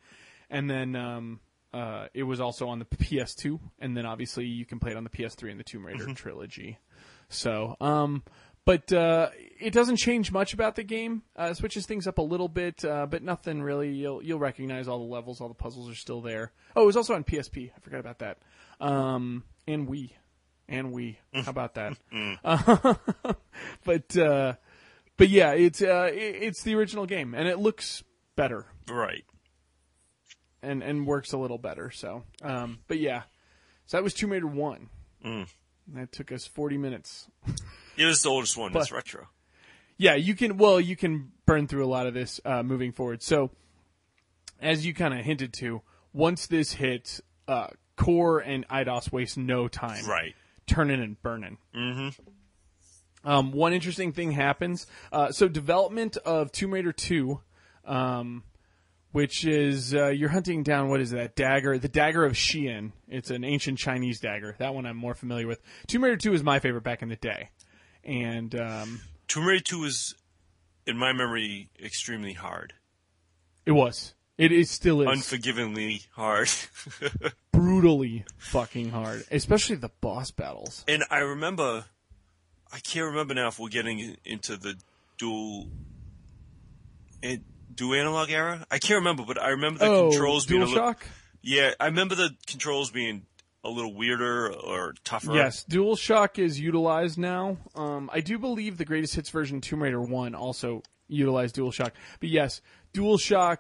and 0.51 0.69
then. 0.69 0.97
Um, 0.97 1.41
uh, 1.75 2.09
it 2.13 2.25
was 2.25 2.39
also 2.39 2.69
on 2.69 2.79
the 2.79 2.85
PS2, 2.85 3.59
and 3.79 3.97
then 3.97 4.05
obviously 4.05 4.45
you 4.45 4.67
can 4.67 4.79
play 4.79 4.91
it 4.91 4.97
on 4.99 5.05
the 5.05 5.09
PS3 5.09 5.53
and 5.53 5.59
the 5.59 5.65
Tomb 5.65 5.87
Raider 5.87 6.13
trilogy. 6.15 6.79
So, 7.31 7.79
um, 7.81 8.23
but 8.67 8.93
uh, 8.93 9.31
it 9.63 9.73
doesn't 9.73 9.97
change 9.97 10.33
much 10.33 10.53
about 10.53 10.77
the 10.77 10.83
game. 10.83 11.23
Uh, 11.39 11.49
it 11.51 11.57
switches 11.57 11.87
things 11.87 12.07
up 12.07 12.19
a 12.19 12.23
little 12.23 12.49
bit, 12.49 12.85
uh, 12.85 13.07
but 13.07 13.23
nothing 13.23 13.63
really. 13.63 13.91
You'll 13.91 14.23
you'll 14.23 14.39
recognize 14.39 14.89
all 14.89 14.99
the 14.99 15.13
levels, 15.13 15.41
all 15.41 15.49
the 15.49 15.55
puzzles 15.55 15.91
are 15.91 15.95
still 15.95 16.21
there. 16.21 16.53
Oh, 16.75 16.83
it 16.83 16.87
was 16.87 16.97
also 16.97 17.15
on 17.15 17.25
PSP. 17.25 17.71
I 17.75 17.81
forgot 17.81 18.01
about 18.01 18.19
that. 18.19 18.39
Um, 18.81 19.45
and 19.67 19.89
Wii, 19.89 20.11
and 20.69 20.93
Wii. 20.93 21.17
How 21.33 21.51
about 21.51 21.75
that? 21.75 21.97
Uh, 22.45 22.95
but 23.85 24.17
uh, 24.17 24.55
but 25.17 25.29
yeah, 25.29 25.53
it's 25.53 25.81
uh, 25.83 26.11
it, 26.13 26.37
it's 26.43 26.63
the 26.63 26.75
original 26.75 27.07
game, 27.07 27.35
and 27.35 27.49
it 27.49 27.59
looks 27.59 28.03
better 28.37 28.67
right. 28.91 29.25
and 30.63 30.83
and 30.83 31.07
works 31.07 31.33
a 31.33 31.39
little 31.39 31.59
better. 31.59 31.91
So, 31.91 32.25
um, 32.43 32.81
but 32.89 32.99
yeah, 32.99 33.23
so 33.87 33.97
that 33.97 34.03
was 34.03 34.15
Tomb 34.15 34.31
Raider 34.31 34.47
one. 34.47 34.89
Mm. 35.25 35.49
That 35.95 36.13
took 36.13 36.33
us 36.33 36.47
forty 36.47 36.79
minutes. 36.79 37.29
It 37.97 38.09
is 38.09 38.23
the 38.23 38.31
oldest 38.31 38.57
one. 38.57 38.77
It's 38.77 38.91
retro. 38.91 39.29
Yeah, 40.03 40.17
you 40.17 40.35
can. 40.35 40.57
Well, 40.57 40.81
you 40.81 40.97
can 40.97 41.31
burn 41.47 41.69
through 41.69 41.85
a 41.85 41.87
lot 41.87 42.09
of 42.09 42.13
this 42.15 42.41
uh, 42.45 42.65
moving 42.65 42.91
forward. 42.91 43.23
So, 43.23 43.51
as 44.61 44.85
you 44.85 44.95
kind 44.95 45.15
of 45.17 45.25
hinted 45.25 45.53
to, 45.55 45.81
once 46.13 46.49
this 46.49 46.73
hits, 46.73 47.21
uh, 47.47 47.69
Core 47.97 48.41
and 48.41 48.67
Eidos 48.67 49.13
waste 49.13 49.39
no 49.39 49.69
time 49.69 50.05
Right. 50.05 50.35
turning 50.67 51.01
and 51.01 51.23
burning. 51.23 51.59
Mm-hmm. 51.73 53.29
Um, 53.29 53.53
one 53.53 53.73
interesting 53.73 54.13
thing 54.13 54.33
happens. 54.33 54.89
Uh, 55.13 55.31
so 55.31 55.47
development 55.47 56.17
of 56.17 56.51
Tomb 56.51 56.73
Raider 56.73 56.91
2, 56.91 57.41
um, 57.85 58.43
which 59.13 59.45
is 59.45 59.95
uh, 59.95 60.09
you're 60.09 60.31
hunting 60.31 60.65
down 60.65 60.89
what 60.89 61.01
is 61.01 61.13
that 61.13 61.37
dagger? 61.37 61.79
The 61.79 61.87
dagger 61.89 62.25
of 62.25 62.33
Xian. 62.33 62.91
It's 63.07 63.31
an 63.31 63.45
ancient 63.45 63.79
Chinese 63.79 64.19
dagger. 64.19 64.57
That 64.59 64.75
one 64.75 64.85
I'm 64.85 64.97
more 64.97 65.15
familiar 65.15 65.47
with. 65.47 65.61
Tomb 65.87 66.03
Raider 66.03 66.17
2 66.17 66.35
is 66.35 66.43
my 66.43 66.59
favorite 66.59 66.83
back 66.83 67.03
in 67.03 67.09
the 67.09 67.15
day, 67.15 67.51
and 68.03 68.53
um, 68.57 69.01
Tomb 69.29 69.47
Raider 69.47 69.63
2 69.65 69.85
is, 69.85 70.15
in 70.87 70.97
my 70.97 71.13
memory, 71.13 71.71
extremely 71.83 72.33
hard. 72.35 72.75
it 73.65 73.73
was. 73.73 74.15
It 74.39 74.51
is 74.51 74.71
still 74.71 75.03
is 75.03 75.09
Unforgivingly 75.09 76.07
hard. 76.13 76.49
brutally 77.53 78.25
fucking 78.39 78.91
hard, 78.91 79.25
especially 79.31 79.77
the 79.77 79.91
boss 80.01 80.31
battles. 80.31 80.85
and 80.89 81.05
I 81.11 81.19
remember, 81.19 81.85
I 82.73 82.79
can't 82.81 83.07
remember 83.07 83.35
now 83.35 83.49
if 83.49 83.59
we're 83.59 83.69
getting 83.69 84.17
into 84.25 84.57
the 84.57 84.75
dual, 85.19 85.69
and 87.23 87.45
dual 87.73 87.95
analog 87.95 88.31
era. 88.31 88.67
I 88.71 88.79
can't 88.79 88.99
remember, 88.99 89.25
but 89.25 89.41
I 89.41 89.51
remember 89.51 89.81
the 89.81 89.87
oh, 89.87 90.11
controls 90.11 90.47
being 90.47 90.63
a 90.63 90.67
little. 90.67 90.83
DualShock. 90.83 90.97
Yeah, 91.43 91.73
I 91.79 91.87
remember 91.87 92.15
the 92.15 92.31
controls 92.47 92.91
being 92.91 93.27
a 93.65 93.71
little 93.71 93.95
weirder 93.95 94.53
or 94.53 94.95
tougher. 95.05 95.35
Yes, 95.35 95.65
DualShock 95.71 96.39
is 96.39 96.59
utilized 96.59 97.19
now. 97.19 97.57
Um, 97.75 98.11
I 98.13 98.21
do 98.21 98.39
believe 98.39 98.77
the 98.79 98.85
greatest 98.85 99.15
hits 99.15 99.31
version 99.31 99.61
Tomb 99.61 99.83
Raider 99.83 100.01
One 100.01 100.35
also 100.35 100.83
utilized 101.09 101.57
DualShock. 101.57 101.93
But 102.21 102.29
yes, 102.29 102.61
DualShock. 102.95 103.59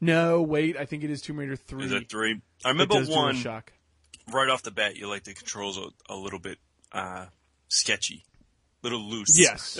No, 0.00 0.42
wait, 0.42 0.76
I 0.76 0.84
think 0.84 1.02
it 1.02 1.10
is 1.10 1.20
Tomb 1.22 1.38
Raider 1.38 1.56
Three. 1.56 1.84
Is 1.84 1.90
that 1.90 2.08
three? 2.08 2.40
I 2.64 2.68
It 2.68 2.72
remember 2.72 2.94
does 2.94 3.08
one 3.08 3.34
DualShock. 3.36 3.62
right 4.32 4.48
off 4.48 4.62
the 4.62 4.70
bat. 4.70 4.96
You 4.96 5.08
like 5.08 5.24
the 5.24 5.34
controls 5.34 5.78
a, 5.78 5.88
a 6.12 6.16
little 6.16 6.38
bit 6.38 6.58
uh, 6.92 7.26
sketchy, 7.68 8.24
little 8.82 9.00
loose. 9.00 9.38
Yes. 9.38 9.78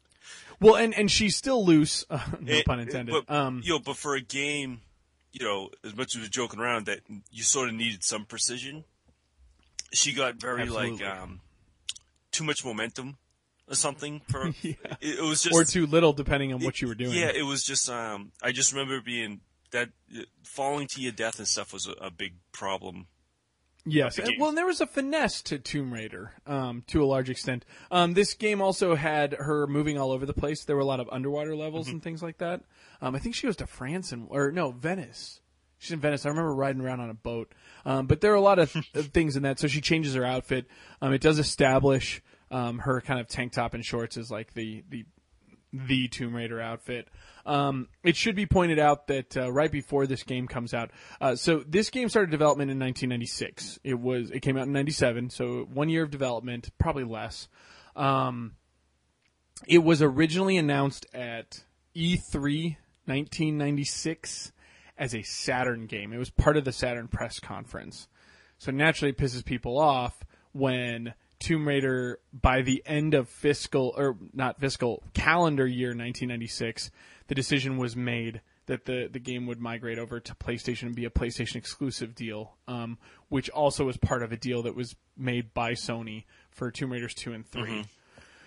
well, 0.60 0.76
and 0.76 0.94
and 0.94 1.10
she's 1.10 1.36
still 1.36 1.64
loose. 1.64 2.04
Uh, 2.10 2.18
no 2.40 2.52
It- 2.52 2.66
pun 2.66 2.80
intended. 2.80 3.14
But, 3.26 3.34
um, 3.34 3.62
you 3.64 3.72
know, 3.74 3.78
but 3.78 3.96
for 3.96 4.14
a 4.16 4.20
game, 4.20 4.80
you 5.32 5.44
know, 5.44 5.70
as 5.84 5.94
much 5.96 6.14
as 6.16 6.22
we're 6.22 6.28
joking 6.28 6.60
around, 6.60 6.86
that 6.86 7.00
you 7.30 7.42
sort 7.42 7.68
of 7.68 7.74
needed 7.74 8.04
some 8.04 8.24
precision. 8.24 8.84
She 9.92 10.12
got 10.12 10.36
very 10.36 10.62
Absolutely. 10.62 11.04
like 11.04 11.04
um, 11.18 11.40
too 12.30 12.44
much 12.44 12.64
momentum 12.64 13.16
or 13.68 13.74
something 13.74 14.20
for 14.30 14.48
Yeah. 14.62 14.74
it, 15.00 15.18
it 15.18 15.22
was 15.22 15.42
just 15.42 15.54
or 15.54 15.64
too 15.64 15.86
little, 15.86 16.12
depending 16.12 16.52
on 16.52 16.60
what 16.60 16.80
you 16.80 16.88
were 16.88 16.94
doing. 16.94 17.12
Yeah, 17.12 17.30
it 17.34 17.44
was 17.44 17.62
just 17.64 17.88
um 17.90 18.32
I 18.42 18.52
just 18.52 18.72
remember 18.72 19.00
being 19.00 19.40
that 19.70 19.90
falling 20.44 20.86
to 20.88 21.00
your 21.00 21.12
death 21.12 21.38
and 21.38 21.48
stuff 21.48 21.72
was 21.72 21.86
a, 21.86 21.92
a 21.92 22.10
big 22.10 22.34
problem. 22.52 23.06
Yes. 23.84 24.14
the 24.14 24.36
well, 24.38 24.52
there 24.52 24.66
was 24.66 24.80
a 24.80 24.86
finesse 24.86 25.42
to 25.42 25.58
Tomb 25.58 25.92
Raider, 25.92 26.34
um, 26.46 26.84
to 26.86 27.02
a 27.02 27.04
large 27.06 27.28
extent. 27.28 27.64
Um, 27.90 28.14
this 28.14 28.32
game 28.34 28.62
also 28.62 28.94
had 28.94 29.32
her 29.32 29.66
moving 29.66 29.98
all 29.98 30.12
over 30.12 30.24
the 30.24 30.32
place. 30.32 30.64
There 30.64 30.76
were 30.76 30.82
a 30.82 30.86
lot 30.86 31.00
of 31.00 31.08
underwater 31.10 31.56
levels 31.56 31.86
Mm-hmm. 31.86 31.94
and 31.94 32.02
things 32.02 32.22
like 32.22 32.38
that. 32.38 32.60
Um, 33.02 33.16
I 33.16 33.18
think 33.18 33.34
she 33.34 33.46
goes 33.46 33.56
to 33.56 33.66
France 33.66 34.12
and 34.12 34.28
or 34.30 34.52
no 34.52 34.70
Venice. 34.70 35.40
She's 35.78 35.90
in 35.90 35.98
Venice. 35.98 36.24
I 36.24 36.28
remember 36.28 36.54
riding 36.54 36.80
around 36.80 37.00
on 37.00 37.10
a 37.10 37.14
boat. 37.14 37.52
Um, 37.84 38.06
but 38.06 38.20
there 38.20 38.30
are 38.32 38.36
a 38.36 38.40
lot 38.40 38.60
of, 38.60 38.70
things 38.94 39.36
in 39.36 39.42
that. 39.42 39.58
So 39.58 39.66
she 39.66 39.80
changes 39.80 40.14
her 40.14 40.24
outfit. 40.24 40.68
Um, 41.02 41.12
it 41.12 41.20
does 41.20 41.40
establish 41.40 42.22
um, 42.52 42.78
her 42.78 43.00
kind 43.00 43.18
of 43.18 43.26
tank 43.26 43.52
top 43.52 43.74
and 43.74 43.84
shorts 43.84 44.16
as 44.16 44.30
like 44.30 44.54
the 44.54 44.84
the 44.88 45.04
the 45.72 46.06
Tomb 46.08 46.36
Raider 46.36 46.60
outfit. 46.60 47.08
Um, 47.46 47.88
it 48.04 48.14
should 48.14 48.36
be 48.36 48.46
pointed 48.46 48.78
out 48.78 49.08
that 49.08 49.36
uh, 49.36 49.50
right 49.50 49.72
before 49.72 50.06
this 50.06 50.22
game 50.22 50.46
comes 50.46 50.74
out, 50.74 50.90
uh, 51.20 51.34
so 51.34 51.64
this 51.66 51.88
game 51.88 52.10
started 52.10 52.30
development 52.30 52.70
in 52.70 52.78
1996. 52.78 53.80
It 53.82 53.98
was 53.98 54.30
it 54.30 54.40
came 54.40 54.56
out 54.56 54.66
in 54.66 54.72
97, 54.72 55.30
so 55.30 55.66
one 55.72 55.88
year 55.88 56.02
of 56.02 56.10
development, 56.10 56.68
probably 56.78 57.04
less. 57.04 57.48
Um, 57.96 58.52
it 59.66 59.78
was 59.78 60.02
originally 60.02 60.58
announced 60.58 61.06
at 61.14 61.64
E 61.94 62.16
E3 62.16 62.76
1996 63.06 64.52
as 64.98 65.14
a 65.14 65.22
Saturn 65.22 65.86
game. 65.86 66.12
It 66.12 66.18
was 66.18 66.30
part 66.30 66.56
of 66.56 66.64
the 66.64 66.72
Saturn 66.72 67.08
press 67.08 67.40
conference. 67.40 68.08
So 68.58 68.70
naturally, 68.70 69.10
it 69.10 69.18
pisses 69.18 69.44
people 69.44 69.78
off 69.78 70.24
when 70.52 71.14
Tomb 71.40 71.66
Raider, 71.66 72.20
by 72.32 72.62
the 72.62 72.82
end 72.86 73.14
of 73.14 73.28
fiscal 73.28 73.92
or 73.96 74.16
not 74.32 74.60
fiscal 74.60 75.02
calendar 75.14 75.66
year 75.66 75.88
1996, 75.88 76.90
the 77.26 77.34
decision 77.34 77.78
was 77.78 77.96
made 77.96 78.40
that 78.66 78.84
the 78.84 79.08
the 79.12 79.18
game 79.18 79.46
would 79.46 79.60
migrate 79.60 79.98
over 79.98 80.20
to 80.20 80.34
PlayStation 80.36 80.84
and 80.84 80.94
be 80.94 81.04
a 81.04 81.10
PlayStation 81.10 81.56
exclusive 81.56 82.14
deal, 82.14 82.54
um, 82.68 82.96
which 83.28 83.50
also 83.50 83.86
was 83.86 83.96
part 83.96 84.22
of 84.22 84.30
a 84.30 84.36
deal 84.36 84.62
that 84.62 84.76
was 84.76 84.94
made 85.16 85.52
by 85.52 85.72
Sony 85.72 86.24
for 86.52 86.70
Tomb 86.70 86.92
Raiders 86.92 87.14
two 87.14 87.32
and 87.32 87.44
3 87.44 87.84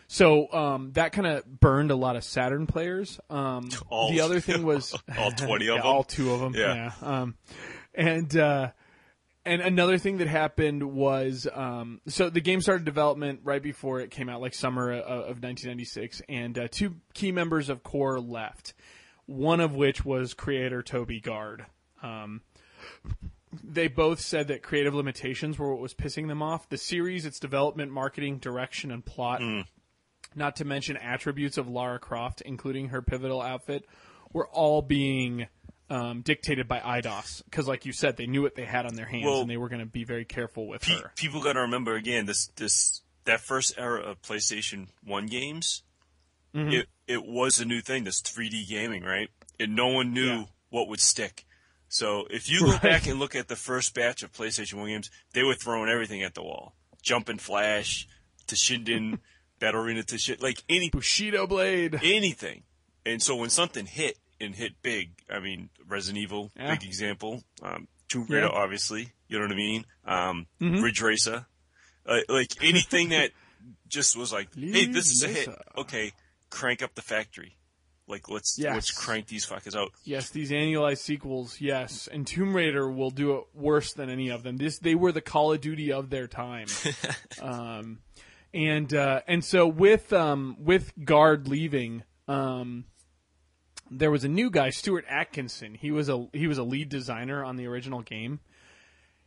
So 0.08 0.52
um, 0.54 0.92
that 0.94 1.12
kind 1.12 1.28
of 1.28 1.60
burned 1.60 1.92
a 1.92 1.96
lot 1.96 2.16
of 2.16 2.24
Saturn 2.24 2.68
players. 2.68 3.20
Um, 3.30 3.70
All- 3.90 4.12
the 4.12 4.22
other 4.22 4.40
thing 4.40 4.64
was 4.64 4.94
All 5.18 5.32
20 5.32 5.54
of 5.54 5.62
yeah, 5.76 5.82
them? 5.82 5.86
all 5.86 6.04
two 6.04 6.32
of 6.32 6.40
them. 6.40 6.54
Yeah. 6.56 6.92
Yeah. 7.02 7.08
Um, 7.22 7.36
and 7.94 8.36
uh, 8.38 8.72
and 9.46 9.62
another 9.62 9.98
thing 9.98 10.18
that 10.18 10.28
happened 10.28 10.84
was 10.84 11.48
um, 11.54 12.02
so 12.08 12.30
the 12.30 12.42
game 12.42 12.62
started 12.62 12.84
development 12.86 13.42
right 13.44 13.62
before 13.62 14.00
it 14.00 14.12
came 14.12 14.28
out, 14.30 14.42
like 14.42 14.54
summer 14.54 14.92
of 14.92 15.42
1996, 15.44 16.22
and 16.28 16.58
uh, 16.58 16.68
two 16.70 16.96
key 17.14 17.32
members 17.32 17.70
of 17.70 17.84
Core 17.84 18.20
left. 18.20 18.74
One 19.28 19.60
of 19.60 19.74
which 19.74 20.06
was 20.06 20.34
creator 20.36 20.84
Toby 20.84 21.20
Gard. 21.20 21.66
Um, 22.04 22.42
they 23.64 23.88
both 23.88 24.20
said 24.20 24.50
that 24.50 24.62
creative 24.62 24.94
limitations 24.94 25.58
were 25.58 25.72
what 25.72 25.82
was 25.82 25.94
pissing 25.96 26.28
them 26.28 26.42
off. 26.44 26.70
The 26.70 26.78
series, 26.78 27.26
its 27.26 27.40
development, 27.40 27.92
marketing, 27.92 28.38
direction, 28.38 28.92
and 28.92 29.04
plot, 29.06 29.42
not 30.36 30.58
to 30.58 30.66
mention 30.66 30.98
attributes 30.98 31.58
of 31.58 31.68
Lara 31.68 32.00
Croft, 32.00 32.42
including 32.42 32.90
her 32.90 33.02
pivotal 33.02 33.42
outfit, 33.42 33.86
were 34.34 34.48
all 34.48 34.82
being 34.82 35.48
um, 35.90 36.22
dictated 36.22 36.68
by 36.68 36.80
Eidos. 36.80 37.44
Because, 37.46 37.68
like 37.68 37.86
you 37.86 37.94
said, 37.94 38.18
they 38.18 38.26
knew 38.28 38.42
what 38.42 38.56
they 38.56 38.66
had 38.66 38.86
on 38.86 38.96
their 38.96 39.06
hands, 39.06 39.26
Well, 39.26 39.42
and 39.42 39.50
they 39.50 39.58
were 39.58 39.70
going 39.70 39.80
to 39.82 39.86
be 39.86 40.04
very 40.04 40.26
careful 40.26 40.68
with 40.68 40.82
Pe- 40.82 40.96
her. 40.96 41.12
people 41.16 41.42
got 41.42 41.54
to 41.54 41.62
remember 41.62 41.96
again 41.96 42.26
this 42.26 42.48
this 42.56 43.02
that 43.26 43.40
first 43.42 43.74
era 43.78 44.02
of 44.02 44.22
PlayStation 44.22 44.88
One 45.04 45.26
games. 45.28 45.84
Mm-hmm. 46.54 46.72
It 46.72 46.88
it 47.08 47.26
was 47.26 47.60
a 47.60 47.66
new 47.66 47.82
thing. 47.82 48.04
This 48.04 48.22
3D 48.22 48.68
gaming, 48.68 49.04
right? 49.04 49.30
And 49.60 49.76
no 49.76 49.88
one 49.88 50.14
knew 50.14 50.26
Yeah. 50.26 50.44
what 50.70 50.88
would 50.90 51.00
stick. 51.00 51.46
So 51.88 52.26
if 52.30 52.50
you 52.50 52.62
go 52.62 52.72
Right. 52.72 52.82
back 52.82 53.08
and 53.08 53.20
look 53.20 53.36
at 53.36 53.48
the 53.48 53.56
first 53.56 53.94
batch 53.94 54.24
of 54.24 54.32
PlayStation 54.34 54.76
One 54.76 54.88
games, 54.88 55.10
they 55.34 55.44
were 55.44 55.54
throwing 55.54 55.90
everything 55.90 56.24
at 56.24 56.34
the 56.34 56.42
wall. 56.44 56.76
Jumping 57.02 57.38
Flash 57.38 58.08
to 58.48 58.56
Shinden, 58.56 59.20
Battle 59.60 59.82
Arena 59.82 60.04
to 60.04 60.18
shit 60.18 60.42
like 60.42 60.62
any 60.70 60.90
Bushido 60.90 61.48
Blade. 61.48 62.00
anything. 62.04 62.64
And 63.06 63.22
so 63.22 63.36
when 63.36 63.50
something 63.50 63.86
hit 63.86 64.18
and 64.42 64.56
hit 64.56 64.82
big, 64.82 65.12
I 65.30 65.40
mean, 65.40 65.70
Resident 65.88 66.22
Evil, 66.24 66.52
Yeah. 66.58 66.76
big 66.76 66.84
example. 66.84 67.44
Um, 67.62 67.88
Tomb 68.10 68.24
Raider, 68.24 68.42
Yeah. 68.46 68.48
Mm-hmm. 68.50 68.58
obviously. 68.58 69.12
You 69.28 69.40
know 69.40 69.46
what 69.46 69.52
I 69.54 69.56
mean? 69.56 69.86
Um, 70.06 70.48
Ridge 70.60 71.02
Racer. 71.02 71.46
Uh, 72.06 72.20
like 72.30 72.52
anything 72.64 73.10
that 73.10 73.32
just 73.88 74.16
was 74.16 74.32
like, 74.34 74.50
hey, 74.56 74.86
this 74.86 75.12
is 75.12 75.24
a 75.24 75.28
hit. 75.28 75.50
Okay, 75.78 76.12
crank 76.50 76.82
up 76.84 76.94
the 76.96 77.02
factory. 77.02 77.58
Like 78.08 78.30
let's 78.30 78.60
Yes. 78.60 78.74
let's 78.76 78.92
crank 78.92 79.26
these 79.28 79.48
fuckers 79.48 79.76
out. 79.76 79.92
Yes, 80.04 80.30
these 80.30 80.52
annualized 80.52 81.00
sequels, 81.00 81.60
yes. 81.60 82.08
And 82.12 82.28
Tomb 82.28 82.56
Raider 82.56 82.88
will 82.92 83.10
do 83.10 83.38
it 83.38 83.46
worse 83.56 83.94
than 83.94 84.12
any 84.12 84.30
of 84.30 84.44
them. 84.44 84.58
This 84.58 84.78
they 84.78 84.94
were 84.94 85.12
the 85.12 85.22
Call 85.22 85.54
of 85.54 85.62
Duty 85.62 85.92
of 85.92 86.12
their 86.12 86.28
time. 86.28 86.68
um, 87.42 87.98
and 88.56 88.94
uh, 88.94 89.22
and 89.28 89.44
so 89.44 89.68
with 89.68 90.14
um, 90.14 90.56
with 90.60 90.94
Gard 91.04 91.48
leaving, 91.48 92.04
um, 92.28 92.86
there 93.92 94.10
was 94.10 94.24
a 94.24 94.30
new 94.30 94.50
guy, 94.50 94.70
Stuart 94.70 95.04
Atkinson. 95.10 95.76
He 95.76 95.92
was 95.92 96.08
a 96.08 96.28
he 96.32 96.48
was 96.48 96.58
a 96.58 96.64
lead 96.64 96.88
designer 96.88 97.44
on 97.44 97.58
the 97.58 97.68
original 97.68 98.02
game. 98.02 98.40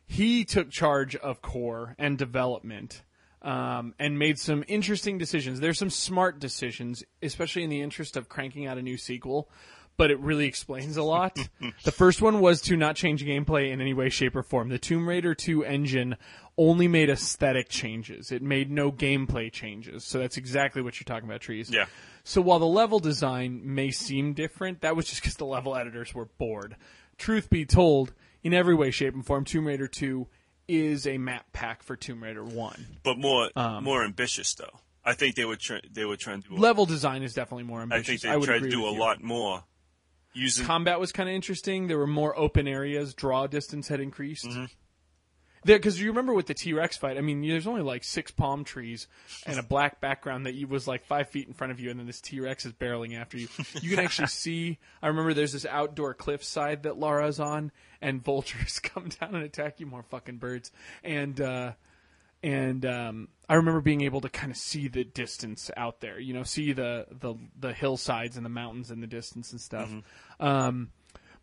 He 0.07 0.43
took 0.45 0.71
charge 0.71 1.15
of 1.15 1.41
core 1.41 1.95
and 1.99 2.17
development. 2.17 3.03
Um, 3.41 3.95
and 3.97 4.19
made 4.19 4.37
some 4.37 4.65
interesting 4.67 5.17
decisions. 5.17 5.61
There's 5.61 5.79
some 5.79 5.89
smart 5.89 6.39
decisions, 6.39 7.05
especially 7.23 7.63
in 7.63 7.69
the 7.69 7.79
interest 7.79 8.17
of 8.17 8.27
cranking 8.27 8.67
out 8.67 8.77
a 8.77 8.81
new 8.81 8.97
sequel, 8.97 9.49
but 9.95 10.11
it 10.11 10.19
really 10.19 10.45
explains 10.45 10.97
a 10.97 11.03
lot. 11.03 11.39
the 11.85 11.91
first 11.93 12.21
one 12.21 12.41
was 12.41 12.59
to 12.63 12.75
not 12.75 12.97
change 12.97 13.23
gameplay 13.23 13.71
in 13.71 13.79
any 13.79 13.93
way, 13.93 14.09
shape, 14.09 14.35
or 14.35 14.43
form. 14.43 14.67
The 14.67 14.77
Tomb 14.77 15.07
Raider 15.07 15.35
2 15.35 15.63
engine 15.63 16.17
only 16.59 16.87
made 16.89 17.09
aesthetic 17.09 17.69
changes. 17.69 18.31
It 18.31 18.41
made 18.43 18.69
no 18.69 18.91
gameplay 18.91 19.49
changes. 19.51 20.03
So 20.03 20.19
that's 20.19 20.35
exactly 20.35 20.81
what 20.81 20.99
you're 20.99 21.05
talking 21.05 21.27
about, 21.27 21.39
Trees. 21.41 21.69
Yeah. 21.71 21.85
So 22.25 22.41
while 22.41 22.59
the 22.59 22.67
level 22.67 22.99
design 22.99 23.61
may 23.63 23.91
seem 23.91 24.33
different, 24.33 24.81
that 24.81 24.95
was 24.95 25.05
just 25.07 25.21
because 25.21 25.37
the 25.37 25.45
level 25.45 25.75
editors 25.75 26.13
were 26.13 26.25
bored. 26.25 26.75
Truth 27.17 27.49
be 27.49 27.65
told, 27.65 28.13
in 28.43 28.53
every 28.53 28.75
way, 28.75 28.91
shape, 28.91 29.13
and 29.13 29.25
form, 29.25 29.45
Tomb 29.45 29.65
Raider 29.65 29.87
2 29.87 30.27
is 30.67 31.07
a 31.07 31.17
map 31.17 31.45
pack 31.53 31.81
for 31.81 31.95
Tomb 31.95 32.21
Raider 32.21 32.43
1. 32.43 32.85
But 33.03 33.17
more 33.17 33.49
Um, 33.55 33.83
more 33.85 34.03
ambitious 34.03 34.53
though. 34.53 34.79
I 35.05 35.13
think 35.13 35.35
they 35.35 35.45
would 35.45 35.59
try 35.59 35.79
they 35.89 36.03
would 36.05 36.19
try 36.19 36.33
and 36.33 36.43
do. 36.43 36.55
A, 36.55 36.59
Level 36.59 36.85
design 36.85 37.23
is 37.23 37.33
definitely 37.33 37.63
more 37.63 37.81
ambitious. 37.81 38.03
I 38.03 38.11
think 38.11 38.21
they 38.21 38.29
I 38.29 38.39
tried 38.59 38.63
to 38.63 38.69
do 38.69 38.85
a 38.85 38.91
you. 38.93 38.99
lot 38.99 39.23
more 39.23 39.63
using. 40.33 40.65
Combat 40.65 40.99
was 40.99 41.11
kind 41.13 41.29
of 41.29 41.33
interesting. 41.33 41.87
There 41.87 41.97
were 41.97 42.05
more 42.05 42.37
open 42.37 42.67
areas. 42.67 43.13
Draw 43.15 43.47
distance 43.47 43.87
had 43.87 44.01
increased. 44.01 44.45
Mm-hmm. 44.45 44.65
Because 45.65 45.99
you 45.99 46.07
remember 46.07 46.33
with 46.33 46.47
the 46.47 46.53
T 46.53 46.73
Rex 46.73 46.97
fight, 46.97 47.17
I 47.17 47.21
mean, 47.21 47.41
there's 47.41 47.67
only 47.67 47.81
like 47.81 48.03
six 48.03 48.31
palm 48.31 48.63
trees 48.63 49.07
and 49.45 49.59
a 49.59 49.63
black 49.63 49.99
background 49.99 50.45
that 50.45 50.53
you 50.53 50.67
was 50.67 50.87
like 50.87 51.05
five 51.05 51.29
feet 51.29 51.47
in 51.47 51.53
front 51.53 51.71
of 51.71 51.79
you, 51.79 51.89
and 51.89 51.99
then 51.99 52.07
this 52.07 52.21
T 52.21 52.39
Rex 52.39 52.65
is 52.65 52.73
barreling 52.73 53.19
after 53.19 53.37
you. 53.37 53.47
You 53.81 53.91
can 53.91 53.99
actually 53.99 54.27
see. 54.29 54.77
I 55.01 55.07
remember 55.07 55.33
there's 55.33 55.53
this 55.53 55.65
outdoor 55.65 56.13
cliffside 56.13 56.83
that 56.83 56.97
Lara's 56.97 57.39
on, 57.39 57.71
and 58.01 58.23
vultures 58.23 58.79
come 58.83 59.09
down 59.19 59.35
and 59.35 59.43
attack 59.43 59.79
you. 59.79 59.85
More 59.85 60.03
fucking 60.03 60.37
birds, 60.37 60.71
and 61.03 61.39
uh, 61.41 61.71
and 62.41 62.85
um, 62.85 63.27
I 63.49 63.55
remember 63.55 63.81
being 63.81 64.01
able 64.01 64.21
to 64.21 64.29
kind 64.29 64.51
of 64.51 64.57
see 64.57 64.87
the 64.87 65.03
distance 65.03 65.69
out 65.75 65.99
there. 65.99 66.19
You 66.19 66.33
know, 66.33 66.43
see 66.43 66.71
the 66.71 67.07
the 67.11 67.35
the 67.59 67.73
hillsides 67.73 68.37
and 68.37 68.45
the 68.45 68.49
mountains 68.49 68.91
in 68.91 69.01
the 69.01 69.07
distance 69.07 69.51
and 69.51 69.59
stuff. 69.59 69.91
Um, 70.39 70.91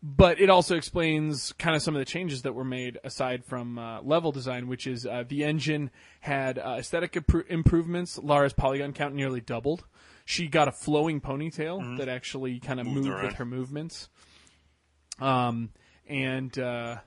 but 0.09 0.41
it 0.41 0.49
also 0.49 0.77
explains 0.77 1.53
kind 1.55 1.75
of 1.75 1.83
some 1.83 1.97
of 1.97 1.99
the 1.99 2.05
changes 2.05 2.43
that 2.43 2.53
were 2.53 2.65
made 2.65 2.97
aside 3.03 3.45
from 3.45 3.77
uh, 3.77 4.01
level 4.03 4.31
design, 4.31 4.69
which 4.69 4.87
is 4.87 5.05
uh, 5.05 5.25
the 5.27 5.43
engine 5.43 5.91
had 6.21 6.61
uh, 6.61 6.77
aesthetic 6.79 7.15
impro- 7.15 7.45
improvements. 7.49 8.17
Lara's 8.17 8.53
polygon 8.53 8.93
count 8.93 9.17
nearly 9.17 9.41
doubled. 9.41 9.85
She 10.25 10.47
got 10.47 10.69
a 10.69 10.73
flowing 10.73 11.21
ponytail 11.21 11.99
that 11.99 12.09
actually 12.09 12.61
kind 12.61 12.79
of 12.79 12.87
moved 12.87 13.09
around. 13.09 13.25
with 13.25 13.35
her 13.35 13.45
movements, 13.45 14.09
um, 15.19 15.71
and 16.09 16.57
uh, 16.57 16.99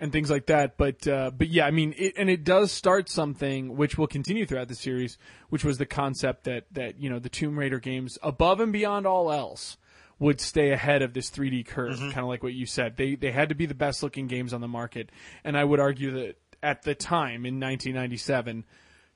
and 0.00 0.10
things 0.10 0.28
like 0.28 0.46
that. 0.46 0.76
But 0.76 1.06
uh, 1.06 1.30
but 1.36 1.46
yeah, 1.46 1.66
I 1.66 1.70
mean, 1.70 1.94
it, 1.96 2.14
and 2.16 2.28
it 2.28 2.42
does 2.42 2.72
start 2.72 3.08
something 3.08 3.76
which 3.76 3.96
will 3.96 4.08
continue 4.08 4.44
throughout 4.44 4.68
the 4.68 4.74
series, 4.74 5.18
which 5.50 5.64
was 5.64 5.78
the 5.78 5.86
concept 5.86 6.44
that 6.44 6.64
that 6.72 7.00
you 7.00 7.10
know 7.10 7.20
the 7.20 7.28
Tomb 7.28 7.56
Raider 7.56 7.78
games, 7.78 8.18
above 8.24 8.58
and 8.58 8.72
beyond 8.72 9.06
all 9.06 9.30
else, 9.30 9.76
would 10.18 10.40
stay 10.40 10.70
ahead 10.72 11.02
of 11.02 11.12
this 11.14 11.30
3D 11.30 11.66
curve, 11.66 11.94
mm-hmm. 11.94 12.10
kind 12.10 12.18
of 12.20 12.26
like 12.28 12.42
what 12.42 12.54
you 12.54 12.66
said. 12.66 12.96
They 12.96 13.14
they 13.14 13.30
had 13.30 13.48
to 13.50 13.54
be 13.54 13.66
the 13.66 13.74
best 13.74 14.02
looking 14.02 14.26
games 14.26 14.52
on 14.52 14.60
the 14.60 14.68
market, 14.68 15.10
and 15.44 15.56
I 15.56 15.64
would 15.64 15.80
argue 15.80 16.10
that 16.12 16.36
at 16.62 16.82
the 16.82 16.94
time 16.94 17.46
in 17.46 17.60
1997, 17.60 18.64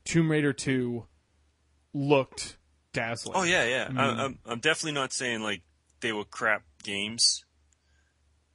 Tomb 0.04 0.30
Raider 0.30 0.52
2 0.52 1.04
looked 1.92 2.56
dazzling. 2.92 3.36
Oh 3.36 3.42
yeah, 3.42 3.64
yeah. 3.64 3.88
I, 3.96 4.24
I'm 4.24 4.38
I'm 4.46 4.60
definitely 4.60 4.92
not 4.92 5.12
saying 5.12 5.42
like 5.42 5.62
they 6.00 6.12
were 6.12 6.24
crap 6.24 6.62
games. 6.82 7.44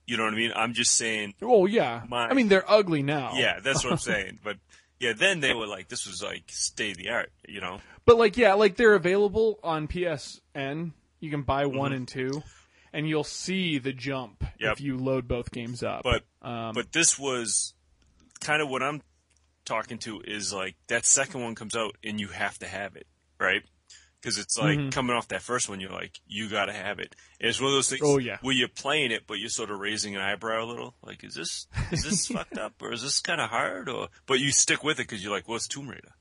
You 0.05 0.15
know 0.15 0.23
what 0.23 0.33
I 0.33 0.37
mean? 0.37 0.53
I'm 0.55 0.73
just 0.73 0.95
saying, 0.95 1.33
Oh 1.41 1.65
yeah. 1.65 2.03
My- 2.07 2.29
I 2.29 2.33
mean, 2.33 2.47
they're 2.47 2.69
ugly 2.69 3.03
now. 3.03 3.33
yeah, 3.35 3.59
that's 3.61 3.83
what 3.83 3.91
I'm 3.91 3.97
saying. 4.13 4.39
But 4.41 4.55
Yeah, 4.99 5.11
then 5.13 5.41
they 5.41 5.53
were 5.53 5.67
like, 5.67 5.89
this 5.89 6.07
was 6.07 6.23
like 6.23 6.43
state 6.47 6.91
of 6.91 6.97
the 6.97 7.09
art, 7.09 7.31
you 7.47 7.59
know. 7.59 7.81
But 8.05 8.17
like, 8.17 8.37
yeah, 8.37 8.53
like 8.53 8.77
they're 8.77 8.95
available 8.95 9.59
on 9.63 9.87
PSN. 9.89 10.93
You 11.19 11.29
can 11.31 11.41
buy 11.43 11.65
one 11.65 11.91
Mm-hmm. 11.91 11.95
and 11.97 12.07
two, 12.07 12.43
and 12.93 13.07
you'll 13.09 13.23
see 13.23 13.77
the 13.79 13.93
jump 13.93 14.43
Yep. 14.59 14.73
if 14.73 14.81
you 14.81 14.97
load 14.97 15.27
both 15.27 15.51
games 15.51 15.83
up. 15.83 16.03
But 16.03 16.23
um, 16.41 16.73
but 16.73 16.91
this 16.91 17.17
was 17.19 17.73
kind 18.39 18.61
of 18.61 18.69
what 18.69 18.83
I'm 18.83 19.01
talking 19.65 19.97
to 19.99 20.21
is 20.21 20.53
like 20.53 20.75
that 20.87 21.05
second 21.05 21.41
one 21.43 21.55
comes 21.55 21.75
out 21.75 21.97
and 22.03 22.19
you 22.19 22.27
have 22.29 22.57
to 22.59 22.67
have 22.67 22.95
it, 22.95 23.07
right? 23.39 23.61
Because 24.21 24.37
it's 24.39 24.57
like 24.57 24.77
Mm-hmm. 24.77 24.89
coming 24.89 25.15
off 25.15 25.27
that 25.29 25.41
first 25.41 25.69
one, 25.69 25.79
you're 25.79 25.91
like, 25.91 26.19
you 26.25 26.49
got 26.49 26.65
to 26.65 26.73
have 26.73 26.99
it. 26.99 27.15
And 27.39 27.49
it's 27.49 27.59
one 27.61 27.67
of 27.69 27.75
those 27.75 27.89
things 27.89 28.01
Oh, 28.03 28.17
yeah. 28.17 28.37
where 28.41 28.53
you're 28.55 28.67
playing 28.67 29.11
it, 29.11 29.23
but 29.27 29.39
you're 29.39 29.49
sort 29.49 29.69
of 29.71 29.79
raising 29.79 30.15
an 30.15 30.21
eyebrow 30.21 30.63
a 30.63 30.65
little. 30.65 30.95
Like, 31.03 31.23
is 31.23 31.35
this 31.35 31.67
is 31.91 32.03
this 32.03 32.27
fucked 32.35 32.57
up 32.57 32.73
or 32.81 32.91
is 32.93 33.03
this 33.03 33.19
kind 33.19 33.39
of 33.41 33.49
hard? 33.49 33.89
Or 33.89 34.07
but 34.25 34.39
you 34.39 34.51
stick 34.51 34.83
with 34.83 34.99
it 34.99 35.07
because 35.07 35.23
you're 35.23 35.31
like, 35.33 35.47
well, 35.47 35.57
it's 35.57 35.67
Tomb 35.67 35.87
Raider. 35.89 36.13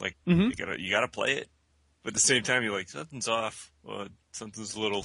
Like 0.00 0.16
Mm-hmm. 0.28 0.42
you 0.42 0.54
gotta 0.54 0.80
you 0.80 0.90
gotta 0.90 1.08
play 1.08 1.38
it, 1.38 1.48
but 2.08 2.12
at 2.12 2.14
the 2.14 2.20
same 2.20 2.42
time, 2.42 2.62
you're 2.62 2.72
like, 2.72 2.88
something's 2.88 3.28
off. 3.28 3.70
Or 3.84 4.06
something's 4.32 4.74
a 4.74 4.80
little. 4.80 5.04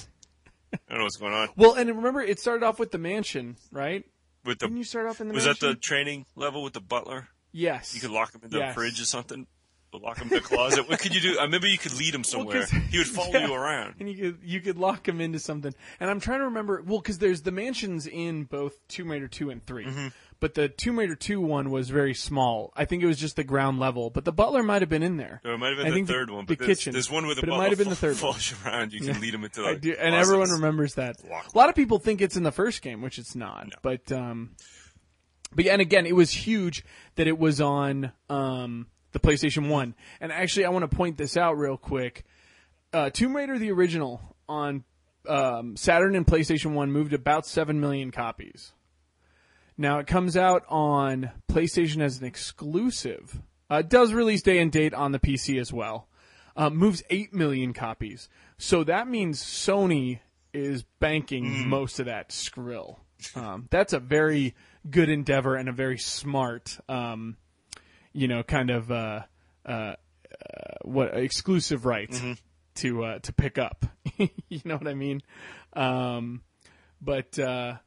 I 0.72 0.78
don't 0.88 0.98
know 1.00 1.04
what's 1.04 1.18
going 1.18 1.34
on 1.34 1.48
well, 1.56 1.74
and 1.74 1.88
remember, 1.94 2.22
it 2.22 2.40
started 2.40 2.64
off 2.64 2.78
with 2.78 2.92
the 2.92 2.98
mansion, 2.98 3.56
right? 3.70 4.04
with 4.42 4.58
the. 4.58 4.66
Didn't 4.68 4.78
you 4.78 4.84
start 4.84 5.06
off 5.06 5.20
in 5.20 5.28
the 5.28 5.34
Was 5.34 5.44
that 5.44 5.60
the 5.60 5.74
training 5.74 6.24
level 6.34 6.62
with 6.62 6.72
the 6.72 6.80
butler? 6.80 7.28
yes? 7.52 7.94
You 7.94 8.00
could 8.00 8.10
lock 8.10 8.34
him 8.34 8.40
in 8.44 8.50
the 8.50 8.58
Yes. 8.58 8.74
fridge 8.74 9.00
or 9.00 9.04
something. 9.04 9.46
Lock 9.92 10.18
him 10.18 10.26
in 10.28 10.34
the 10.34 10.40
closet. 10.40 10.88
what 10.88 10.98
could 10.98 11.14
you 11.14 11.20
do? 11.20 11.38
I 11.38 11.44
remember 11.44 11.68
you 11.68 11.78
could 11.78 11.96
lead 11.96 12.14
him 12.14 12.24
somewhere. 12.34 12.62
'cause- 12.62 12.70
he 12.90 12.96
would 12.98 13.06
follow 13.06 13.30
yeah. 13.34 13.46
you 13.46 13.54
around. 13.54 13.94
and 14.00 14.08
you 14.10 14.16
could 14.16 14.38
you 14.42 14.60
could 14.60 14.76
lock 14.78 15.06
him 15.06 15.20
into 15.20 15.38
something. 15.38 15.72
And 16.00 16.10
I'm 16.10 16.18
trying 16.20 16.38
to 16.40 16.46
remember. 16.46 16.82
Well, 16.84 16.98
because 17.00 17.18
there's 17.18 17.42
the 17.42 17.52
mansions 17.52 18.06
in 18.08 18.44
both 18.44 18.74
Tomb 18.88 19.10
Raider 19.10 19.28
two 19.28 19.50
and 19.50 19.64
3 19.64 19.84
Mm-hmm. 19.84 20.08
But 20.44 20.52
the 20.52 20.68
Tomb 20.68 20.98
Raider 20.98 21.14
two 21.14 21.40
one 21.40 21.70
was 21.70 21.88
very 21.88 22.12
small. 22.12 22.70
I 22.76 22.84
think 22.84 23.02
it 23.02 23.06
was 23.06 23.16
just 23.18 23.36
the 23.36 23.44
ground 23.44 23.78
level, 23.80 24.10
but 24.10 24.26
the 24.26 24.32
butler 24.32 24.62
might 24.62 24.82
have 24.82 24.90
been 24.90 25.02
in 25.02 25.16
there. 25.16 25.40
Or 25.42 25.52
it 25.52 25.56
might 25.58 25.68
have 25.68 25.78
been 25.78 25.86
I 25.86 25.88
the 25.88 25.94
think 25.96 26.06
the- 26.06 26.12
third 26.12 26.28
one, 26.28 26.44
the 26.44 26.54
there's, 26.54 26.66
kitchen. 26.68 26.92
there's 26.92 27.10
one 27.10 27.24
where 27.24 27.34
the 27.34 27.40
But 27.40 27.48
it 27.48 27.50
butler 27.52 27.62
might 27.64 27.70
have 27.70 27.78
been 27.78 27.88
the 27.88 27.96
third 27.96 28.08
one. 28.22 28.32
falls 28.34 28.50
you 28.50 28.58
around. 28.66 28.92
You 28.92 29.00
can 29.00 29.18
lead 29.22 29.32
him 29.32 29.42
into 29.42 29.62
the 29.62 29.68
I 29.68 29.74
do, 29.76 29.96
and 29.98 30.14
everyone 30.14 30.50
remembers 30.50 30.96
that. 30.96 31.16
A 31.24 31.56
lot 31.56 31.70
of 31.70 31.74
people 31.74 31.98
think 31.98 32.20
it's 32.20 32.36
in 32.36 32.42
the 32.42 32.52
first 32.52 32.82
game, 32.82 33.00
which 33.00 33.18
it's 33.18 33.34
not. 33.34 33.68
No. 33.68 33.76
But 33.80 34.12
um, 34.12 34.50
but 35.54 35.64
yeah, 35.64 35.72
and 35.72 35.80
again, 35.80 36.04
it 36.04 36.14
was 36.14 36.30
huge 36.30 36.84
that 37.14 37.26
it 37.26 37.38
was 37.38 37.62
on 37.62 38.12
um 38.28 38.88
the 39.12 39.20
PlayStation 39.20 39.70
One. 39.70 39.94
And 40.20 40.30
actually, 40.30 40.66
I 40.66 40.68
want 40.68 40.90
to 40.90 40.94
point 40.94 41.16
this 41.16 41.38
out 41.38 41.56
real 41.56 41.78
quick. 41.78 42.24
Uh, 42.92 43.08
Tomb 43.08 43.34
Raider 43.34 43.58
the 43.58 43.70
original 43.70 44.36
on 44.46 44.84
um, 45.26 45.74
Saturn 45.74 46.14
and 46.14 46.26
PlayStation 46.26 46.74
One 46.74 46.92
moved 46.92 47.14
about 47.14 47.46
seven 47.46 47.80
million 47.80 48.10
copies. 48.10 48.72
Now 49.76 49.98
it 49.98 50.06
comes 50.06 50.36
out 50.36 50.64
on 50.68 51.30
PlayStation 51.50 52.00
as 52.00 52.18
an 52.20 52.26
exclusive. 52.26 53.40
Uh, 53.70 53.76
it 53.76 53.88
does 53.88 54.12
release 54.12 54.42
day 54.42 54.58
and 54.58 54.70
date 54.70 54.94
on 54.94 55.12
the 55.12 55.18
PC 55.18 55.60
as 55.60 55.72
well. 55.72 56.08
Uh, 56.56 56.70
moves 56.70 57.02
eight 57.10 57.34
million 57.34 57.72
copies. 57.72 58.28
So 58.58 58.84
that 58.84 59.08
means 59.08 59.42
Sony 59.42 60.20
is 60.52 60.84
banking 61.00 61.68
most 61.68 61.98
of 61.98 62.06
that 62.06 62.28
skrill. 62.28 62.98
Um, 63.34 63.66
that's 63.70 63.92
a 63.92 63.98
very 63.98 64.54
good 64.88 65.08
endeavor 65.08 65.56
and 65.56 65.68
a 65.68 65.72
very 65.72 65.98
smart, 65.98 66.78
um, 66.88 67.36
you 68.12 68.28
know, 68.28 68.42
kind 68.42 68.70
of 68.70 68.92
uh, 68.92 69.22
uh, 69.66 69.70
uh, 69.72 69.96
what 70.82 71.16
exclusive 71.16 71.84
rights 71.84 72.20
to 72.76 73.04
uh, 73.04 73.18
to 73.20 73.32
pick 73.32 73.58
up. 73.58 73.86
you 74.18 74.60
know 74.64 74.76
what 74.76 74.86
I 74.86 74.94
mean? 74.94 75.22
Um, 75.72 76.42
but 77.00 77.36
uh, 77.38 77.78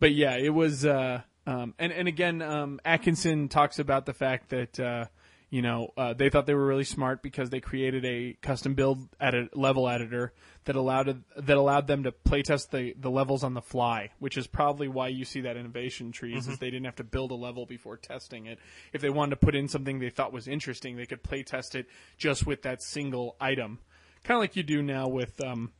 but 0.00 0.12
yeah, 0.12 0.36
it 0.36 0.50
was. 0.50 0.84
Uh, 0.84 1.22
um, 1.46 1.74
and 1.78 1.92
and 1.92 2.08
again, 2.08 2.42
um, 2.42 2.80
Atkinson 2.84 3.48
talks 3.48 3.78
about 3.78 4.04
the 4.04 4.12
fact 4.12 4.50
that 4.50 4.80
uh, 4.80 5.04
you 5.48 5.62
know 5.62 5.92
uh, 5.96 6.12
they 6.12 6.28
thought 6.28 6.46
they 6.46 6.54
were 6.54 6.66
really 6.66 6.84
smart 6.84 7.22
because 7.22 7.50
they 7.50 7.60
created 7.60 8.04
a 8.04 8.36
custom 8.42 8.74
build 8.74 9.08
edit 9.20 9.56
level 9.56 9.88
editor 9.88 10.32
that 10.64 10.74
allowed 10.74 11.22
that 11.36 11.56
allowed 11.56 11.86
them 11.86 12.02
to 12.02 12.10
playtest 12.10 12.70
the 12.70 12.94
the 12.98 13.10
levels 13.10 13.44
on 13.44 13.54
the 13.54 13.62
fly, 13.62 14.10
which 14.18 14.36
is 14.36 14.48
probably 14.48 14.88
why 14.88 15.06
you 15.06 15.24
see 15.24 15.42
that 15.42 15.56
innovation 15.56 16.10
trees 16.10 16.48
is 16.48 16.58
they 16.58 16.70
didn't 16.70 16.86
have 16.86 16.96
to 16.96 17.04
build 17.04 17.30
a 17.30 17.36
level 17.36 17.64
before 17.64 17.96
testing 17.96 18.46
it. 18.46 18.58
If 18.92 19.00
they 19.00 19.10
wanted 19.10 19.30
to 19.30 19.36
put 19.36 19.54
in 19.54 19.68
something 19.68 20.00
they 20.00 20.10
thought 20.10 20.32
was 20.32 20.48
interesting, 20.48 20.96
they 20.96 21.06
could 21.06 21.22
playtest 21.22 21.76
it 21.76 21.86
just 22.18 22.44
with 22.44 22.62
that 22.62 22.82
single 22.82 23.36
item, 23.40 23.78
kind 24.24 24.36
of 24.36 24.42
like 24.42 24.56
you 24.56 24.64
do 24.64 24.82
now 24.82 25.06
with 25.06 25.40
um, 25.44 25.72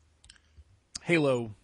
Halo 1.02 1.54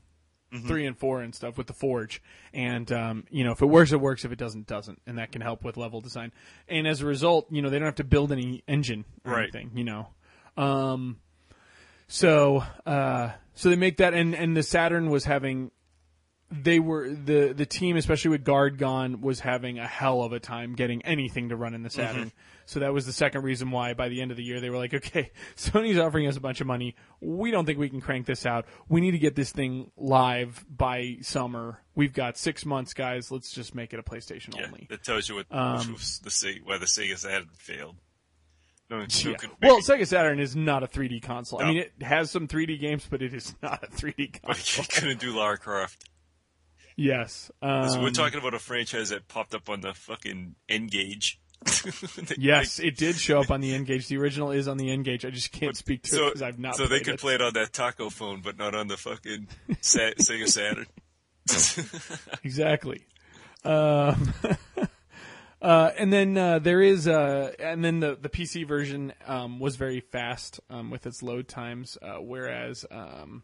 three 0.66 0.84
and 0.86 0.98
four 0.98 1.22
and 1.22 1.34
stuff 1.34 1.57
with 1.57 1.66
the 1.66 1.72
Forge. 1.72 2.22
And 2.53 2.90
um, 2.92 3.24
you 3.30 3.42
know, 3.44 3.53
if 3.53 3.62
it 3.62 3.66
works, 3.66 3.92
it 3.92 4.00
works. 4.00 4.24
If 4.24 4.32
it 4.32 4.38
doesn't, 4.38 4.66
doesn't. 4.66 5.00
And 5.07 5.18
that 5.18 5.32
can 5.32 5.40
help 5.40 5.64
with 5.64 5.76
level 5.76 6.00
design. 6.00 6.32
And 6.68 6.86
as 6.86 7.00
a 7.00 7.07
result, 7.07 7.46
you 7.50 7.62
know, 7.62 7.70
they 7.70 7.78
don't 7.78 7.86
have 7.86 7.94
to 7.96 8.05
build 8.05 8.32
any 8.32 8.62
engine 8.68 9.05
or 9.24 9.32
Right. 9.32 9.42
anything. 9.44 9.70
You 9.74 9.84
know. 9.84 10.09
Um, 10.57 11.18
so 12.09 12.62
uh, 12.84 13.30
so 13.55 13.70
they 13.70 13.76
make 13.76 13.96
that, 13.98 14.12
and 14.14 14.34
and 14.34 14.57
the 14.57 14.62
Saturn 14.62 15.09
was 15.11 15.24
having. 15.24 15.70
They 16.50 16.78
were 16.80 17.09
the 17.09 17.55
the 17.57 17.64
team, 17.64 17.96
especially 17.96 18.32
with 18.32 18.44
Gard 18.44 18.76
gone, 18.76 19.22
was 19.22 19.40
having 19.40 19.78
a 19.78 19.86
hell 19.86 20.22
of 20.22 20.34
a 20.34 20.38
time 20.40 20.74
getting 20.74 21.00
anything 21.07 21.48
to 21.48 21.57
run 21.57 21.72
in 21.72 21.82
the 21.82 21.88
Saturn. 21.88 22.30
So 22.73 22.81
that 22.81 22.93
was 22.95 23.05
the 23.05 23.12
second 23.12 23.43
reason 23.43 23.70
why 23.70 23.93
by 23.93 24.09
the 24.09 24.23
end 24.23 24.31
of 24.31 24.37
the 24.39 24.43
year 24.43 24.59
they 24.59 24.70
were 24.70 24.79
like, 24.79 24.95
okay, 24.95 25.31
Sony's 25.57 25.99
offering 25.99 26.27
us 26.27 26.37
a 26.37 26.41
bunch 26.41 26.61
of 26.62 26.66
money. 26.66 26.97
We 27.20 27.51
don't 27.51 27.66
think 27.66 27.79
we 27.79 27.91
can 27.91 28.01
crank 28.01 28.25
this 28.25 28.47
out. 28.47 28.64
We 28.89 29.01
need 29.03 29.11
to 29.11 29.18
get 29.18 29.37
this 29.37 29.53
thing 29.53 29.91
live 29.97 30.64
by 30.75 31.18
summer. 31.20 31.81
We've 31.95 32.14
got 32.14 32.39
six 32.39 32.64
months, 32.64 32.95
guys. 32.95 33.31
Let's 33.31 33.53
just 33.53 33.75
make 33.75 33.93
it 33.93 33.99
a 33.99 34.03
PlayStation 34.03 34.57
Yeah, 34.57 34.66
only. 34.68 34.87
that 34.89 35.05
tells 35.05 35.29
you 35.29 35.35
what 35.37 35.47
was 35.51 36.20
the 36.25 36.31
Sega, 36.31 36.61
why 36.64 36.79
the 36.79 36.87
Sega 36.87 37.18
Saturn 37.18 37.49
failed. 37.59 37.97
No, 38.89 38.99
one- 38.99 39.09
who 39.11 39.31
Yeah. 39.31 39.37
could 39.37 39.51
Well, 39.61 39.81
Sega 39.83 40.07
Saturn 40.07 40.41
is 40.41 40.57
not 40.57 40.83
a 40.83 40.87
3D 40.87 41.20
console. 41.23 41.61
I 41.62 41.68
mean, 41.68 41.77
it 41.79 41.93
has 42.03 42.31
some 42.31 42.49
3D 42.49 42.79
games, 42.81 43.07
but 43.11 43.20
it 43.23 43.35
is 43.35 43.55
not 43.62 43.85
a 43.85 43.87
3D 43.89 44.33
but 44.43 44.43
console. 44.57 44.85
you 44.85 44.89
couldn't 45.01 45.20
do 45.20 45.37
Lara 45.37 45.59
Croft. 45.59 46.09
yes. 46.97 47.51
Um, 47.61 47.91
So 47.91 48.01
we're 48.03 48.11
talking 48.11 48.39
about 48.39 48.55
a 48.55 48.59
franchise 48.59 49.11
that 49.11 49.29
popped 49.29 49.55
up 49.55 49.68
on 49.68 49.83
the 49.83 49.93
fucking 49.95 50.55
N-Gage. 50.70 51.39
Yes, 52.39 52.79
it 52.79 52.97
did 52.97 53.17
show 53.17 53.41
up 53.41 53.51
on 53.51 53.61
the 53.61 53.75
N-Gage. 53.75 54.09
The 54.09 54.17
original 54.17 54.51
is 54.51 54.69
on 54.69 54.77
the 54.77 54.91
N-Gage. 54.91 55.25
I 55.25 55.31
just 55.31 55.53
can't 55.53 55.77
speak 55.77 56.03
to 56.05 56.09
it 56.09 56.19
so 56.19 56.27
because 56.27 56.43
I've 56.43 56.59
not 56.59 56.77
so 56.77 56.87
they 56.87 57.01
could 57.01 57.15
it. 57.15 57.21
play 57.21 57.35
it 57.35 57.43
on 57.43 57.55
that 57.55 57.73
taco 57.73 58.11
phone, 58.11 58.41
but 58.43 58.57
not 58.59 58.75
on 58.75 58.89
the 58.89 58.97
fucking 58.97 59.49
Sa- 59.81 59.99
Sega 60.19 60.49
Saturn. 60.49 60.87
exactly. 62.45 63.05
Um, 63.65 64.33
uh, 65.61 65.91
and 65.99 66.13
then 66.13 66.37
uh, 66.37 66.59
there 66.59 66.83
is, 66.83 67.07
uh, 67.07 67.53
and 67.59 67.84
then 67.84 68.01
the 68.01 68.17
the 68.21 68.29
PC 68.29 68.67
version 68.67 69.13
um, 69.26 69.59
was 69.61 69.76
very 69.76 70.01
fast 70.01 70.61
um, 70.71 70.91
with 70.91 71.07
its 71.07 71.22
load 71.22 71.49
times, 71.49 71.99
uh, 72.03 72.17
whereas 72.17 72.84
um, 72.91 73.43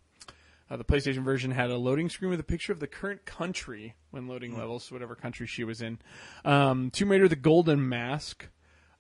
uh, 0.70 0.76
the 0.76 0.84
PlayStation 0.84 1.24
version 1.24 1.50
had 1.50 1.70
a 1.70 1.76
loading 1.76 2.08
screen 2.08 2.30
with 2.30 2.40
a 2.40 2.44
picture 2.44 2.72
of 2.72 2.80
the 2.80 2.86
current 2.86 3.24
country 3.24 3.94
when 4.10 4.28
loading 4.28 4.56
levels, 4.56 4.84
so 4.84 4.94
whatever 4.94 5.14
country 5.14 5.46
she 5.46 5.64
was 5.64 5.80
in. 5.80 5.98
Um, 6.44 6.90
Tomb 6.90 7.10
Raider: 7.10 7.28
The 7.28 7.36
Golden 7.36 7.88
Mask. 7.88 8.48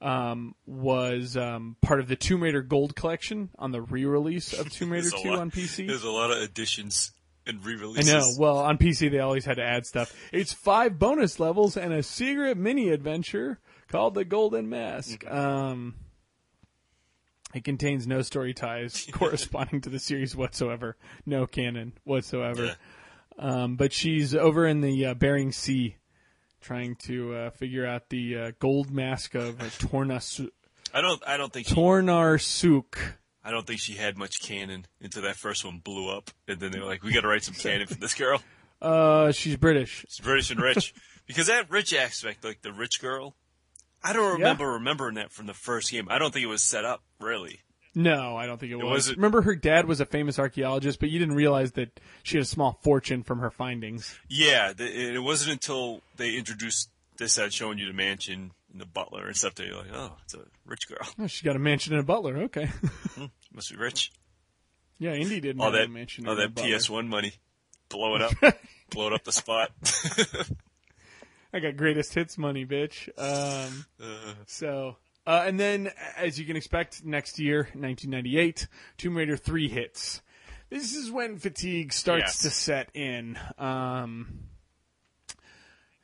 Um, 0.00 0.54
was 0.64 1.36
um, 1.36 1.74
part 1.82 1.98
of 1.98 2.06
the 2.06 2.14
Tomb 2.14 2.44
Raider 2.44 2.62
Gold 2.62 2.94
Collection 2.94 3.50
on 3.58 3.72
the 3.72 3.82
re-release 3.82 4.52
of 4.52 4.70
Tomb 4.70 4.92
Raider 4.92 5.10
2 5.22 5.28
lot- 5.28 5.40
on 5.40 5.50
PC. 5.50 5.88
There's 5.88 6.04
a 6.04 6.10
lot 6.10 6.30
of 6.30 6.40
additions 6.40 7.10
and 7.48 7.64
re-releases. 7.64 8.08
I 8.08 8.18
know. 8.18 8.32
Well, 8.38 8.58
on 8.58 8.78
PC 8.78 9.10
they 9.10 9.18
always 9.18 9.44
had 9.44 9.56
to 9.56 9.64
add 9.64 9.86
stuff. 9.86 10.14
It's 10.32 10.52
five 10.52 11.00
bonus 11.00 11.40
levels 11.40 11.76
and 11.76 11.92
a 11.92 12.04
secret 12.04 12.56
mini 12.56 12.90
adventure 12.90 13.58
called 13.88 14.14
the 14.14 14.24
Golden 14.24 14.68
Mask. 14.68 15.24
Mm-hmm. 15.24 15.36
Um, 15.36 15.94
it 17.54 17.64
contains 17.64 18.06
no 18.06 18.22
story 18.22 18.54
ties 18.54 19.08
corresponding 19.12 19.80
to 19.82 19.90
the 19.90 19.98
series 19.98 20.36
whatsoever. 20.36 20.96
No 21.24 21.46
canon 21.46 21.92
whatsoever. 22.04 22.64
Yeah. 22.66 22.74
Um, 23.38 23.76
but 23.76 23.92
she's 23.92 24.34
over 24.34 24.66
in 24.66 24.80
the 24.80 25.06
uh, 25.06 25.14
Bering 25.14 25.52
Sea, 25.52 25.96
trying 26.60 26.96
to 27.06 27.34
uh, 27.34 27.50
figure 27.50 27.86
out 27.86 28.08
the 28.08 28.36
uh, 28.36 28.52
gold 28.58 28.90
mask 28.90 29.34
of 29.34 29.56
Tornarsuk. 29.78 30.50
I 30.92 31.00
don't. 31.00 31.22
I 31.26 31.36
don't 31.36 31.52
think. 31.52 31.68
She, 31.68 31.74
Tornarsuk. 31.74 32.96
I 33.44 33.50
don't 33.50 33.66
think 33.66 33.80
she 33.80 33.94
had 33.94 34.18
much 34.18 34.40
canon 34.40 34.86
until 35.00 35.22
that 35.22 35.36
first 35.36 35.64
one 35.64 35.78
blew 35.78 36.10
up, 36.10 36.30
and 36.48 36.58
then 36.58 36.72
they 36.72 36.80
were 36.80 36.86
like, 36.86 37.02
"We 37.02 37.12
got 37.12 37.20
to 37.20 37.28
write 37.28 37.44
some 37.44 37.54
canon 37.54 37.86
for 37.86 37.94
this 37.94 38.14
girl." 38.14 38.42
Uh, 38.80 39.32
she's 39.32 39.56
British. 39.56 40.06
She's 40.08 40.24
British 40.24 40.52
and 40.52 40.60
rich 40.60 40.94
because 41.26 41.48
that 41.48 41.68
rich 41.68 41.92
aspect, 41.92 42.44
like 42.44 42.62
the 42.62 42.72
rich 42.72 43.00
girl, 43.00 43.34
I 44.02 44.12
don't 44.12 44.34
remember 44.34 44.72
remembering 44.72 45.14
that 45.16 45.32
from 45.32 45.46
the 45.46 45.54
first 45.54 45.90
game. 45.90 46.06
I 46.10 46.18
don't 46.18 46.32
think 46.32 46.44
it 46.44 46.48
was 46.48 46.62
set 46.62 46.84
up 46.84 47.02
really. 47.20 47.60
No, 47.94 48.36
I 48.36 48.46
don't 48.46 48.58
think 48.60 48.70
it, 48.70 48.76
was. 48.76 48.84
wasn't- 48.84 49.18
Remember, 49.18 49.42
her 49.42 49.56
dad 49.56 49.86
was 49.86 50.00
a 50.00 50.06
famous 50.06 50.38
archaeologist, 50.38 51.00
but 51.00 51.10
you 51.10 51.18
didn't 51.18 51.34
realize 51.34 51.72
that 51.72 51.98
she 52.22 52.36
had 52.36 52.42
a 52.42 52.46
small 52.46 52.78
fortune 52.82 53.24
from 53.24 53.40
her 53.40 53.50
findings. 53.50 54.16
Yeah, 54.28 54.72
the, 54.72 55.14
it 55.14 55.18
wasn't 55.18 55.52
until 55.52 56.00
they 56.16 56.36
introduced 56.36 56.90
this 57.16 57.36
had 57.36 57.52
showing 57.52 57.78
you 57.78 57.86
the 57.88 57.92
mansion 57.92 58.52
and 58.70 58.80
the 58.80 58.86
butler 58.86 59.26
and 59.26 59.36
stuff 59.36 59.56
that 59.56 59.66
you're 59.66 59.76
like, 59.78 59.90
oh, 59.92 60.12
it's 60.22 60.34
a 60.34 60.44
rich 60.64 60.86
girl. 60.88 60.98
Oh, 61.18 61.26
she's 61.26 61.42
got 61.42 61.56
a 61.56 61.58
mansion 61.58 61.92
and 61.94 62.00
a 62.00 62.06
butler. 62.06 62.36
Okay. 62.44 62.66
Hmm, 63.16 63.24
must 63.52 63.70
be 63.70 63.76
rich. 63.76 64.12
yeah, 65.00 65.14
Indy 65.14 65.40
did 65.40 65.58
All 65.58 65.64
have 65.66 65.72
that, 65.72 65.86
a 65.86 65.88
mansion 65.88 66.26
all 66.28 66.34
and 66.34 66.42
that 66.42 66.54
butler. 66.54 66.70
PS1 66.70 67.08
money, 67.08 67.32
blow 67.88 68.14
it 68.14 68.22
up, 68.22 68.32
blow 68.90 69.08
it 69.08 69.12
up 69.14 69.24
the 69.24 69.32
spot. 69.32 69.70
I 71.52 71.60
got 71.60 71.76
greatest 71.76 72.14
hits 72.14 72.36
money, 72.38 72.66
bitch. 72.66 73.08
Um, 73.18 73.86
Uh, 74.02 74.34
so, 74.46 74.96
uh, 75.26 75.44
and 75.46 75.58
then, 75.58 75.90
as 76.16 76.38
you 76.38 76.44
can 76.44 76.56
expect, 76.56 77.04
next 77.04 77.38
year, 77.38 77.68
1998, 77.74 78.66
Tomb 78.96 79.16
Raider 79.16 79.36
3 79.36 79.68
hits. 79.68 80.20
This 80.70 80.94
is 80.94 81.10
when 81.10 81.38
fatigue 81.38 81.92
starts 81.94 82.22
Yes. 82.34 82.38
to 82.42 82.50
set 82.50 82.90
in. 82.94 83.38
Um, 83.56 84.40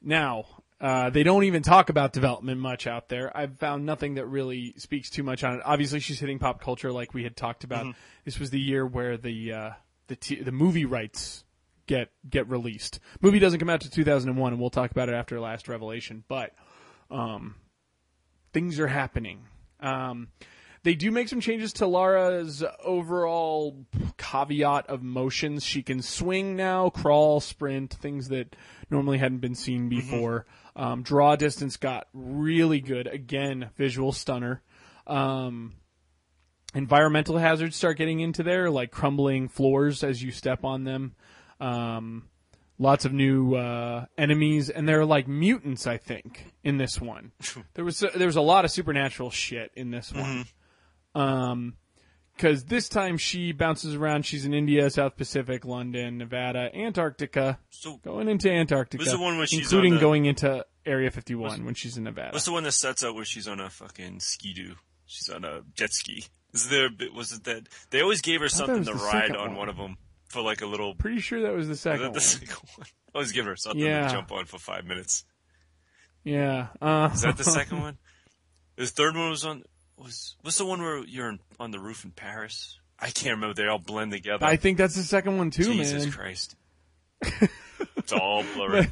now, 0.01 0.47
uh, 0.81 1.11
they 1.11 1.23
don't 1.23 1.45
even 1.45 1.62
talk 1.62 1.89
about 1.89 2.12
development 2.12 2.61
much 2.61 2.87
out 2.87 3.09
there. 3.09 3.35
I've 3.37 3.59
found 3.59 3.87
nothing 3.87 4.15
that 4.15 4.27
really 4.27 4.75
speaks 4.77 5.09
too 5.11 5.23
much 5.23 5.45
on 5.45 5.55
it. 5.57 5.62
Obviously, 5.65 6.01
she's 6.01 6.21
hitting 6.21 6.39
pop 6.39 6.61
culture 6.62 6.93
like 6.93 7.15
we 7.15 7.23
had 7.25 7.37
talked 7.37 7.65
about. 7.65 7.95
This 8.25 8.39
was 8.39 8.51
the 8.51 8.61
year 8.61 8.87
where 8.87 9.16
the 9.16 9.53
uh, 9.53 9.71
the 10.09 10.16
t- 10.16 10.41
the 10.43 10.53
movie 10.53 10.85
rights 10.85 11.44
get 11.86 12.11
get 12.28 12.48
released. 12.48 13.01
Movie 13.20 13.39
doesn't 13.39 13.59
come 13.61 13.70
out 13.70 13.81
to 13.82 13.90
2001, 13.90 14.52
and 14.52 14.61
we'll 14.61 14.70
talk 14.70 14.90
about 14.90 15.09
it 15.09 15.15
after 15.15 15.40
Last 15.40 15.69
Revelation. 15.69 16.24
But 16.28 16.52
um, 17.11 17.56
things 18.52 18.78
are 18.81 18.89
happening. 18.89 19.47
Um, 19.81 20.28
they 20.85 20.94
do 20.94 21.11
make 21.11 21.28
some 21.28 21.40
changes 21.40 21.73
to 21.74 21.86
Lara's 21.86 22.62
overall 22.85 23.86
caveat 24.19 24.86
of 24.86 25.02
motions. 25.02 25.65
She 25.65 25.82
can 25.82 26.02
swing 26.02 26.56
now, 26.56 26.90
crawl, 26.90 27.40
sprint, 27.40 27.94
things 27.94 28.28
that 28.28 28.55
normally 28.90 29.16
hadn't 29.16 29.39
been 29.39 29.55
seen 29.55 29.89
before. 29.89 30.44
Um, 30.77 31.02
draw 31.02 31.36
distance 31.36 31.78
got 31.78 32.09
really 32.12 32.81
good. 32.81 33.06
Again, 33.06 33.70
visual 33.77 34.12
stunner. 34.12 34.62
Um, 35.06 35.73
environmental 36.74 37.39
hazards 37.39 37.77
start 37.77 37.97
getting 37.97 38.20
into 38.20 38.43
there, 38.43 38.70
like 38.70 38.90
crumbling 38.90 39.48
floors 39.48 40.05
as 40.05 40.23
you 40.23 40.32
step 40.32 40.65
on 40.65 40.85
them. 40.85 41.15
Um, 41.60 42.28
lots 42.78 43.05
of 43.05 43.12
new 43.12 43.55
uh, 43.55 44.06
enemies, 44.18 44.70
and 44.70 44.89
they're 44.89 45.05
like 45.05 45.28
mutants. 45.28 45.86
I 45.86 45.97
think 45.97 46.52
in 46.62 46.78
this 46.78 47.01
one, 47.01 47.32
there 47.74 47.85
was 47.85 48.01
there 48.14 48.26
was 48.26 48.36
a 48.36 48.43
lot 48.43 48.64
of 48.64 48.70
supernatural 48.70 49.31
shit 49.31 49.70
in 49.74 49.90
this 49.90 50.12
one. 50.12 50.47
Um, 51.14 51.74
because 52.36 52.64
this 52.64 52.89
time 52.89 53.16
she 53.16 53.52
bounces 53.52 53.94
around. 53.94 54.26
She's 54.26 54.44
in 54.44 54.55
India, 54.55 54.90
South 54.90 55.16
Pacific, 55.16 55.64
London, 55.64 56.18
Nevada, 56.18 56.68
Antarctica, 56.74 57.59
so 57.70 57.98
going 57.98 58.28
into 58.28 58.51
Antarctica, 58.51 59.05
the 59.05 59.18
one 59.18 59.39
where 59.39 59.47
she's 59.47 59.60
including 59.60 59.94
the- 59.94 60.01
going 60.01 60.26
into 60.26 60.66
Area 60.85 61.10
51 61.10 61.64
when 61.64 61.74
she's 61.74 61.97
in 61.97 62.05
Nevada. 62.05 62.31
what's 62.32 62.44
the 62.44 62.52
one 62.52 62.64
that 62.64 62.72
sets 62.72 63.05
out 63.05 63.14
where 63.14 63.24
she's 63.24 63.48
on 63.48 63.60
a 63.60 63.70
fucking 63.70 64.20
ski-doo? 64.20 64.74
She's 65.06 65.28
on 65.28 65.44
a 65.44 65.62
jet 65.74 65.93
ski. 65.93 66.24
Is 66.52 66.68
there? 66.68 66.89
Was 67.14 67.32
it 67.32 67.44
that 67.44 67.68
they 67.90 68.01
always 68.01 68.20
gave 68.20 68.40
her 68.40 68.48
something 68.48 68.85
to 68.85 68.94
ride 68.94 69.36
on 69.36 69.51
one. 69.51 69.56
one 69.56 69.68
of 69.68 69.76
them 69.76 69.97
for 70.28 70.42
like 70.42 70.60
a 70.62 70.66
little. 70.66 70.94
Pretty 70.94 71.20
sure 71.20 71.42
that 71.42 71.55
was 71.55 71.68
the 71.68 71.76
second 71.76 72.02
that 72.06 72.14
the 72.14 72.20
second 72.20 72.56
one? 72.76 72.86
Always 73.14 73.32
give 73.32 73.44
her 73.46 73.56
something 73.56 73.80
Yeah. 73.84 74.09
to 74.09 74.12
jump 74.14 74.32
on 74.32 74.44
for 74.46 74.59
five 74.59 74.84
minutes. 74.84 75.24
Yeah. 76.24 76.68
Uh, 76.82 77.10
Is 77.12 77.22
that 77.22 77.36
the 77.36 77.44
second 77.59 77.80
one? 77.80 77.98
The 78.76 78.86
third 78.86 79.14
one 79.14 79.30
was 79.30 79.44
on. 79.44 79.62
Was 79.98 80.36
what's 80.42 80.59
the 80.59 80.64
one 80.66 80.82
where 80.82 81.05
you're 81.05 81.28
in, 81.28 81.38
on 81.60 81.70
the 81.70 81.78
roof 81.78 82.05
in 82.05 82.10
Paris? 82.10 82.78
I 82.98 83.10
can't 83.10 83.36
remember. 83.36 83.55
They 83.55 83.68
all 83.68 83.78
blend 83.78 84.10
together. 84.12 84.44
I 84.44 84.56
think 84.56 84.78
that's 84.78 84.96
the 84.96 85.02
second 85.05 85.36
one 85.38 85.51
too, 85.51 85.64
Jesus 85.64 86.05
man. 86.05 86.12
Christ. 86.12 86.56
it's 87.96 88.12
all 88.12 88.42
blurry. 88.55 88.88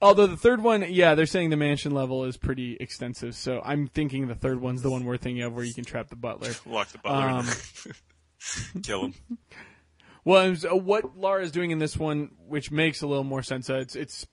Although 0.00 0.28
the 0.28 0.36
third 0.36 0.62
one, 0.62 0.84
yeah, 0.88 1.16
they're 1.16 1.26
saying 1.26 1.50
the 1.50 1.56
mansion 1.56 1.92
level 1.92 2.24
is 2.24 2.36
pretty 2.36 2.76
extensive. 2.78 3.34
So 3.34 3.60
I'm 3.64 3.88
thinking 3.88 4.28
the 4.28 4.36
third 4.36 4.60
one's 4.60 4.82
the 4.82 4.90
one 4.90 5.04
we're 5.04 5.16
thinking 5.16 5.42
of 5.42 5.54
where 5.54 5.64
you 5.64 5.74
can 5.74 5.84
trap 5.84 6.08
the 6.08 6.14
butler. 6.16 6.50
Lock 6.66 6.88
the 6.88 6.98
butler 6.98 7.28
Um. 7.28 7.46
Kill 8.82 9.06
him. 9.06 9.14
Well, 10.24 10.44
and 10.44 10.58
so 10.58 10.76
what 10.76 11.16
doing 11.50 11.70
in 11.70 11.78
this 11.78 11.96
one, 11.96 12.32
which 12.46 12.70
makes 12.70 13.02
a 13.02 13.06
little 13.06 13.24
more 13.24 13.42
sense, 13.42 13.70
uh, 13.70 13.76
it's 13.76 13.96
it's 13.96 14.26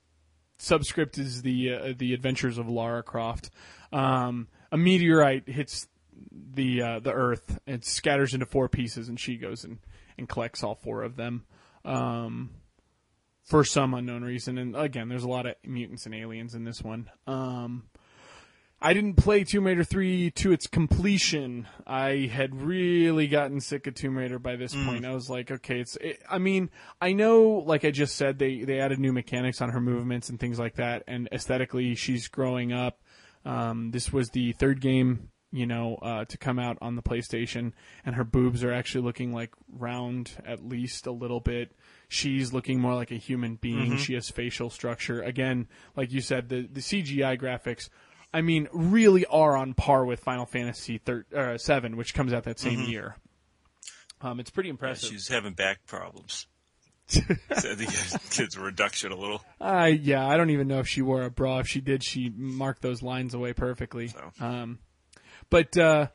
subscript 0.57 1.17
is 1.17 1.41
the 1.41 1.73
uh, 1.73 1.93
the 1.97 2.13
adventures 2.13 2.57
of 2.57 2.69
Lara 2.69 3.03
Croft. 3.03 3.49
Um, 3.91 4.47
a 4.71 4.77
meteorite 4.77 5.47
hits 5.47 5.87
the 6.31 6.81
uh, 6.81 6.99
the 6.99 7.13
Earth, 7.13 7.59
and 7.67 7.83
scatters 7.83 8.33
into 8.33 8.45
four 8.45 8.69
pieces, 8.69 9.09
and 9.09 9.19
she 9.19 9.37
goes 9.37 9.63
and, 9.63 9.79
and 10.17 10.27
collects 10.27 10.63
all 10.63 10.75
four 10.75 11.03
of 11.03 11.15
them. 11.15 11.45
Um, 11.83 12.51
for 13.43 13.63
some 13.63 13.93
unknown 13.93 14.23
reason, 14.23 14.57
and 14.57 14.75
again, 14.75 15.07
there's 15.07 15.23
a 15.23 15.29
lot 15.29 15.45
of 15.45 15.55
mutants 15.63 16.05
and 16.05 16.15
aliens 16.15 16.55
in 16.55 16.63
this 16.63 16.81
one. 16.81 17.09
Um, 17.27 17.83
I 18.85 18.93
didn't 18.93 19.15
play 19.15 19.43
Tomb 19.43 19.65
Raider 19.65 19.83
3 19.83 20.29
to 20.29 20.51
its 20.51 20.67
completion. 20.67 21.67
I 21.87 22.29
had 22.31 22.61
really 22.61 23.25
gotten 23.25 23.59
sick 23.59 23.87
of 23.87 23.95
Tomb 23.95 24.15
Raider 24.15 24.37
by 24.37 24.57
this 24.57 24.75
point. 24.75 25.07
I 25.07 25.11
was 25.15 25.27
like, 25.27 25.49
okay, 25.49 25.79
it's, 25.79 25.95
it, 25.95 26.21
I 26.29 26.37
mean, 26.37 26.69
I 27.01 27.13
know, 27.13 27.63
like 27.65 27.83
I 27.83 27.89
just 27.89 28.15
said, 28.15 28.37
they, 28.37 28.59
they 28.59 28.79
added 28.79 28.99
new 28.99 29.11
mechanics 29.11 29.59
on 29.59 29.71
her 29.71 29.81
movements 29.81 30.29
and 30.29 30.39
things 30.39 30.59
like 30.59 30.75
that, 30.75 31.01
and 31.07 31.27
aesthetically, 31.31 31.95
she's 31.95 32.27
growing 32.27 32.73
up. 32.73 33.01
Um, 33.43 33.89
this 33.89 34.13
was 34.13 34.29
the 34.29 34.51
third 34.51 34.81
game, 34.81 35.29
you 35.51 35.65
know, 35.65 35.95
uh, 36.03 36.25
to 36.25 36.37
come 36.37 36.59
out 36.59 36.77
on 36.79 36.95
the 36.95 37.01
PlayStation, 37.01 37.71
and 38.05 38.13
her 38.13 38.23
boobs 38.23 38.63
are 38.63 38.71
actually 38.71 39.03
looking 39.03 39.33
like 39.33 39.49
round 39.67 40.29
at 40.45 40.63
least 40.63 41.07
a 41.07 41.11
little 41.11 41.39
bit. 41.39 41.71
She's 42.07 42.53
looking 42.53 42.79
more 42.79 42.93
like 42.93 43.09
a 43.09 43.15
human 43.15 43.55
being. 43.55 43.97
She 43.97 44.13
has 44.13 44.29
facial 44.29 44.69
structure. 44.69 45.23
Again, 45.23 45.69
like 45.95 46.11
you 46.11 46.21
said, 46.21 46.49
the, 46.49 46.67
the 46.71 46.81
CGI 46.81 47.41
graphics 47.41 47.89
I 48.35 48.41
mean, 48.41 48.67
really 48.73 49.25
are 49.27 49.55
on 49.55 49.75
par 49.75 50.03
with 50.03 50.19
Final 50.19 50.45
Fantasy 50.45 50.97
thir- 50.97 51.25
uh, 51.33 51.57
Seven, 51.57 51.95
which 51.95 52.13
comes 52.13 52.33
out 52.33 52.43
that 52.43 52.59
same 52.59 52.81
year. 52.81 53.15
Um, 54.19 54.41
it's 54.41 54.49
pretty 54.49 54.67
impressive. 54.67 55.09
She's 55.09 55.29
having 55.29 55.53
back 55.53 55.85
problems. 55.87 56.47
so 57.07 57.21
think 57.21 57.91
kids 58.31 58.57
reduction 58.57 59.13
a 59.13 59.15
little. 59.15 59.41
Uh, 59.61 59.89
yeah, 60.01 60.27
I 60.27 60.35
don't 60.35 60.49
even 60.49 60.67
know 60.67 60.79
if 60.79 60.87
she 60.89 61.01
wore 61.01 61.23
a 61.23 61.31
bra. 61.31 61.59
If 61.59 61.69
she 61.69 61.79
did, 61.79 62.03
she 62.03 62.29
marked 62.35 62.81
those 62.81 63.01
lines 63.01 63.33
away 63.33 63.53
perfectly. 63.53 64.09
So. 64.09 64.31
Um, 64.41 64.79
but 65.49 65.77
uh, 65.77 66.07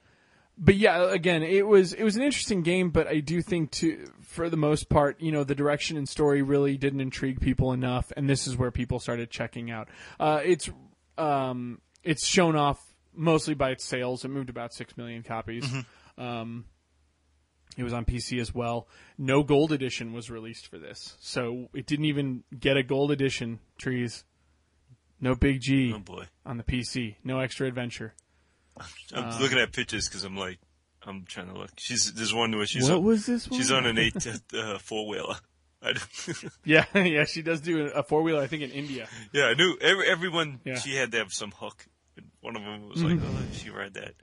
but 0.59 0.74
yeah, 0.74 1.10
again, 1.10 1.42
it 1.42 1.66
was 1.66 1.94
it 1.94 2.05
was 2.05 2.16
an 2.16 2.22
interesting 2.22 2.60
game. 2.60 2.90
But 2.90 3.06
I 3.06 3.20
do 3.20 3.40
think 3.40 3.70
to 3.72 4.12
for 4.20 4.51
the 4.51 4.59
most 4.59 4.90
part, 4.90 5.22
you 5.22 5.32
know, 5.32 5.42
the 5.42 5.55
direction 5.55 5.97
and 5.97 6.06
story 6.06 6.42
really 6.42 6.76
didn't 6.76 7.01
intrigue 7.01 7.40
people 7.40 7.72
enough, 7.72 8.12
and 8.14 8.28
this 8.28 8.47
is 8.47 8.59
where 8.59 8.70
people 8.70 9.01
started 9.01 9.30
checking 9.30 9.70
out. 9.70 9.88
Uh, 10.18 10.40
it's 10.44 10.68
um, 11.16 11.80
it's 12.05 12.27
shown 12.27 12.56
off 12.56 12.81
mostly 13.14 13.55
by 13.55 13.70
its 13.70 13.85
sales. 13.85 14.24
It 14.24 14.28
moved 14.28 14.51
about 14.51 14.72
six 14.72 14.97
million 14.97 15.22
copies. 15.22 15.66
Um, 16.18 16.64
it 17.77 17.82
was 17.85 17.93
on 17.93 18.05
PC 18.05 18.40
as 18.40 18.55
well. 18.55 18.89
No 19.16 19.43
gold 19.43 19.72
edition 19.72 20.12
was 20.12 20.31
released 20.31 20.66
for 20.66 20.78
this, 20.78 21.16
so 21.20 21.68
it 21.74 21.86
didn't 21.86 22.06
even 22.06 22.44
get 22.59 22.77
a 22.77 22.82
gold 22.82 23.10
edition. 23.12 23.60
Trees, 23.78 24.24
no 25.20 25.35
big 25.35 25.60
G 25.60 25.93
Oh 25.94 25.98
boy. 26.01 26.24
on 26.44 26.56
the 26.56 26.64
PC. 26.64 27.16
No 27.24 27.39
extra 27.40 27.66
adventure. 27.68 28.14
I'm 29.14 29.24
Uh, 29.31 29.39
looking 29.40 29.59
at 29.59 29.72
pictures 29.72 30.09
because 30.09 30.24
I'm 30.24 30.36
like, 30.36 30.59
I'm 31.02 31.24
trying 31.27 31.48
to 31.48 31.55
look. 31.59 31.70
She's 31.78 32.12
there's 32.12 32.35
one 32.35 32.55
where 32.56 32.66
she's 32.66 32.85
what 32.89 32.98
on, 32.98 33.05
was 33.05 33.24
this 33.27 33.48
one? 33.48 33.59
she's 33.60 33.70
on 33.70 33.86
an 33.86 33.98
eight 33.98 34.27
uh, 34.55 34.78
four 34.78 35.06
wheeler. 35.09 35.36
Yeah, 36.65 36.85
yeah, 36.94 37.24
she 37.24 37.43
does 37.43 37.61
do 37.61 37.86
a 37.86 38.02
four 38.02 38.23
wheeler. 38.23 38.43
I 38.43 38.47
think 38.47 38.62
in 38.62 38.70
India. 38.70 39.09
yeah, 39.32 39.44
I 39.47 39.55
knew 39.55 39.77
every, 39.81 40.07
everyone. 40.09 40.61
Yeah. 40.65 40.77
She 40.78 40.94
had 40.94 41.12
to 41.12 41.19
have 41.19 41.32
some 41.32 41.51
hook. 41.52 41.86
One 42.43 42.57
of 42.57 42.62
them 42.62 42.89
was 42.89 43.02
like, 43.02 43.19
oh, 43.23 43.43
she 43.55 43.70
read 43.70 43.94
that 43.94 44.15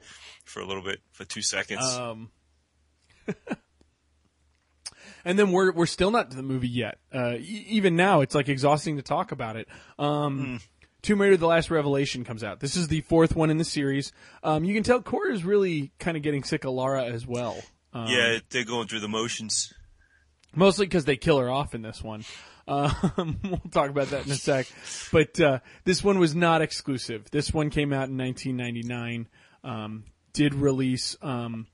for 0.46 0.60
a 0.60 0.66
little 0.66 0.84
bit 0.84 1.00
for 1.12 1.26
two 1.26 1.42
seconds. 1.42 1.84
Um, 1.84 2.30
and 5.26 5.38
then 5.38 5.52
we're 5.52 5.72
we're 5.72 5.86
still 5.86 6.12
not 6.12 6.32
to 6.32 6.38
the 6.38 6.44
movie 6.44 6.68
yet. 6.68 7.00
Uh, 7.14 7.36
e- 7.38 7.66
even 7.70 7.96
now, 7.96 8.22
it's 8.22 8.36
like 8.36 8.50
exhausting 8.50 8.98
to 8.98 9.02
talk 9.04 9.32
about 9.32 9.56
it. 9.56 9.68
Um, 10.00 10.60
Tomb 11.02 11.22
Raider: 11.22 11.38
The 11.38 11.48
Last 11.48 11.70
Revelation 11.72 12.24
comes 12.24 12.44
out. 12.44 12.60
This 12.60 12.76
is 12.76 12.88
the 12.88 13.02
fourth 13.02 13.36
one 13.36 13.50
in 13.50 13.58
the 13.58 13.64
series. 13.66 14.12
Um, 14.44 14.64
you 14.64 14.74
can 14.74 14.84
tell 14.84 15.02
Core 15.02 15.30
is 15.30 15.44
really 15.44 15.92
kind 16.00 16.18
of 16.18 16.24
getting 16.24 16.44
sick 16.44 16.66
of 16.66 16.72
Lara 16.74 17.06
as 17.06 17.26
well. 17.26 17.58
Um, 17.94 18.08
yeah, 18.08 18.40
they're 18.50 18.64
going 18.66 18.88
through 18.88 19.00
the 19.02 19.08
motions. 19.08 19.74
Mostly 20.58 20.86
because 20.86 21.06
they 21.06 21.16
kill 21.16 21.40
her 21.40 21.50
off 21.50 21.74
in 21.74 21.82
this 21.82 22.04
one. 22.04 22.26
Um, 22.68 23.40
we'll 23.44 23.62
talk 23.72 23.90
about 23.90 24.10
that 24.10 24.26
in 24.26 24.32
a 24.32 24.36
sec. 24.36 24.68
But 25.12 25.40
uh, 25.40 25.60
this 25.86 26.04
one 26.04 26.20
was 26.20 26.36
not 26.36 26.62
exclusive. 26.62 27.30
This 27.32 27.54
one 27.54 27.70
came 27.70 27.94
out 27.94 28.10
in 28.10 28.18
1999. 28.18 29.28
Um, 29.64 30.04
did 30.34 30.54
release 30.54 31.16
um, 31.22 31.68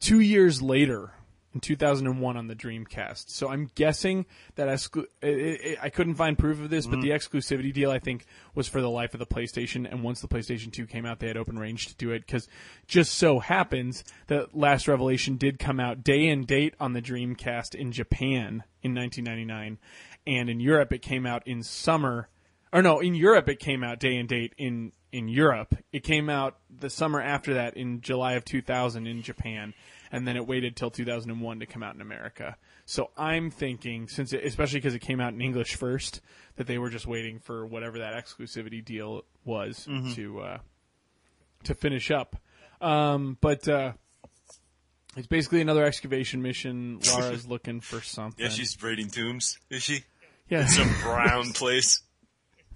two 0.00 0.20
years 0.20 0.62
later 0.62 1.12
in 1.54 1.60
2001 1.60 2.36
on 2.36 2.46
the 2.46 2.54
Dreamcast. 2.54 3.30
So 3.30 3.48
I'm 3.48 3.70
guessing 3.74 4.26
that 4.56 4.68
exclu- 4.68 5.06
it, 5.22 5.28
it, 5.28 5.78
I 5.80 5.88
couldn't 5.88 6.16
find 6.16 6.38
proof 6.38 6.60
of 6.60 6.70
this, 6.70 6.86
but 6.86 7.00
the 7.00 7.08
mm-hmm. 7.08 7.36
exclusivity 7.36 7.72
deal 7.72 7.90
I 7.90 7.98
think 7.98 8.26
was 8.54 8.68
for 8.68 8.80
the 8.80 8.90
life 8.90 9.14
of 9.14 9.20
the 9.20 9.26
PlayStation. 9.26 9.90
And 9.90 10.02
once 10.02 10.20
the 10.20 10.28
PlayStation 10.28 10.72
2 10.72 10.86
came 10.86 11.06
out, 11.06 11.20
they 11.20 11.28
had 11.28 11.36
open 11.36 11.58
range 11.58 11.86
to 11.88 11.94
do 11.96 12.10
it 12.10 12.26
because 12.26 12.48
just 12.86 13.14
so 13.14 13.38
happens 13.38 14.04
that 14.26 14.56
Last 14.56 14.88
Revelation 14.88 15.36
did 15.36 15.58
come 15.58 15.80
out 15.80 16.04
day 16.04 16.26
and 16.28 16.46
date 16.46 16.74
on 16.78 16.92
the 16.92 17.02
Dreamcast 17.02 17.74
in 17.74 17.92
Japan 17.92 18.64
in 18.82 18.94
1999, 18.94 19.78
and 20.26 20.50
in 20.50 20.60
Europe 20.60 20.92
it 20.92 21.02
came 21.02 21.26
out 21.26 21.46
in 21.46 21.62
summer. 21.62 22.28
Or 22.72 22.82
no, 22.82 23.00
in 23.00 23.14
Europe 23.14 23.48
it 23.48 23.58
came 23.58 23.82
out 23.82 23.98
day 23.98 24.16
and 24.16 24.28
date 24.28 24.54
in 24.58 24.92
in 25.10 25.28
Europe. 25.28 25.74
It 25.92 26.04
came 26.04 26.28
out 26.28 26.58
the 26.68 26.90
summer 26.90 27.20
after 27.20 27.54
that 27.54 27.76
in 27.76 28.00
July 28.00 28.34
of 28.34 28.44
2000 28.44 29.06
in 29.06 29.22
Japan, 29.22 29.72
and 30.12 30.26
then 30.26 30.36
it 30.36 30.46
waited 30.46 30.76
till 30.76 30.90
2001 30.90 31.60
to 31.60 31.66
come 31.66 31.82
out 31.82 31.94
in 31.94 32.00
America. 32.00 32.56
So 32.86 33.10
I'm 33.16 33.50
thinking, 33.50 34.08
since 34.08 34.32
it, 34.32 34.44
especially 34.44 34.78
because 34.80 34.94
it 34.94 35.00
came 35.00 35.20
out 35.20 35.32
in 35.34 35.40
English 35.40 35.74
first, 35.76 36.20
that 36.56 36.66
they 36.66 36.78
were 36.78 36.90
just 36.90 37.06
waiting 37.06 37.38
for 37.38 37.66
whatever 37.66 37.98
that 37.98 38.14
exclusivity 38.14 38.84
deal 38.84 39.24
was 39.44 39.86
to 40.14 40.40
uh, 40.40 40.58
to 41.64 41.74
finish 41.74 42.10
up. 42.10 42.36
Um, 42.80 43.36
but 43.40 43.68
uh, 43.68 43.92
it's 45.16 45.26
basically 45.26 45.60
another 45.60 45.84
excavation 45.84 46.42
mission. 46.42 47.00
Lara's 47.12 47.46
looking 47.48 47.80
for 47.80 48.00
something. 48.00 48.44
Yeah, 48.44 48.50
she's 48.50 48.80
raiding 48.82 49.08
tombs, 49.10 49.58
is 49.70 49.82
she? 49.82 50.04
yeah. 50.48 50.66
Some 50.66 50.90
brown 51.02 51.52
place, 51.52 52.02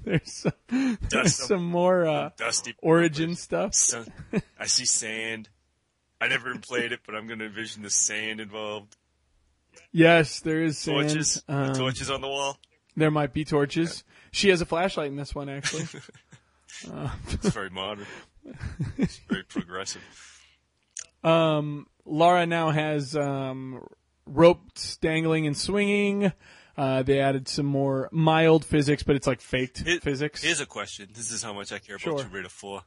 There's 0.05 0.33
some, 0.33 0.53
there's 0.69 0.99
Dust 1.09 1.41
'em. 1.43 1.47
some 1.49 1.65
more 1.65 2.07
uh, 2.07 2.31
dusty. 2.37 2.75
origin 2.83 3.35
stuff. 3.37 3.75
So, 3.75 4.05
I 4.59 4.67
see 4.67 4.85
sand. 4.85 5.49
I 6.23 6.29
never 6.29 6.57
played 6.59 6.93
it, 6.93 7.01
but 7.05 7.15
I'm 7.15 7.27
going 7.27 7.41
to 7.41 7.47
envision 7.47 7.83
the 7.83 7.91
sand 7.91 8.41
involved. 8.41 8.97
Yes, 9.91 10.41
there 10.41 10.63
is 10.63 10.79
sand. 10.79 11.09
Torches, 11.11 11.43
the 11.47 11.55
Um, 11.55 11.75
torches 11.75 12.11
on 12.11 12.21
the 12.21 12.29
wall. 12.29 12.59
There 12.97 13.11
might 13.11 13.33
be 13.33 13.45
torches. 13.45 14.05
She 14.31 14.49
has 14.51 14.61
a 14.61 14.67
flashlight 14.67 15.09
in 15.09 15.17
this 15.17 15.35
one, 15.35 15.49
actually. 15.49 15.85
It's 17.31 17.49
very 17.51 17.71
modern. 17.71 18.07
It's 18.97 19.19
very 19.29 19.45
progressive. 19.45 20.03
um, 21.23 21.87
Laura 22.05 22.47
now 22.47 22.71
has 22.71 23.15
um, 23.15 23.87
ropes 24.27 24.97
dangling 24.97 25.47
and 25.47 25.57
swinging. 25.57 26.33
Uh, 26.77 27.03
they 27.03 27.21
added 27.21 27.47
some 27.49 27.67
more 27.67 28.09
mild 28.11 28.65
physics, 28.65 29.03
but 29.03 29.15
it's 29.17 29.27
like 29.27 29.41
faked 29.41 29.85
Here- 29.85 30.01
physics. 30.01 30.43
Here's 30.43 30.61
a 30.61 30.67
question. 30.67 31.09
This 31.15 31.31
is 31.31 31.43
how 31.43 31.53
much 31.53 31.73
I 31.73 31.79
care 31.79 31.99
Sure. 31.99 32.15
about 32.15 32.23
Tomb 32.25 32.33
Raider 32.33 32.49
4. 32.49 32.83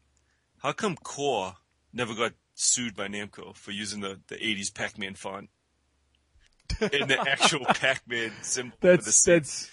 How 0.64 0.72
come 0.74 0.96
Core 0.96 1.54
never 1.94 2.16
got 2.16 2.34
sued 2.56 2.96
by 2.96 3.08
Namco 3.08 3.56
for 3.56 3.72
using 3.72 4.02
the, 4.02 4.20
the 4.28 4.36
80s 4.36 4.74
Pac-Man 4.74 5.14
font? 5.16 5.50
In 6.82 7.08
the 7.08 7.24
actual 7.30 7.64
Pac-Man 7.70 8.32
symbol 8.42 8.76
for 8.82 8.88
the 8.88 8.96
that's 8.98 9.24
that's 9.24 9.72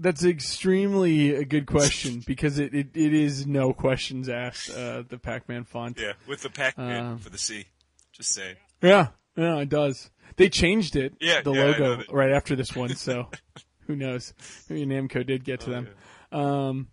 that's 0.00 0.24
extremely 0.24 1.32
a 1.36 1.44
good 1.44 1.66
question 1.66 2.20
because 2.26 2.58
it, 2.58 2.74
it, 2.74 2.88
it 2.94 3.14
is 3.14 3.46
no 3.46 3.72
questions 3.72 4.28
asked. 4.28 4.68
Uh, 4.70 5.04
the 5.08 5.16
Pac-Man 5.18 5.62
font. 5.64 5.98
Yeah, 6.00 6.14
with 6.26 6.42
the 6.42 6.50
Pac-Man 6.50 7.04
Um, 7.04 7.18
for 7.18 7.30
the 7.30 7.38
C. 7.38 7.66
Just 8.12 8.32
saying. 8.32 8.56
Yeah, 8.82 9.08
yeah, 9.36 9.58
it 9.58 9.68
does. 9.68 10.10
They 10.36 10.48
changed 10.48 10.96
it, 10.96 11.14
Yeah, 11.20 11.42
the 11.42 11.52
yeah, 11.52 11.64
logo, 11.64 12.02
right 12.10 12.32
after 12.32 12.56
this 12.56 12.74
one. 12.74 12.96
So 12.96 13.28
who 13.86 13.94
knows? 13.94 14.34
Maybe 14.68 14.84
Namco 14.86 15.24
did 15.24 15.44
get 15.44 15.60
to 15.60 15.70
Oh, 15.70 15.72
them. 15.72 15.88
Um, 16.32 16.88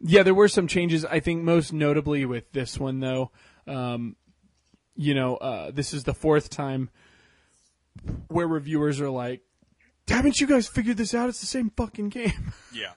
yeah, 0.00 0.22
there 0.22 0.34
were 0.34 0.48
some 0.48 0.66
changes. 0.66 1.04
I 1.04 1.20
think 1.20 1.42
most 1.42 1.74
notably 1.74 2.24
with 2.24 2.50
this 2.52 2.78
one, 2.78 3.00
though, 3.00 3.30
um, 3.66 4.16
you 5.00 5.14
know, 5.14 5.36
uh, 5.36 5.70
this 5.70 5.94
is 5.94 6.04
the 6.04 6.12
fourth 6.12 6.50
time 6.50 6.90
where 8.28 8.46
reviewers 8.46 9.00
are 9.00 9.08
like, 9.08 9.40
"Haven't 10.06 10.40
you 10.40 10.46
guys 10.46 10.68
figured 10.68 10.98
this 10.98 11.14
out? 11.14 11.30
It's 11.30 11.40
the 11.40 11.46
same 11.46 11.70
fucking 11.76 12.10
game." 12.10 12.52
Yeah. 12.72 12.92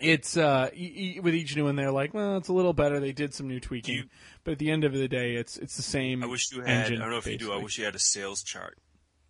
it's 0.00 0.36
uh 0.36 0.68
e- 0.74 1.14
e- 1.16 1.20
with 1.20 1.34
each 1.34 1.54
new 1.56 1.64
one 1.64 1.76
they're 1.76 1.90
like 1.92 2.12
well 2.14 2.36
it's 2.36 2.48
a 2.48 2.52
little 2.52 2.72
better 2.72 2.98
they 2.98 3.12
did 3.12 3.32
some 3.34 3.46
new 3.46 3.60
tweaking 3.60 3.94
you- 3.96 4.04
but 4.42 4.52
at 4.52 4.58
the 4.58 4.70
end 4.70 4.84
of 4.84 4.92
the 4.92 5.06
day 5.06 5.36
it's 5.36 5.56
it's 5.58 5.76
the 5.76 5.82
same 5.82 6.22
I 6.24 6.26
wish 6.26 6.50
you 6.52 6.60
had, 6.62 6.68
engine, 6.86 6.96
I 6.98 7.00
don't 7.04 7.10
know 7.10 7.18
if 7.18 7.26
you 7.26 7.38
do, 7.38 7.52
I 7.52 7.56
wish 7.62 7.78
you 7.78 7.84
had 7.84 7.94
a 7.94 8.00
sales 8.00 8.42
chart 8.42 8.78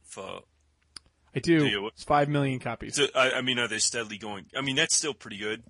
for, 0.04 0.40
i 1.34 1.40
do, 1.40 1.86
it's 1.88 2.04
five 2.04 2.28
million 2.28 2.58
copies 2.58 2.96
so, 2.96 3.06
I, 3.14 3.32
I 3.32 3.40
mean, 3.42 3.58
are 3.58 3.68
they 3.68 3.78
steadily 3.78 4.18
going? 4.18 4.46
I 4.56 4.60
mean, 4.60 4.76
that's 4.76 4.94
still 4.94 5.14
pretty 5.14 5.38
good. 5.38 5.62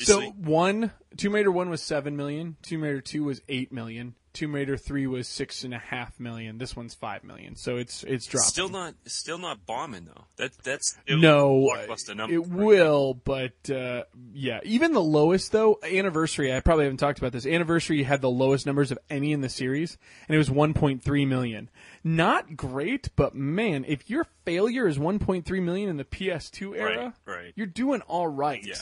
So 0.00 0.20
one 0.30 0.90
tomb 1.16 1.34
raider 1.34 1.50
1 1.50 1.68
was 1.70 1.82
7 1.82 2.16
million 2.16 2.56
tomb 2.62 2.82
raider 2.82 3.00
2 3.00 3.24
was 3.24 3.40
8 3.48 3.72
million 3.72 4.14
tomb 4.32 4.54
raider 4.54 4.76
3 4.76 5.08
was 5.08 5.26
six 5.26 5.64
and 5.64 5.74
a 5.74 5.78
half 5.78 6.20
million 6.20 6.56
this 6.58 6.76
one's 6.76 6.94
5 6.94 7.24
million 7.24 7.56
so 7.56 7.76
it's 7.76 8.04
it's 8.04 8.26
dropping 8.26 8.46
Still 8.48 8.68
not, 8.68 8.94
still 9.06 9.38
not 9.38 9.66
bombing 9.66 10.04
though. 10.06 10.24
That 10.36 10.52
that's 10.62 10.96
no, 11.08 11.68
blockbuster 11.74 12.16
number. 12.16 12.34
it 12.34 12.46
will, 12.48 13.14
but 13.14 13.68
uh, 13.68 14.04
yeah, 14.32 14.60
even 14.62 14.92
the 14.92 15.02
lowest 15.02 15.50
though. 15.52 15.78
Anniversary, 15.82 16.54
I 16.54 16.60
probably 16.60 16.84
haven't 16.84 16.98
talked 16.98 17.18
about 17.18 17.32
this. 17.32 17.44
Anniversary 17.44 18.04
had 18.04 18.20
the 18.22 18.30
lowest 18.30 18.64
numbers 18.66 18.90
of 18.92 18.98
any 19.10 19.32
in 19.32 19.40
the 19.42 19.48
series, 19.48 19.98
and 20.28 20.34
it 20.34 20.38
was 20.38 20.48
1.3 20.48 21.26
million. 21.28 21.68
Not 22.04 22.56
great, 22.56 23.10
but 23.16 23.34
man, 23.34 23.84
if 23.86 24.08
your 24.08 24.24
failure 24.46 24.86
is 24.88 24.96
1.3 24.96 25.62
million 25.62 25.90
in 25.90 25.96
the 25.98 26.04
PS2 26.04 26.76
era, 26.76 27.14
Right, 27.26 27.36
right. 27.36 27.52
you're 27.56 27.66
doing 27.66 28.00
all 28.02 28.28
right. 28.28 28.64
Yeah. 28.64 28.74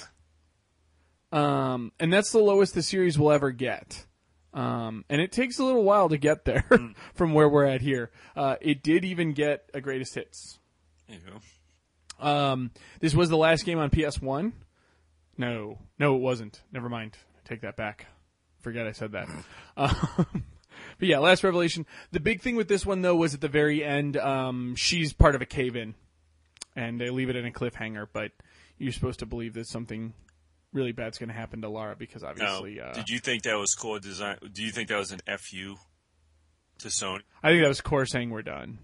Um, 1.31 1.93
and 2.01 2.13
that's 2.13 2.33
the 2.33 2.39
lowest 2.39 2.75
the 2.75 2.83
series 2.83 3.19
will 3.19 3.31
ever 3.31 3.51
get. 3.51 4.07
Um, 4.55 5.05
and 5.11 5.21
it 5.21 5.31
takes 5.31 5.59
a 5.59 5.65
little 5.65 5.85
while 5.85 6.09
to 6.09 6.17
get 6.19 6.45
there 6.45 6.65
Hmm. 6.69 6.93
from 7.15 7.35
where 7.35 7.49
we're 7.49 7.67
at 7.67 7.83
here. 7.83 8.11
Uh, 8.35 8.57
it 8.61 8.83
did 8.83 9.05
even 9.05 9.33
get 9.33 9.69
a 9.75 9.81
greatest 9.81 10.15
hits. 10.15 10.59
There 11.09 11.19
you 11.19 11.23
go. 11.33 12.27
Um, 12.27 12.71
this 13.01 13.15
was 13.15 13.29
the 13.29 13.37
last 13.37 13.65
game 13.65 13.79
on 13.79 13.91
PS1. 13.91 14.53
No, 15.37 15.79
no, 15.99 16.17
it 16.17 16.21
wasn't. 16.21 16.61
Never 16.73 16.89
mind. 16.89 17.17
Take 17.45 17.61
that 17.61 17.77
back. 17.77 18.07
Forget 18.61 18.87
I 18.87 18.93
said 18.93 19.13
that. 19.13 19.29
um, 19.77 20.45
but 20.99 21.09
yeah, 21.09 21.19
last 21.19 21.45
revelation. 21.45 21.87
The 22.11 22.21
big 22.21 22.41
thing 22.41 22.57
with 22.57 22.69
this 22.69 22.85
one 22.85 23.03
though 23.03 23.15
was 23.15 23.35
at 23.35 23.41
the 23.41 23.49
very 23.49 23.85
end. 23.85 24.17
Um, 24.17 24.75
she's 24.77 25.13
part 25.13 25.35
of 25.37 25.43
a 25.43 25.47
cave-in, 25.47 25.95
and 26.75 27.01
they 27.01 27.11
leave 27.11 27.31
it 27.31 27.37
in 27.37 27.47
a 27.47 27.53
cliffhanger. 27.53 28.09
But 28.13 28.33
you're 28.79 28.93
supposed 28.93 29.21
to 29.21 29.27
believe 29.27 29.55
that 29.55 29.69
something 29.69 30.13
really 30.73 30.93
bad's 30.93 31.19
going 31.19 31.29
to 31.29 31.35
happen 31.35 31.63
to 31.63 31.69
Lara 31.69 31.97
because 31.97 32.23
Now, 32.23 32.29
obviously, 32.31 32.81
uh, 32.81 32.93
did 32.93 33.09
you 33.09 33.19
think 33.19 33.43
that 33.45 33.55
was 33.57 33.75
core 33.75 33.99
design? 34.01 34.39
Do 34.53 34.63
you 34.63 34.71
think 34.71 34.89
that 34.89 34.99
was 34.99 35.13
an 35.13 35.21
fu 35.39 35.77
to 36.81 36.89
Sony? 36.89 37.21
I 37.43 37.51
think 37.51 37.63
that 37.63 37.69
was 37.69 37.81
Core 37.81 38.07
saying 38.07 38.31
we're 38.31 38.43
done. 38.43 38.79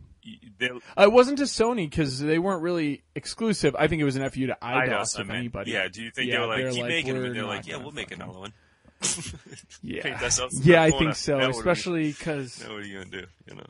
They, 0.59 0.71
Uh, 0.71 0.79
it 1.03 1.13
wasn't 1.13 1.39
to 1.39 1.45
Sony 1.45 1.89
because 1.89 2.19
they 2.19 2.39
weren't 2.39 2.63
really 2.63 3.05
exclusive. 3.15 3.77
I 3.79 3.89
think 3.89 4.01
it 4.01 4.05
was 4.05 4.17
an 4.17 4.29
FU 4.31 4.47
to 4.47 4.57
Eidos, 4.63 5.21
if 5.21 5.29
anybody. 5.31 5.73
Yeah. 5.73 5.89
Do 5.89 6.03
you 6.03 6.11
think 6.11 6.29
Yeah, 6.31 6.35
they 6.37 6.41
were 6.41 6.47
like, 6.47 6.73
keep 6.73 6.83
like, 6.83 6.89
making 6.89 7.15
them? 7.15 7.25
And 7.25 7.37
they're 7.37 7.45
like, 7.45 7.67
yeah, 7.67 7.77
we'll 7.77 7.93
make 7.93 8.11
another 8.11 8.39
one. 8.39 8.53
Yeah, 9.83 10.19
yeah, 10.63 10.83
I 10.83 10.91
think 10.91 11.15
so. 11.15 11.33
Now 11.37 11.39
what 11.39 11.45
are 11.45 11.53
we- 11.53 11.59
Especially 11.59 12.09
because 12.09 12.61
Now 12.63 12.73
what 12.73 12.83
are 12.83 12.87
you 12.87 12.99
gonna 13.01 13.11
do? 13.11 13.27
You 13.47 13.55
know. 13.57 13.67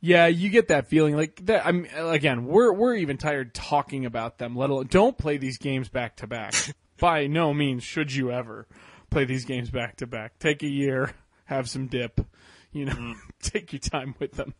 yeah, 0.00 0.26
you 0.26 0.50
get 0.50 0.68
that 0.68 0.88
feeling 0.88 1.16
like 1.16 1.40
that. 1.46 1.64
I'm 1.64 1.86
again, 1.96 2.44
we're 2.44 2.70
we're 2.72 2.94
even 2.96 3.16
tired 3.16 3.54
talking 3.54 4.04
about 4.04 4.36
them. 4.36 4.54
Let 4.54 4.68
alone 4.68 4.88
don't 4.90 5.16
play 5.16 5.38
these 5.38 5.56
games 5.56 5.88
back 5.88 6.16
to 6.16 6.26
back. 6.26 6.54
By 6.98 7.26
no 7.26 7.52
means 7.52 7.82
should 7.82 8.12
you 8.12 8.30
ever 8.30 8.66
play 9.10 9.24
these 9.24 9.44
games 9.44 9.70
back 9.70 9.96
to 9.96 10.06
back. 10.06 10.38
Take 10.38 10.62
a 10.62 10.68
year, 10.68 11.12
have 11.46 11.68
some 11.68 11.86
dip, 11.86 12.20
you 12.72 12.84
know, 12.86 12.92
Mm-hmm. 12.92 13.12
take 13.42 13.72
your 13.72 13.80
time 13.80 14.14
with 14.18 14.32
them. 14.32 14.54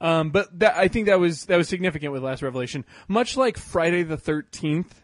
Um, 0.00 0.30
but 0.30 0.56
that, 0.60 0.76
I 0.76 0.88
think 0.88 1.06
that 1.06 1.18
was 1.18 1.46
that 1.46 1.56
was 1.56 1.68
significant 1.68 2.12
with 2.12 2.22
Last 2.22 2.42
Revelation. 2.42 2.84
Much 3.08 3.36
like 3.36 3.58
Friday 3.58 4.04
the 4.04 4.16
Thirteenth, 4.16 5.02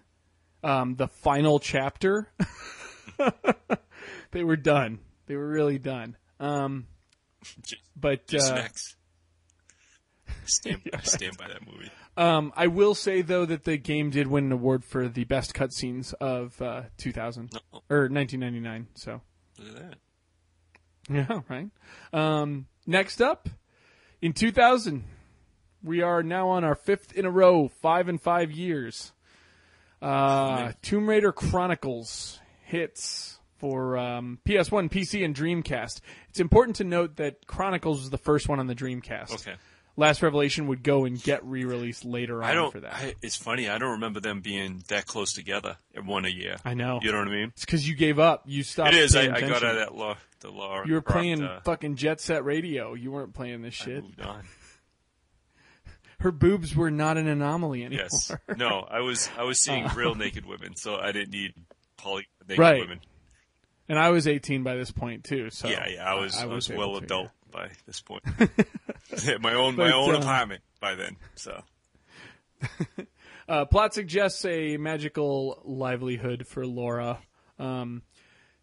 um, 0.63 0.95
the 0.95 1.09
final 1.09 1.59
chapter, 1.59 2.31
they 4.31 4.45
were 4.45 4.57
done. 4.57 5.01
They 5.27 5.35
were 5.37 5.49
really 5.49 5.79
done. 5.79 6.17
Um, 6.39 6.87
Just, 7.63 7.83
but 7.97 8.27
just 8.29 8.53
uh. 8.53 8.69
Stand, 10.45 10.83
I 10.95 11.01
stand 11.01 11.37
by 11.39 11.49
that 11.49 11.67
movie. 11.67 11.91
Um, 12.17 12.53
I 12.57 12.69
will 12.69 12.95
say 12.95 13.23
though 13.23 13.45
that 13.45 13.65
the 13.65 13.77
game 13.77 14.11
did 14.11 14.27
win 14.29 14.45
an 14.47 14.53
award 14.53 14.85
for 14.85 15.09
the 15.09 15.25
best 15.25 15.53
cutscenes 15.55 16.15
of 16.15 16.61
uh, 16.63 16.83
2000 16.99 17.53
No, 17.53 17.61
or 17.91 18.09
1999. 18.09 18.87
So 18.95 19.21
look 19.59 19.69
at 19.77 19.91
that. 19.91 19.99
yeah, 21.11 21.41
right. 21.49 21.69
Um, 22.13 22.67
next 22.87 23.21
up, 23.21 23.49
in 24.23 24.33
2000, 24.33 25.05
we 25.83 26.03
are 26.03 26.23
now 26.23 26.49
on 26.51 26.65
our 26.65 26.75
fifth 26.75 27.13
in 27.13 27.25
a 27.27 27.31
row, 27.31 27.69
five 27.69 28.09
and 28.09 28.21
five 28.21 28.51
years. 28.53 29.13
Uh, 30.01 30.73
Tomb 30.83 31.09
Raider 31.09 31.33
Chronicles 31.33 32.39
hits 32.65 33.39
for 33.59 33.97
um, 33.97 34.39
PS1, 34.47 34.91
PC, 34.91 35.25
and 35.25 35.35
Dreamcast. 35.35 36.01
It's 36.29 36.41
important 36.41 36.77
to 36.77 36.85
note 36.85 37.17
that 37.17 37.47
Chronicles 37.47 38.01
was 38.01 38.11
the 38.11 38.19
first 38.19 38.49
one 38.49 38.61
on 38.61 38.67
the 38.67 38.75
Dreamcast. 38.75 39.33
Okay. 39.35 39.55
Last 39.97 40.23
Revelation 40.23 40.67
would 40.67 40.83
go 40.83 41.05
and 41.05 41.23
get 41.23 41.45
re-released 41.45 42.05
later 42.05 42.43
on 42.43 42.51
I 42.51 42.55
don't. 42.55 42.73
for 42.73 42.81
that. 42.81 42.95
I, 42.95 43.15
it's 43.23 43.37
funny. 43.37 43.69
I 43.69 43.79
don't 43.79 43.93
remember 43.93 44.19
them 44.19 44.41
being 44.41 44.83
that 44.89 45.07
close 45.07 45.33
together 45.33 45.77
in 45.93 46.07
one 46.07 46.25
a 46.25 46.29
year. 46.29 46.57
I 46.65 46.75
know. 46.75 46.99
You 47.01 47.13
know 47.13 47.19
what 47.19 47.29
I 47.29 47.31
mean? 47.31 47.49
It's 47.55 47.65
because 47.65 47.89
you 47.89 47.95
gave 47.95 48.19
up. 48.19 48.43
You 48.47 48.65
stopped. 48.65 48.93
It 48.93 48.99
is. 48.99 49.15
I, 49.15 49.33
I 49.33 49.41
got 49.41 49.63
out 49.63 49.65
of 49.65 49.77
that 49.77 49.95
law. 49.95 50.17
The 50.41 50.51
law. 50.51 50.83
You 50.85 50.95
were 50.95 50.99
rocked, 50.99 51.09
playing 51.09 51.43
uh, 51.45 51.61
fucking 51.65 51.95
Jet 51.97 52.21
Set 52.21 52.45
Radio. 52.45 52.95
You 52.95 53.13
weren't 53.13 53.35
playing 53.35 53.63
this 53.63 53.81
I 53.83 53.85
shit. 53.85 54.03
moved 54.03 54.21
on. 54.21 54.45
Her 56.21 56.33
boobs 56.33 56.75
were 56.75 56.91
not 56.91 57.17
an 57.17 57.29
anomaly 57.29 57.85
anymore. 57.85 58.09
Yes. 58.11 58.33
No, 58.57 58.87
I 58.91 59.01
was. 59.01 59.29
I 59.39 59.45
was 59.45 59.61
seeing 59.61 59.87
real 59.95 60.15
naked 60.15 60.45
women, 60.47 60.75
so 60.75 60.97
I 60.97 61.13
didn't 61.13 61.31
need 61.31 61.55
poly 61.97 62.27
naked 62.49 62.59
Right. 62.59 62.81
women. 62.81 63.01
And 63.89 63.99
I 63.99 64.11
was 64.11 64.27
18 64.27 64.63
by 64.63 64.75
this 64.77 64.91
point 64.91 65.25
too. 65.25 65.51
So 65.51 65.69
yeah, 65.69 65.87
yeah. 65.89 66.05
I 66.11 66.15
was. 66.15 66.37
I, 66.37 66.47
was, 66.47 66.71
able 66.71 66.81
well 66.81 66.97
adult 66.97 67.31
by 67.55 67.71
this 67.87 68.01
point. 68.01 68.25
My 69.41 69.55
own. 69.55 69.77
my 69.77 69.85
But, 69.85 69.93
own 69.95 70.15
uh, 70.17 70.19
apartment 70.19 70.63
by 70.81 70.95
then. 70.97 71.17
So. 71.37 71.63
Uh, 73.47 73.67
plot 73.67 73.93
suggests 73.93 74.43
a 74.47 74.79
magical 74.79 75.61
livelihood 75.67 76.47
for 76.47 76.65
Laura. 76.67 77.19
Um, 77.59 78.01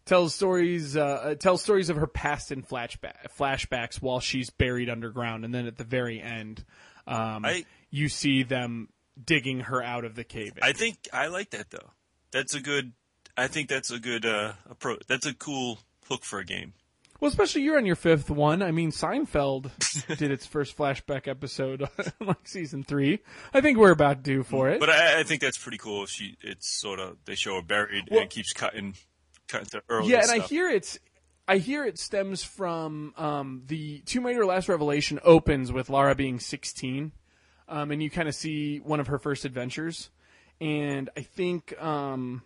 tells 0.06 0.34
stories 0.34 0.96
uh, 0.96 1.00
uh, 1.04 1.34
tells 1.36 1.62
stories 1.62 1.88
of 1.88 1.96
her 1.98 2.08
past 2.08 2.50
in 2.50 2.64
flashback 2.64 3.14
flashbacks 3.38 4.02
while 4.02 4.18
she's 4.18 4.50
buried 4.50 4.90
underground, 4.90 5.44
and 5.44 5.54
then 5.54 5.68
at 5.68 5.76
the 5.78 5.84
very 5.84 6.20
end, 6.20 6.64
um, 7.06 7.44
I- 7.44 7.64
you 7.90 8.08
see 8.08 8.42
them 8.42 8.88
digging 9.24 9.60
her 9.60 9.80
out 9.80 10.04
of 10.04 10.16
the 10.16 10.24
cave. 10.24 10.54
I 10.60 10.72
think 10.72 10.96
I 11.12 11.28
like 11.28 11.50
that 11.50 11.70
though. 11.70 11.90
That's 12.32 12.54
a 12.56 12.60
good. 12.60 12.90
I 13.36 13.46
think 13.46 13.68
that's 13.68 13.92
a 13.92 14.00
good 14.00 14.26
uh, 14.26 14.54
approach. 14.68 15.04
That's 15.06 15.26
a 15.26 15.34
cool 15.34 15.78
hook 16.08 16.24
for 16.24 16.40
a 16.40 16.44
game. 16.44 16.72
Well, 17.22 17.28
especially 17.28 17.62
you're 17.62 17.76
on 17.76 17.86
your 17.86 17.94
fifth 17.94 18.28
one. 18.30 18.62
I 18.62 18.72
mean, 18.72 18.90
Seinfeld 18.90 19.70
did 20.18 20.32
its 20.32 20.44
first 20.44 20.76
flashback 20.76 21.28
episode 21.28 21.88
like 22.20 22.48
season 22.48 22.82
three. 22.82 23.20
I 23.54 23.60
think 23.60 23.78
we're 23.78 23.92
about 23.92 24.24
due 24.24 24.42
for 24.42 24.68
it. 24.68 24.80
But 24.80 24.90
I, 24.90 25.20
I 25.20 25.22
think 25.22 25.40
that's 25.40 25.56
pretty 25.56 25.78
cool. 25.78 26.02
If 26.02 26.10
she, 26.10 26.36
it's 26.40 26.68
sort 26.68 26.98
of 26.98 27.18
they 27.24 27.36
show 27.36 27.54
her 27.54 27.62
buried 27.62 28.08
Well- 28.10 28.22
and 28.22 28.28
keeps 28.30 28.52
cutting, 28.52 28.94
cutting 29.46 29.68
to 29.68 29.82
early. 29.88 30.10
yeah, 30.10 30.22
and 30.22 30.30
I 30.32 30.40
hear 30.40 30.68
it's. 30.68 30.98
I 31.46 31.58
hear 31.58 31.84
it 31.84 31.98
stems 31.98 32.42
from 32.42 33.14
um, 33.16 33.62
the 33.66 34.00
Tomb 34.00 34.26
Raider: 34.26 34.44
Last 34.44 34.68
Revelation 34.68 35.20
opens 35.24 35.70
with 35.72 35.90
Lara 35.90 36.14
being 36.16 36.40
16, 36.40 37.12
um, 37.68 37.90
and 37.92 38.02
you 38.02 38.10
kind 38.10 38.28
of 38.28 38.34
see 38.34 38.78
one 38.78 38.98
of 39.00 39.06
her 39.06 39.18
first 39.18 39.44
adventures, 39.44 40.10
and 40.60 41.08
I 41.16 41.22
think 41.22 41.80
um, 41.82 42.42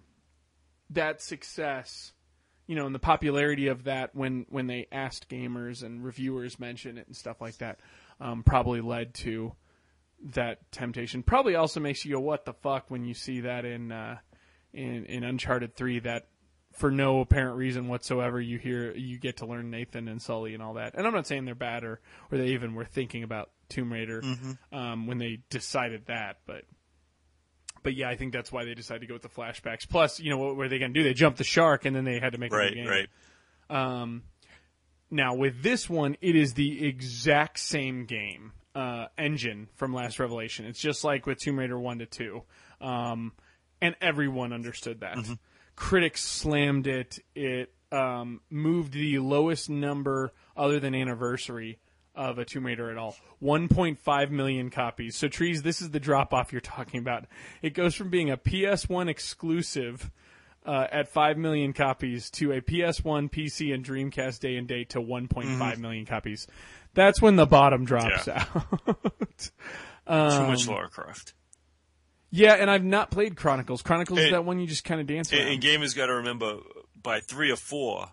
that 0.91 1.21
success, 1.21 2.13
you 2.67 2.75
know, 2.75 2.87
and 2.87 2.95
the 2.95 3.01
popularity 3.01 3.69
of 3.69 3.85
that 3.85 4.15
when 4.15 4.47
when 4.49 4.67
they 4.67 4.87
asked 4.91 5.29
gamers 5.29 5.83
and 5.83 6.05
reviewers 6.05 6.59
mention 6.59 6.99
it 6.99 7.07
and 7.07 7.17
stuff 7.17 7.41
like 7.41 7.59
that, 7.59 7.79
um, 8.21 8.43
probably 8.43 8.81
led 8.81 9.15
to 9.15 9.53
that 10.33 10.71
temptation. 10.73 11.23
Probably 11.23 11.55
also 11.55 11.81
makes 11.81 12.05
you 12.05 12.13
go, 12.13 12.21
"What 12.21 12.45
the 12.45 12.55
fuck?" 12.55 12.91
when 12.91 13.05
you 13.05 13.15
see 13.15 13.41
that 13.41 13.65
in 13.65 13.93
uh, 13.93 14.19
in 14.73 15.07
in 15.07 15.25
Uncharted 15.25 15.77
Three 15.77 16.01
that 16.01 16.27
for 16.73 16.91
no 16.91 17.21
apparent 17.21 17.57
reason 17.57 17.89
whatsoever, 17.89 18.41
you 18.41 18.59
hear 18.59 18.95
you 18.95 19.19
get 19.19 19.39
to 19.39 19.47
learn 19.47 19.71
Nathan 19.71 20.09
and 20.09 20.21
Sully 20.21 20.53
and 20.55 20.63
all 20.63 20.75
that. 20.75 20.95
And 20.95 21.07
I'm 21.07 21.15
not 21.15 21.27
saying 21.27 21.45
they're 21.45 21.55
bad 21.55 21.85
or 21.85 22.01
or 22.31 22.39
they 22.39 22.49
even 22.49 22.75
were 22.75 22.85
thinking 22.85 23.23
about 23.23 23.51
Tomb 23.69 23.93
Raider 23.93 24.23
um, 24.73 25.07
when 25.07 25.19
they 25.19 25.39
decided 25.51 26.07
that, 26.07 26.39
but 26.47 26.65
but 27.87 27.95
yeah, 27.95 28.09
I 28.09 28.17
think 28.17 28.33
that's 28.33 28.51
why 28.51 28.65
they 28.65 28.75
decided 28.75 29.03
to 29.03 29.07
go 29.07 29.15
with 29.15 29.23
the 29.23 29.29
flashbacks. 29.29 29.89
Plus, 29.89 30.19
you 30.19 30.29
know, 30.29 30.39
what 30.39 30.57
were 30.57 30.69
they 30.69 30.81
going 30.81 30.93
to 30.93 30.99
do? 30.99 31.05
They 31.05 31.15
jumped 31.15 31.39
the 31.39 31.45
shark, 31.45 31.85
and 31.85 31.95
then 31.95 32.03
they 32.05 32.19
had 32.19 32.33
to 32.33 32.39
make 32.39 32.53
a 32.53 32.57
new 32.57 32.75
game. 32.75 32.89
right. 32.89 33.09
Um, 33.71 34.25
now 35.09 35.37
with 35.37 35.63
this 35.63 35.89
one, 35.89 36.17
it 36.21 36.35
is 36.35 36.55
the 36.55 36.85
exact 36.85 37.61
same 37.61 38.05
game 38.07 38.55
uh, 38.75 39.07
engine 39.17 39.69
from 39.77 39.95
Last 39.95 40.19
Revelation. 40.19 40.67
It's 40.67 40.81
just 40.81 41.05
like 41.05 41.27
with 41.27 41.39
Tomb 41.39 41.61
Raider 41.61 41.79
one 41.79 42.01
to 42.01 42.07
two, 42.07 42.43
um, 42.81 43.31
and 43.81 43.95
everyone 44.01 44.53
understood 44.53 45.03
that. 45.03 45.19
Critics 45.77 46.25
slammed 46.25 46.89
it. 46.89 47.21
It 47.37 47.73
um, 47.93 48.41
moved 48.51 48.95
the 48.95 49.21
lowest 49.21 49.71
number 49.71 50.33
other 50.57 50.81
than 50.81 50.93
Anniversary 50.93 51.79
of 52.17 52.39
a 52.39 52.45
Tomb 52.45 52.67
Raider 52.67 52.91
at 52.91 52.97
all. 52.99 53.15
1.5 53.43 54.31
million 54.31 54.71
copies. 54.71 55.17
So 55.17 55.29
trees, 55.29 55.63
this 55.63 55.81
is 55.83 55.91
the 55.91 56.01
drop 56.01 56.33
off 56.35 56.51
you're 56.51 56.61
talking 56.61 56.99
about. 56.99 57.27
It 57.63 57.75
goes 57.75 57.95
from 57.95 58.09
being 58.11 58.31
a 58.31 58.37
PS1 58.37 59.09
exclusive 59.09 60.11
uh, 60.65 60.87
at 60.91 61.09
5 61.09 61.37
million 61.37 61.73
copies 61.73 62.29
to 62.31 62.53
a 62.53 62.61
PS1, 62.61 63.31
PC, 63.31 63.73
and 63.73 63.85
Dreamcast 63.85 64.41
day 64.41 64.57
and 64.57 64.67
date 64.67 64.91
to 64.91 65.01
1.5 65.01 65.79
million 65.79 66.07
copies. 66.07 66.47
That's 66.95 67.21
when 67.23 67.37
the 67.37 67.47
bottom 67.47 67.85
drops 67.85 68.27
Yeah. 68.27 68.45
out. 68.55 68.67
Too 69.39 69.51
Um, 70.13 70.47
much 70.49 70.67
Lara 70.67 70.89
Croft. 70.89 71.35
yeah, 72.31 72.55
and 72.55 72.71
I've 72.71 72.85
not 72.85 73.11
played 73.11 73.37
Chronicles. 73.37 73.83
Chronicles 73.83 74.19
is 74.21 74.31
that 74.31 74.45
one 74.45 74.59
you 74.59 74.67
just 74.67 74.85
kind 74.85 75.01
of 75.01 75.07
dance 75.07 75.33
around. 75.33 75.49
And, 75.49 75.61
game 75.61 75.83
has 75.83 75.95
got 75.95 76.07
to 76.07 76.15
remember, 76.15 76.59
by 77.01 77.21
three 77.21 77.51
or 77.51 77.57
four, 77.57 78.09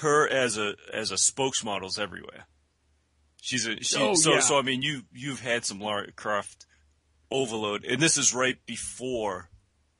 her 0.00 0.28
as 0.28 0.56
a 0.58 0.74
as 0.92 1.10
a 1.10 1.16
spokesmodel's 1.18 1.98
everywhere. 1.98 2.46
She's 3.44 3.66
a 3.66 3.76
she, 3.82 3.96
Oh, 3.98 4.14
so 4.14 4.32
yeah. 4.32 4.40
so. 4.40 4.58
I 4.58 4.62
mean, 4.62 4.80
you 4.80 5.02
you've 5.12 5.40
had 5.40 5.66
some 5.66 5.78
Lara 5.78 6.10
Croft 6.12 6.64
overload, 7.30 7.84
and 7.84 8.00
this 8.00 8.16
is 8.16 8.32
right 8.34 8.56
before 8.64 9.50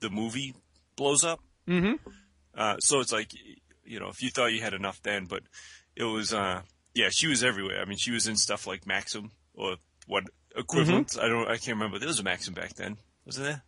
the 0.01 0.09
movie 0.09 0.55
blows 0.97 1.25
up. 1.25 1.41
Mm-hmm. 1.69 1.97
Uh, 2.57 2.79
so 2.79 3.01
it's 3.01 3.13
like, 3.13 3.33
you 3.85 4.01
know, 4.01 4.09
if 4.09 4.23
you 4.23 4.31
thought 4.31 4.55
you 4.55 4.63
had 4.63 4.73
enough 4.73 5.03
then, 5.03 5.27
but 5.27 5.43
it 5.95 6.05
was, 6.05 6.33
uh, 6.33 6.63
yeah, 6.95 7.09
she 7.11 7.27
was 7.27 7.45
everywhere. 7.45 7.83
I 7.83 7.85
mean, 7.85 7.99
she 7.99 8.13
was 8.13 8.27
in 8.27 8.37
stuff 8.37 8.67
like 8.67 8.87
Maxim 8.87 9.31
or 9.55 9.77
what 10.07 10.25
equivalent. 10.57 11.09
Mm-hmm. 11.09 11.25
I 11.25 11.29
don't, 11.29 11.49
I 11.49 11.57
can't 11.57 11.77
remember. 11.77 11.99
There 11.99 12.09
was 12.09 12.21
a 12.21 12.25
Maxim 12.25 12.55
back 12.55 12.75
then, 12.77 12.97
wasn't 13.27 13.47
there? 13.47 13.63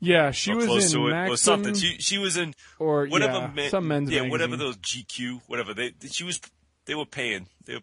yeah, 0.00 0.30
she 0.30 0.52
or 0.52 0.56
was 0.58 0.66
close 0.66 0.92
in 0.94 1.00
to 1.00 1.08
it, 1.08 1.10
Maxim 1.10 1.32
or 1.32 1.36
something. 1.36 1.74
She 1.74 1.96
she 1.98 2.18
was 2.18 2.36
in 2.36 2.54
or 2.78 3.06
whatever 3.06 3.38
yeah, 3.38 3.50
ma- 3.64 3.68
some 3.68 3.88
men's 3.88 4.10
yeah 4.10 4.28
whatever 4.28 4.56
those 4.56 4.76
GQ 4.76 5.40
whatever 5.48 5.74
they 5.74 5.92
she 6.08 6.22
was 6.22 6.40
they 6.84 6.94
were 6.94 7.04
paying 7.04 7.48
they 7.64 7.74
were, 7.74 7.80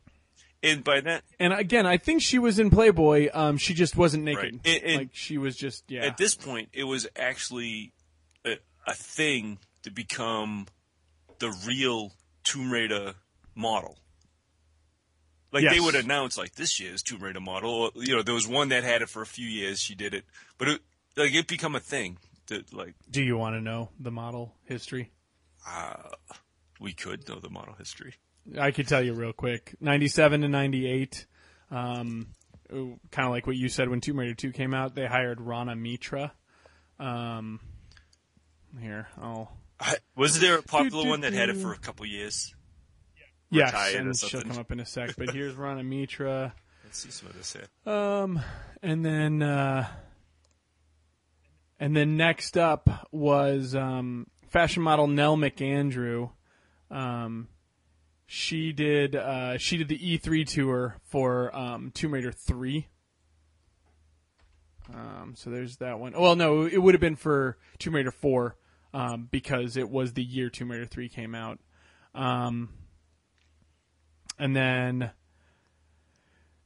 and 0.66 0.84
by 0.84 1.02
that 1.02 1.24
And 1.40 1.54
again, 1.54 1.86
I 1.86 1.98
think 1.98 2.22
she 2.22 2.40
was 2.40 2.60
in 2.60 2.70
Playboy. 2.70 3.30
Um, 3.34 3.58
she 3.58 3.74
just 3.74 3.96
wasn't 3.96 4.24
naked. 4.24 4.62
Right. 4.66 4.84
And- 4.84 4.98
like 4.98 5.10
she 5.14 5.38
was 5.38 5.56
just 5.56 5.84
yeah. 5.88 6.06
at 6.06 6.18
this 6.18 6.36
point 6.36 6.70
it 6.74 6.84
was 6.84 7.08
actually 7.16 7.94
a, 8.46 8.58
a 8.88 8.94
thing 8.94 9.60
to 9.84 9.92
become 9.92 10.68
the 11.40 11.56
real 11.68 12.14
Tomb 12.44 12.72
Raider 12.72 13.16
model. 13.56 13.98
Like 15.52 15.70
they 15.70 15.80
would 15.80 15.96
announce 15.96 16.38
like 16.38 16.56
this 16.56 16.82
year's 16.82 17.02
Tomb 17.02 17.24
Raider 17.24 17.40
model. 17.40 17.72
Or, 17.72 17.92
you 17.96 18.14
know, 18.14 18.24
there 18.24 18.34
was 18.34 18.48
one 18.48 18.70
that 18.70 18.84
had 18.84 19.02
it 19.02 19.10
for 19.10 19.22
a 19.22 19.26
few 19.26 19.48
years. 19.48 19.80
She 19.80 19.96
did 19.96 20.14
it, 20.14 20.26
but 20.58 20.68
it 20.68 20.82
like 21.16 21.34
it 21.34 21.48
become 21.48 21.76
a 21.76 21.80
thing 21.80 22.18
that 22.48 22.74
like 22.74 22.94
Do 23.10 23.24
you 23.24 23.38
want 23.38 23.56
to 23.56 23.62
know 23.62 23.90
the 23.98 24.12
model 24.12 24.54
history? 24.66 25.12
we 26.80 26.94
could 26.94 27.28
know 27.28 27.40
the 27.40 27.50
model 27.50 27.74
history. 27.76 28.16
I 28.60 28.72
could 28.72 28.88
tell 28.88 29.02
you 29.02 29.14
real 29.14 29.34
quick. 29.34 29.76
97 29.80 30.42
to 30.42 30.48
98. 30.48 31.26
Um, 31.72 32.28
kind 32.70 33.26
of 33.26 33.32
like 33.32 33.48
what 33.48 33.56
you 33.56 33.70
said 33.70 33.90
when 33.90 34.02
Tomb 34.02 34.20
Raider 34.20 34.34
2 34.34 34.52
came 34.52 34.74
out, 34.74 34.96
they 34.96 35.06
hired 35.06 35.40
Rhona 35.40 35.80
Mitra. 35.80 36.34
Um, 37.00 37.60
here, 38.80 39.08
oh. 39.22 39.50
I, 39.80 39.96
was 40.16 40.40
there 40.40 40.60
a 40.60 40.64
popular 40.64 41.04
do, 41.04 41.10
one 41.10 41.22
that 41.22 41.34
had 41.34 41.50
it 41.50 41.58
for 41.58 41.74
a 41.74 41.78
couple 41.78 42.06
years? 42.06 42.54
Yes, 43.50 43.72
Retired 43.72 44.06
and 44.06 44.18
she'll 44.18 44.42
come 44.42 44.58
up 44.58 44.72
in 44.72 44.80
a 44.80 44.86
sec, 44.86 45.16
but 45.18 45.32
here's 45.32 45.54
Rhona 45.54 45.86
Mitra. 45.86 46.54
Let's 46.84 47.00
see 47.00 47.12
some 47.12 47.30
of 47.30 47.36
this 47.36 47.54
here. 47.54 47.94
Um, 47.94 48.40
and 48.82 49.06
then, 49.06 49.42
uh, 49.42 49.88
and 51.80 51.96
then 51.96 52.16
next 52.16 52.58
up 52.58 53.08
was, 53.12 53.76
um, 53.76 54.28
fashion 54.50 54.82
model 54.82 55.08
Nell 55.08 55.36
McAndrew. 55.36 56.30
Um, 56.90 57.50
she 58.26 58.72
did, 58.72 59.16
uh, 59.16 59.58
she 59.58 59.78
did 59.78 59.88
the 59.88 59.98
E3 59.98 60.46
tour 60.48 60.98
for, 61.04 61.56
um, 61.56 61.92
Tomb 61.92 62.14
Raider 62.14 62.32
3. 62.32 62.88
Um, 64.94 65.34
so 65.36 65.50
there's 65.50 65.78
that 65.78 66.00
one. 66.00 66.14
Well, 66.14 66.36
no, 66.36 66.66
it 66.66 66.78
would 66.78 66.94
have 66.94 67.02
been 67.02 67.16
for 67.16 67.58
Tomb 67.80 67.96
Raider 67.96 68.12
4, 68.12 68.56
um, 68.94 69.28
because 69.32 69.78
it 69.78 69.90
was 69.90 70.14
the 70.14 70.24
year 70.24 70.50
Tomb 70.50 70.72
Raider 70.72 70.86
3 70.86 71.10
came 71.10 71.36
out. 71.36 71.60
Um, 72.14 72.70
and 74.40 74.56
then, 74.56 75.12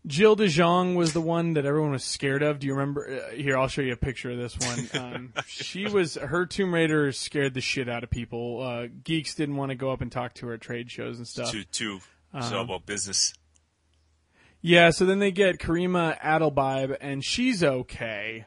Jill 0.09 0.35
DeJong 0.35 0.95
was 0.95 1.13
the 1.13 1.21
one 1.21 1.53
that 1.53 1.65
everyone 1.65 1.91
was 1.91 2.03
scared 2.03 2.41
of. 2.43 2.57
Do 2.59 2.67
you 2.67 2.73
remember? 2.73 3.21
Uh, 3.27 3.31
here, 3.35 3.57
I'll 3.57 3.67
show 3.67 3.81
you 3.83 3.93
a 3.93 3.97
picture 3.97 4.31
of 4.31 4.37
this 4.37 4.57
one. 4.57 4.89
Um, 5.01 5.33
she 5.47 5.85
was 5.87 6.15
her 6.15 6.45
Tomb 6.47 6.73
Raider 6.73 7.11
scared 7.11 7.53
the 7.53 7.61
shit 7.61 7.87
out 7.87 8.03
of 8.03 8.09
people. 8.09 8.61
Uh, 8.61 8.87
geeks 9.03 9.35
didn't 9.35 9.55
want 9.55 9.69
to 9.69 9.75
go 9.75 9.91
up 9.91 10.01
and 10.01 10.11
talk 10.11 10.33
to 10.35 10.47
her 10.47 10.55
at 10.55 10.61
trade 10.61 10.89
shows 10.89 11.17
and 11.19 11.27
stuff. 11.27 11.51
Two. 11.71 11.97
It's 11.97 12.07
Uh-huh. 12.33 12.57
all 12.57 12.63
about 12.63 12.85
business. 12.87 13.33
Yeah, 14.61 14.89
so 14.89 15.05
then 15.05 15.19
they 15.19 15.31
get 15.31 15.59
Karima 15.59 16.19
Adebibe, 16.19 16.97
and 16.99 17.23
she's 17.23 17.63
okay. 17.63 18.45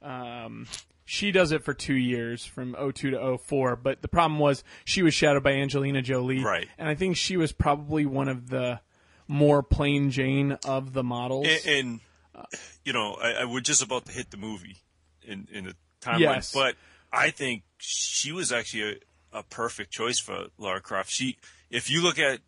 Um, 0.00 0.66
she 1.04 1.30
does 1.30 1.52
it 1.52 1.62
for 1.62 1.72
two 1.74 1.94
years, 1.94 2.44
from 2.44 2.74
02 2.74 3.10
to 3.12 3.38
04, 3.38 3.76
but 3.76 4.02
the 4.02 4.08
problem 4.08 4.40
was 4.40 4.64
she 4.84 5.02
was 5.02 5.14
shadowed 5.14 5.42
by 5.44 5.52
Angelina 5.52 6.02
Jolie. 6.02 6.42
Right. 6.42 6.68
And 6.78 6.88
I 6.88 6.94
think 6.94 7.16
she 7.16 7.36
was 7.36 7.52
probably 7.52 8.06
one 8.06 8.28
of 8.28 8.48
the 8.48 8.80
more 9.28 9.62
plain 9.62 10.10
Jane 10.10 10.52
of 10.66 10.92
the 10.92 11.02
models. 11.02 11.46
And, 11.66 12.00
and 12.36 12.46
you 12.84 12.92
know, 12.92 13.14
I, 13.14 13.32
I 13.32 13.44
we're 13.44 13.60
just 13.60 13.82
about 13.82 14.06
to 14.06 14.12
hit 14.12 14.30
the 14.30 14.36
movie 14.36 14.76
in 15.22 15.48
in 15.52 15.64
the 15.64 15.74
timeline, 16.00 16.20
Yes. 16.20 16.52
but 16.52 16.76
I 17.12 17.30
think 17.30 17.62
she 17.78 18.32
was 18.32 18.52
actually 18.52 18.98
a, 19.32 19.38
a 19.38 19.42
perfect 19.42 19.90
choice 19.92 20.18
for 20.18 20.46
Lara 20.58 20.80
Croft. 20.80 21.10
She, 21.10 21.36
if 21.70 21.90
you 21.90 22.02
look 22.02 22.18
at 22.18 22.40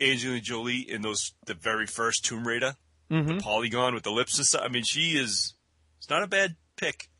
Angelina 0.00 0.40
Jolie 0.40 0.78
in 0.88 1.02
those 1.02 1.32
the 1.46 1.54
very 1.54 1.86
first 1.86 2.24
Tomb 2.24 2.46
Raider, 2.46 2.76
Mm-hmm. 3.10 3.36
the 3.36 3.42
polygon 3.42 3.92
with 3.92 4.04
the 4.04 4.10
lips 4.10 4.38
and 4.38 4.46
stuff. 4.46 4.62
I 4.64 4.68
mean, 4.68 4.84
she 4.84 5.18
is. 5.18 5.52
It's 5.98 6.08
not 6.08 6.22
a 6.22 6.26
bad 6.26 6.56
pick. 6.76 7.10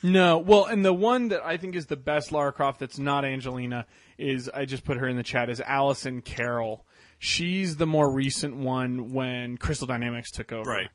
No, 0.00 0.38
well, 0.38 0.64
and 0.64 0.84
the 0.84 0.92
one 0.92 1.28
that 1.28 1.44
I 1.44 1.56
think 1.56 1.74
is 1.76 1.86
the 1.86 1.96
best 1.96 2.30
Lara 2.32 2.52
Croft 2.52 2.78
that's 2.80 2.98
not 2.98 3.24
Angelina 3.24 3.86
is 4.18 4.48
I 4.48 4.64
just 4.64 4.84
put 4.84 4.96
her 4.98 5.08
in 5.08 5.16
the 5.16 5.22
chat 5.24 5.48
is 5.50 5.60
Alison 5.60 6.22
Carroll. 6.22 6.86
She's 7.24 7.76
the 7.76 7.86
more 7.86 8.10
recent 8.10 8.56
one 8.56 9.12
when 9.12 9.56
Crystal 9.56 9.86
Dynamics 9.86 10.32
took 10.32 10.50
over, 10.50 10.68
Right. 10.68 10.88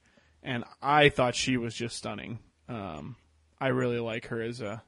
And 0.43 0.65
I 0.81 1.07
thought 1.07 1.35
she 1.35 1.55
was 1.55 1.73
just 1.73 1.95
stunning. 1.95 2.39
Um, 2.67 3.15
I 3.61 3.67
really 3.69 3.99
like 3.99 4.27
her 4.27 4.41
as 4.41 4.59
a 4.59 4.83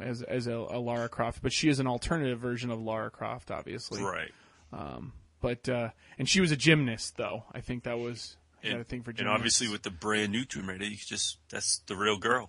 as 0.00 0.22
as 0.22 0.46
a, 0.46 0.54
a 0.54 0.78
Lara 0.80 1.08
Croft, 1.10 1.42
but 1.42 1.52
she 1.52 1.68
is 1.68 1.78
an 1.78 1.86
alternative 1.86 2.38
version 2.40 2.70
of 2.70 2.80
Lara 2.80 3.10
Croft, 3.10 3.50
obviously. 3.50 4.02
Right. 4.02 4.32
But 5.42 5.68
uh, 5.68 5.90
and 6.18 6.26
she 6.28 6.40
was 6.40 6.50
a 6.52 6.56
gymnast, 6.56 7.18
though. 7.18 7.44
I 7.52 7.60
think 7.60 7.84
that 7.84 7.98
was 7.98 8.36
And, 8.62 8.80
a 8.80 8.84
thing 8.84 9.02
for 9.02 9.12
and 9.18 9.28
obviously 9.28 9.68
with 9.68 9.82
the 9.82 9.90
brand 9.90 10.32
new 10.32 10.44
Tomb 10.46 10.68
Raider, 10.70 10.86
you 10.86 10.96
just 10.96 11.36
that's 11.50 11.82
the 11.86 11.96
real 11.96 12.16
girl. 12.18 12.48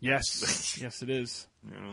yes, 0.00 0.78
yes, 0.80 1.02
it 1.02 1.10
is. 1.10 1.48
You 1.68 1.80
know. 1.80 1.90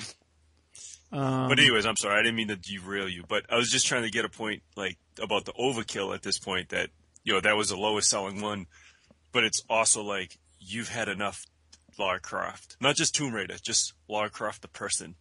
Um, 1.12 1.50
But 1.50 1.60
anyways, 1.60 1.86
I'm 1.86 1.98
sorry, 1.98 2.16
I 2.20 2.24
didn't 2.24 2.36
mean 2.36 2.48
to 2.50 2.56
derail 2.56 3.10
you, 3.10 3.24
but 3.28 3.44
I 3.50 3.56
was 3.58 3.70
just 3.72 3.86
trying 3.86 4.04
to 4.04 4.10
get 4.12 4.24
a 4.26 4.30
point 4.30 4.64
like 4.76 4.98
about 5.22 5.46
the 5.46 5.54
overkill 5.54 6.14
at 6.16 6.22
this 6.24 6.40
point 6.40 6.70
that 6.70 6.90
you 7.24 7.34
know 7.34 7.42
that 7.42 7.58
was 7.58 7.70
the 7.70 7.76
lowest 7.78 8.10
selling 8.10 8.42
one, 8.42 8.68
but 9.32 9.44
it's 9.44 9.62
also 9.70 10.02
like 10.04 10.38
you've 10.60 10.90
had 10.90 11.10
enough 11.10 11.46
Lara 12.00 12.20
Croft, 12.20 12.78
not 12.80 12.96
just 12.96 13.14
Tomb 13.14 13.34
Raider, 13.34 13.58
just 13.62 13.94
Lara 14.08 14.30
Croft 14.30 14.62
the 14.62 14.68
person. 14.70 15.16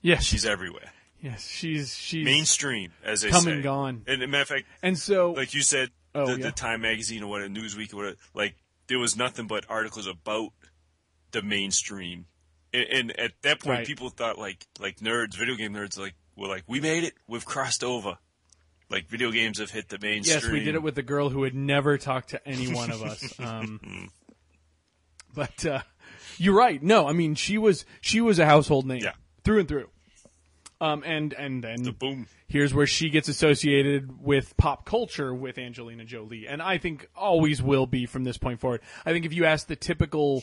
yes, 0.00 0.24
She's 0.24 0.44
everywhere, 0.44 0.92
yes, 1.20 1.46
she's 1.48 1.94
she's 1.96 2.24
mainstream 2.24 2.92
as 3.04 3.22
they 3.22 3.30
come 3.30 3.44
say. 3.44 3.52
and 3.52 3.62
gone. 3.62 4.02
And 4.06 4.22
as 4.22 4.26
a 4.26 4.30
matter 4.30 4.42
of 4.42 4.48
fact, 4.48 4.64
And 4.82 4.98
so 4.98 5.32
like 5.32 5.54
you 5.54 5.62
said, 5.62 5.90
Oh, 6.14 6.26
the, 6.26 6.32
yeah. 6.32 6.46
the 6.46 6.52
Time 6.52 6.82
magazine 6.82 7.22
or 7.22 7.28
what, 7.28 7.40
Newsweek 7.42 7.94
or 7.94 8.04
what, 8.04 8.16
like 8.34 8.56
there 8.88 8.98
was 8.98 9.16
nothing 9.16 9.46
but 9.46 9.64
articles 9.70 10.06
about 10.06 10.50
the 11.30 11.40
mainstream. 11.40 12.26
And, 12.74 12.86
and 12.90 13.20
at 13.20 13.32
that 13.42 13.60
point, 13.60 13.78
Right. 13.78 13.86
people 13.86 14.08
thought 14.10 14.38
like 14.38 14.66
like 14.80 14.98
nerds, 15.00 15.36
video 15.36 15.54
game 15.56 15.72
nerds, 15.74 15.98
like 15.98 16.14
were 16.36 16.48
like, 16.48 16.64
we 16.66 16.80
made 16.80 17.04
it, 17.04 17.14
we've 17.26 17.44
crossed 17.44 17.84
over. 17.84 18.16
Like 18.90 19.08
video 19.08 19.30
games 19.30 19.58
have 19.58 19.70
hit 19.70 19.88
the 19.88 19.98
mainstream. 19.98 20.40
Yes, 20.42 20.50
we 20.50 20.60
did 20.60 20.74
it 20.74 20.82
with 20.82 20.94
the 20.94 21.02
girl 21.02 21.30
who 21.30 21.44
had 21.44 21.54
never 21.54 21.96
talked 21.98 22.30
to 22.30 22.48
any 22.48 22.72
one 22.72 22.90
of 22.90 23.02
us. 23.02 23.34
Um, 23.40 24.10
but 25.34 25.64
uh, 25.64 25.80
you're 26.38 26.54
right. 26.56 26.82
No, 26.82 27.06
I 27.06 27.12
mean 27.12 27.34
she 27.34 27.58
was 27.58 27.84
she 28.00 28.20
was 28.20 28.38
a 28.38 28.46
household 28.46 28.86
name 28.86 29.00
Yeah. 29.02 29.12
through 29.44 29.60
and 29.60 29.68
through. 29.68 29.88
Um, 30.80 31.02
and 31.06 31.32
and 31.34 31.62
then 31.62 31.82
the 31.84 31.92
boom. 31.92 32.26
here's 32.48 32.74
where 32.74 32.86
she 32.88 33.08
gets 33.08 33.28
associated 33.28 34.20
with 34.20 34.56
pop 34.56 34.84
culture 34.84 35.32
with 35.32 35.56
Angelina 35.56 36.04
Jolie, 36.04 36.46
and 36.48 36.60
I 36.60 36.78
think 36.78 37.08
always 37.14 37.62
will 37.62 37.86
be 37.86 38.04
from 38.04 38.24
this 38.24 38.36
point 38.36 38.58
forward. 38.60 38.80
I 39.06 39.12
think 39.12 39.24
if 39.24 39.32
you 39.32 39.44
ask 39.44 39.68
the 39.68 39.76
typical 39.76 40.42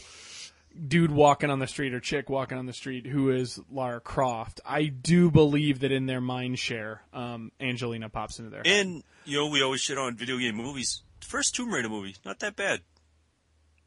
dude 0.87 1.11
walking 1.11 1.49
on 1.49 1.59
the 1.59 1.67
street 1.67 1.93
or 1.93 1.99
chick 1.99 2.29
walking 2.29 2.57
on 2.57 2.65
the 2.65 2.73
street 2.73 3.05
who 3.05 3.29
is 3.31 3.59
Lara 3.71 3.99
Croft, 3.99 4.61
I 4.65 4.85
do 4.85 5.29
believe 5.31 5.79
that 5.79 5.91
in 5.91 6.05
their 6.05 6.21
mind 6.21 6.59
share, 6.59 7.01
um, 7.13 7.51
Angelina 7.59 8.09
pops 8.09 8.39
into 8.39 8.51
their 8.51 8.63
head. 8.65 8.85
And 8.85 9.03
you 9.25 9.37
know, 9.37 9.47
we 9.47 9.61
always 9.61 9.81
shit 9.81 9.97
on 9.97 10.15
video 10.15 10.37
game 10.37 10.55
movies. 10.55 11.03
The 11.19 11.27
first 11.27 11.55
Tomb 11.55 11.73
Raider 11.73 11.89
movie, 11.89 12.15
not 12.25 12.39
that 12.39 12.55
bad. 12.55 12.81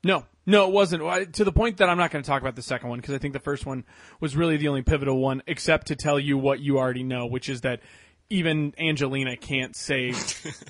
No, 0.05 0.27
no, 0.47 0.67
it 0.67 0.73
wasn't. 0.73 1.35
To 1.35 1.45
the 1.45 1.53
point 1.53 1.77
that 1.77 1.89
I'm 1.89 1.99
not 1.99 2.11
going 2.11 2.23
to 2.23 2.27
talk 2.29 2.43
about 2.43 2.57
the 2.57 2.63
second 2.63 2.89
one 2.89 2.99
because 2.99 3.15
I 3.15 3.19
think 3.19 3.35
the 3.35 3.41
first 3.41 3.65
one 3.65 3.85
was 4.21 4.37
really 4.37 4.57
the 4.57 4.69
only 4.69 4.83
pivotal 4.83 5.19
one, 5.19 5.43
except 5.47 5.89
to 5.89 5.97
tell 5.97 6.19
you 6.19 6.37
what 6.37 6.59
you 6.59 6.79
already 6.79 7.05
know, 7.05 7.27
which 7.27 7.49
is 7.49 7.61
that 7.61 7.81
even 8.29 8.75
Angelina 8.79 9.37
can't 9.37 9.77
save, 9.77 10.17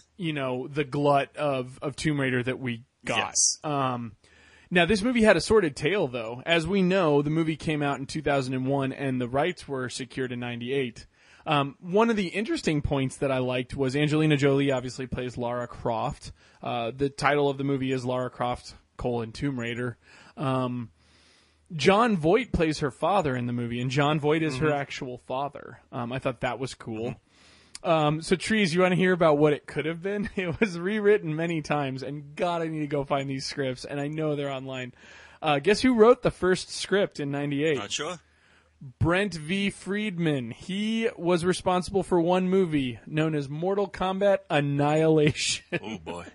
you 0.17 0.35
know, 0.35 0.69
the 0.69 0.85
glut 0.85 1.35
of 1.37 1.79
of 1.81 1.97
Tomb 1.97 2.21
Raider 2.21 2.43
that 2.43 2.59
we 2.59 2.85
got. 3.05 3.19
Yes. 3.19 3.59
Um, 3.65 4.13
now 4.73 4.87
this 4.87 5.03
movie 5.03 5.23
had 5.23 5.37
a 5.37 5.41
sordid 5.41 5.77
tale, 5.77 6.09
though. 6.09 6.43
As 6.47 6.67
we 6.67 6.81
know, 6.83 7.21
the 7.21 7.31
movie 7.31 7.57
came 7.57 7.83
out 7.83 7.99
in 7.99 8.07
2001, 8.07 8.93
and 8.93 9.21
the 9.21 9.29
rights 9.29 9.69
were 9.69 9.91
secured 9.91 10.33
in 10.33 10.41
'98. 10.41 11.07
Um, 11.45 11.77
one 11.81 12.09
of 12.09 12.17
the 12.17 12.29
interesting 12.29 12.81
points 12.81 13.17
that 13.19 13.31
I 13.31 13.39
liked 13.39 13.77
was 13.77 13.95
Angelina 13.95 14.37
Jolie 14.39 14.71
obviously 14.71 15.07
plays 15.07 15.37
Lara 15.37 15.69
Croft. 15.69 16.33
Uh, 16.63 16.91
the 16.97 17.11
title 17.11 17.51
of 17.51 17.59
the 17.59 17.65
movie 17.65 17.93
is 17.93 18.05
Lara 18.07 18.31
Croft 18.31 18.75
colon 18.97 19.31
Tomb 19.31 19.61
Raider. 19.61 19.99
Um, 20.39 20.91
Jon 21.75 22.17
Voight 22.17 22.53
plays 22.53 22.79
her 22.79 22.91
father 22.91 23.37
in 23.37 23.47
the 23.47 23.53
movie, 23.53 23.81
and 23.81 23.91
Jon 23.91 24.21
Voight 24.21 24.43
is 24.43 24.57
her 24.57 24.73
actual 24.73 25.19
father. 25.19 25.81
Um, 25.91 26.13
I 26.13 26.19
thought 26.19 26.41
that 26.41 26.59
was 26.59 26.75
cool. 26.75 27.17
Um, 27.85 28.23
so, 28.23 28.37
Trees, 28.37 28.75
you 28.75 28.81
want 28.81 28.93
to 28.93 28.97
hear 28.97 29.13
about 29.13 29.39
what 29.39 29.53
it 29.53 29.67
could 29.67 29.87
have 29.87 30.03
been? 30.03 30.29
It 30.37 30.61
was 30.61 30.79
rewritten 30.79 31.35
many 31.35 31.63
times, 31.63 32.03
and 32.03 32.37
God, 32.37 32.63
I 32.63 32.69
need 32.69 32.81
to 32.81 32.87
go 32.87 33.05
find 33.05 33.29
these 33.29 33.47
scripts, 33.47 33.85
and 33.85 34.01
I 34.01 34.09
know 34.09 34.37
they're 34.37 34.51
online. 34.51 34.95
Uh, 35.41 35.59
guess 35.59 35.81
who 35.81 35.95
wrote 35.95 36.23
the 36.23 36.31
first 36.31 36.71
script 36.71 37.19
in 37.19 37.31
'98? 37.31 37.79
Not 37.79 37.93
sure. 37.93 38.19
Brent 38.99 39.35
V. 39.35 39.71
Friedman. 39.71 40.51
He 40.51 41.09
was 41.17 41.45
responsible 41.45 42.03
for 42.03 42.21
one 42.21 42.49
movie 42.49 42.99
known 43.07 43.35
as 43.35 43.49
Mortal 43.49 43.89
Kombat 43.89 44.39
Annihilation. 44.51 45.65
Oh 45.81 45.99
boy. 45.99 46.27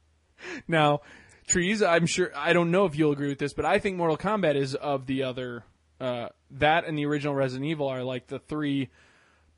now, 0.68 1.00
Trees, 1.46 1.82
I'm 1.82 2.04
sure, 2.04 2.30
I 2.36 2.52
don't 2.52 2.70
know 2.70 2.84
if 2.84 2.94
you'll 2.94 3.12
agree 3.12 3.28
with 3.28 3.38
this, 3.38 3.54
but 3.54 3.64
I 3.64 3.78
think 3.78 3.96
Mortal 3.96 4.18
Kombat 4.18 4.54
is 4.54 4.74
of 4.74 5.06
the 5.06 5.22
other, 5.22 5.64
uh, 5.98 6.28
that 6.50 6.84
and 6.84 6.96
the 6.96 7.06
original 7.06 7.34
Resident 7.34 7.66
Evil 7.70 7.88
are 7.88 8.04
like 8.04 8.26
the 8.26 8.38
three 8.38 8.90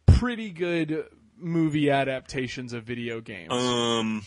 pretty 0.06 0.50
good 0.50 1.04
movie 1.40 1.90
adaptations 1.90 2.72
of 2.72 2.84
video 2.84 3.20
games. 3.20 3.52
Um, 3.52 4.24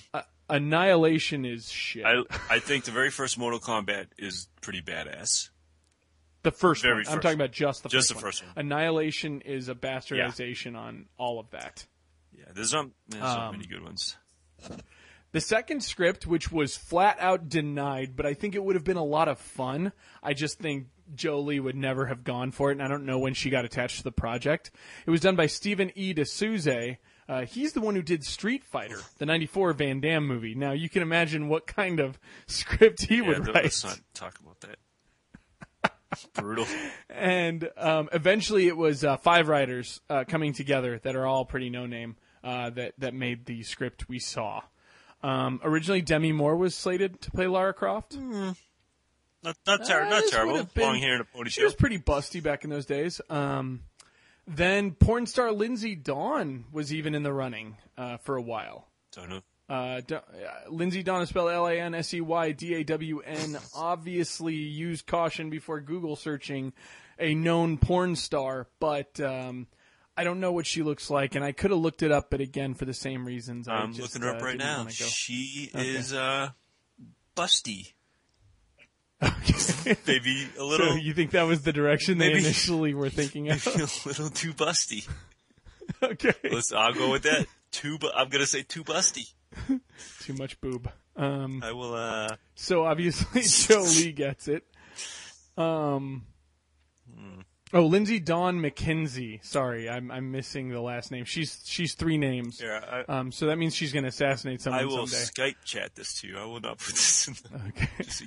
Annihilation 0.49 1.45
is 1.45 1.71
shit. 1.71 2.05
I 2.05 2.23
I 2.49 2.59
think 2.59 2.83
the 2.85 2.91
very 2.91 3.09
first 3.09 3.37
Mortal 3.37 3.59
Kombat 3.59 4.07
is 4.17 4.47
pretty 4.61 4.81
badass. 4.81 5.49
the 6.43 6.51
first 6.51 6.81
very 6.83 6.95
one. 6.95 6.99
I'm 6.99 7.05
first 7.13 7.21
talking 7.23 7.37
about 7.39 7.51
just 7.51 7.83
the 7.83 7.89
Just 7.89 8.09
first 8.09 8.19
the 8.19 8.25
first 8.25 8.43
one. 8.45 8.53
Annihilation 8.57 9.41
is 9.41 9.69
a 9.69 9.75
bastardization 9.75 10.75
on 10.77 11.07
all 11.17 11.39
of 11.39 11.49
that. 11.51 11.85
Yeah, 12.37 12.45
there's 12.53 12.73
not 12.73 12.87
there's 13.07 13.23
Um, 13.23 13.53
many 13.53 13.65
good 13.67 13.81
ones. 13.83 14.17
The 15.33 15.41
second 15.41 15.83
script, 15.83 16.25
which 16.25 16.51
was 16.51 16.77
flat 16.77 17.17
out 17.19 17.49
denied, 17.49 18.15
but 18.15 18.25
I 18.25 18.33
think 18.33 18.55
it 18.55 18.63
would 18.63 18.75
have 18.75 18.83
been 18.85 18.97
a 18.97 19.03
lot 19.03 19.27
of 19.27 19.37
fun. 19.39 19.91
I 20.21 20.33
just 20.33 20.59
think 20.59 20.87
Jolie 21.15 21.59
would 21.59 21.75
never 21.75 22.05
have 22.05 22.23
gone 22.23 22.51
for 22.51 22.69
it, 22.69 22.73
and 22.73 22.81
I 22.83 22.87
don't 22.87 23.05
know 23.05 23.19
when 23.19 23.33
she 23.33 23.49
got 23.49 23.65
attached 23.65 23.97
to 23.97 24.03
the 24.03 24.11
project. 24.11 24.71
It 25.05 25.09
was 25.11 25.21
done 25.21 25.35
by 25.35 25.47
Stephen 25.47 25.91
E. 25.95 26.13
D'Souza. 26.13 26.97
Uh, 27.27 27.45
he's 27.45 27.73
the 27.73 27.81
one 27.81 27.95
who 27.95 28.01
did 28.01 28.23
Street 28.23 28.63
Fighter, 28.63 28.99
the 29.17 29.25
'94 29.25 29.73
Van 29.73 29.99
Damme 30.01 30.25
movie. 30.27 30.55
Now 30.55 30.71
you 30.73 30.87
can 30.89 31.01
imagine 31.01 31.49
what 31.49 31.65
kind 31.67 31.99
of 31.99 32.19
script 32.47 33.01
he 33.03 33.17
Yeah, 33.17 33.27
would 33.27 33.47
write. 33.47 33.63
let's 33.63 33.83
not 33.83 33.99
talk 34.13 34.39
about 34.39 34.59
that. 34.61 34.77
Brutal. 36.33 36.67
and 37.09 37.69
um, 37.75 38.07
eventually 38.13 38.67
it 38.67 38.77
was 38.77 39.03
uh, 39.03 39.17
five 39.17 39.47
writers 39.47 39.99
uh, 40.11 40.25
coming 40.27 40.53
together 40.53 40.99
that 40.99 41.15
are 41.15 41.25
all 41.25 41.43
pretty 41.43 41.69
no 41.71 41.87
name 41.87 42.17
uh, 42.43 42.69
that 42.71 42.93
that 42.99 43.13
made 43.15 43.45
the 43.47 43.63
script 43.63 44.07
we 44.07 44.19
saw. 44.19 44.61
Um, 45.23 45.61
originally, 45.63 46.01
Demi 46.01 46.31
Moore 46.33 46.55
was 46.57 46.75
slated 46.75 47.21
to 47.21 47.31
play 47.31 47.47
Lara 47.47 47.73
Croft. 47.73 48.15
Not 48.17 48.55
not, 49.43 49.85
ter- 49.85 50.03
Uh, 50.03 50.09
not 50.09 50.21
this 50.21 50.31
terrible. 50.31 50.53
would've 50.53 50.73
been- 50.73 50.83
Long 50.83 50.99
hair 50.99 51.15
and 51.35 51.47
a 51.47 51.49
She 51.49 51.63
was 51.63 51.73
pretty 51.75 51.97
busty 51.99 52.41
back 52.43 52.63
in 52.63 52.69
those 52.69 52.85
days. 52.85 53.19
Um, 53.29 53.81
then 54.47 54.91
porn 54.91 55.25
star 55.25 55.51
Lindsay 55.51 55.95
Dawn 55.95 56.65
was 56.71 56.93
even 56.93 57.15
in 57.15 57.23
the 57.23 57.33
running 57.33 57.77
uh, 57.97 58.17
for 58.17 58.35
a 58.35 58.41
while. 58.41 58.87
Don't 59.13 59.29
know. 59.29 59.41
Uh, 59.69 60.01
D- 60.01 60.15
uh, 60.15 60.21
Lindsay 60.69 61.03
Dawn 61.03 61.21
is 61.21 61.29
spelled 61.29 61.49
L 61.51 61.67
A 61.67 61.79
N 61.79 61.95
S 61.95 62.13
E 62.13 62.19
Y 62.21 62.51
D 62.51 62.73
A 62.75 62.83
W 62.83 63.19
N. 63.21 63.57
Obviously, 63.75 64.55
use 64.55 65.01
caution 65.01 65.49
before 65.49 65.79
Google 65.79 66.15
searching 66.17 66.73
a 67.17 67.33
known 67.33 67.77
porn 67.77 68.15
star, 68.17 68.67
but 68.79 69.19
um, 69.21 69.67
I 70.15 70.23
don't 70.23 70.39
know 70.39 70.51
what 70.51 70.67
she 70.67 70.83
looks 70.83 71.09
like, 71.09 71.33
and 71.35 71.43
I 71.43 71.51
could 71.53 71.71
have 71.71 71.79
looked 71.79 72.03
it 72.03 72.11
up, 72.11 72.29
but 72.29 72.39
again, 72.39 72.73
for 72.75 72.85
the 72.85 72.93
same 72.93 73.25
reasons, 73.25 73.67
I'm 73.67 73.93
just, 73.93 74.13
looking 74.13 74.27
her 74.27 74.35
up 74.35 74.41
uh, 74.41 74.45
right 74.45 74.57
now. 74.57 74.87
She 74.87 75.71
Okay. 75.73 75.87
is 75.89 76.13
uh 76.13 76.49
busty. 77.35 77.93
Maybe 80.05 80.43
a 80.55 80.57
so 80.57 80.65
little 80.67 80.97
you 80.97 81.13
think 81.13 81.31
that 81.31 81.43
was 81.43 81.61
the 81.63 81.71
direction 81.73 82.17
they 82.17 82.33
initially 82.33 82.93
were 82.93 83.09
thinking 83.21 83.49
of? 83.49 83.65
a 83.67 83.69
little 84.07 84.29
too 84.29 84.53
busty. 84.53 85.07
okay, 86.03 86.33
Let's 86.51 86.71
I'll 86.73 86.93
go 86.93 87.09
with 87.11 87.23
that. 87.23 87.47
Too 87.71 87.97
bu- 87.97 88.11
I'm 88.13 88.29
gonna 88.29 88.45
say 88.45 88.63
too 88.63 88.83
busty. 88.83 89.31
too 90.21 90.33
much 90.33 90.59
boob. 90.61 90.89
Um, 91.15 91.61
I 91.63 91.71
will 91.71 91.93
uh 91.95 92.35
So 92.55 92.83
obviously 92.85 93.41
Jolie 93.43 94.11
gets 94.11 94.47
it. 94.47 94.63
Um. 95.57 96.25
Hmm. 97.17 97.41
Oh, 97.73 97.85
Lindsay 97.87 98.19
Dawn 98.19 98.59
McKenzie. 98.59 99.43
Sorry, 99.43 99.89
I'm 99.89 100.11
I'm 100.11 100.31
missing 100.31 100.69
the 100.69 100.79
last 100.81 101.11
name. 101.11 101.25
She's 101.25 101.61
she's 101.65 101.95
three 101.95 102.17
names. 102.17 102.61
yeah, 102.63 103.03
I, 103.07 103.19
Um. 103.19 103.31
So 103.31 103.47
that 103.47 103.57
means 103.57 103.75
she's 103.75 103.91
going 103.91 104.03
to 104.03 104.09
assassinate 104.09 104.61
someone 104.61 104.81
I 104.81 104.85
will 104.85 105.07
someday. 105.07 105.51
Skype 105.53 105.63
chat 105.65 105.95
this 105.95 106.21
to 106.21 106.27
you. 106.27 106.37
I 106.37 106.45
will 106.45 106.59
not 106.61 106.77
put 106.77 106.93
this 106.93 107.27
in 107.27 107.33
the 107.33 107.59
Okay. 107.69 108.25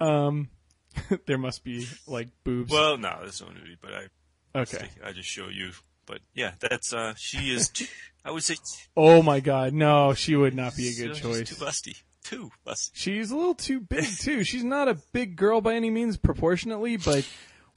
Um. 0.00 0.48
there 1.26 1.38
must 1.38 1.64
be 1.64 1.86
like 2.06 2.28
boobs. 2.44 2.70
Well, 2.70 2.98
no, 2.98 3.18
there's 3.22 3.40
no 3.40 3.48
nudity, 3.48 3.78
but 3.80 3.92
I 3.94 4.60
okay. 4.60 4.88
I 5.04 5.12
just 5.12 5.28
show 5.28 5.48
you. 5.48 5.70
But 6.04 6.18
yeah, 6.34 6.52
that's 6.60 6.92
uh 6.92 7.14
she 7.16 7.54
is 7.54 7.68
t- 7.70 7.86
I 8.24 8.30
would 8.32 8.42
say 8.42 8.54
t- 8.54 8.60
Oh 8.96 9.22
my 9.22 9.40
God, 9.40 9.72
no, 9.72 10.12
she 10.14 10.36
would 10.36 10.54
not 10.54 10.76
be 10.76 10.88
a 10.88 10.94
good 10.94 11.16
she's 11.16 11.22
choice. 11.22 11.48
Too 11.48 11.54
busty. 11.64 12.02
Too 12.24 12.50
busty. 12.66 12.90
She's 12.92 13.30
a 13.30 13.36
little 13.36 13.54
too 13.54 13.80
big 13.80 14.04
too. 14.04 14.44
She's 14.44 14.64
not 14.64 14.88
a 14.88 14.98
big 15.12 15.36
girl 15.36 15.60
by 15.60 15.74
any 15.74 15.90
means 15.90 16.16
proportionately, 16.16 16.96
but 16.96 17.26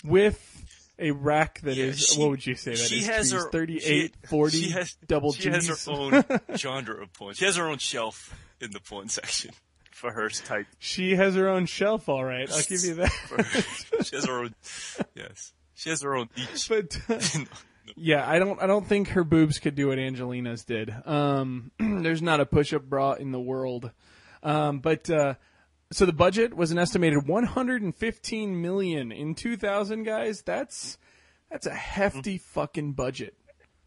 with 0.03 0.64
a 0.99 1.11
rack 1.11 1.61
that 1.61 1.77
is 1.77 1.99
Yeah, 2.09 2.13
she- 2.15 2.19
what 2.21 2.29
would 2.31 2.45
you 2.47 2.55
say 2.55 2.71
that 2.71 2.79
is? 2.79 2.87
she 2.87 3.03
has 3.03 3.29
She's 3.29 3.33
her 3.43 3.49
38, 3.51 3.81
she- 4.21 4.27
40 4.27 4.57
she 4.61 4.69
has, 4.71 4.95
double 5.07 5.33
She 5.33 5.49
has 5.49 5.67
her 5.67 5.91
own 5.91 6.23
genre 6.55 7.01
of 7.03 7.13
porn. 7.13 7.33
She 7.35 7.45
has 7.45 7.55
her 7.57 7.67
own 7.67 7.77
shelf 7.79 8.33
in 8.61 8.71
the 8.71 8.79
porn 8.79 9.09
section. 9.09 9.51
for 9.91 10.11
her 10.11 10.27
type. 10.29 10.67
She 10.77 11.15
has 11.15 11.35
her 11.35 11.47
own 11.47 11.65
shelf, 11.67 12.09
all 12.09 12.23
right. 12.23 12.51
I'll 12.51 12.61
give 12.63 12.83
you 12.83 12.93
that. 12.95 13.11
she 14.03 14.15
has 14.17 14.25
her 14.25 14.39
own. 14.43 14.53
Yes, 15.15 15.53
she 15.73 15.89
has 15.89 16.01
her 16.01 16.15
own 16.15 16.29
niche. 16.35 16.67
but 16.67 16.99
uh, 17.09 17.19
yeah, 17.95 18.29
I 18.29 18.37
don't 18.39 18.61
I 18.61 18.67
don't 18.67 18.85
think 18.85 19.09
her 19.09 19.23
boobs 19.23 19.57
could 19.59 19.75
do 19.75 19.87
what 19.87 19.97
Angelina's 19.99 20.65
did. 20.65 20.93
Um, 21.05 21.71
there's 21.79 22.21
not 22.21 22.41
a 22.41 22.45
push-up 22.45 22.83
bra 22.83 23.13
in 23.13 23.31
the 23.31 23.39
world. 23.39 23.89
Um, 24.43 24.79
but 24.79 25.09
uh, 25.09 25.35
so 25.91 26.05
the 26.05 26.13
budget 26.13 26.55
was 26.55 26.71
an 26.71 26.77
estimated 26.79 27.27
115 27.27 28.61
million 28.61 29.11
in 29.11 29.35
2000, 29.35 30.03
guys. 30.03 30.41
That's 30.41 30.97
that's 31.49 31.67
a 31.67 31.73
hefty 31.73 32.37
fucking 32.37 32.93
budget. 32.93 33.35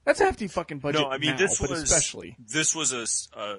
That's 0.04 0.20
a 0.20 0.24
hefty 0.24 0.48
fucking 0.48 0.78
budget. 0.78 1.00
no, 1.02 1.08
I 1.08 1.18
mean 1.18 1.32
now, 1.32 1.36
this 1.36 1.60
was 1.60 1.70
especially 1.70 2.36
this 2.38 2.74
was 2.74 2.92
a. 2.92 3.38
Uh, 3.38 3.56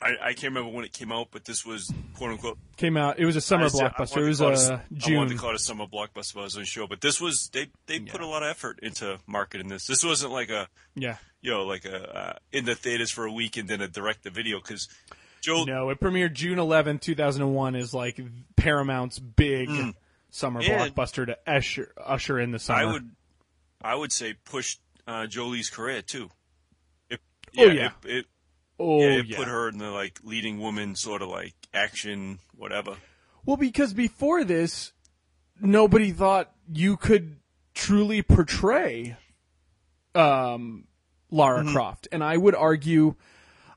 I, 0.00 0.30
I 0.30 0.32
can't 0.32 0.52
remember 0.52 0.70
when 0.74 0.84
it 0.84 0.92
came 0.92 1.12
out, 1.12 1.28
but 1.30 1.44
this 1.44 1.64
was 1.64 1.92
quote 2.16 2.32
unquote 2.32 2.58
came 2.76 2.96
out. 2.96 3.20
It 3.20 3.24
was 3.24 3.36
a 3.36 3.40
summer 3.40 3.66
I 3.66 3.68
said- 3.68 3.84
I 3.84 3.88
blockbuster. 3.90 4.16
It 4.16 4.28
was 4.28 4.38
to 4.38 4.44
call 4.44 4.52
it 4.52 4.58
uh, 4.58 4.72
a- 4.72 4.76
I 4.76 4.80
June. 4.98 5.16
wanted 5.16 5.30
to 5.34 5.36
call 5.38 5.50
it 5.50 5.56
a 5.56 5.58
summer 5.60 5.86
blockbuster, 5.86 6.34
but 6.34 6.40
I 6.40 6.44
was 6.44 6.56
unsure. 6.56 6.88
But 6.88 7.02
this 7.02 7.20
was 7.20 7.50
they 7.52 7.68
they 7.86 8.00
put 8.00 8.20
a 8.20 8.26
lot 8.26 8.42
of 8.42 8.48
effort 8.48 8.80
into 8.82 9.18
marketing 9.28 9.68
this. 9.68 9.86
This 9.86 10.04
wasn't 10.04 10.32
like 10.32 10.50
a 10.50 10.66
yeah. 10.96 11.18
you 11.40 11.52
know 11.52 11.62
like 11.64 11.84
a 11.84 12.18
uh, 12.18 12.32
in 12.50 12.64
the 12.64 12.74
theaters 12.74 13.12
for 13.12 13.24
a 13.26 13.32
week 13.32 13.56
and 13.56 13.68
then 13.68 13.80
a 13.80 13.86
direct 13.86 14.24
to 14.24 14.30
video 14.30 14.58
because 14.58 14.88
Joe 15.42 15.64
No, 15.64 15.90
it 15.90 16.00
premiered 16.00 16.32
June 16.32 16.58
11, 16.58 17.00
2001 17.00 17.74
is 17.74 17.92
like 17.92 18.18
Paramount's 18.56 19.18
big 19.18 19.68
summer 20.30 20.62
Hmm. 20.62 20.70
And- 20.70 20.94
blockbuster 20.94 21.26
to 21.26 21.36
usher, 21.46 21.92
usher 22.02 22.38
in 22.40 22.52
the 22.52 22.58
summer. 22.58 22.78
I 22.80 22.84
would 22.92 23.10
I 23.82 23.94
would 23.96 24.12
say 24.12 24.34
pushed 24.44 24.80
uh, 25.06 25.26
Jolie's 25.26 25.68
career 25.68 26.00
too. 26.02 26.30
It, 27.10 27.20
Oh, 27.58 27.64
yeah. 27.66 27.90
It, 28.04 28.16
it, 28.18 28.26
oh, 28.78 29.00
yeah, 29.00 29.18
it 29.18 29.26
yeah. 29.26 29.36
put 29.36 29.48
her 29.48 29.68
in 29.68 29.78
the 29.78 29.90
like 29.90 30.20
leading 30.22 30.60
woman 30.60 30.94
sort 30.94 31.20
of 31.20 31.28
like 31.28 31.54
action 31.74 32.38
whatever. 32.56 32.96
Well, 33.44 33.56
because 33.56 33.92
before 33.92 34.44
this, 34.44 34.92
nobody 35.60 36.12
thought 36.12 36.52
you 36.72 36.96
could 36.96 37.38
truly 37.74 38.22
portray 38.22 39.16
um, 40.14 40.84
Lara 41.30 41.62
Mm-hmm. 41.62 41.72
Croft, 41.72 42.06
and 42.12 42.22
I 42.22 42.36
would 42.36 42.54
argue, 42.54 43.16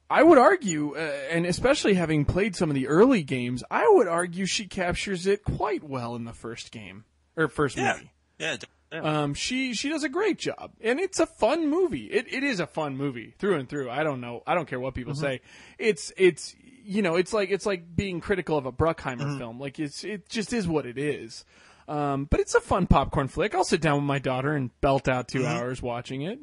I 0.10 0.22
would 0.24 0.38
argue, 0.38 0.96
uh, 0.96 1.00
and 1.32 1.46
especially 1.46 1.96
having 1.96 2.26
played 2.26 2.56
some 2.56 2.70
of 2.70 2.76
the 2.76 2.88
early 2.88 3.24
games, 3.24 3.64
I 3.72 3.88
would 3.90 4.08
argue 4.08 4.46
she 4.46 4.66
captures 4.68 5.26
it 5.26 5.44
quite 5.44 5.84
well 5.84 6.16
in 6.16 6.26
the 6.26 6.34
first 6.34 6.72
game 6.72 7.06
or 7.36 7.48
first 7.48 7.76
Yeah. 7.76 7.94
movie. 7.94 8.12
Yeah. 8.38 8.58
yeah. 8.92 9.00
Um, 9.02 9.34
she 9.34 9.74
she 9.74 9.90
does 9.90 10.04
a 10.04 10.10
great 10.10 10.38
job, 10.38 10.72
and 10.80 11.00
it's 11.00 11.20
a 11.20 11.26
fun 11.26 11.68
movie. 11.70 12.06
It 12.06 12.32
it 12.32 12.44
is 12.44 12.60
a 12.60 12.68
fun 12.68 12.96
movie 12.96 13.34
through 13.40 13.56
and 13.60 13.68
through. 13.68 13.90
I 13.90 14.04
don't 14.04 14.22
know. 14.22 14.44
I 14.46 14.54
don't 14.56 14.68
care 14.68 14.80
what 14.80 14.94
people 14.94 15.16
say. 15.16 15.42
It's 15.80 16.14
it's 16.18 16.56
you 16.84 17.02
know 17.02 17.16
it's 17.16 17.34
like 17.34 17.50
it's 17.50 17.66
like 17.66 17.94
being 17.96 18.22
critical 18.22 18.58
of 18.58 18.66
a 18.68 18.72
Bruckheimer 18.72 19.38
film. 19.38 19.60
Like 19.60 19.80
it's 19.80 20.04
it 20.04 20.30
just 20.30 20.54
is 20.54 20.68
what 20.68 20.86
it 20.86 20.98
is. 21.00 21.44
Um, 21.88 22.26
but 22.26 22.40
it's 22.40 22.56
a 22.56 22.62
fun 22.62 22.88
popcorn 22.88 23.28
flick. 23.28 23.54
I'll 23.56 23.64
sit 23.66 23.82
down 23.82 23.96
with 23.98 24.06
my 24.06 24.20
daughter 24.20 24.54
and 24.54 24.70
belt 24.82 25.08
out 25.08 25.28
2 25.28 25.46
hours 25.46 25.82
watching 25.82 26.22
it. 26.24 26.40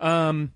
Um, 0.00 0.52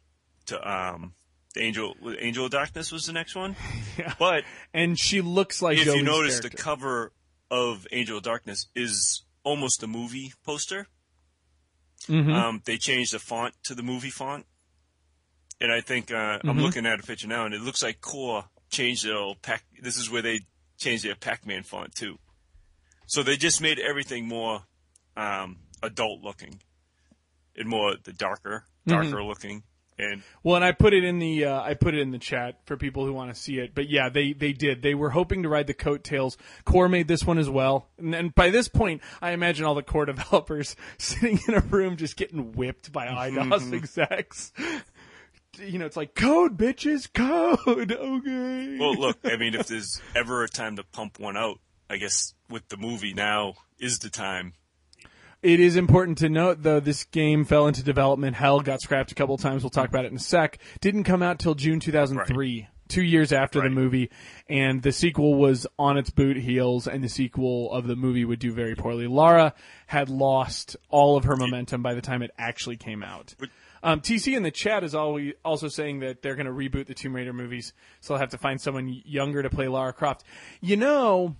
to 0.46 0.70
um, 0.70 1.12
the 1.54 1.60
Angel. 1.62 1.94
Angel 2.18 2.46
of 2.46 2.50
Darkness 2.50 2.90
was 2.92 3.04
the 3.04 3.12
next 3.12 3.34
one, 3.34 3.54
Yeah. 3.98 4.14
but 4.18 4.44
and 4.72 4.98
she 4.98 5.20
looks 5.20 5.60
like 5.60 5.76
if 5.78 5.86
you 5.86 6.02
notice, 6.02 6.40
the 6.40 6.50
cover 6.50 7.12
of 7.50 7.86
Angel 7.92 8.16
of 8.18 8.22
Darkness 8.22 8.68
is 8.74 9.24
almost 9.44 9.82
a 9.82 9.86
movie 9.86 10.32
poster. 10.44 10.86
Mhm. 12.06 12.32
Um, 12.32 12.62
they 12.64 12.76
changed 12.78 13.12
the 13.12 13.18
font 13.18 13.54
to 13.64 13.74
the 13.74 13.82
movie 13.82 14.10
font, 14.10 14.46
and 15.60 15.70
I 15.72 15.80
think 15.80 16.10
uh, 16.10 16.14
Mm-hmm. 16.38 16.48
I'm 16.48 16.60
looking 16.60 16.86
at 16.86 17.00
a 17.00 17.02
picture 17.02 17.28
now, 17.28 17.44
and 17.44 17.54
it 17.54 17.60
looks 17.60 17.82
like 17.82 18.00
Core 18.00 18.44
changed 18.70 19.04
their 19.06 19.16
old 19.16 19.42
pack. 19.42 19.64
This 19.82 19.96
is 19.96 20.10
where 20.10 20.22
they 20.22 20.40
changed 20.78 21.04
their 21.04 21.14
Pac-Man 21.16 21.62
font 21.62 21.94
too. 21.94 22.18
So 23.06 23.22
they 23.22 23.36
just 23.36 23.60
made 23.60 23.78
everything 23.78 24.28
more 24.28 24.60
um, 25.16 25.56
adult 25.82 26.22
looking, 26.22 26.60
and 27.56 27.68
more 27.68 27.94
the 28.02 28.12
darker, 28.12 28.64
Mm-hmm. 28.86 29.02
darker 29.10 29.22
looking, 29.22 29.62
and 29.98 30.22
Well, 30.42 30.56
and 30.56 30.64
I 30.64 30.72
put 30.72 30.94
it 30.94 31.04
in 31.04 31.18
the 31.18 31.44
uh, 31.46 31.60
I 31.60 31.74
put 31.74 31.94
it 31.94 32.00
in 32.00 32.10
the 32.10 32.18
chat 32.18 32.60
for 32.64 32.76
people 32.78 33.04
who 33.04 33.12
want 33.12 33.34
to 33.34 33.38
see 33.38 33.58
it. 33.58 33.74
But 33.74 33.90
yeah, 33.90 34.08
they 34.08 34.32
they 34.32 34.52
did. 34.52 34.80
They 34.82 34.94
were 34.94 35.10
hoping 35.10 35.42
to 35.42 35.48
ride 35.50 35.66
the 35.66 35.74
coattails. 35.74 36.38
Core 36.64 36.88
made 36.88 37.06
this 37.08 37.24
one 37.24 37.36
as 37.38 37.50
well, 37.50 37.88
and, 37.98 38.14
and 38.14 38.34
by 38.34 38.48
this 38.50 38.68
point, 38.68 39.02
I 39.20 39.32
imagine 39.32 39.66
all 39.66 39.74
the 39.74 39.82
Core 39.82 40.06
developers 40.06 40.74
sitting 40.98 41.38
in 41.48 41.54
a 41.54 41.60
room 41.60 41.96
just 41.96 42.16
getting 42.16 42.52
whipped 42.52 42.92
by 42.92 43.06
Eidos 43.08 43.72
execs. 43.74 44.52
You 45.58 45.78
know, 45.78 45.86
it's 45.86 45.96
like 45.96 46.14
code, 46.14 46.56
bitches, 46.56 47.12
code. 47.12 47.92
Okay. 47.98 48.78
well, 48.78 48.94
look, 48.94 49.18
I 49.24 49.36
mean, 49.36 49.54
if 49.54 49.66
there's 49.68 50.00
ever 50.14 50.42
a 50.44 50.48
time 50.48 50.76
to 50.76 50.84
pump 50.84 51.18
one 51.18 51.36
out, 51.36 51.58
I 51.90 51.96
guess 51.96 52.34
with 52.48 52.68
the 52.68 52.76
movie 52.76 53.14
now 53.14 53.54
is 53.78 53.98
the 53.98 54.10
time. 54.10 54.54
It 55.42 55.60
is 55.60 55.76
important 55.76 56.18
to 56.18 56.28
note, 56.28 56.62
though, 56.62 56.80
this 56.80 57.04
game 57.04 57.44
fell 57.44 57.68
into 57.68 57.82
development 57.84 58.34
hell, 58.36 58.60
got 58.60 58.80
scrapped 58.80 59.12
a 59.12 59.14
couple 59.14 59.36
times. 59.38 59.62
We'll 59.62 59.70
talk 59.70 59.88
about 59.88 60.04
it 60.04 60.10
in 60.10 60.16
a 60.16 60.20
sec. 60.20 60.58
Didn't 60.80 61.04
come 61.04 61.22
out 61.22 61.38
till 61.38 61.54
June 61.54 61.78
2003, 61.78 62.66
two 62.88 63.02
years 63.02 63.32
after 63.32 63.60
the 63.60 63.70
movie, 63.70 64.10
and 64.48 64.82
the 64.82 64.90
sequel 64.90 65.36
was 65.36 65.64
on 65.78 65.96
its 65.96 66.10
boot 66.10 66.38
heels, 66.38 66.88
and 66.88 67.04
the 67.04 67.08
sequel 67.08 67.72
of 67.72 67.86
the 67.86 67.94
movie 67.94 68.24
would 68.24 68.40
do 68.40 68.52
very 68.52 68.74
poorly. 68.74 69.06
Lara 69.06 69.54
had 69.86 70.08
lost 70.08 70.76
all 70.88 71.16
of 71.16 71.22
her 71.24 71.36
momentum 71.36 71.82
by 71.82 71.94
the 71.94 72.02
time 72.02 72.22
it 72.22 72.32
actually 72.36 72.76
came 72.76 73.04
out. 73.04 73.34
But- 73.38 73.50
Um, 73.82 74.00
TC 74.00 74.36
in 74.36 74.42
the 74.42 74.50
chat 74.50 74.84
is 74.84 74.94
always 74.94 75.34
also 75.44 75.68
saying 75.68 76.00
that 76.00 76.22
they're 76.22 76.34
going 76.34 76.46
to 76.46 76.52
reboot 76.52 76.86
the 76.86 76.94
Tomb 76.94 77.14
Raider 77.14 77.32
movies, 77.32 77.72
so 78.00 78.14
they'll 78.14 78.20
have 78.20 78.30
to 78.30 78.38
find 78.38 78.60
someone 78.60 78.88
younger 79.04 79.42
to 79.42 79.50
play 79.50 79.68
Lara 79.68 79.92
Croft. 79.92 80.24
You 80.60 80.76
know, 80.76 81.36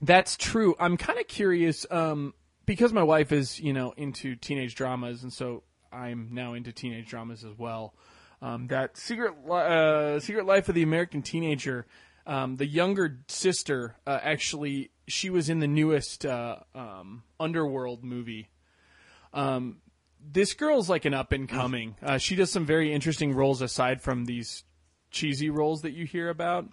that's 0.00 0.36
true. 0.36 0.74
I'm 0.78 0.96
kind 0.96 1.18
of 1.18 1.26
curious 1.28 1.86
um, 1.90 2.34
because 2.66 2.92
my 2.92 3.02
wife 3.02 3.32
is, 3.32 3.60
you 3.60 3.72
know, 3.72 3.92
into 3.96 4.36
teenage 4.36 4.74
dramas, 4.74 5.22
and 5.22 5.32
so 5.32 5.62
I'm 5.92 6.28
now 6.32 6.54
into 6.54 6.72
teenage 6.72 7.08
dramas 7.08 7.44
as 7.44 7.56
well. 7.56 7.94
Um, 8.42 8.66
that 8.68 8.96
secret, 8.96 9.32
uh, 9.50 10.20
secret 10.20 10.44
life 10.46 10.68
of 10.68 10.74
the 10.74 10.82
American 10.82 11.22
teenager. 11.22 11.86
Um, 12.26 12.56
the 12.56 12.66
younger 12.66 13.20
sister, 13.28 13.96
uh, 14.06 14.18
actually, 14.22 14.90
she 15.06 15.30
was 15.30 15.48
in 15.48 15.60
the 15.60 15.66
newest 15.66 16.24
uh, 16.24 16.56
um, 16.74 17.22
Underworld 17.38 18.02
movie. 18.02 18.48
Um, 19.32 19.78
this 20.32 20.54
girl's 20.54 20.88
like 20.88 21.04
an 21.04 21.14
up 21.14 21.32
and 21.32 21.48
coming. 21.48 21.96
Uh, 22.02 22.18
she 22.18 22.34
does 22.36 22.50
some 22.50 22.66
very 22.66 22.92
interesting 22.92 23.34
roles 23.34 23.62
aside 23.62 24.00
from 24.02 24.24
these 24.24 24.64
cheesy 25.10 25.50
roles 25.50 25.82
that 25.82 25.92
you 25.92 26.04
hear 26.06 26.28
about. 26.28 26.68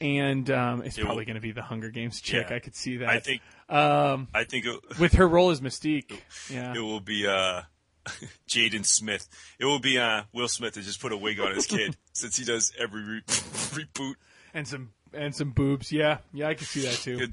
And 0.00 0.50
um, 0.50 0.82
it's 0.82 0.96
will- 0.96 1.04
probably 1.04 1.24
going 1.24 1.36
to 1.36 1.40
be 1.40 1.52
the 1.52 1.62
Hunger 1.62 1.90
Games 1.90 2.20
chick. 2.20 2.48
Yeah. 2.50 2.56
I 2.56 2.58
could 2.58 2.74
see 2.74 2.98
that. 2.98 3.08
I 3.08 3.20
think. 3.20 3.42
Um, 3.68 4.28
I 4.34 4.44
think 4.44 4.66
it, 4.66 4.98
with 4.98 5.14
her 5.14 5.26
role 5.28 5.50
as 5.50 5.60
Mystique. 5.60 6.18
Yeah. 6.50 6.74
it 6.74 6.80
will 6.80 7.00
be 7.00 7.26
uh, 7.26 7.62
Jaden 8.48 8.84
Smith. 8.84 9.28
It 9.58 9.64
will 9.64 9.78
be 9.78 9.98
uh, 9.98 10.24
Will 10.32 10.48
Smith 10.48 10.74
to 10.74 10.82
just 10.82 11.00
put 11.00 11.12
a 11.12 11.16
wig 11.16 11.38
on 11.40 11.54
his 11.54 11.66
kid 11.66 11.96
since 12.12 12.36
he 12.36 12.44
does 12.44 12.72
every 12.78 13.02
re- 13.02 13.22
reboot. 13.26 14.14
And 14.52 14.66
some 14.68 14.90
and 15.12 15.34
some 15.34 15.50
boobs. 15.50 15.92
Yeah. 15.92 16.18
Yeah, 16.32 16.48
I 16.48 16.54
can 16.54 16.66
see 16.66 16.82
that 16.82 16.94
too. 16.94 17.28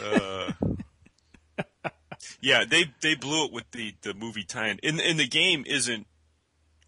uh, 0.00 0.52
Yeah, 2.40 2.64
they 2.64 2.86
they 3.00 3.14
blew 3.14 3.44
it 3.46 3.52
with 3.52 3.70
the 3.72 3.94
the 4.02 4.14
movie 4.14 4.44
tie-in. 4.44 4.78
In 4.82 5.00
in 5.00 5.16
the 5.16 5.26
game 5.26 5.64
isn't 5.66 6.06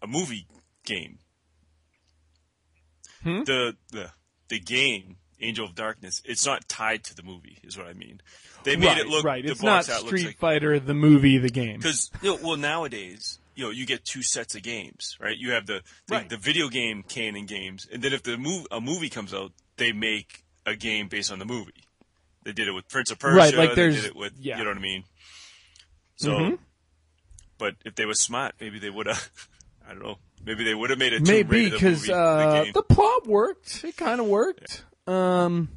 a 0.01 0.07
movie 0.07 0.47
game. 0.85 1.19
Hmm? 3.23 3.43
The 3.43 3.75
the 3.91 4.11
the 4.47 4.59
game 4.59 5.17
Angel 5.41 5.65
of 5.65 5.75
Darkness. 5.75 6.21
It's 6.25 6.45
not 6.45 6.67
tied 6.67 7.03
to 7.05 7.15
the 7.15 7.23
movie, 7.23 7.59
is 7.63 7.77
what 7.77 7.87
I 7.87 7.93
mean. 7.93 8.21
They 8.63 8.75
made 8.75 8.87
right, 8.87 8.97
it 8.99 9.07
look 9.07 9.23
right. 9.23 9.43
The 9.45 9.51
It's 9.51 9.61
not 9.63 9.85
box 9.87 9.89
art 9.89 9.99
looks 10.03 10.09
Street 10.09 10.25
like 10.27 10.37
Fighter, 10.37 10.79
the 10.79 10.93
movie, 10.93 11.37
the 11.37 11.49
game. 11.49 11.77
because 11.77 12.09
you 12.21 12.31
know, 12.31 12.39
well 12.43 12.57
nowadays 12.57 13.39
you 13.55 13.63
know 13.65 13.69
you 13.71 13.85
get 13.85 14.03
two 14.05 14.21
sets 14.21 14.55
of 14.55 14.63
games, 14.63 15.17
right? 15.19 15.37
You 15.37 15.51
have 15.51 15.65
the 15.65 15.81
the, 16.07 16.15
Right. 16.15 16.29
the 16.29 16.37
video 16.37 16.67
game 16.69 17.03
canon 17.03 17.45
games, 17.45 17.87
and 17.91 18.01
then 18.01 18.13
if 18.13 18.23
the 18.23 18.31
mov- 18.37 18.65
a 18.71 18.81
movie 18.81 19.09
comes 19.09 19.33
out, 19.33 19.51
they 19.77 19.91
make 19.91 20.43
a 20.65 20.75
game 20.75 21.07
based 21.07 21.31
on 21.31 21.39
the 21.39 21.45
movie. 21.45 21.71
They 22.43 22.51
did 22.53 22.67
it 22.67 22.71
with 22.71 22.87
Prince 22.87 23.11
of 23.11 23.19
Persia. 23.19 23.35
Right, 23.37 23.53
like 23.53 23.69
they 23.71 23.75
there's- 23.75 23.95
did 23.95 24.05
it 24.05 24.15
with 24.15 24.33
yeah. 24.39 24.57
you 24.57 24.63
know 24.63 24.69
what 24.71 24.77
I 24.77 24.81
mean. 24.81 25.03
So, 26.19 26.31
Mhm. 26.31 26.59
but 27.57 27.75
if 27.85 27.95
they 27.95 28.05
were 28.05 28.13
smart, 28.13 28.55
maybe 28.59 28.77
they 28.79 28.89
would 28.89 29.07
have. 29.07 29.29
I 29.87 29.93
don't 29.93 30.03
know. 30.03 30.17
Maybe 30.45 30.63
they 30.65 30.75
would 30.75 30.89
have 30.89 30.99
made 30.99 31.13
it. 31.13 31.25
Maybe 31.27 31.69
because 31.69 32.09
uh, 32.09 32.65
the 32.65 32.71
the 32.73 32.83
plot 32.83 33.25
worked. 33.25 33.83
It 33.85 33.95
kind 33.97 34.19
of 34.19 34.27
worked. 34.27 34.83
Um, 35.07 35.69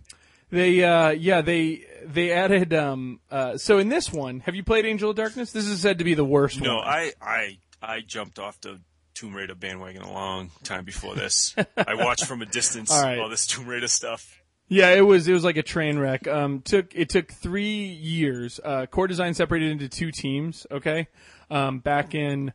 they 0.51 0.83
uh, 0.85 1.11
yeah 1.11 1.41
they 1.41 1.85
they 2.05 2.31
added 2.33 2.75
um 2.75 3.21
uh 3.31 3.57
so 3.57 3.79
in 3.79 3.89
this 3.89 4.13
one, 4.13 4.41
have 4.41 4.55
you 4.55 4.63
played 4.65 4.85
Angel 4.85 5.11
of 5.11 5.17
Darkness? 5.17 5.53
This 5.53 5.67
is 5.67 5.81
said 5.81 5.99
to 5.99 6.05
be 6.05 6.15
the 6.15 6.25
worst 6.25 6.61
No, 6.61 6.77
one. 6.77 6.87
I, 6.87 7.13
I, 7.23 7.59
I 7.81 8.01
jumped 8.01 8.39
off 8.39 8.61
the 8.61 8.81
Tomb 9.15 9.35
Raider 9.35 9.55
bandwagon 9.55 10.03
a 10.03 10.13
long 10.13 10.51
time 10.65 10.85
before 10.85 11.15
this. 11.15 11.55
I 11.77 11.95
watched 11.95 12.27
from 12.27 12.43
a 12.43 12.47
distance 12.47 12.91
All 12.91 13.01
right. 13.03 13.19
all 13.19 13.29
this 13.29 13.47
Tomb 13.47 13.67
Raider 13.67 13.89
stuff. 13.89 14.42
Yeah, 14.69 14.91
it 14.91 15.03
was 15.03 15.29
it 15.29 15.33
was 15.33 15.45
like 15.45 15.59
a 15.59 15.63
train 15.63 15.99
wreck. 15.99 16.27
Um, 16.27 16.63
took 16.63 16.95
it 16.95 17.11
took 17.11 17.31
three 17.31 17.85
years. 17.85 18.59
Uh, 18.65 18.87
core 18.87 19.07
design 19.07 19.35
separated 19.35 19.71
into 19.71 19.89
two 19.89 20.11
teams. 20.11 20.67
Okay, 20.71 21.09
um, 21.51 21.81
back 21.81 22.15
in 22.15 22.53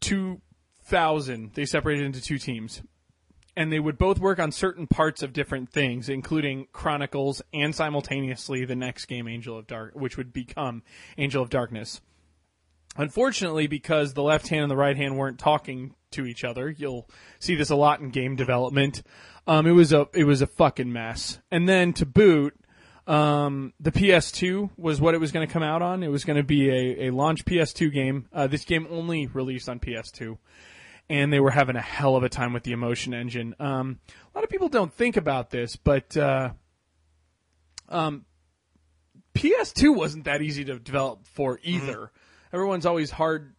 two 0.00 0.40
thousand, 0.84 1.52
they 1.54 1.64
separated 1.64 2.04
into 2.04 2.20
two 2.20 2.38
teams, 2.38 2.82
and 3.56 3.72
they 3.72 3.80
would 3.80 3.98
both 3.98 4.20
work 4.20 4.38
on 4.38 4.52
certain 4.52 4.86
parts 4.86 5.22
of 5.22 5.32
different 5.32 5.70
things, 5.70 6.08
including 6.08 6.68
Chronicles 6.72 7.42
and 7.52 7.74
simultaneously 7.74 8.64
the 8.64 8.76
next 8.76 9.06
game, 9.06 9.26
Angel 9.26 9.58
of 9.58 9.66
Dark, 9.66 9.94
which 9.94 10.16
would 10.16 10.32
become 10.32 10.82
Angel 11.18 11.42
of 11.42 11.50
Darkness. 11.50 12.00
Unfortunately, 12.96 13.66
because 13.66 14.12
the 14.12 14.22
left 14.22 14.48
hand 14.48 14.62
and 14.62 14.70
the 14.70 14.76
right 14.76 14.96
hand 14.96 15.16
weren't 15.16 15.38
talking 15.38 15.94
to 16.10 16.26
each 16.26 16.44
other, 16.44 16.68
you'll 16.68 17.08
see 17.38 17.54
this 17.54 17.70
a 17.70 17.76
lot 17.76 18.00
in 18.00 18.10
game 18.10 18.36
development. 18.36 19.02
Um, 19.46 19.66
it 19.66 19.72
was 19.72 19.92
a 19.92 20.08
it 20.12 20.24
was 20.24 20.42
a 20.42 20.46
fucking 20.46 20.92
mess. 20.92 21.38
And 21.50 21.68
then 21.68 21.94
to 21.94 22.06
boot, 22.06 22.54
um, 23.06 23.72
the 23.80 23.92
PS2 23.92 24.70
was 24.76 25.00
what 25.00 25.14
it 25.14 25.20
was 25.20 25.32
going 25.32 25.46
to 25.46 25.52
come 25.52 25.62
out 25.62 25.82
on. 25.82 26.02
It 26.02 26.08
was 26.08 26.24
going 26.24 26.36
to 26.36 26.44
be 26.44 26.68
a, 26.68 27.08
a 27.08 27.10
launch 27.10 27.44
PS2 27.44 27.92
game. 27.92 28.28
Uh, 28.32 28.46
this 28.46 28.64
game 28.64 28.86
only 28.90 29.26
released 29.26 29.68
on 29.68 29.80
PS2, 29.80 30.36
and 31.08 31.32
they 31.32 31.40
were 31.40 31.50
having 31.50 31.76
a 31.76 31.80
hell 31.80 32.14
of 32.14 32.22
a 32.22 32.28
time 32.28 32.52
with 32.52 32.62
the 32.62 32.72
Emotion 32.72 33.14
Engine. 33.14 33.54
Um, 33.58 33.98
a 34.08 34.38
lot 34.38 34.44
of 34.44 34.50
people 34.50 34.68
don't 34.68 34.92
think 34.92 35.16
about 35.16 35.50
this, 35.50 35.76
but 35.76 36.16
uh, 36.16 36.50
um, 37.88 38.26
PS2 39.34 39.96
wasn't 39.96 40.24
that 40.24 40.42
easy 40.42 40.64
to 40.66 40.78
develop 40.78 41.26
for 41.26 41.58
either. 41.62 42.12
Everyone's 42.52 42.86
always 42.86 43.10
hard 43.10 43.54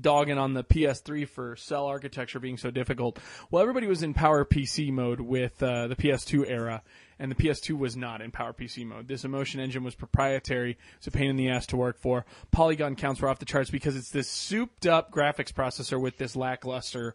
dogging 0.00 0.38
on 0.38 0.54
the 0.54 0.64
PS3 0.64 1.28
for 1.28 1.56
cell 1.56 1.86
architecture 1.86 2.38
being 2.38 2.58
so 2.58 2.70
difficult. 2.70 3.18
Well, 3.50 3.62
everybody 3.62 3.86
was 3.86 4.02
in 4.02 4.14
Power 4.14 4.44
PC 4.44 4.92
mode 4.92 5.20
with 5.20 5.62
uh, 5.62 5.88
the 5.88 5.96
PS2 5.96 6.48
era, 6.48 6.82
and 7.18 7.30
the 7.30 7.34
PS2 7.34 7.76
was 7.76 7.96
not 7.96 8.20
in 8.20 8.30
Power 8.30 8.52
PC 8.52 8.84
mode. 8.86 9.08
This 9.08 9.24
Emotion 9.24 9.60
Engine 9.60 9.84
was 9.84 9.94
proprietary. 9.94 10.78
It's 10.98 11.06
a 11.06 11.10
pain 11.10 11.30
in 11.30 11.36
the 11.36 11.48
ass 11.48 11.66
to 11.66 11.76
work 11.76 11.98
for. 11.98 12.24
Polygon 12.50 12.96
counts 12.96 13.20
were 13.20 13.28
off 13.28 13.38
the 13.38 13.44
charts 13.44 13.70
because 13.70 13.96
it's 13.96 14.10
this 14.10 14.28
souped 14.28 14.86
up 14.86 15.12
graphics 15.12 15.52
processor 15.52 16.00
with 16.00 16.18
this 16.18 16.36
lackluster 16.36 17.14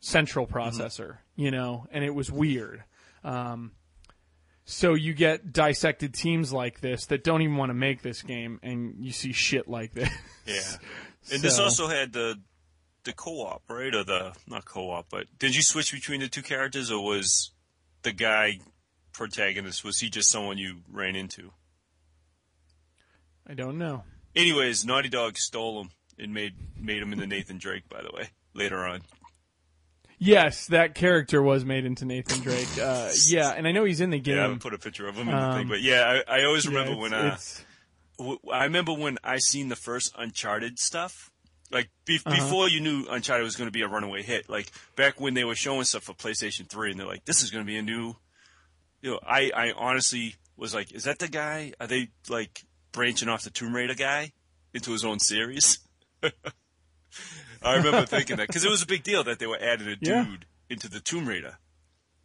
central 0.00 0.46
processor, 0.46 1.18
you 1.34 1.50
know, 1.50 1.86
and 1.90 2.04
it 2.04 2.14
was 2.14 2.30
weird. 2.30 2.84
Um, 3.24 3.72
so 4.70 4.92
you 4.92 5.14
get 5.14 5.50
dissected 5.50 6.12
teams 6.12 6.52
like 6.52 6.80
this 6.80 7.06
that 7.06 7.24
don't 7.24 7.40
even 7.40 7.56
want 7.56 7.70
to 7.70 7.74
make 7.74 8.02
this 8.02 8.20
game, 8.20 8.60
and 8.62 8.96
you 9.00 9.12
see 9.12 9.32
shit 9.32 9.66
like 9.66 9.94
this. 9.94 10.10
Yeah, 10.44 10.60
and 11.32 11.40
this 11.40 11.58
also 11.58 11.88
had 11.88 12.12
the 12.12 12.38
the 13.04 13.14
co-op, 13.14 13.62
right? 13.70 13.94
Or 13.94 14.04
the 14.04 14.34
not 14.46 14.66
co-op, 14.66 15.06
but 15.08 15.26
did 15.38 15.56
you 15.56 15.62
switch 15.62 15.90
between 15.90 16.20
the 16.20 16.28
two 16.28 16.42
characters, 16.42 16.90
or 16.90 17.02
was 17.02 17.52
the 18.02 18.12
guy 18.12 18.58
protagonist 19.14 19.84
was 19.84 20.00
he 20.00 20.10
just 20.10 20.30
someone 20.30 20.58
you 20.58 20.82
ran 20.92 21.16
into? 21.16 21.50
I 23.46 23.54
don't 23.54 23.78
know. 23.78 24.04
Anyways, 24.36 24.84
Naughty 24.84 25.08
Dog 25.08 25.38
stole 25.38 25.80
him 25.80 25.90
and 26.18 26.34
made 26.34 26.52
made 26.76 27.00
him 27.00 27.14
into 27.14 27.26
Nathan 27.26 27.56
Drake. 27.56 27.88
By 27.88 28.02
the 28.02 28.10
way, 28.12 28.28
later 28.52 28.84
on. 28.84 29.00
Yes, 30.18 30.66
that 30.66 30.94
character 30.94 31.40
was 31.42 31.64
made 31.64 31.84
into 31.84 32.04
Nathan 32.04 32.40
Drake. 32.40 32.66
Uh, 32.80 33.10
yeah, 33.26 33.50
and 33.50 33.66
I 33.68 33.72
know 33.72 33.84
he's 33.84 34.00
in 34.00 34.10
the 34.10 34.18
game. 34.18 34.34
Yeah, 34.34 34.40
I 34.40 34.42
haven't 34.44 34.60
put 34.62 34.74
a 34.74 34.78
picture 34.78 35.06
of 35.06 35.14
him 35.16 35.28
in 35.28 35.34
the 35.36 35.40
Um, 35.42 35.54
thing, 35.58 35.68
but 35.68 35.80
yeah, 35.80 36.22
I, 36.28 36.40
I 36.40 36.44
always 36.44 36.64
Yeah, 36.64 36.70
remember 36.72 37.06
it's- 37.06 37.64
when 38.18 38.26
uh, 38.28 38.34
w- 38.36 38.52
I 38.52 38.64
remember 38.64 38.92
when 38.94 39.18
I 39.22 39.38
seen 39.38 39.68
the 39.68 39.76
first 39.76 40.12
Uncharted 40.18 40.78
stuff. 40.78 41.30
Like 41.70 41.90
be- 42.06 42.18
Uh-huh. 42.24 42.34
before 42.34 42.68
you 42.68 42.80
knew 42.80 43.06
Uncharted 43.10 43.44
was 43.44 43.54
going 43.54 43.68
to 43.68 43.72
be 43.72 43.82
a 43.82 43.88
runaway 43.88 44.22
hit. 44.22 44.48
Like 44.48 44.72
back 44.96 45.20
when 45.20 45.34
they 45.34 45.44
were 45.44 45.54
showing 45.54 45.84
stuff 45.84 46.02
for 46.04 46.14
PlayStation 46.14 46.66
Three, 46.68 46.90
and 46.90 46.98
they're 46.98 47.06
like, 47.06 47.24
"This 47.26 47.42
is 47.42 47.50
going 47.50 47.62
to 47.64 47.66
be 47.70 47.76
a 47.76 47.82
new." 47.82 48.14
You 49.02 49.10
know, 49.12 49.20
I 49.24 49.50
I 49.54 49.72
honestly 49.76 50.34
was 50.56 50.72
like, 50.74 50.90
"Is 50.92 51.04
that 51.04 51.18
the 51.18 51.28
guy? 51.28 51.74
Are 51.78 51.86
they 51.86 52.08
like 52.28 52.64
branching 52.92 53.28
off 53.28 53.44
the 53.44 53.50
Tomb 53.50 53.74
Raider 53.76 53.94
guy 53.94 54.32
into 54.74 54.92
his 54.92 55.04
own 55.04 55.18
series?" 55.20 55.78
I 57.62 57.76
remember 57.76 58.06
thinking 58.06 58.36
that 58.36 58.46
because 58.46 58.64
it 58.64 58.70
was 58.70 58.82
a 58.82 58.86
big 58.86 59.02
deal 59.02 59.24
that 59.24 59.38
they 59.38 59.46
were 59.46 59.58
adding 59.60 59.88
a 59.88 59.96
dude 59.96 60.06
Yeah. 60.06 60.26
into 60.70 60.88
the 60.88 61.00
Tomb 61.00 61.26
Raider 61.28 61.58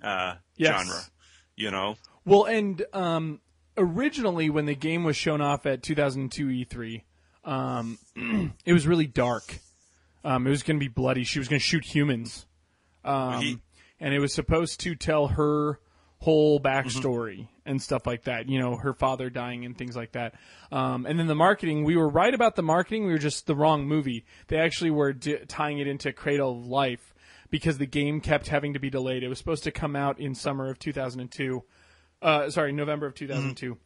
uh, 0.01 0.35
Yes. 0.55 0.79
genre. 0.85 1.01
You 1.55 1.71
know, 1.71 1.95
Well, 2.25 2.45
and 2.45 2.83
um, 2.93 3.39
originally 3.77 4.49
when 4.49 4.65
the 4.65 4.75
game 4.75 5.03
was 5.03 5.15
shown 5.15 5.39
off 5.41 5.65
at 5.65 5.83
2002 5.83 6.47
E3, 6.47 7.03
um, 7.43 7.99
it 8.65 8.73
was 8.73 8.87
really 8.87 9.07
dark. 9.07 9.59
Um, 10.23 10.47
it 10.47 10.49
was 10.49 10.63
going 10.63 10.77
to 10.77 10.83
be 10.83 10.87
bloody. 10.87 11.23
She 11.25 11.39
was 11.39 11.47
going 11.47 11.59
to 11.59 11.65
shoot 11.65 11.83
humans, 11.85 12.47
um, 13.03 13.41
He- 13.41 13.59
and 13.99 14.13
it 14.13 14.19
was 14.19 14.33
supposed 14.33 14.79
to 14.81 14.95
tell 14.95 15.27
her 15.29 15.79
whole 16.19 16.59
backstory 16.59 17.47
and 17.65 17.81
stuff 17.81 18.05
like 18.05 18.23
that. 18.23 18.49
You 18.49 18.59
know, 18.59 18.75
her 18.75 18.93
father 18.93 19.29
dying 19.29 19.65
and 19.65 19.77
things 19.77 19.95
like 19.95 20.13
that. 20.13 20.35
Um, 20.71 21.05
and 21.05 21.19
then 21.19 21.27
the 21.27 21.35
marketing, 21.35 21.83
we 21.83 21.95
were 21.95 22.09
right 22.09 22.33
about 22.33 22.55
the 22.55 22.63
marketing. 22.63 23.05
We 23.05 23.11
were 23.11 23.17
just 23.17 23.47
the 23.47 23.55
wrong 23.55 23.87
movie. 23.87 24.25
They 24.47 24.57
actually 24.57 24.91
were 24.91 25.13
d- 25.13 25.39
tying 25.47 25.79
it 25.79 25.87
into 25.87 26.11
Cradle 26.11 26.59
of 26.59 26.65
Life 26.65 27.13
because 27.49 27.77
the 27.77 27.85
game 27.85 28.19
kept 28.19 28.47
having 28.47 28.73
to 28.73 28.79
be 28.79 28.89
delayed. 28.89 29.23
It 29.23 29.29
was 29.29 29.37
supposed 29.37 29.63
to 29.63 29.71
come 29.71 29.95
out 29.95 30.19
in 30.19 30.35
summer 30.35 30.69
of 30.69 30.79
2002 30.79 31.63
uh, 32.23 32.49
sorry, 32.49 32.71
November 32.71 33.05
of 33.05 33.13
2002. 33.13 33.77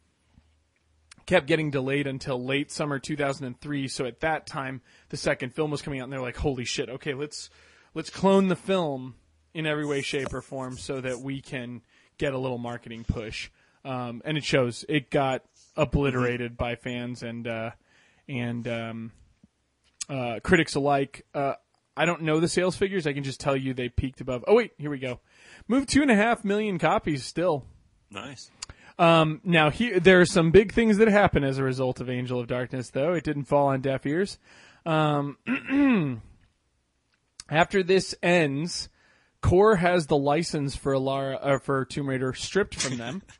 Kept 1.26 1.46
getting 1.46 1.70
delayed 1.70 2.06
until 2.06 2.42
late 2.42 2.70
summer 2.70 2.98
2003. 2.98 3.88
So 3.88 4.06
at 4.06 4.20
that 4.20 4.46
time, 4.46 4.80
the 5.10 5.18
second 5.18 5.54
film 5.54 5.70
was 5.70 5.82
coming 5.82 6.00
out, 6.00 6.04
and 6.04 6.12
they're 6.12 6.22
like, 6.22 6.38
"Holy 6.38 6.64
shit! 6.64 6.88
Okay, 6.88 7.12
let's 7.12 7.50
let's 7.92 8.08
clone 8.08 8.48
the 8.48 8.56
film 8.56 9.16
in 9.52 9.66
every 9.66 9.84
way, 9.84 10.00
shape, 10.00 10.32
or 10.32 10.40
form, 10.40 10.78
so 10.78 11.02
that 11.02 11.20
we 11.20 11.42
can 11.42 11.82
get 12.16 12.32
a 12.32 12.38
little 12.38 12.56
marketing 12.56 13.04
push." 13.04 13.50
Um, 13.84 14.22
and 14.24 14.36
it 14.36 14.44
shows. 14.44 14.84
It 14.88 15.10
got 15.10 15.42
obliterated 15.76 16.56
by 16.56 16.74
fans 16.74 17.22
and 17.22 17.46
uh, 17.46 17.70
and 18.28 18.66
um, 18.68 19.12
uh, 20.08 20.40
critics 20.42 20.74
alike. 20.74 21.24
Uh, 21.34 21.54
I 21.96 22.04
don't 22.04 22.22
know 22.22 22.40
the 22.40 22.48
sales 22.48 22.76
figures. 22.76 23.06
I 23.06 23.12
can 23.12 23.24
just 23.24 23.40
tell 23.40 23.56
you 23.56 23.74
they 23.74 23.88
peaked 23.88 24.20
above. 24.20 24.44
Oh 24.46 24.54
wait, 24.54 24.72
here 24.78 24.90
we 24.90 24.98
go. 24.98 25.20
Moved 25.66 25.88
two 25.88 26.02
and 26.02 26.10
a 26.10 26.16
half 26.16 26.44
million 26.44 26.78
copies 26.78 27.24
still. 27.24 27.64
nice. 28.10 28.50
Now, 28.98 29.70
here 29.70 30.00
there 30.00 30.20
are 30.20 30.26
some 30.26 30.50
big 30.50 30.72
things 30.72 30.98
that 30.98 31.08
happen 31.08 31.44
as 31.44 31.58
a 31.58 31.62
result 31.62 32.00
of 32.00 32.10
Angel 32.10 32.40
of 32.40 32.48
Darkness, 32.48 32.90
though 32.90 33.14
it 33.14 33.24
didn't 33.24 33.44
fall 33.44 33.68
on 33.68 33.80
deaf 33.80 34.04
ears. 34.06 34.38
Um, 34.84 35.36
after 37.50 37.82
this 37.82 38.14
ends, 38.22 38.88
Core 39.40 39.76
has 39.76 40.06
the 40.06 40.16
license 40.16 40.74
for 40.74 40.98
Lara 40.98 41.36
uh, 41.36 41.58
for 41.58 41.84
Tomb 41.84 42.08
Raider 42.08 42.34
stripped 42.34 42.74
from 42.74 42.96
them. 42.96 43.22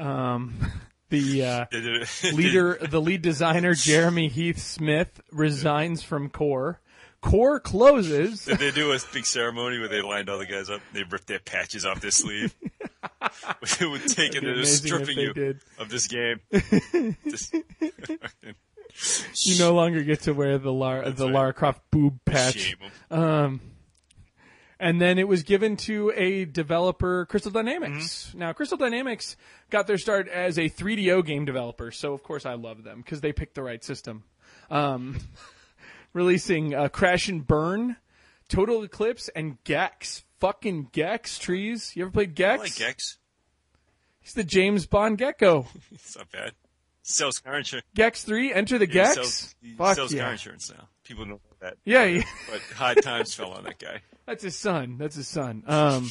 um, 0.00 0.54
the 1.10 1.44
uh, 1.44 1.64
They 1.70 1.78
it- 1.78 2.08
leader, 2.34 2.78
the 2.80 3.00
lead 3.00 3.22
designer 3.22 3.74
Jeremy 3.74 4.28
Heath 4.28 4.58
Smith 4.60 5.20
resigns 5.32 6.02
from 6.02 6.28
Core. 6.30 6.80
Core 7.20 7.60
closes. 7.60 8.46
Did 8.46 8.58
they 8.60 8.70
do 8.70 8.92
a 8.92 8.98
big 9.12 9.26
ceremony 9.26 9.78
where 9.78 9.88
they 9.88 10.00
lined 10.00 10.30
all 10.30 10.38
the 10.38 10.46
guys 10.46 10.70
up? 10.70 10.80
They 10.94 11.02
ripped 11.02 11.26
their 11.26 11.38
patches 11.38 11.84
off 11.84 12.00
their 12.00 12.10
sleeve. 12.10 12.54
it 13.80 13.90
would 13.90 14.00
take 14.08 14.32
That'd 14.32 14.36
into 14.36 14.40
be 14.40 14.46
the 14.46 14.52
amazing 14.54 14.64
if 14.64 14.80
stripping 15.04 15.18
you 15.18 15.34
did. 15.34 15.60
of 15.78 15.90
this 15.90 16.06
game. 16.06 16.40
Just- 17.28 17.54
You 19.46 19.58
no 19.58 19.74
longer 19.74 20.02
get 20.02 20.22
to 20.22 20.32
wear 20.32 20.56
the 20.58 20.72
Lara, 20.72 21.10
the 21.10 21.26
right. 21.26 21.34
Lara 21.34 21.52
Croft 21.52 21.82
boob 21.90 22.18
patch. 22.24 22.74
'em. 23.10 23.60
And 24.80 25.00
then 25.00 25.18
it 25.18 25.28
was 25.28 25.42
given 25.42 25.76
to 25.76 26.10
a 26.16 26.46
developer, 26.46 27.26
Crystal 27.26 27.52
Dynamics. 27.52 28.32
Now, 28.34 28.52
Crystal 28.54 28.78
Dynamics 28.78 29.36
got 29.68 29.86
their 29.86 29.98
start 29.98 30.26
as 30.26 30.58
a 30.58 30.70
3DO 30.70 31.24
game 31.26 31.44
developer, 31.44 31.90
so 31.90 32.14
of 32.14 32.22
course 32.22 32.46
I 32.46 32.54
love 32.54 32.82
them 32.82 33.02
because 33.02 33.20
they 33.20 33.32
picked 33.32 33.54
the 33.54 33.62
right 33.62 33.84
system. 33.84 34.24
Um, 34.70 35.18
releasing 36.14 36.74
uh, 36.74 36.88
Crash 36.88 37.28
and 37.28 37.46
Burn, 37.46 37.96
Total 38.48 38.82
Eclipse, 38.82 39.28
and 39.36 39.62
Gex. 39.64 40.24
Fucking 40.38 40.88
Gex 40.92 41.38
trees. 41.38 41.92
You 41.94 42.04
ever 42.04 42.10
played 42.10 42.34
Gex? 42.34 42.60
I 42.60 42.62
like 42.64 42.74
Gex. 42.76 43.18
He's 44.22 44.32
the 44.32 44.44
James 44.44 44.86
Bond 44.86 45.18
gecko. 45.18 45.66
It's 45.92 46.16
not 46.16 46.30
bad. 46.32 46.52
Sells 47.02 47.38
car 47.38 47.58
insurance. 47.58 47.86
Gex 47.94 48.24
three, 48.24 48.52
enter 48.52 48.78
the 48.78 48.86
He 48.86 48.92
Gex. 48.92 49.14
sells, 49.14 49.54
he 49.62 49.74
Fuck 49.74 49.96
sells 49.96 50.12
yeah. 50.14 50.22
car 50.22 50.32
insurance 50.32 50.70
now. 50.70 50.88
People 51.10 51.26
know 51.26 51.40
that. 51.60 51.76
Yeah, 51.84 52.04
yeah. 52.04 52.22
But 52.48 52.60
hard 52.76 53.02
times 53.02 53.34
fell 53.34 53.50
on 53.50 53.64
that 53.64 53.80
guy. 53.80 54.00
That's 54.26 54.44
his 54.44 54.54
son. 54.54 54.96
That's 54.96 55.16
his 55.16 55.26
son. 55.26 55.64
Um, 55.66 56.08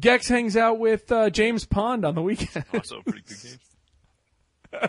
Gex 0.00 0.26
hangs 0.26 0.56
out 0.56 0.80
with 0.80 1.12
uh, 1.12 1.30
James 1.30 1.64
Pond 1.66 2.04
on 2.04 2.16
the 2.16 2.20
weekend. 2.22 2.64
Also 2.74 2.98
a 2.98 3.02
pretty 3.04 3.22
good 3.28 3.60
game. 4.80 4.88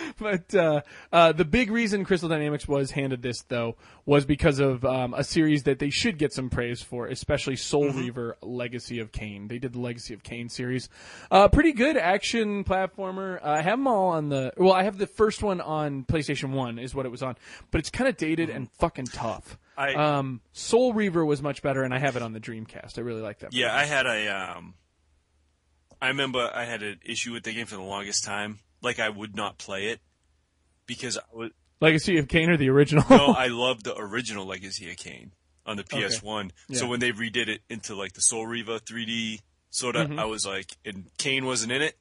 but 0.18 0.54
uh, 0.54 0.82
uh, 1.12 1.32
the 1.32 1.44
big 1.44 1.70
reason 1.70 2.04
Crystal 2.04 2.28
Dynamics 2.28 2.66
was 2.68 2.90
handed 2.92 3.22
this, 3.22 3.42
though, 3.42 3.76
was 4.06 4.24
because 4.24 4.58
of 4.58 4.84
um, 4.84 5.14
a 5.14 5.24
series 5.24 5.64
that 5.64 5.78
they 5.78 5.90
should 5.90 6.18
get 6.18 6.32
some 6.32 6.50
praise 6.50 6.82
for, 6.82 7.06
especially 7.06 7.56
Soul 7.56 7.90
Reaver 7.90 8.36
Legacy 8.42 8.98
of 9.00 9.12
Kain. 9.12 9.48
They 9.48 9.58
did 9.58 9.72
the 9.74 9.80
Legacy 9.80 10.14
of 10.14 10.22
Kain 10.22 10.48
series. 10.48 10.88
Uh, 11.30 11.48
pretty 11.48 11.72
good 11.72 11.96
action 11.96 12.64
platformer. 12.64 13.38
Uh, 13.44 13.50
I 13.50 13.60
have 13.62 13.78
them 13.78 13.86
all 13.86 14.08
on 14.10 14.28
the. 14.28 14.52
Well, 14.56 14.72
I 14.72 14.84
have 14.84 14.98
the 14.98 15.06
first 15.06 15.42
one 15.42 15.60
on 15.60 16.04
PlayStation 16.04 16.50
1, 16.50 16.78
is 16.78 16.94
what 16.94 17.06
it 17.06 17.10
was 17.10 17.22
on. 17.22 17.36
But 17.70 17.78
it's 17.80 17.90
kind 17.90 18.08
of 18.08 18.16
dated 18.16 18.50
and 18.50 18.70
fucking 18.72 19.06
tough. 19.06 19.58
I- 19.76 19.94
um, 19.94 20.40
Soul 20.52 20.92
Reaver 20.92 21.24
was 21.24 21.40
much 21.42 21.62
better, 21.62 21.82
and 21.82 21.94
I 21.94 21.98
have 21.98 22.16
it 22.16 22.22
on 22.22 22.32
the 22.32 22.40
Dreamcast. 22.40 22.98
I 22.98 23.00
really 23.00 23.22
like 23.22 23.38
that. 23.40 23.52
Yeah, 23.54 23.74
I 23.74 23.84
had 23.84 24.06
a. 24.06 24.28
Um, 24.28 24.74
I 26.00 26.08
remember 26.08 26.50
I 26.52 26.64
had 26.64 26.82
an 26.82 26.98
issue 27.04 27.32
with 27.32 27.44
the 27.44 27.52
game 27.54 27.66
for 27.66 27.76
the 27.76 27.82
longest 27.82 28.24
time. 28.24 28.58
Like 28.82 28.98
I 28.98 29.08
would 29.08 29.36
not 29.36 29.58
play 29.58 29.86
it 29.86 30.00
because 30.86 31.18
I 31.18 31.22
was. 31.32 31.50
Legacy 31.80 32.18
of 32.18 32.28
Kain 32.28 32.48
or 32.50 32.56
the 32.56 32.68
original? 32.70 33.04
No, 33.10 33.26
I 33.36 33.48
loved 33.48 33.84
the 33.84 33.96
original 33.96 34.46
Legacy 34.46 34.90
of 34.90 34.96
Kain 34.96 35.32
on 35.66 35.76
the 35.76 35.84
PS1. 35.84 36.20
So 36.20 36.30
Yeah. 36.68 36.78
Mm-hmm. 36.78 36.88
when 36.88 37.00
they 37.00 37.12
redid 37.12 37.48
it 37.48 37.60
into 37.68 37.94
like 37.94 38.12
the 38.12 38.20
Soul 38.20 38.46
Reaver 38.46 38.78
3D 38.78 39.40
sort 39.70 39.96
of, 39.96 40.16
I 40.18 40.26
was 40.26 40.46
like, 40.46 40.70
and 40.84 41.06
Kain 41.18 41.44
wasn't 41.44 41.72
in 41.72 41.82
it. 41.82 41.96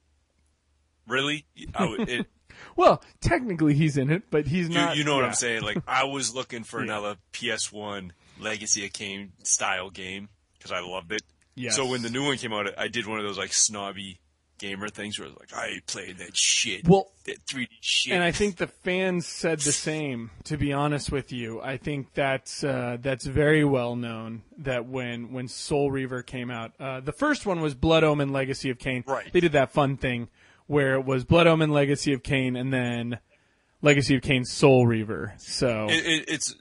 Really? 1.08 1.45
I 1.74 1.90
would, 1.90 2.10
it, 2.10 2.28
well, 2.76 3.03
technically 3.22 3.74
he's 3.74 3.98
in 3.98 4.12
it, 4.12 4.24
but 4.30 4.48
he's 4.48 4.70
you, 4.70 4.76
not. 4.76 4.95
you 4.98 5.03
know 5.03 5.16
what 5.16 5.22
yeah. 5.22 5.28
I'm 5.28 5.34
saying? 5.34 5.64
Like 5.64 5.78
I 5.88 6.03
was 6.03 6.34
looking 6.36 6.64
for 6.64 6.80
another 6.80 7.16
PS1 7.34 8.12
Legacy 8.40 8.86
of 8.86 8.94
Kain 8.94 9.32
style 9.44 9.90
game 9.90 10.30
because 10.58 10.72
I 10.72 10.82
loved 10.82 11.12
it. 11.12 11.24
Yes. 11.56 11.76
So 11.76 11.88
when 11.88 12.02
the 12.02 12.10
new 12.10 12.24
one 12.24 12.38
came 12.38 12.53
out, 12.53 12.68
I 12.78 12.88
did 12.88 13.08
one 13.08 13.20
of 13.20 13.26
those 13.26 13.38
like 13.38 13.52
snobby 13.53 14.20
gamer 14.61 14.88
things 14.88 15.17
where 15.17 15.27
I 15.27 15.31
was 15.31 15.39
like, 15.39 15.53
I 15.53 15.81
played 15.88 16.19
that 16.19 16.38
shit. 16.38 16.88
Well, 16.88 17.11
that 17.25 17.43
3D 17.45 17.67
shit. 17.81 18.13
And 18.13 18.23
I 18.23 18.31
think 18.31 18.57
the 18.57 18.67
fans 18.67 19.25
said 19.25 19.59
the 19.59 19.71
same. 19.71 20.29
To 20.45 20.57
be 20.57 20.71
honest 20.71 21.11
with 21.11 21.31
you, 21.31 21.59
I 21.61 21.77
think 21.77 22.13
that's 22.13 22.63
uh, 22.63 22.97
that's 23.01 23.25
very 23.25 23.65
well 23.65 23.95
known 23.95 24.43
that 24.59 24.85
when 24.85 25.33
when 25.33 25.47
Soul 25.47 25.91
Reaver 25.91 26.21
came 26.21 26.51
out, 26.51 26.73
uh, 26.79 26.99
the 26.99 27.11
first 27.11 27.45
one 27.45 27.59
was 27.61 27.73
Blood 27.73 28.03
Omen 28.03 28.31
Legacy 28.31 28.69
of 28.69 28.77
Kain. 28.79 29.03
Right. 29.07 29.31
They 29.33 29.39
did 29.39 29.53
that 29.53 29.71
fun 29.71 29.97
thing 29.97 30.29
where 30.67 30.93
it 30.93 31.05
was 31.05 31.25
Blood 31.25 31.47
Omen 31.47 31.71
Legacy 31.71 32.13
of 32.13 32.23
Kain 32.23 32.55
and 32.55 32.71
then 32.71 33.19
Legacy 33.81 34.15
of 34.15 34.21
Kain 34.21 34.45
Soul 34.45 34.85
Reaver. 34.85 35.33
So 35.38 35.88
it, 35.89 36.05
it, 36.05 36.25
it's 36.27 36.55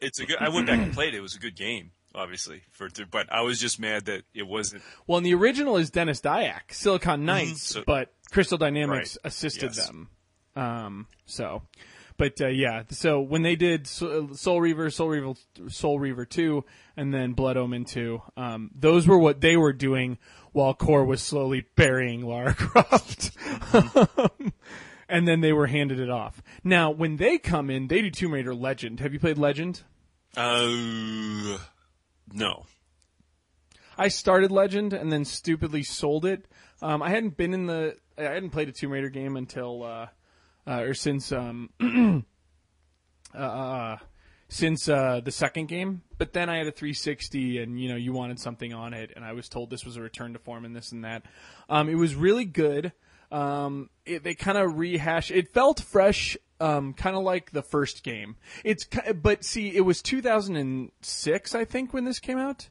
it's 0.00 0.20
a 0.20 0.26
good. 0.26 0.36
I 0.38 0.50
went 0.50 0.66
back 0.66 0.78
and 0.78 0.92
played 0.92 1.14
it. 1.14 1.18
It 1.18 1.22
was 1.22 1.34
a 1.34 1.38
good 1.38 1.56
game, 1.56 1.90
obviously. 2.16 2.62
For 2.72 2.88
but 3.10 3.30
I 3.32 3.42
was 3.42 3.60
just 3.60 3.78
mad 3.78 4.06
that 4.06 4.22
it 4.34 4.46
wasn't. 4.46 4.82
well, 5.06 5.18
and 5.18 5.26
the 5.26 5.34
original 5.34 5.76
is 5.76 5.90
Denis 5.90 6.20
Dyack, 6.20 6.72
Silicon 6.72 7.24
Knights, 7.24 7.72
Mm-hmm. 7.72 7.78
So- 7.80 7.84
but 7.86 8.12
Crystal 8.30 8.58
Dynamics 8.58 9.16
Right. 9.22 9.28
assisted 9.28 9.74
Yes. 9.76 9.86
them. 9.86 10.08
Um, 10.56 11.06
so, 11.26 11.62
but 12.16 12.40
uh, 12.40 12.48
yeah, 12.48 12.84
so 12.88 13.20
when 13.20 13.42
they 13.42 13.56
did 13.56 13.86
Soul 13.86 14.60
Reaver, 14.60 14.88
Soul 14.90 15.08
Reaver, 15.10 15.34
Soul 15.68 15.98
Reaver 16.00 16.24
two, 16.24 16.64
and 16.96 17.12
then 17.12 17.34
Blood 17.34 17.56
Omen 17.58 17.84
two, 17.84 18.22
um, 18.38 18.70
those 18.74 19.06
were 19.06 19.18
what 19.18 19.42
they 19.42 19.56
were 19.56 19.74
doing 19.74 20.16
while 20.52 20.72
Core 20.72 21.04
was 21.04 21.20
slowly 21.22 21.66
burying 21.76 22.22
Lara 22.26 22.54
Croft. 22.58 23.32
and 25.08 25.28
then 25.28 25.40
they 25.42 25.52
were 25.52 25.66
handed 25.66 26.00
it 26.00 26.10
off. 26.10 26.42
Now, 26.64 26.90
when 26.90 27.16
they 27.18 27.36
come 27.38 27.68
in, 27.70 27.88
they 27.88 28.00
do 28.02 28.10
Tomb 28.10 28.32
Raider 28.32 28.54
Legend. 28.54 29.00
Have 29.00 29.12
you 29.12 29.20
played 29.20 29.36
Legend? 29.38 29.82
Uh, 30.36 31.58
no. 32.32 32.64
I 33.98 34.08
started 34.08 34.50
Legend 34.50 34.92
and 34.92 35.10
then 35.10 35.24
stupidly 35.24 35.82
sold 35.82 36.24
it. 36.24 36.46
Um, 36.82 37.02
I 37.02 37.10
hadn't 37.10 37.36
been 37.36 37.54
in 37.54 37.66
the, 37.66 37.96
I 38.18 38.22
hadn't 38.22 38.50
played 38.50 38.68
a 38.68 38.72
Tomb 38.72 38.92
Raider 38.92 39.08
game 39.08 39.36
until, 39.36 39.82
uh, 39.82 40.06
uh, 40.66 40.80
or 40.80 40.94
since, 40.94 41.32
um, 41.32 41.70
uh, 43.34 43.96
since 44.48 44.88
uh, 44.88 45.20
the 45.24 45.30
second 45.30 45.66
game. 45.66 46.02
But 46.18 46.32
then 46.32 46.48
I 46.48 46.58
had 46.58 46.66
a 46.66 46.72
360, 46.72 47.58
and 47.58 47.80
you 47.80 47.88
know, 47.88 47.96
you 47.96 48.12
wanted 48.12 48.38
something 48.38 48.72
on 48.72 48.94
it, 48.94 49.12
and 49.16 49.24
I 49.24 49.32
was 49.32 49.48
told 49.48 49.70
this 49.70 49.84
was 49.84 49.96
a 49.96 50.02
return 50.02 50.32
to 50.34 50.38
form 50.38 50.64
and 50.64 50.74
this 50.74 50.92
and 50.92 51.04
that. 51.04 51.24
Um, 51.68 51.88
it 51.88 51.96
was 51.96 52.14
really 52.14 52.44
good. 52.44 52.92
Um, 53.30 53.90
it, 54.04 54.22
they 54.22 54.34
kind 54.34 54.56
of 54.56 54.78
rehash. 54.78 55.30
It 55.30 55.52
felt 55.52 55.80
fresh, 55.80 56.36
um, 56.60 56.94
kind 56.94 57.16
of 57.16 57.22
like 57.22 57.50
the 57.52 57.62
first 57.62 58.02
game. 58.02 58.36
It's, 58.64 58.86
but 59.14 59.44
see, 59.44 59.74
it 59.74 59.82
was 59.82 60.02
2006, 60.02 61.54
I 61.54 61.64
think, 61.64 61.92
when 61.92 62.04
this 62.04 62.18
came 62.18 62.38
out. 62.38 62.68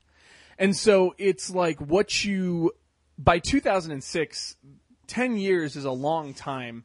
And 0.57 0.75
so 0.75 1.13
it's 1.17 1.49
like 1.49 1.79
what 1.79 2.23
you 2.23 2.71
by 3.17 3.39
2006, 3.39 4.55
10 5.07 5.37
years 5.37 5.75
is 5.75 5.85
a 5.85 5.91
long 5.91 6.33
time, 6.33 6.83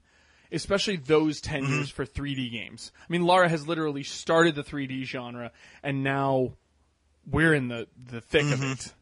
especially 0.52 0.96
those 0.96 1.40
10 1.40 1.64
years 1.64 1.90
for 1.90 2.04
3D 2.04 2.50
games. 2.50 2.92
I 3.00 3.06
mean, 3.08 3.24
Lara 3.24 3.48
has 3.48 3.66
literally 3.66 4.02
started 4.02 4.54
the 4.54 4.62
3D 4.62 5.04
genre 5.04 5.52
and 5.82 6.02
now 6.02 6.54
we're 7.30 7.54
in 7.54 7.68
the 7.68 7.86
the 8.10 8.20
thick 8.20 8.50
of 8.52 8.62
it. 8.62 8.92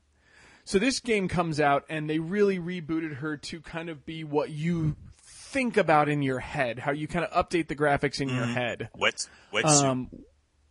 So 0.65 0.79
this 0.79 1.01
game 1.01 1.29
comes 1.29 1.61
out 1.61 1.85
and 1.89 2.11
they 2.11 2.19
really 2.19 2.59
rebooted 2.59 3.17
her 3.17 3.39
to 3.39 3.61
kind 3.63 3.89
of 3.89 4.05
be 4.05 4.23
what 4.23 4.51
you 4.51 4.97
think 5.49 5.77
about 5.77 6.09
in 6.09 6.23
your 6.23 6.39
head, 6.39 6.79
how 6.79 6.93
you 6.93 7.09
kind 7.09 7.25
of 7.25 7.49
update 7.49 7.69
the 7.69 7.77
graphics 7.77 8.21
in 8.21 8.29
your 8.29 8.45
head. 8.45 8.91
Wet 8.97 9.27
wetsuit. 9.53 9.83
Um, 9.85 10.11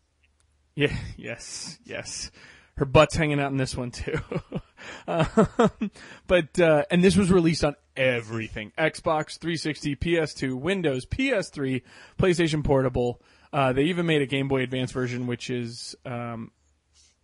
yeah, 0.76 0.96
yes, 1.18 1.80
yes. 1.84 2.32
Her 2.76 2.86
butt's 2.86 3.16
hanging 3.16 3.40
out 3.40 3.52
in 3.52 3.58
this 3.58 3.76
one 3.76 3.90
too. 3.90 4.20
um, 5.08 5.92
but 6.28 6.60
uh, 6.60 6.84
and 6.92 7.04
this 7.04 7.16
was 7.16 7.32
released 7.32 7.64
on 7.64 7.76
everything: 7.96 8.72
Xbox 8.78 9.40
360, 9.40 9.96
PS2, 9.96 10.54
Windows, 10.54 11.06
PS3, 11.06 11.82
PlayStation 12.20 12.64
Portable. 12.64 13.20
Uh, 13.52 13.74
they 13.74 13.84
even 13.84 14.06
made 14.06 14.22
a 14.22 14.28
Game 14.28 14.48
Boy 14.48 14.62
Advance 14.62 14.92
version, 14.92 15.26
which 15.26 15.50
is 15.50 15.96
um, 16.06 16.52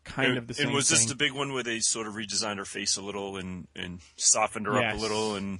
kind 0.03 0.29
and, 0.29 0.37
of 0.39 0.47
the 0.47 0.55
same. 0.55 0.67
and 0.67 0.75
was 0.75 0.89
this 0.89 0.99
thing. 0.99 1.09
the 1.09 1.15
big 1.15 1.33
one 1.33 1.53
where 1.53 1.63
they 1.63 1.79
sort 1.79 2.07
of 2.07 2.15
redesigned 2.15 2.57
her 2.57 2.65
face 2.65 2.97
a 2.97 3.01
little 3.03 3.37
and 3.37 3.67
and 3.75 3.99
softened 4.15 4.65
her 4.65 4.73
Yes. 4.79 4.93
up 4.95 4.99
a 4.99 5.01
little 5.01 5.35
and 5.35 5.59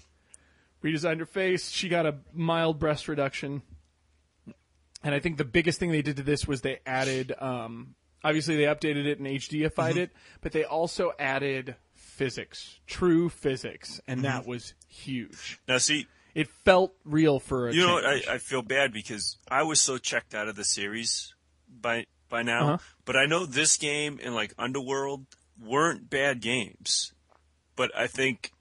redesigned 0.83 1.19
her 1.19 1.25
face. 1.25 1.69
She 1.69 1.89
got 1.89 2.05
a 2.05 2.15
mild 2.33 2.79
breast 2.79 3.07
reduction. 3.07 3.61
And 5.03 5.13
I 5.13 5.19
think 5.19 5.37
the 5.37 5.45
biggest 5.45 5.79
thing 5.79 5.91
they 5.91 6.01
did 6.01 6.17
to 6.17 6.23
this 6.23 6.47
was 6.47 6.61
they 6.61 6.79
added, 6.85 7.33
um, 7.39 7.95
obviously 8.23 8.55
they 8.55 8.63
updated 8.63 9.05
it 9.05 9.17
and 9.19 9.27
HDified 9.27 9.71
Mm-hmm. 9.73 9.97
it, 9.99 10.11
but 10.41 10.51
they 10.53 10.63
also 10.63 11.11
added 11.19 11.75
physics, 11.93 12.79
true 12.87 13.27
physics, 13.29 13.99
and 14.07 14.19
Mm-hmm. 14.19 14.27
that 14.27 14.47
was 14.47 14.73
huge. 14.87 15.59
now 15.67 15.77
see 15.77 16.07
It 16.35 16.47
felt 16.47 16.93
real 17.03 17.39
for 17.39 17.67
a 17.69 17.73
you 17.73 17.85
know 17.85 17.93
what. 17.95 18.05
I, 18.05 18.21
I 18.31 18.37
feel 18.37 18.61
bad 18.61 18.93
because 18.93 19.37
I 19.49 19.63
was 19.63 19.81
so 19.81 19.97
checked 19.97 20.33
out 20.33 20.47
of 20.47 20.55
the 20.55 20.63
series 20.63 21.33
by 21.69 22.05
by 22.29 22.41
now, 22.43 22.65
Uh-huh. 22.73 22.77
but 23.05 23.15
I 23.17 23.25
know 23.25 23.45
this 23.45 23.77
game 23.77 24.19
and 24.23 24.33
like 24.33 24.53
Underworld 24.57 25.25
weren't 25.61 26.09
bad 26.09 26.39
games, 26.41 27.13
but 27.75 27.91
I 27.95 28.07
think 28.07 28.51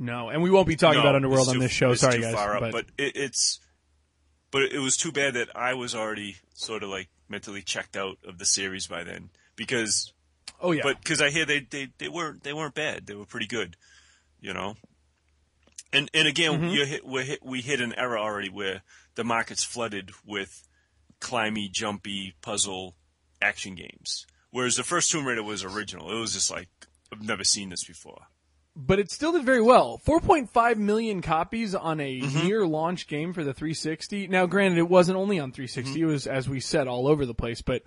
no, 0.00 0.30
and 0.30 0.42
we 0.42 0.50
won't 0.50 0.66
be 0.66 0.74
talking 0.74 0.96
No, 0.98 1.02
about 1.02 1.14
Underworld 1.14 1.46
it's 1.46 1.54
on 1.54 1.58
this 1.60 1.70
show. 1.70 1.94
Sorry, 1.94 2.16
too 2.16 2.22
guys. 2.22 2.34
Up, 2.34 2.60
but, 2.60 2.72
but 2.72 2.86
it, 2.98 3.12
it's 3.14 3.60
but 4.50 4.62
it 4.62 4.80
was 4.80 4.96
too 4.96 5.12
bad 5.12 5.34
that 5.34 5.54
I 5.54 5.74
was 5.74 5.94
already 5.94 6.36
sort 6.54 6.82
of 6.82 6.88
like 6.88 7.08
mentally 7.28 7.62
checked 7.62 7.96
out 7.96 8.16
of 8.26 8.38
the 8.38 8.44
series 8.44 8.88
by 8.88 9.04
then 9.04 9.30
because 9.54 10.12
oh 10.60 10.72
yeah, 10.72 10.80
but 10.82 10.98
because 10.98 11.20
I 11.20 11.30
hear 11.30 11.44
they, 11.44 11.60
they 11.60 11.88
they 11.98 12.08
weren't 12.08 12.42
they 12.42 12.52
weren't 12.52 12.74
bad 12.74 13.06
they 13.06 13.14
were 13.14 13.26
pretty 13.26 13.46
good, 13.46 13.76
you 14.40 14.52
know. 14.52 14.74
And 15.92 16.10
and 16.14 16.26
again 16.26 16.60
Mm-hmm. 16.60 16.74
hit, 16.84 17.06
we 17.06 17.24
hit 17.24 17.44
we 17.44 17.60
hit 17.60 17.80
an 17.80 17.92
era 17.96 18.20
already 18.20 18.48
where 18.48 18.82
the 19.16 19.24
market's 19.24 19.64
flooded 19.64 20.12
with 20.24 20.66
climby, 21.20 21.70
jumpy, 21.70 22.34
puzzle 22.40 22.96
action 23.42 23.74
games. 23.74 24.26
Whereas 24.50 24.76
the 24.76 24.82
first 24.82 25.10
Tomb 25.10 25.26
Raider 25.26 25.42
was 25.42 25.62
original. 25.62 26.10
It 26.10 26.18
was 26.18 26.32
just 26.32 26.50
like 26.50 26.68
I've 27.12 27.22
never 27.22 27.44
seen 27.44 27.68
this 27.68 27.84
before. 27.84 28.22
But 28.86 28.98
it 28.98 29.10
still 29.10 29.32
did 29.32 29.44
very 29.44 29.60
well. 29.60 30.00
4.5 30.06 30.76
million 30.76 31.20
copies 31.22 31.74
on 31.74 32.00
a 32.00 32.20
Mm-hmm. 32.20 32.46
near 32.46 32.66
launch 32.66 33.06
game 33.06 33.32
for 33.32 33.44
the 33.44 33.52
360. 33.54 34.28
Now, 34.28 34.46
granted, 34.46 34.78
it 34.78 34.88
wasn't 34.88 35.18
only 35.18 35.38
on 35.38 35.52
360. 35.52 35.92
Mm-hmm. 36.00 36.02
It 36.02 36.12
was, 36.12 36.26
as 36.26 36.48
we 36.48 36.60
said, 36.60 36.88
all 36.88 37.06
over 37.08 37.26
the 37.26 37.34
place. 37.34 37.62
But 37.62 37.82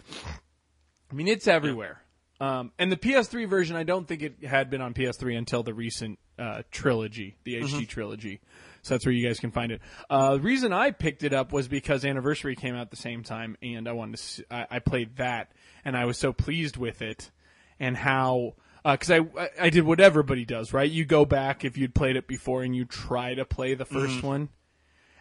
I 1.11 1.15
mean, 1.15 1.28
it's 1.28 1.48
everywhere. 1.48 2.02
Um, 2.40 2.72
and 2.78 2.91
the 2.91 2.98
PS3 2.98 3.48
version, 3.48 3.76
I 3.76 3.84
don't 3.84 4.07
think 4.07 4.22
it 4.22 4.44
had 4.44 4.70
been 4.70 4.82
on 4.82 4.94
PS3 4.94 5.38
until 5.38 5.64
the 5.64 5.74
recent 5.74 6.20
uh, 6.38 6.64
trilogy, 6.72 7.38
the 7.44 7.56
HD 7.56 7.64
Mm-hmm. 7.64 7.84
trilogy. 7.86 8.41
So 8.82 8.95
that's 8.95 9.06
where 9.06 9.14
you 9.14 9.26
guys 9.26 9.40
can 9.40 9.52
find 9.52 9.72
it. 9.72 9.82
Uh, 10.10 10.34
the 10.34 10.41
reason 10.41 10.74
I 10.74 10.91
picked 10.91 11.24
it 11.24 11.32
up 11.32 11.53
was 11.53 11.70
because 11.70 12.03
Anniversary 12.03 12.56
came 12.57 12.76
out 12.76 12.90
the 12.91 12.98
same 12.98 13.24
time, 13.24 13.56
and 13.61 13.88
I 13.88 13.94
wanted 13.94 14.18
to—I 14.18 14.80
played 14.80 15.15
that, 15.18 15.53
and 15.86 15.95
I 15.95 16.03
was 16.03 16.18
so 16.18 16.34
pleased 16.34 16.76
with 16.76 17.02
it, 17.02 17.32
and 17.80 17.95
how 17.95 18.56
Uh, 18.85 18.93
because 18.93 19.11
I 19.11 19.19
I- 19.19 19.49
I 19.61 19.69
did 19.69 19.84
what 19.84 19.99
everybody 19.99 20.45
does, 20.45 20.73
right? 20.73 20.89
You 20.89 21.05
go 21.05 21.26
back 21.26 21.64
if 21.64 21.77
you'd 21.77 21.95
played 21.95 22.15
it 22.15 22.27
before, 22.27 22.64
and 22.64 22.76
you 22.76 22.85
try 22.85 23.34
to 23.34 23.45
play 23.45 23.76
the 23.76 23.85
1st 23.85 24.18
mm-hmm. 24.18 24.27
one, 24.27 24.49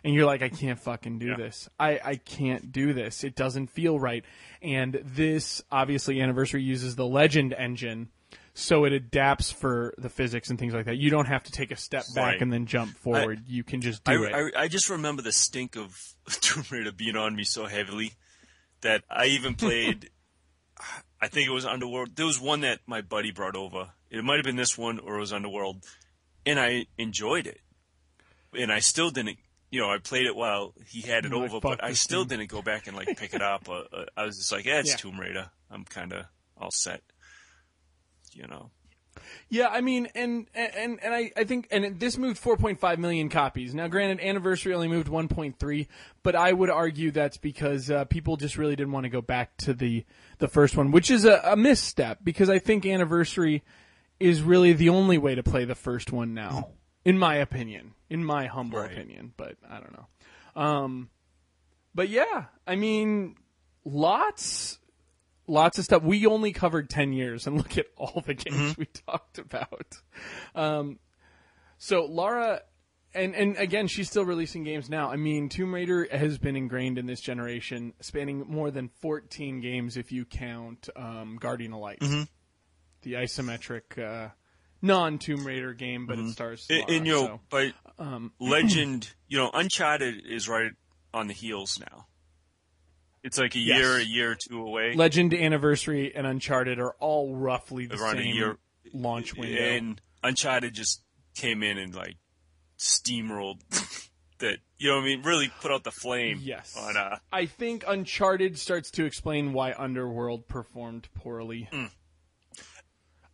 and 0.04 0.14
you're 0.14 0.26
like, 0.26 0.42
I 0.42 0.48
can't 0.48 0.80
fucking 0.80 1.18
do 1.18 1.36
this. 1.36 1.68
I, 1.78 2.00
I 2.04 2.16
can't 2.16 2.72
do 2.72 2.92
this. 2.92 3.22
It 3.22 3.36
doesn't 3.36 3.68
feel 3.68 3.98
right. 4.00 4.24
And 4.60 5.00
this, 5.04 5.62
obviously, 5.70 6.20
Anniversary 6.20 6.62
uses 6.62 6.96
the 6.96 7.06
Legend 7.06 7.54
engine, 7.56 8.08
so 8.54 8.84
it 8.84 8.92
adapts 8.92 9.50
for 9.52 9.94
the 9.98 10.10
physics 10.10 10.50
and 10.50 10.58
things 10.58 10.74
like 10.74 10.86
that. 10.86 10.96
You 10.96 11.10
don't 11.10 11.26
have 11.26 11.44
to 11.44 11.52
take 11.52 11.70
a 11.70 11.76
step 11.76 12.04
back 12.14 12.32
Right. 12.32 12.42
and 12.42 12.52
then 12.52 12.66
jump 12.66 12.96
forward. 12.96 13.44
you 13.46 13.62
can 13.62 13.80
just 13.80 14.02
I, 14.06 14.14
do 14.14 14.24
it. 14.24 14.34
I, 14.34 14.62
I 14.62 14.68
just 14.68 14.90
remember 14.90 15.22
the 15.22 15.32
stink 15.32 15.76
of 15.76 15.96
Tomb 16.40 16.64
Raider 16.70 16.92
being 16.92 17.16
on 17.16 17.36
me 17.36 17.44
so 17.44 17.66
heavily 17.66 18.12
that 18.80 19.04
I 19.08 19.26
even 19.26 19.54
played. 19.54 20.10
I 21.22 21.28
think 21.28 21.46
it 21.48 21.52
was 21.52 21.64
Underworld. 21.64 22.16
There 22.16 22.26
was 22.26 22.40
one 22.40 22.62
that 22.62 22.80
my 22.86 23.00
buddy 23.00 23.30
brought 23.30 23.54
over. 23.56 23.90
It 24.10 24.24
might 24.24 24.36
have 24.36 24.44
been 24.44 24.56
this 24.56 24.76
one 24.76 24.98
or 24.98 25.16
it 25.16 25.20
was 25.20 25.32
Underworld, 25.32 25.84
and 26.44 26.58
I 26.58 26.86
enjoyed 26.98 27.46
it. 27.46 27.60
And 28.52 28.72
I 28.72 28.80
still 28.80 29.10
didn't. 29.10 29.38
You 29.70 29.80
know, 29.80 29.88
I 29.90 29.98
played 29.98 30.26
it 30.26 30.34
while 30.36 30.74
he 30.86 31.00
had 31.00 31.24
it 31.24 31.30
You're 31.30 31.44
over, 31.44 31.60
"Fuck 31.60 31.62
but 31.62 31.84
I 31.84 31.92
still 31.94 32.24
thing." 32.24 32.40
didn't 32.40 32.50
go 32.50 32.60
back 32.60 32.88
and 32.88 32.96
like 32.96 33.16
pick 33.16 33.32
it 33.34 33.40
up. 33.40 33.68
Uh, 33.68 33.84
uh, 33.92 34.04
I 34.16 34.24
was 34.26 34.36
just 34.36 34.50
like, 34.52 34.64
yeah, 34.66 34.80
it's 34.80 34.90
Yeah. 34.90 34.96
Tomb 34.96 35.18
Raider. 35.20 35.50
I'm 35.70 35.84
kind 35.84 36.12
of 36.12 36.26
all 36.58 36.70
set. 36.72 37.02
You 38.32 38.48
know. 38.48 38.70
Yeah, 39.48 39.68
I 39.68 39.80
mean, 39.82 40.08
and 40.14 40.46
and 40.54 40.98
and 41.02 41.14
I, 41.14 41.30
I 41.36 41.44
think, 41.44 41.68
and 41.70 42.00
this 42.00 42.16
moved 42.16 42.42
4.5 42.42 42.98
million 42.98 43.28
copies. 43.28 43.74
Now, 43.74 43.86
granted, 43.88 44.20
Anniversary 44.20 44.72
only 44.74 44.88
moved 44.88 45.08
1.3, 45.08 45.86
but 46.22 46.34
I 46.34 46.52
would 46.52 46.70
argue 46.70 47.10
that's 47.10 47.36
because 47.36 47.90
uh, 47.90 48.04
people 48.06 48.36
just 48.36 48.56
really 48.56 48.74
didn't 48.76 48.92
want 48.92 49.04
to 49.04 49.10
go 49.10 49.20
back 49.20 49.56
to 49.58 49.74
the 49.74 50.04
the 50.38 50.48
first 50.48 50.76
one, 50.76 50.90
which 50.90 51.10
is 51.10 51.24
a, 51.24 51.40
a 51.44 51.56
misstep 51.56 52.18
because 52.24 52.48
I 52.48 52.58
think 52.58 52.86
Anniversary 52.86 53.62
is 54.18 54.40
really 54.42 54.72
the 54.72 54.88
only 54.88 55.18
way 55.18 55.34
to 55.34 55.42
play 55.42 55.64
the 55.64 55.74
first 55.74 56.12
one 56.12 56.32
now, 56.32 56.70
in 57.04 57.18
my 57.18 57.36
opinion, 57.36 57.92
in 58.08 58.24
my 58.24 58.46
humble 58.46 58.78
Right. 58.78 58.92
opinion. 58.92 59.32
But 59.36 59.56
I 59.68 59.80
don't 59.80 59.92
know. 59.92 60.62
Um, 60.62 61.10
but 61.94 62.08
yeah, 62.08 62.44
I 62.66 62.76
mean, 62.76 63.36
lots 63.84 64.78
lots 65.46 65.78
of 65.78 65.84
stuff. 65.84 66.02
We 66.02 66.26
only 66.26 66.52
covered 66.52 66.88
10 66.90 67.12
years 67.12 67.46
and 67.46 67.56
look 67.58 67.76
at 67.78 67.86
all 67.96 68.22
the 68.26 68.34
games 68.34 68.76
we 68.76 68.86
talked 68.86 69.38
about. 69.38 69.96
Um, 70.54 70.98
so 71.78 72.04
Lara, 72.04 72.60
and, 73.14 73.34
and 73.34 73.56
again, 73.56 73.88
she's 73.88 74.08
still 74.08 74.24
releasing 74.24 74.64
games 74.64 74.88
now. 74.88 75.10
I 75.10 75.16
mean, 75.16 75.48
Tomb 75.48 75.74
Raider 75.74 76.06
has 76.10 76.38
been 76.38 76.56
ingrained 76.56 76.96
in 76.98 77.06
this 77.06 77.20
generation, 77.20 77.92
spanning 78.00 78.44
more 78.48 78.70
than 78.70 78.88
14 79.00 79.60
games 79.60 79.96
if 79.96 80.12
you 80.12 80.24
count, 80.24 80.88
um, 80.96 81.36
Guardian 81.40 81.72
of 81.72 81.80
Light. 81.80 81.98
The 83.02 83.14
isometric, 83.14 83.98
uh, 83.98 84.28
non 84.80 85.18
Tomb 85.18 85.44
Raider 85.46 85.74
game, 85.74 86.06
but 86.06 86.18
it 86.20 86.30
stars. 86.30 86.66
And, 86.70 86.78
Lara, 86.80 86.92
and 86.92 87.06
you 87.06 87.12
know, 87.12 87.26
so- 87.26 87.40
but 87.50 87.72
um, 87.98 88.32
Legend, 88.40 89.10
you 89.28 89.38
know, 89.38 89.50
Uncharted 89.52 90.24
is 90.24 90.48
right 90.48 90.70
on 91.12 91.26
the 91.26 91.34
heels 91.34 91.80
now. 91.80 92.06
It's 93.22 93.38
like 93.38 93.54
a 93.54 93.58
Yes. 93.58 93.78
year, 93.78 93.96
a 93.98 94.02
year 94.04 94.30
or 94.32 94.34
two 94.34 94.60
away. 94.60 94.94
Legend, 94.94 95.32
Anniversary, 95.32 96.14
and 96.14 96.26
Uncharted 96.26 96.78
are 96.80 96.92
all 96.98 97.34
roughly 97.36 97.86
the 97.86 97.96
Around 97.96 98.16
same 98.16 98.34
year. 98.34 98.58
launch 98.92 99.34
window. 99.36 99.60
and 99.62 100.00
Uncharted 100.24 100.74
just 100.74 101.02
came 101.34 101.62
in 101.62 101.78
and 101.78 101.94
like 101.94 102.16
steamrolled 102.78 103.60
that. 104.38 104.58
You 104.78 104.88
know 104.88 104.96
what 104.96 105.02
I 105.02 105.06
mean? 105.06 105.22
Really 105.22 105.48
put 105.60 105.70
out 105.70 105.84
the 105.84 105.92
flame. 105.92 106.40
Yes. 106.42 106.76
On 106.76 106.96
uh, 106.96 107.18
I 107.32 107.46
think 107.46 107.84
Uncharted 107.86 108.58
starts 108.58 108.90
to 108.92 109.04
explain 109.04 109.52
why 109.52 109.72
Underworld 109.78 110.48
performed 110.48 111.08
poorly. 111.14 111.68
Hmm. 111.70 111.86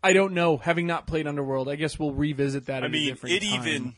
I 0.02 0.12
don't 0.12 0.32
know. 0.34 0.58
Having 0.58 0.86
not 0.86 1.06
played 1.06 1.26
Underworld, 1.26 1.68
I 1.68 1.76
guess 1.76 1.98
we'll 1.98 2.12
revisit 2.12 2.66
that. 2.66 2.82
I 2.82 2.86
at 2.86 2.86
a 2.86 2.88
mean, 2.90 3.08
different 3.08 3.36
it 3.36 3.42
time. 3.42 3.60
even 3.66 3.94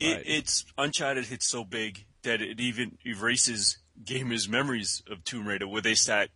it, 0.00 0.22
it's 0.26 0.64
Uncharted 0.78 1.26
hits 1.26 1.46
so 1.46 1.62
big 1.64 2.04
that 2.22 2.40
it 2.42 2.58
even 2.60 2.98
erases 3.04 3.78
gamers' 4.04 4.48
memories 4.48 5.02
of 5.10 5.24
Tomb 5.24 5.46
Raider, 5.46 5.68
where 5.68 5.82
they 5.82 5.94
start 5.94 6.30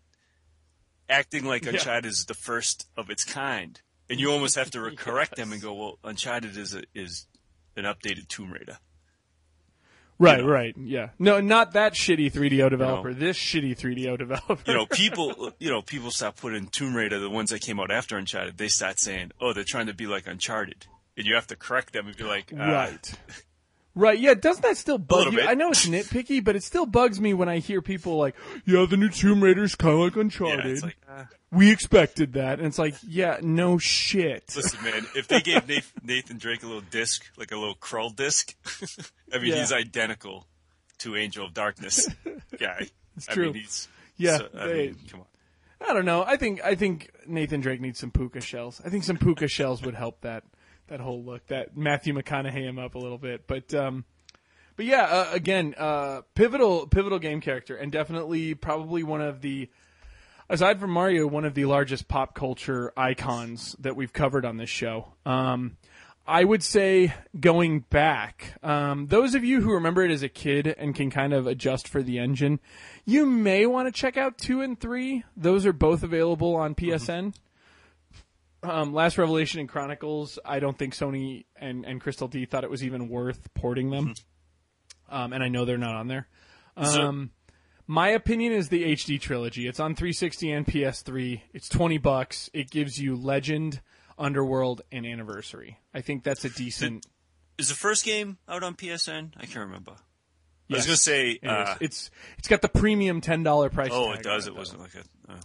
acting 1.08 1.44
like 1.44 1.64
Yeah. 1.64 1.70
Uncharted 1.70 2.06
is 2.06 2.24
the 2.26 2.34
first 2.34 2.88
of 2.96 3.10
its 3.10 3.24
kind, 3.24 3.80
and 4.08 4.20
you 4.20 4.30
almost 4.30 4.56
have 4.56 4.70
to 4.72 4.80
re- 4.80 4.96
correct 4.96 5.36
them 5.36 5.52
and 5.52 5.60
go, 5.60 5.74
"Well, 5.74 5.98
Uncharted 6.04 6.56
is 6.56 6.74
a, 6.74 6.82
is 6.94 7.26
an 7.76 7.84
updated 7.84 8.28
Tomb 8.28 8.52
Raider." 8.52 8.78
right, 10.18 10.40
know. 10.40 10.46
right, 10.46 10.74
yeah. 10.78 11.10
No, 11.18 11.40
not 11.40 11.72
that 11.72 11.94
shitty 11.94 12.30
3DO 12.30 12.70
developer. 12.70 13.14
This 13.14 13.38
shitty 13.38 13.76
3DO 13.76 14.18
developer. 14.18 14.70
You 14.70 14.74
know, 14.76 14.86
people, 14.86 15.52
you 15.58 15.70
know, 15.70 15.80
people 15.82 16.10
start 16.10 16.36
putting 16.36 16.66
Tomb 16.68 16.94
Raider, 16.94 17.18
the 17.18 17.30
ones 17.30 17.50
that 17.50 17.60
came 17.62 17.80
out 17.80 17.90
after 17.90 18.16
Uncharted, 18.18 18.58
they 18.58 18.68
start 18.68 18.98
saying, 19.00 19.32
"Oh, 19.40 19.52
they're 19.52 19.64
trying 19.64 19.86
to 19.86 19.94
be 19.94 20.06
like 20.06 20.26
Uncharted," 20.26 20.86
and 21.16 21.26
you 21.26 21.34
have 21.34 21.46
to 21.48 21.56
correct 21.56 21.92
them 21.92 22.06
and 22.06 22.16
be 22.16 22.24
like, 22.24 22.52
uh, 22.52 22.56
right. 22.56 23.14
Right, 23.94 24.18
yeah, 24.18 24.34
doesn't 24.34 24.62
that 24.62 24.76
still 24.76 24.98
bug 24.98 25.32
you? 25.32 25.38
bit. 25.38 25.48
I 25.48 25.54
know 25.54 25.70
it's 25.70 25.86
nitpicky, 25.86 26.42
but 26.42 26.54
it 26.54 26.62
still 26.62 26.86
bugs 26.86 27.20
me 27.20 27.34
when 27.34 27.48
I 27.48 27.58
hear 27.58 27.82
people 27.82 28.16
like, 28.18 28.36
yeah, 28.64 28.86
the 28.88 28.96
new 28.96 29.08
Tomb 29.08 29.42
Raider's 29.42 29.74
kind 29.74 29.94
of 29.94 30.00
like 30.00 30.14
Yeah, 30.14 30.20
Uncharted. 30.20 30.66
it's 30.66 30.82
like, 30.84 30.96
uh, 31.08 31.24
we 31.50 31.72
expected 31.72 32.34
that. 32.34 32.58
And 32.58 32.68
it's 32.68 32.78
like, 32.78 32.94
yeah, 33.06 33.38
no 33.42 33.78
shit. 33.78 34.44
Listen, 34.54 34.82
man, 34.84 35.06
if 35.16 35.26
they 35.26 35.40
gave 35.40 35.66
Nathan, 36.04 36.38
Drake 36.38 36.62
a 36.62 36.66
little 36.66 36.82
disc, 36.82 37.24
like 37.36 37.50
a 37.50 37.56
little 37.56 37.74
Krull 37.74 38.14
disc, 38.14 38.54
I 39.34 39.38
mean, 39.38 39.48
Yeah. 39.52 39.56
he's 39.60 39.72
identical 39.72 40.46
to 40.98 41.16
Angel 41.16 41.44
of 41.44 41.52
Darkness 41.52 42.08
guy. 42.60 42.88
It's 43.16 43.28
I 43.28 43.32
true. 43.32 43.46
Mean, 43.52 43.54
he's, 43.62 43.88
Yeah, 44.16 44.38
so- 44.38 44.48
they- 44.54 44.86
mean, 44.86 44.96
come 45.10 45.20
on. 45.20 45.26
I 45.88 45.94
don't 45.94 46.04
know. 46.04 46.22
I 46.22 46.36
think 46.36 46.62
I 46.62 46.74
think 46.74 47.10
Nathan 47.26 47.62
Drake 47.62 47.80
needs 47.80 47.98
some 47.98 48.10
puka 48.10 48.42
shells. 48.42 48.82
I 48.84 48.90
think 48.90 49.02
some 49.02 49.16
puka 49.16 49.48
shells 49.48 49.80
would 49.82 49.94
help 49.94 50.20
that 50.20 50.44
that 50.90 51.00
whole 51.00 51.22
look. 51.22 51.46
That 51.46 51.76
Matthew 51.76 52.12
McConaughey 52.12 52.52
him 52.52 52.78
up 52.78 52.94
a 52.94 52.98
little 52.98 53.18
bit, 53.18 53.46
but 53.46 53.72
um, 53.72 54.04
but 54.76 54.84
yeah, 54.84 55.04
uh, 55.04 55.28
again, 55.32 55.74
uh, 55.78 56.22
pivotal 56.34 56.86
pivotal 56.86 57.18
game 57.18 57.40
character, 57.40 57.76
and 57.76 57.90
definitely 57.90 58.54
probably 58.54 59.02
one 59.02 59.22
of 59.22 59.40
the 59.40 59.70
aside 60.48 60.80
from 60.80 60.90
Mario, 60.90 61.26
one 61.26 61.44
of 61.44 61.54
the 61.54 61.64
largest 61.64 62.08
pop 62.08 62.34
culture 62.34 62.92
icons 62.96 63.74
that 63.78 63.96
we've 63.96 64.12
covered 64.12 64.44
on 64.44 64.56
this 64.56 64.68
show. 64.68 65.14
Um, 65.24 65.76
I 66.26 66.44
would 66.44 66.62
say 66.62 67.14
going 67.38 67.80
back, 67.80 68.54
um, 68.62 69.06
those 69.06 69.34
of 69.34 69.42
you 69.42 69.62
who 69.62 69.72
remember 69.72 70.04
it 70.04 70.10
as 70.10 70.22
a 70.22 70.28
kid 70.28 70.66
and 70.66 70.94
can 70.94 71.10
kind 71.10 71.32
of 71.32 71.46
adjust 71.46 71.88
for 71.88 72.02
the 72.02 72.18
engine, 72.18 72.60
you 73.04 73.26
may 73.26 73.66
want 73.66 73.88
to 73.88 73.92
check 73.92 74.16
out 74.16 74.38
two 74.38 74.60
and 74.60 74.78
three. 74.78 75.24
Those 75.36 75.66
are 75.66 75.72
both 75.72 76.02
available 76.02 76.54
on 76.56 76.74
PSN. 76.74 77.34
Um, 78.62 78.92
Last 78.92 79.16
Revelation 79.18 79.60
and 79.60 79.68
Chronicles, 79.68 80.38
I 80.44 80.60
don't 80.60 80.76
think 80.78 80.94
Sony 80.94 81.44
and, 81.56 81.84
and 81.86 82.00
Crystal 82.00 82.28
D 82.28 82.44
thought 82.44 82.62
it 82.64 82.70
was 82.70 82.84
even 82.84 83.08
worth 83.08 83.52
porting 83.54 83.90
them. 83.90 84.14
Um, 85.08 85.32
and 85.32 85.42
I 85.42 85.48
know 85.48 85.64
they're 85.64 85.78
not 85.78 85.94
on 85.96 86.08
there. 86.08 86.28
So- 86.84 87.02
Um, 87.08 87.30
my 87.86 88.10
opinion 88.10 88.52
is 88.52 88.68
the 88.68 88.84
HD 88.84 89.18
trilogy. 89.20 89.66
It's 89.66 89.80
on 89.80 89.96
360 89.96 90.52
and 90.52 90.64
PS3. 90.66 91.42
It's 91.52 91.68
20 91.68 91.98
bucks. 91.98 92.48
It 92.52 92.70
gives 92.70 93.00
you 93.00 93.16
Legend, 93.16 93.80
Underworld, 94.16 94.82
and 94.92 95.04
Anniversary. 95.04 95.78
I 95.92 96.00
think 96.02 96.22
that's 96.22 96.44
a 96.44 96.50
decent. 96.50 97.04
Is 97.58 97.68
the 97.68 97.74
first 97.74 98.04
game 98.04 98.38
out 98.48 98.62
on 98.62 98.76
PSN? 98.76 99.32
I 99.36 99.46
can't 99.46 99.66
remember. 99.66 99.92
I 100.70 100.74
was 100.74 100.86
gonna 100.86 100.96
say, 100.98 101.30
it 101.32 101.48
uh, 101.48 101.74
it's 101.80 102.12
it's 102.38 102.46
got 102.46 102.62
the 102.62 102.68
premium 102.68 103.20
ten 103.20 103.42
dollar 103.42 103.70
price. 103.70 103.90
oh, 103.92 104.12
it 104.12 104.22
does. 104.22 104.46
It 104.46 104.54
wasn't 104.54 104.82
like 104.82 104.94
a. 104.94 105.32
Uh, 105.32 105.40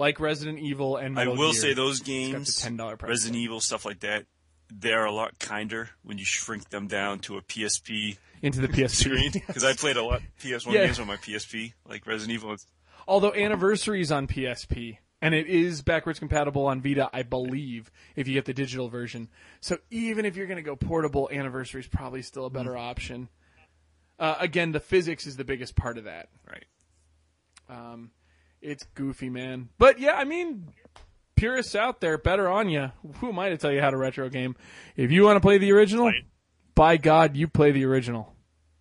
like 0.00 0.18
Resident 0.18 0.58
Evil 0.58 0.96
and 0.96 1.18
I 1.18 1.28
will 1.28 1.52
Gear. 1.52 1.60
say 1.60 1.74
those 1.74 2.00
games, 2.00 2.60
the 2.62 2.70
$10 2.70 2.98
price 2.98 3.08
Resident 3.08 3.36
tag. 3.36 3.42
Evil 3.44 3.60
stuff 3.60 3.84
like 3.84 4.00
that, 4.00 4.26
they're 4.74 5.04
a 5.04 5.12
lot 5.12 5.38
kinder 5.38 5.90
when 6.02 6.18
you 6.18 6.24
shrink 6.24 6.70
them 6.70 6.88
down 6.88 7.20
to 7.20 7.36
a 7.36 7.42
PSP 7.42 8.16
into 8.42 8.60
the 8.60 8.68
PS3 8.68 8.90
screen. 8.90 9.32
Because 9.46 9.64
I 9.64 9.74
played 9.74 9.96
a 9.96 10.02
lot 10.02 10.22
PS1 10.42 10.72
Yeah. 10.72 10.86
games 10.86 10.98
on 10.98 11.06
my 11.06 11.16
PSP, 11.16 11.74
like 11.88 12.06
Resident 12.06 12.34
Evil. 12.34 12.56
Although 13.06 13.34
Anniversary 13.34 14.00
is 14.00 14.10
on 14.10 14.26
PSP 14.26 14.98
and 15.22 15.34
it 15.34 15.46
is 15.48 15.82
backwards 15.82 16.18
compatible 16.18 16.66
on 16.66 16.80
Vita, 16.80 17.10
I 17.12 17.22
believe, 17.22 17.90
if 18.16 18.26
you 18.26 18.34
get 18.34 18.46
the 18.46 18.54
digital 18.54 18.88
version. 18.88 19.28
So 19.60 19.78
even 19.90 20.24
if 20.24 20.36
you're 20.36 20.46
going 20.46 20.56
to 20.56 20.62
go 20.62 20.76
portable, 20.76 21.28
Anniversary 21.30 21.80
is 21.82 21.86
probably 21.88 22.22
still 22.22 22.46
a 22.46 22.50
better 22.50 22.76
option. 22.76 23.28
Uh, 24.18 24.36
again, 24.38 24.72
the 24.72 24.80
physics 24.80 25.26
is 25.26 25.36
the 25.36 25.44
biggest 25.44 25.76
part 25.76 25.98
of 25.98 26.04
that. 26.04 26.28
Right. 26.48 26.64
Um, 27.68 28.10
it's 28.62 28.84
goofy, 28.94 29.30
man. 29.30 29.68
But 29.78 29.98
yeah, 29.98 30.12
I 30.14 30.24
mean, 30.24 30.68
purists 31.36 31.74
out 31.74 32.00
there, 32.00 32.18
better 32.18 32.48
on 32.48 32.68
you. 32.68 32.90
Who 33.18 33.28
am 33.30 33.38
I 33.38 33.48
to 33.50 33.56
tell 33.58 33.72
you 33.72 33.80
how 33.80 33.90
to 33.90 33.96
retro 33.96 34.28
game? 34.28 34.56
If 34.96 35.10
you 35.10 35.24
want 35.24 35.36
to 35.36 35.40
play 35.40 35.58
the 35.58 35.72
original, 35.72 36.06
Right. 36.06 36.24
by 36.74 36.96
God, 36.96 37.36
you 37.36 37.48
play 37.48 37.72
the 37.72 37.84
original. 37.84 38.34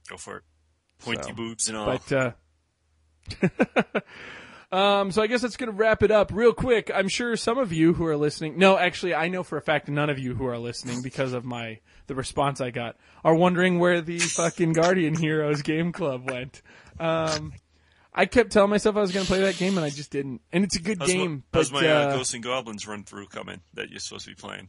Go 0.10 0.18
for 0.18 0.38
it. 0.38 0.43
Pointy 0.99 1.23
So, 1.30 1.34
boobs 1.34 1.68
and 1.69 1.77
all. 1.77 1.85
But 1.85 2.11
uh, 2.11 2.31
Um, 4.72 5.11
so 5.11 5.23
I 5.23 5.27
guess 5.27 5.41
that's 5.41 5.57
going 5.57 5.72
to 5.72 5.76
wrap 5.76 6.03
it 6.03 6.11
up 6.11 6.31
real 6.31 6.53
quick. 6.53 6.91
I'm 6.93 7.07
sure 7.07 7.35
some 7.35 7.57
of 7.57 7.73
you 7.73 7.93
who 7.93 8.06
are 8.06 8.15
listening, 8.15 8.60
no, 8.60 8.77
actually, 8.77 9.15
I 9.15 9.27
know 9.27 9.41
for 9.41 9.57
a 9.57 9.61
fact 9.64 9.88
none 9.89 10.11
of 10.11 10.19
you 10.19 10.35
who 10.35 10.45
are 10.45 10.60
listening 10.60 11.01
because 11.01 11.34
of 11.34 11.43
my 11.43 11.80
the 12.06 12.14
response 12.14 12.61
I 12.61 12.69
got 12.69 12.95
are 13.23 13.34
wondering 13.34 13.80
where 13.80 13.99
the 14.01 14.19
fucking 14.19 14.73
Guardian 14.73 15.15
Heroes 15.15 15.64
game 15.64 15.91
club 15.91 16.30
went. 16.30 16.61
Um, 16.99 17.53
I 18.19 18.25
kept 18.25 18.51
telling 18.51 18.69
myself 18.69 18.97
I 18.97 18.99
was 18.99 19.13
going 19.13 19.25
to 19.25 19.31
play 19.31 19.39
that 19.43 19.55
game 19.55 19.77
and 19.77 19.85
I 19.85 19.89
just 19.89 20.11
didn't. 20.11 20.41
And 20.51 20.65
it's 20.65 20.75
a 20.75 20.81
good 20.81 20.97
How's 20.99 21.07
game, 21.07 21.43
my, 21.53 21.57
how's 21.57 21.69
but 21.71 21.81
my 21.81 21.89
uh, 21.89 21.93
uh, 21.93 22.15
Ghosts 22.17 22.33
and 22.33 22.43
Goblins 22.43 22.85
run 22.85 23.05
through 23.05 23.27
coming 23.27 23.61
that 23.75 23.89
you're 23.91 24.01
supposed 24.01 24.25
to 24.25 24.31
be 24.31 24.35
playing? 24.35 24.67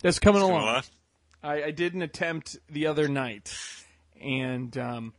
that's 0.00 0.20
coming 0.20 0.40
Coming 0.40 0.56
along. 0.56 0.82
I, 1.42 1.64
I 1.64 1.70
did 1.72 1.94
an 1.94 2.02
attempt 2.02 2.58
the 2.68 2.86
other 2.86 3.08
night, 3.08 3.52
and 4.20 4.78
um, 4.78 5.14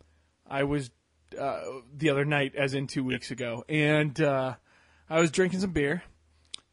I 0.48 0.64
was 0.64 0.92
uh, 1.38 1.62
the 1.94 2.10
other 2.10 2.24
night, 2.24 2.56
as 2.56 2.74
in 2.74 2.88
two 2.88 3.04
weeks 3.04 3.32
ago, 3.32 3.66
and 3.68 4.20
uh, 4.22 4.56
I 5.10 5.20
was 5.20 5.30
drinking 5.30 5.60
some 5.60 5.72
beer, 5.72 6.04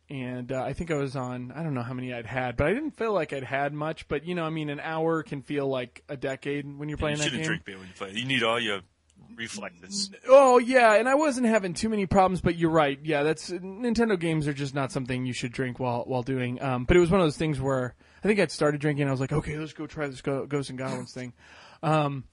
and 0.09 0.53
uh, 0.53 0.63
I 0.63 0.75
think 0.75 0.93
I 0.93 0.95
was 0.95 1.17
on 1.17 1.53
I 1.57 1.65
don't 1.65 1.75
know 1.75 1.83
how 1.83 1.95
many 1.95 2.13
I'd 2.13 2.27
had, 2.27 2.57
but 2.57 2.69
I 2.69 2.73
didn't 2.73 2.93
feel 2.93 3.13
like 3.13 3.33
I'd 3.33 3.43
had 3.43 3.73
much. 3.73 4.07
But 4.07 4.25
you 4.25 4.35
know, 4.35 4.45
I 4.45 4.51
mean, 4.51 4.71
an 4.71 4.81
hour 4.81 5.23
can 5.25 5.43
feel 5.43 5.67
like 5.67 6.05
a 6.09 6.17
decade 6.17 6.65
when 6.65 6.89
you're 6.89 6.97
You 6.99 7.01
playing 7.01 7.19
that 7.19 7.31
game. 7.31 7.39
You 7.39 7.45
shouldn't 7.45 7.65
drink 7.65 7.65
beer 7.65 7.79
when 7.79 7.89
you 7.89 7.95
play. 7.95 8.13
You 8.13 8.27
need 8.27 8.43
all 8.43 8.61
your 8.61 8.81
reflexes. 9.37 10.11
Oh 10.29 10.59
yeah, 10.59 10.95
and 10.95 11.09
I 11.09 11.15
wasn't 11.15 11.47
having 11.47 11.75
too 11.75 11.89
many 11.89 12.07
problems, 12.07 12.41
but 12.41 12.57
you're 12.57 12.71
right. 12.71 12.99
Yeah, 13.03 13.23
that's 13.23 13.51
Nintendo 13.51 14.19
games 14.19 14.49
are 14.49 14.53
just 14.55 14.75
not 14.75 14.93
something 14.93 15.25
you 15.27 15.33
should 15.33 15.53
drink 15.53 15.79
while 15.79 16.05
while 16.07 16.23
doing. 16.23 16.61
Um, 16.63 16.85
but 16.85 16.97
it 16.97 17.01
was 17.01 17.11
one 17.11 17.21
of 17.21 17.27
those 17.27 17.37
things 17.37 17.61
where 17.61 17.95
I 18.23 18.27
think 18.27 18.41
I'd 18.41 18.51
started 18.51 18.81
drinking. 18.81 19.03
and 19.03 19.09
I 19.11 19.13
was 19.13 19.21
like, 19.21 19.33
okay, 19.33 19.57
let's 19.57 19.73
go 19.73 19.87
try 19.87 20.07
this 20.09 20.21
Ghosts 20.21 20.71
and 20.71 20.79
Goblins 20.79 21.13
thing. 21.13 21.33
Um, 21.83 22.25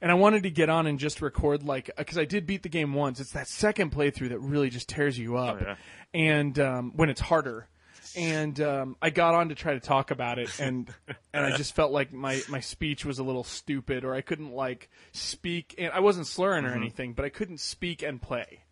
and 0.00 0.10
I 0.10 0.14
wanted 0.14 0.44
to 0.44 0.50
get 0.50 0.68
on 0.68 0.86
and 0.86 0.98
just 0.98 1.20
record 1.22 1.62
like 1.64 1.90
because 1.96 2.18
I 2.18 2.24
did 2.24 2.46
beat 2.46 2.62
the 2.62 2.68
game 2.68 2.94
once. 2.94 3.20
It's 3.20 3.32
that 3.32 3.48
second 3.48 3.92
playthrough 3.92 4.30
that 4.30 4.38
really 4.40 4.70
just 4.70 4.88
tears 4.88 5.18
you 5.18 5.36
up, 5.36 5.58
Oh, 5.60 5.64
yeah. 5.64 5.76
and 6.14 6.58
um, 6.58 6.92
when 6.96 7.08
it's 7.10 7.20
harder. 7.20 7.68
And 8.16 8.60
um, 8.60 8.96
I 9.00 9.10
got 9.10 9.34
on 9.34 9.50
to 9.50 9.54
try 9.54 9.74
to 9.74 9.80
talk 9.80 10.10
about 10.10 10.38
it, 10.38 10.58
and 10.58 10.88
and 11.32 11.46
I 11.46 11.56
just 11.56 11.74
felt 11.74 11.92
like 11.92 12.12
my, 12.12 12.42
my 12.48 12.60
speech 12.60 13.04
was 13.04 13.18
a 13.18 13.24
little 13.24 13.44
stupid, 13.44 14.04
or 14.04 14.14
I 14.14 14.20
couldn't 14.20 14.52
like 14.52 14.90
speak. 15.12 15.74
And 15.78 15.92
I 15.92 16.00
wasn't 16.00 16.26
slurring 16.26 16.64
or 16.64 16.74
anything, 16.74 17.12
but 17.12 17.24
I 17.24 17.28
couldn't 17.28 17.60
speak 17.60 18.02
and 18.02 18.20
play. 18.20 18.64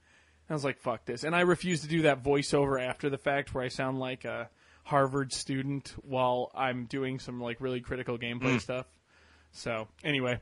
I 0.48 0.52
was 0.52 0.64
like, 0.64 0.78
"Fuck 0.78 1.04
this!" 1.04 1.24
And 1.24 1.34
I 1.34 1.40
refuse 1.40 1.82
to 1.82 1.88
do 1.88 2.02
that 2.02 2.22
voiceover 2.22 2.80
after 2.80 3.10
the 3.10 3.18
fact, 3.18 3.54
where 3.54 3.64
I 3.64 3.68
sound 3.68 3.98
like 3.98 4.24
a 4.24 4.48
Harvard 4.84 5.32
student 5.32 5.94
while 6.02 6.52
I'm 6.54 6.84
doing 6.84 7.18
some 7.18 7.40
like 7.40 7.60
really 7.60 7.80
critical 7.80 8.18
gameplay 8.18 8.60
stuff. 8.60 8.86
So 9.50 9.88
anyway, 10.04 10.40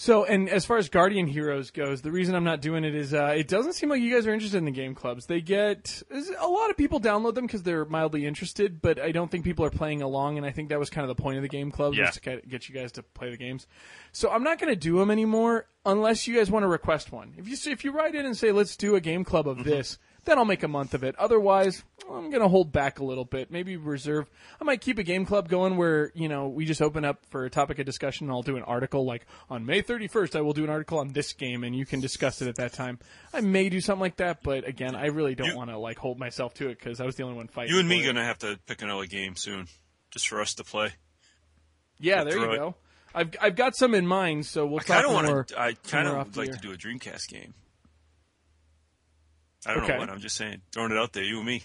so 0.00 0.24
and 0.24 0.48
as 0.48 0.64
far 0.64 0.76
as 0.76 0.88
Guardian 0.88 1.26
Heroes 1.26 1.72
goes, 1.72 2.02
the 2.02 2.12
reason 2.12 2.36
I'm 2.36 2.44
not 2.44 2.60
doing 2.60 2.84
it 2.84 2.94
is 2.94 3.12
uh, 3.12 3.34
it 3.36 3.48
doesn't 3.48 3.72
seem 3.72 3.88
like 3.88 4.00
you 4.00 4.14
guys 4.14 4.28
are 4.28 4.32
interested 4.32 4.56
in 4.58 4.64
the 4.64 4.70
game 4.70 4.94
clubs. 4.94 5.26
They 5.26 5.40
get 5.40 6.04
a 6.40 6.46
lot 6.46 6.70
of 6.70 6.76
people 6.76 7.00
download 7.00 7.34
them 7.34 7.46
because 7.46 7.64
they're 7.64 7.84
mildly 7.84 8.24
interested, 8.24 8.80
but 8.80 9.00
I 9.00 9.10
don't 9.10 9.28
think 9.28 9.42
people 9.42 9.64
are 9.64 9.70
playing 9.70 10.00
along. 10.00 10.36
And 10.36 10.46
I 10.46 10.52
think 10.52 10.68
that 10.68 10.78
was 10.78 10.88
kind 10.88 11.02
of 11.10 11.16
the 11.16 11.20
point 11.20 11.36
of 11.38 11.42
the 11.42 11.48
game 11.48 11.72
clubs 11.72 11.98
Yeah. 11.98 12.04
was 12.06 12.14
to 12.14 12.20
get- 12.20 12.48
get 12.48 12.68
you 12.68 12.76
guys 12.76 12.92
to 12.92 13.02
play 13.02 13.30
the 13.30 13.36
games. 13.36 13.66
So 14.12 14.30
I'm 14.30 14.44
not 14.44 14.60
going 14.60 14.72
to 14.72 14.78
do 14.78 14.98
them 15.00 15.10
anymore 15.10 15.66
unless 15.84 16.28
you 16.28 16.36
guys 16.36 16.48
want 16.48 16.62
to 16.62 16.68
request 16.68 17.10
one. 17.10 17.34
If 17.36 17.48
you 17.48 17.56
if 17.72 17.82
you 17.84 17.90
write 17.90 18.14
in 18.14 18.24
and 18.24 18.36
say 18.36 18.52
let's 18.52 18.76
do 18.76 18.94
a 18.94 19.00
game 19.00 19.24
club 19.24 19.48
of 19.48 19.64
this, 19.64 19.98
then 20.28 20.38
I'll 20.38 20.44
make 20.44 20.62
a 20.62 20.68
month 20.68 20.94
of 20.94 21.02
it. 21.02 21.16
Otherwise, 21.16 21.82
I'm 22.08 22.30
going 22.30 22.42
to 22.42 22.48
hold 22.48 22.70
back 22.70 22.98
a 22.98 23.04
little 23.04 23.24
bit. 23.24 23.50
Maybe 23.50 23.76
reserve. 23.76 24.28
I 24.60 24.64
might 24.64 24.80
keep 24.80 24.98
a 24.98 25.02
game 25.02 25.24
club 25.24 25.48
going 25.48 25.76
where 25.76 26.12
you 26.14 26.28
know 26.28 26.48
we 26.48 26.64
just 26.64 26.82
open 26.82 27.04
up 27.04 27.24
for 27.30 27.44
a 27.44 27.50
topic 27.50 27.78
of 27.78 27.86
discussion. 27.86 28.26
and 28.26 28.32
I'll 28.32 28.42
do 28.42 28.56
an 28.56 28.62
article 28.62 29.04
like 29.04 29.26
on 29.48 29.64
May 29.64 29.82
31st. 29.82 30.36
I 30.36 30.40
will 30.42 30.52
do 30.52 30.64
an 30.64 30.70
article 30.70 30.98
on 30.98 31.08
this 31.08 31.32
game, 31.32 31.64
and 31.64 31.74
you 31.74 31.86
can 31.86 32.00
discuss 32.00 32.42
it 32.42 32.48
at 32.48 32.56
that 32.56 32.72
time. 32.74 32.98
I 33.32 33.40
may 33.40 33.68
do 33.68 33.80
something 33.80 34.00
like 34.00 34.16
that, 34.16 34.42
but 34.42 34.66
again, 34.68 34.94
I 34.94 35.06
really 35.06 35.34
don't 35.34 35.56
want 35.56 35.70
to 35.70 35.78
like 35.78 35.98
hold 35.98 36.18
myself 36.18 36.54
to 36.54 36.68
it 36.68 36.78
because 36.78 37.00
I 37.00 37.06
was 37.06 37.16
the 37.16 37.22
only 37.22 37.36
one 37.36 37.48
fighting. 37.48 37.72
You 37.72 37.80
and 37.80 37.88
me 37.88 38.00
for 38.00 38.06
gonna 38.08 38.24
have 38.24 38.38
to 38.40 38.58
pick 38.66 38.82
another 38.82 39.06
game 39.06 39.34
soon, 39.36 39.66
just 40.10 40.28
for 40.28 40.40
us 40.40 40.54
to 40.54 40.64
play. 40.64 40.92
Yeah, 41.98 42.24
there 42.24 42.38
you 42.38 42.52
it. 42.52 42.56
go. 42.56 42.74
I've 43.14 43.30
I've 43.40 43.56
got 43.56 43.74
some 43.74 43.94
in 43.94 44.06
mind, 44.06 44.46
so 44.46 44.66
we'll 44.66 44.80
I 44.80 44.84
kind 44.84 45.02
talk 45.02 45.16
of 45.16 45.24
more. 45.24 45.34
want 45.34 45.48
to. 45.48 45.60
I 45.60 45.72
kind 45.72 46.06
of 46.06 46.16
would 46.26 46.36
like 46.36 46.52
to 46.52 46.58
do 46.58 46.72
a 46.72 46.76
Dreamcast 46.76 47.28
game. 47.28 47.54
I 49.68 49.74
don't 49.74 49.84
Okay. 49.84 49.92
know 49.94 49.98
what. 50.00 50.10
I'm 50.10 50.20
just 50.20 50.36
saying, 50.36 50.62
throwing 50.72 50.90
it 50.92 50.98
out 50.98 51.12
there. 51.12 51.22
You 51.22 51.38
and 51.38 51.46
me. 51.46 51.62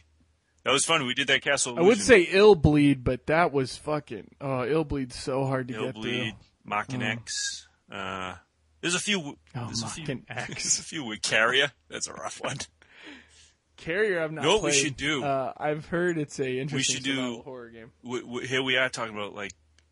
That 0.63 0.71
was 0.71 0.85
fun. 0.85 1.05
We 1.05 1.13
did 1.13 1.27
that 1.27 1.41
Castle. 1.41 1.73
I 1.77 1.81
would 1.81 1.97
Illusion. 1.97 2.03
say 2.05 2.25
Illbleed, 2.27 3.03
but 3.03 3.25
that 3.27 3.51
was 3.51 3.75
fucking. 3.77 4.35
Oh, 4.39 4.45
Illbleed's 4.65 5.15
so 5.15 5.45
hard 5.45 5.67
to 5.69 5.73
get 5.73 5.93
through. 5.93 6.03
Illbleed, 6.03 6.35
Mach 6.63 6.91
and 6.93 7.03
X. 7.03 7.67
Uh, 7.91 8.35
there's 8.81 8.95
a 8.95 8.99
few. 8.99 9.19
Oh, 9.55 9.65
there's 9.65 9.83
a 9.83 9.87
few. 9.87 10.21
X. 10.29 10.47
There's 10.47 10.79
a 10.79 10.83
few 10.83 11.03
with 11.05 11.21
Carrier. 11.21 11.71
That's 11.89 12.07
a 12.07 12.13
rough 12.13 12.41
one. 12.41 12.57
Carrier, 13.77 14.21
I've 14.23 14.31
not 14.31 14.43
You 14.43 14.47
know 14.49 14.55
what 14.55 14.63
we 14.65 14.71
should 14.71 14.95
do? 14.95 15.23
Uh, 15.23 15.51
I've 15.57 15.87
heard 15.87 16.17
it's 16.17 16.39
a 16.39 16.59
interesting 16.59 16.95
should 16.97 17.03
do- 17.03 17.41
horror 17.43 17.69
game. 17.69 17.91
we, 18.03 18.21
we, 18.23 18.47
here 18.47 18.63
we 18.63 18.77
are 18.77 18.87
talking 18.89 19.15
about 19.15 19.33
like 19.35 19.51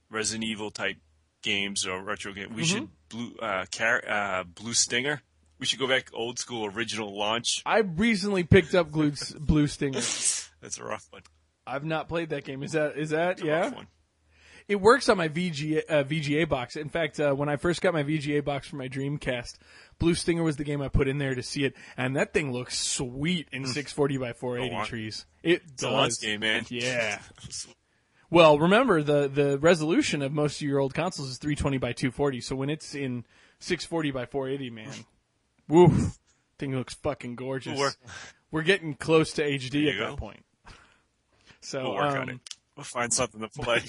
Resident 0.10 0.46
Evil 0.46 0.72
type 0.72 0.98
games 1.42 1.86
or 1.86 2.02
retro 2.02 2.32
game. 2.34 2.54
We 2.54 2.64
should 2.64 2.84
Mm-hmm. 2.84 2.88
blue 3.10 3.36
uh, 3.42 3.66
car, 3.76 4.02
uh, 4.08 4.44
Blue 4.44 4.74
Stinger. 4.74 5.22
We 5.62 5.68
should 5.68 5.78
go 5.80 5.88
back 5.88 6.10
old 6.12 6.40
school 6.40 6.66
original 6.66 7.16
launch. 7.16 7.62
I 7.68 7.78
recently 7.80 8.44
picked 8.44 8.74
up 8.74 8.92
Blue, 8.92 9.14
Blue 9.40 9.68
Stinger. 9.68 10.00
That's 10.62 10.78
a 10.80 10.84
rough 10.84 11.06
one. 11.12 11.22
I've 11.68 11.86
not 11.86 12.10
played 12.10 12.30
that 12.30 12.44
game. 12.46 12.64
Is 12.64 12.72
that 12.72 12.98
is 12.98 13.12
that 13.12 13.44
yeah? 13.44 13.72
It 14.68 14.82
works 14.82 15.08
on 15.08 15.18
my 15.18 15.30
VGA 15.30 15.84
uh, 15.88 16.04
VGA 16.04 16.50
box. 16.50 16.76
In 16.76 16.90
fact, 16.90 17.20
uh, 17.20 17.34
when 17.34 17.48
I 17.48 17.58
first 17.58 17.82
got 17.82 17.94
my 17.94 18.02
VGA 18.04 18.44
box 18.44 18.68
for 18.68 18.76
my 18.78 18.88
Dreamcast, 18.90 19.60
Blue 20.00 20.16
Stinger 20.16 20.42
was 20.44 20.56
the 20.58 20.64
game 20.64 20.82
I 20.82 20.88
put 20.88 21.08
in 21.08 21.20
there 21.20 21.36
to 21.36 21.44
see 21.44 21.64
it, 21.64 21.76
and 21.96 22.16
that 22.16 22.34
thing 22.34 22.52
looks 22.52 22.80
sweet 22.80 23.48
in 23.52 23.66
640 23.68 24.18
by 24.18 24.34
480 24.34 24.90
trees. 24.90 25.26
It 25.44 25.62
It's 25.64 25.84
does. 25.84 26.18
game, 26.18 26.40
man. 26.40 26.66
Yeah. 26.70 27.20
Well, 28.32 28.58
remember 28.60 29.04
the 29.04 29.28
the 29.28 29.60
resolution 29.60 30.22
of 30.22 30.32
most 30.32 30.56
of 30.62 30.62
your 30.62 30.80
old 30.80 30.94
consoles 30.94 31.30
is 31.32 31.38
320 31.38 31.78
by 31.80 31.92
240. 31.92 32.40
So 32.40 32.56
when 32.56 32.70
it's 32.70 32.96
in 32.96 33.26
640 33.60 34.12
by 34.12 34.26
480, 34.26 34.70
man, 34.70 34.94
woof, 35.68 36.18
thing 36.58 36.76
looks 36.76 36.94
fucking 36.96 37.36
gorgeous. 37.36 37.78
We're- 37.78 37.92
We're 38.52 38.64
getting 38.64 38.96
close 38.96 39.32
to 39.34 39.44
HD 39.44 39.90
at 39.90 39.98
go. 39.98 40.10
that 40.12 40.18
point. 40.18 40.44
So, 41.62 41.84
We'll 41.84 41.96
work 41.96 42.16
um, 42.16 42.18
on 42.24 42.30
it. 42.32 42.40
We'll 42.76 42.84
find 42.84 43.14
something 43.14 43.40
to 43.42 43.48
play. 43.62 43.82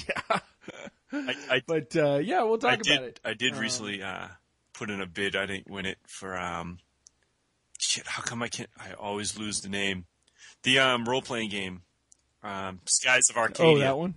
I, 1.12 1.34
I, 1.50 1.62
but 1.66 1.96
uh, 1.96 2.18
yeah, 2.22 2.42
we'll 2.44 2.58
talk 2.58 2.70
I 2.70 2.74
about 2.74 2.84
did. 2.84 3.00
it. 3.02 3.20
I 3.24 3.34
did 3.34 3.54
Um, 3.54 3.58
recently 3.58 4.02
uh, 4.02 4.28
put 4.72 4.88
in 4.90 5.00
a 5.00 5.06
bid. 5.06 5.34
I 5.36 5.46
didn't 5.46 5.68
win 5.70 5.86
it 5.86 5.98
for. 6.06 6.38
Um, 6.38 6.78
shit. 7.80 8.06
How 8.06 8.22
come 8.22 8.42
I 8.42 8.48
can't? 8.48 8.70
I 8.78 8.92
always 8.92 9.36
lose 9.38 9.60
the 9.62 9.68
name. 9.68 10.06
The 10.62 10.78
um, 10.78 11.04
role 11.06 11.22
playing 11.22 11.50
game, 11.50 11.82
um, 12.44 12.80
Skies 12.86 13.28
of 13.30 13.36
Arcadia. 13.36 13.66
Oh, 13.66 13.78
that 13.80 13.98
one. 13.98 14.14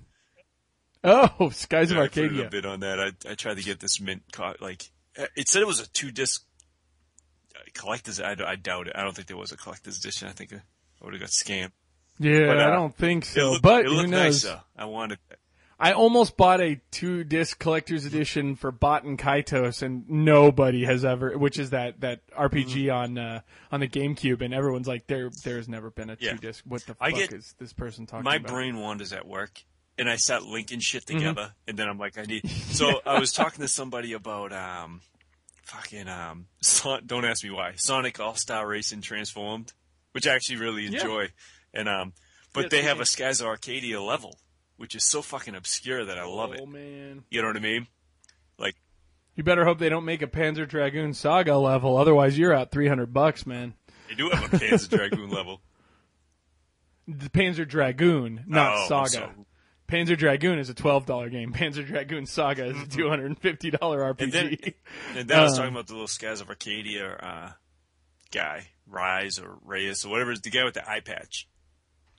Oh, 1.03 1.49
Skies 1.49 1.91
Yeah, 1.91 1.97
of 1.97 2.03
I 2.03 2.07
put 2.07 2.17
in 2.17 2.23
Arcadia. 2.25 2.47
a 2.47 2.49
bid 2.51 2.65
on 2.67 2.79
that. 2.81 2.99
I, 2.99 3.11
I 3.29 3.33
tried 3.35 3.57
to 3.57 3.63
get 3.63 3.79
this 3.79 3.99
mint 3.99 4.21
co- 4.31 4.53
like 4.61 4.91
uh, 5.17 5.25
it 5.35 5.47
said 5.49 5.61
it 5.63 5.67
was 5.67 5.79
a 5.79 5.89
two 5.89 6.11
disc 6.11 6.44
collector's. 7.73 8.19
I, 8.19 8.35
I 8.45 8.55
doubt 8.55 8.87
it. 8.87 8.93
I 8.95 9.03
don't 9.03 9.15
think 9.15 9.27
there 9.27 9.37
was 9.37 9.51
a 9.51 9.57
collector's 9.57 9.97
edition. 9.99 10.27
I 10.27 10.31
think 10.31 10.53
I 10.53 10.61
would 11.03 11.13
have 11.13 11.21
got 11.21 11.29
scammed. 11.29 11.71
Yeah, 12.19 12.47
But, 12.47 12.59
uh, 12.59 12.63
I 12.67 12.71
don't 12.71 12.95
think 12.95 13.25
so. 13.25 13.51
looked, 13.51 13.61
but 13.63 13.81
it 13.85 13.87
who 13.91 14.07
knows? 14.07 14.45
nice. 14.45 14.55
I 14.77 14.85
wanted. 14.85 15.19
I 15.77 15.91
almost 15.91 16.37
bought 16.37 16.61
a 16.61 16.79
two 16.91 17.25
disc 17.25 17.59
collector's 17.59 18.05
edition 18.05 18.55
for 18.55 18.71
Baten 18.71 19.17
Kaitos, 19.17 19.81
and 19.81 20.09
nobody 20.09 20.85
has 20.85 21.03
ever, 21.03 21.37
which 21.37 21.59
is 21.59 21.71
that 21.71 21.99
that 21.99 22.21
RPG 22.31 22.89
on 22.95 23.17
uh, 23.17 23.41
on 23.73 23.81
the 23.81 23.87
GameCube, 23.89 24.41
and 24.41 24.53
everyone's 24.53 24.87
like, 24.87 25.07
there 25.07 25.29
there's 25.43 25.67
never 25.67 25.89
been 25.91 26.09
a 26.09 26.17
Yeah. 26.17 26.31
two 26.31 26.37
disc. 26.37 26.63
What 26.65 26.85
the 26.85 26.95
I 27.01 27.09
fuck 27.11 27.19
get- 27.19 27.33
is 27.33 27.53
this 27.59 27.73
person 27.73 28.05
talking 28.05 28.23
My 28.23 28.35
about? 28.35 28.47
My 28.49 28.55
brain 28.55 28.77
wanders 28.79 29.11
at 29.11 29.27
work, 29.27 29.61
and 29.97 30.09
I 30.09 30.15
start 30.15 30.43
linking 30.43 30.79
shit 30.79 31.05
Mm-hmm. 31.07 31.17
together, 31.17 31.53
and 31.67 31.77
then 31.77 31.89
I'm 31.89 31.97
like, 31.99 32.17
I 32.17 32.21
need. 32.21 32.49
So 32.49 33.01
I 33.05 33.19
was 33.19 33.33
talking 33.33 33.61
to 33.61 33.67
somebody 33.67 34.13
about 34.13 34.53
um, 34.53 35.01
fucking 35.65 36.07
um, 36.07 36.47
Son- 36.61 37.03
don't 37.05 37.25
ask 37.25 37.43
me 37.43 37.51
why 37.51 37.73
Sonic 37.75 38.19
All 38.19 38.35
Star 38.35 38.67
Racing 38.67 39.01
Transformed, 39.01 39.73
which 40.13 40.27
I 40.27 40.33
actually 40.35 40.57
really 40.57 40.83
Yeah. 40.83 40.99
enjoy, 41.01 41.27
and 41.73 41.87
um, 41.89 42.13
but 42.53 42.63
Yeah, 42.63 42.67
they 42.69 42.81
have 42.83 42.99
a 43.01 43.05
Skies 43.05 43.41
of 43.41 43.47
Arcadia 43.47 44.01
level, 44.01 44.37
which 44.77 44.95
is 44.95 45.03
so 45.03 45.21
fucking 45.21 45.55
obscure 45.55 46.05
that 46.05 46.17
I 46.17 46.25
love 46.25 46.53
it. 46.53 46.61
Oh 46.63 46.65
man, 46.65 47.23
You 47.29 47.41
know 47.41 47.47
what 47.49 47.57
I 47.57 47.61
mean? 47.61 47.87
Like, 48.57 48.75
you 49.35 49.43
better 49.43 49.65
hope 49.65 49.79
they 49.79 49.89
don't 49.89 50.05
make 50.05 50.21
a 50.21 50.27
Panzer 50.27 50.67
Dragoon 50.67 51.13
Saga 51.13 51.57
level, 51.57 51.97
otherwise 51.97 52.37
you're 52.37 52.53
out 52.53 52.71
three 52.71 52.87
hundred 52.87 53.13
bucks, 53.13 53.45
man. 53.45 53.73
they 54.07 54.15
do 54.15 54.29
have 54.29 54.53
a 54.53 54.57
Panzer 54.57 54.89
Dragoon 54.97 55.29
level. 55.29 55.61
The 57.07 57.29
Panzer 57.29 57.67
Dragoon, 57.67 58.43
not 58.47 58.77
Oh, 58.77 58.85
Saga. 58.87 59.09
so- 59.09 59.44
Panzer 59.87 60.17
Dragoon 60.17 60.57
is 60.59 60.69
a 60.69 60.73
twelve 60.73 61.05
dollar 61.05 61.29
game. 61.29 61.53
Panzer 61.57 61.85
Dragoon 61.85 62.25
Saga 62.25 62.65
is 62.65 62.81
a 62.81 62.87
two 62.87 63.07
hundred 63.09 63.27
and 63.27 63.39
fifty 63.39 63.69
dollar 63.71 64.13
RPG. 64.13 64.21
And 64.23 64.31
then, 64.31 64.57
and 65.15 65.27
then 65.29 65.39
I 65.39 65.43
was 65.43 65.53
Um, 65.53 65.57
talking 65.59 65.73
about 65.73 65.87
the 65.87 65.93
little 65.93 66.07
Skies 66.07 66.41
of 66.41 66.49
Arcadia 66.49 67.07
uh, 67.11 67.51
guy, 68.31 68.67
Rise 68.87 69.39
or 69.39 69.57
Reyes 69.63 70.05
or 70.05 70.09
whatever, 70.09 70.31
is 70.31 70.41
the 70.41 70.49
guy 70.49 70.63
with 70.63 70.73
the 70.73 70.89
eye 70.89 71.01
patch. 71.01 71.47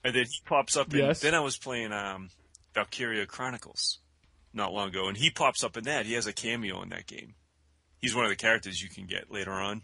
And 0.03 0.15
then 0.15 0.23
he 0.25 0.39
pops 0.45 0.77
up. 0.77 0.93
In, 0.93 0.99
Yes. 0.99 1.19
Then 1.21 1.35
I 1.35 1.39
was 1.41 1.57
playing 1.57 1.91
um, 1.91 2.29
Valkyria 2.73 3.25
Chronicles 3.25 3.99
not 4.53 4.71
long 4.73 4.89
ago, 4.89 5.07
and 5.07 5.17
he 5.17 5.29
pops 5.29 5.63
up 5.63 5.75
in 5.77 5.83
that. 5.83 6.05
He 6.05 6.13
has 6.13 6.25
a 6.27 6.33
cameo 6.33 6.81
in 6.81 6.89
that 6.89 7.05
game. 7.07 7.35
He's 7.99 8.15
one 8.15 8.23
of 8.23 8.29
the 8.29 8.35
characters 8.37 8.81
you 8.81 8.89
can 8.89 9.05
get 9.07 9.29
later 9.31 9.51
on. 9.51 9.81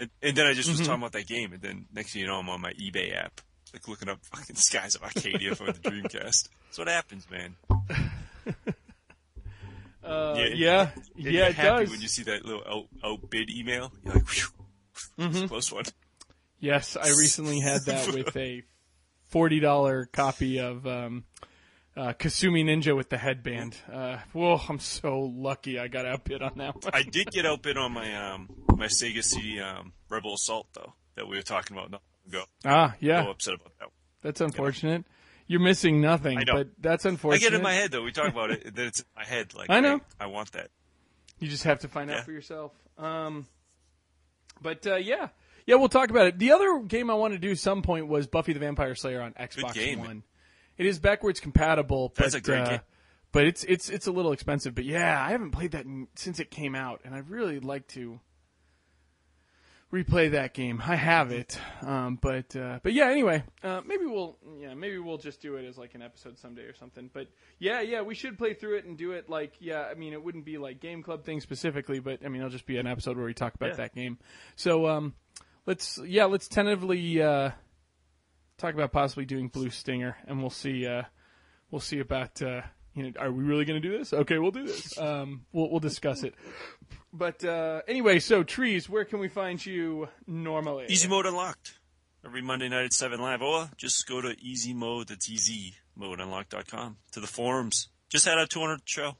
And, 0.00 0.10
and 0.22 0.36
then 0.36 0.46
I 0.46 0.54
just 0.54 0.68
was 0.68 0.80
talking 0.80 0.94
about 0.94 1.12
that 1.12 1.26
game, 1.28 1.52
and 1.52 1.62
then 1.62 1.86
next 1.92 2.12
thing 2.12 2.22
you 2.22 2.26
know, 2.26 2.38
I'm 2.40 2.48
on 2.48 2.60
my 2.60 2.72
eBay 2.72 3.14
app, 3.16 3.40
like 3.72 3.88
looking 3.88 4.08
up 4.08 4.18
fucking 4.24 4.56
Skies 4.56 4.94
of 4.94 5.02
Arcadia 5.02 5.54
for 5.54 5.72
the 5.72 5.78
Dreamcast. 5.78 6.48
That's 6.66 6.78
what 6.78 6.88
happens, 6.88 7.26
man. 7.30 7.56
Uh, 10.04 10.34
Yeah, 10.36 10.46
yeah, 10.46 10.90
yeah, 11.16 11.30
you're 11.30 11.46
it 11.46 11.54
happy 11.54 11.84
does. 11.84 11.90
when 11.90 12.00
you 12.00 12.08
see 12.08 12.24
that 12.24 12.44
little 12.44 12.64
out, 12.68 12.86
outbid 13.04 13.50
email. 13.50 13.92
You're 14.04 14.14
like, 14.14 14.28
whew, 14.28 14.46
Mm-hmm. 15.18 15.44
a 15.44 15.48
close 15.48 15.70
one. 15.72 15.84
Yes, 16.58 16.96
I 16.96 17.08
recently 17.08 17.60
had 17.60 17.82
that 17.86 18.12
with 18.12 18.36
a 18.36 18.62
forty 19.30 19.60
dollar 19.60 20.06
copy 20.06 20.58
of 20.58 20.86
um, 20.86 21.24
uh, 21.96 22.12
Kasumi 22.14 22.64
Ninja 22.64 22.96
with 22.96 23.08
the 23.10 23.18
headband. 23.18 23.76
Uh, 23.92 24.18
whoa, 24.32 24.60
I'm 24.68 24.78
so 24.80 25.20
lucky 25.20 25.78
I 25.78 25.88
got 25.88 26.06
outbid 26.06 26.42
on 26.42 26.52
that 26.58 26.74
one. 26.82 26.92
I 26.94 27.02
did 27.02 27.30
get 27.30 27.46
outbid 27.46 27.76
on 27.76 27.92
my 27.92 28.14
um 28.32 28.48
my 28.76 28.86
Sega 28.86 29.22
CD 29.22 29.60
um, 29.60 29.92
Rebel 30.08 30.34
Assault 30.34 30.66
though 30.74 30.94
that 31.16 31.28
we 31.28 31.36
were 31.36 31.42
talking 31.42 31.76
about 31.76 31.90
ago. 32.26 32.44
ah, 32.64 32.94
yeah, 33.00 33.24
So 33.24 33.30
upset 33.30 33.54
about 33.54 33.72
that. 33.78 33.88
that's 34.22 34.40
unfortunate. 34.40 35.04
You're 35.46 35.60
missing 35.60 36.00
nothing, 36.00 36.38
I 36.38 36.44
know. 36.44 36.54
but 36.54 36.68
that's 36.78 37.04
unfortunate. 37.04 37.44
I 37.46 37.50
get 37.50 37.52
it 37.52 37.56
in 37.56 37.62
my 37.62 37.74
head 37.74 37.90
though. 37.90 38.02
We 38.02 38.12
talk 38.12 38.28
about 38.28 38.50
it. 38.50 38.74
That 38.74 38.86
it's 38.86 39.00
in 39.00 39.06
my 39.16 39.24
head. 39.24 39.54
Like 39.54 39.70
I 39.70 39.80
know. 39.80 40.00
I, 40.18 40.26
want 40.26 40.52
that. 40.52 40.70
You 41.38 41.48
just 41.48 41.64
have 41.64 41.80
to 41.80 41.88
find 41.88 42.10
out 42.10 42.24
for 42.24 42.32
yourself. 42.32 42.72
Um, 42.96 43.46
but 44.60 44.86
uh, 44.86 44.96
yeah, 44.96 45.28
yeah, 45.66 45.76
we'll 45.76 45.88
talk 45.88 46.10
about 46.10 46.26
it. 46.26 46.38
The 46.38 46.52
other 46.52 46.80
game 46.80 47.10
I 47.10 47.14
wanted 47.14 47.42
to 47.42 47.48
do 47.48 47.54
some 47.54 47.82
point 47.82 48.08
was 48.08 48.26
Buffy 48.26 48.52
the 48.52 48.60
Vampire 48.60 48.94
Slayer 48.94 49.20
on 49.20 49.32
Xbox. 49.32 49.98
One. 49.98 50.22
It 50.78 50.86
is 50.86 50.98
backwards 50.98 51.40
compatible, 51.40 52.12
but 52.14 52.22
That's 52.22 52.34
a 52.34 52.40
great 52.40 52.60
uh, 52.60 52.70
game. 52.70 52.80
but 53.30 53.44
it's 53.44 53.64
it's 53.64 53.88
it's 53.90 54.06
a 54.06 54.12
little 54.12 54.32
expensive. 54.32 54.74
But 54.74 54.84
yeah, 54.84 55.22
I 55.22 55.30
haven't 55.30 55.50
played 55.50 55.72
that 55.72 55.84
in, 55.84 56.08
since 56.14 56.40
it 56.40 56.50
came 56.50 56.74
out, 56.74 57.02
and 57.04 57.14
I'd 57.14 57.28
really 57.28 57.60
like 57.60 57.88
to 57.88 58.20
replay 59.92 60.30
that 60.32 60.54
game. 60.54 60.82
I 60.84 60.96
have 60.96 61.30
it, 61.32 61.58
um, 61.82 62.18
but 62.20 62.54
uh, 62.56 62.80
but 62.82 62.92
yeah. 62.92 63.08
Anyway, 63.08 63.42
uh, 63.62 63.82
maybe 63.86 64.06
we'll 64.06 64.38
yeah 64.58 64.74
maybe 64.74 64.98
we'll 64.98 65.18
just 65.18 65.40
do 65.42 65.56
it 65.56 65.64
as 65.66 65.76
like 65.76 65.94
an 65.94 66.02
episode 66.02 66.38
someday 66.38 66.62
or 66.62 66.74
something. 66.74 67.10
But 67.12 67.28
yeah, 67.58 67.80
yeah, 67.80 68.02
we 68.02 68.14
should 68.14 68.38
play 68.38 68.54
through 68.54 68.78
it 68.78 68.84
and 68.84 68.96
do 68.96 69.12
it 69.12 69.28
like 69.28 69.54
yeah. 69.60 69.82
I 69.90 69.94
mean, 69.94 70.12
it 70.12 70.22
wouldn't 70.22 70.44
be 70.44 70.58
like 70.58 70.80
game 70.80 71.02
club 71.02 71.24
thing 71.24 71.40
specifically, 71.40 72.00
but 72.00 72.24
I 72.24 72.28
mean, 72.28 72.40
it'll 72.40 72.50
just 72.50 72.66
be 72.66 72.78
an 72.78 72.86
episode 72.86 73.16
where 73.16 73.26
we 73.26 73.34
talk 73.34 73.54
about 73.54 73.70
Yeah. 73.70 73.76
that 73.76 73.94
game. 73.94 74.18
So 74.56 74.86
um, 74.88 75.14
let's 75.66 75.98
yeah, 76.04 76.24
let's 76.24 76.48
tentatively 76.48 77.20
uh, 77.20 77.50
talk 78.58 78.74
about 78.74 78.92
possibly 78.92 79.24
doing 79.26 79.48
Blue 79.48 79.70
Stinger, 79.70 80.16
and 80.26 80.40
we'll 80.40 80.50
see 80.50 80.86
uh, 80.86 81.02
we'll 81.70 81.80
see 81.80 82.00
about. 82.00 82.40
Uh, 82.40 82.62
you 82.94 83.04
know, 83.04 83.12
are 83.18 83.32
we 83.32 83.42
really 83.42 83.64
going 83.64 83.80
to 83.80 83.88
do 83.88 83.96
this? 83.96 84.12
Okay, 84.12 84.38
we'll 84.38 84.50
do 84.50 84.66
this. 84.66 84.98
Um, 85.02 85.46
we'll 85.52 85.70
we'll 85.70 85.80
discuss 85.80 86.22
it. 86.24 86.34
But 87.12 87.44
uh, 87.44 87.82
anyway, 87.86 88.18
so 88.20 88.42
trees, 88.42 88.88
where 88.88 89.04
can 89.04 89.18
we 89.18 89.28
find 89.28 89.64
you 89.64 90.08
normally? 90.26 90.86
Easy 90.88 91.08
mode 91.08 91.26
unlocked 91.26 91.78
every 92.24 92.40
Monday 92.42 92.68
night 92.68 92.84
at 92.86 92.92
seven 92.92 93.20
live, 93.20 93.42
or 93.42 93.68
just 93.76 94.06
go 94.08 94.20
to 94.20 94.34
easy 94.40 94.72
mode. 94.72 95.08
That's 95.08 95.28
easy 95.30 95.74
mode 95.94 96.20
unlocked.com 96.20 96.96
to 97.12 97.20
the 97.20 97.26
forums. 97.26 97.88
Just 98.08 98.24
had 98.24 98.38
a 98.38 98.46
200 98.46 98.80
show 98.84 99.16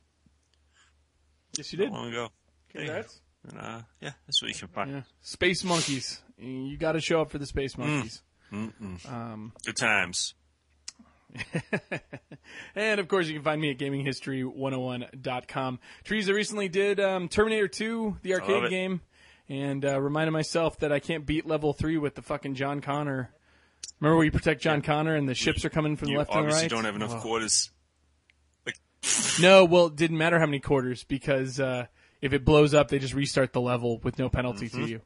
Yes, 1.57 1.73
you 1.73 1.79
not 1.81 1.85
did. 1.85 1.93
long 1.93 2.09
ago. 2.09 2.29
There 2.73 2.83
you 2.83 2.89
go. 2.89 2.93
Congrats. 2.95 3.21
And, 3.51 3.59
uh, 3.59 3.81
yeah, 4.01 4.13
that's 4.27 4.41
what 4.41 4.49
you 4.49 4.55
can 4.55 4.69
find. 4.69 4.91
Yeah. 4.91 5.03
Space 5.21 5.65
monkeys. 5.65 6.23
You 6.39 6.77
got 6.79 6.93
to 6.93 7.01
show 7.01 7.21
up 7.21 7.31
for 7.31 7.39
the 7.39 7.47
space 7.47 7.77
monkeys. 7.77 8.23
Good 8.51 9.77
times. 9.77 10.35
And 12.75 13.01
of 13.01 13.09
course, 13.09 13.27
you 13.29 13.35
can 13.35 13.43
find 13.43 13.61
me 13.61 13.71
at 13.71 13.79
gaminghistory101.com. 13.79 15.79
Trees, 16.05 16.29
I 16.29 16.33
recently 16.33 16.69
did 16.69 17.01
um, 17.01 17.29
Terminator 17.29 17.69
2, 17.69 18.19
the 18.23 18.35
arcade 18.35 18.71
game, 18.71 19.01
and 19.49 19.85
uh, 19.85 20.01
reminded 20.01 20.33
myself 20.33 20.79
that 20.81 20.93
I 20.93 20.99
can't 20.99 21.27
beat 21.27 21.47
level 21.47 21.73
3 21.73 21.99
with 21.99 22.15
the 22.15 22.23
fucking 22.23 22.55
John 22.55 22.81
Connor. 22.81 23.31
Remember 24.01 24.17
where 24.17 24.25
you 24.25 24.31
protect 24.33 24.63
John 24.63 24.83
Connor 24.83 25.15
and 25.15 25.29
the 25.29 25.35
ships 25.35 25.65
are 25.65 25.71
coming 25.71 25.97
from 25.97 26.07
the 26.07 26.13
You 26.13 26.19
left 26.19 26.31
and 26.31 26.39
the 26.39 26.43
obviously 26.45 26.65
right? 26.65 26.71
don't 26.71 26.85
have 26.85 26.97
enough 26.97 27.15
Oh. 27.17 27.21
quarters. 27.21 27.71
No, 29.41 29.65
well, 29.65 29.87
it 29.87 29.97
didn't 29.97 30.19
matter 30.19 30.39
how 30.39 30.47
many 30.47 30.61
quarters 30.61 31.03
because 31.05 31.59
uh, 31.59 31.87
if 32.21 32.33
it 32.33 32.45
blows 32.45 32.73
up, 32.75 32.87
they 32.89 32.99
just 33.01 33.15
restart 33.15 33.53
the 33.53 33.61
level 33.61 33.99
with 34.05 34.17
no 34.19 34.29
penalty 34.29 34.69
Mm-hmm. 34.69 34.85
to 34.85 34.89
you. 34.91 35.01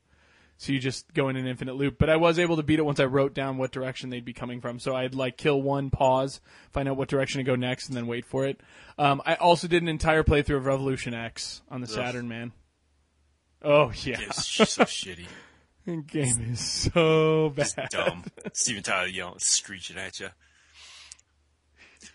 So 0.59 0.73
you 0.73 0.79
just 0.79 1.13
go 1.13 1.29
in 1.29 1.37
an 1.37 1.47
infinite 1.47 1.77
loop. 1.77 1.99
But 1.99 2.09
I 2.09 2.17
was 2.17 2.39
able 2.39 2.57
to 2.57 2.63
beat 2.63 2.79
it 2.79 2.85
once 2.85 2.99
I 2.99 3.05
wrote 3.05 3.35
down 3.35 3.59
what 3.59 3.73
direction 3.73 4.09
they'd 4.11 4.25
be 4.25 4.33
coming 4.33 4.61
from. 4.63 4.79
So 4.79 4.95
I'd 4.97 5.15
like 5.15 5.37
kill 5.37 5.61
one, 5.61 5.91
pause, 5.91 6.41
find 6.73 6.89
out 6.89 6.97
what 6.97 7.09
direction 7.09 7.39
to 7.41 7.45
go 7.45 7.57
next, 7.57 7.89
and 7.89 7.97
then 7.97 8.07
wait 8.07 8.25
for 8.25 8.47
it. 8.47 8.61
Um, 8.99 9.21
I 9.27 9.35
also 9.35 9.69
did 9.69 9.83
an 9.83 9.89
entire 9.89 10.23
playthrough 10.25 10.57
of 10.57 10.67
Revolution 10.67 11.13
X 11.13 11.61
on 11.71 11.83
the 11.83 11.87
Saturn, 11.87 12.27
man. 12.29 12.53
Oh 13.63 13.93
yeah, 14.03 14.19
It's 14.21 14.47
so 14.47 14.65
shitty. 14.85 15.27
the 15.87 15.97
game 15.97 16.53
is 16.53 16.61
so 16.61 17.51
bad. 17.51 17.89
Dumb. 17.91 18.25
Steven 18.53 18.83
Tyler 18.83 19.09
yelling, 19.09 19.39
screeching 19.39 19.99
at 19.99 20.21
you. 20.21 20.29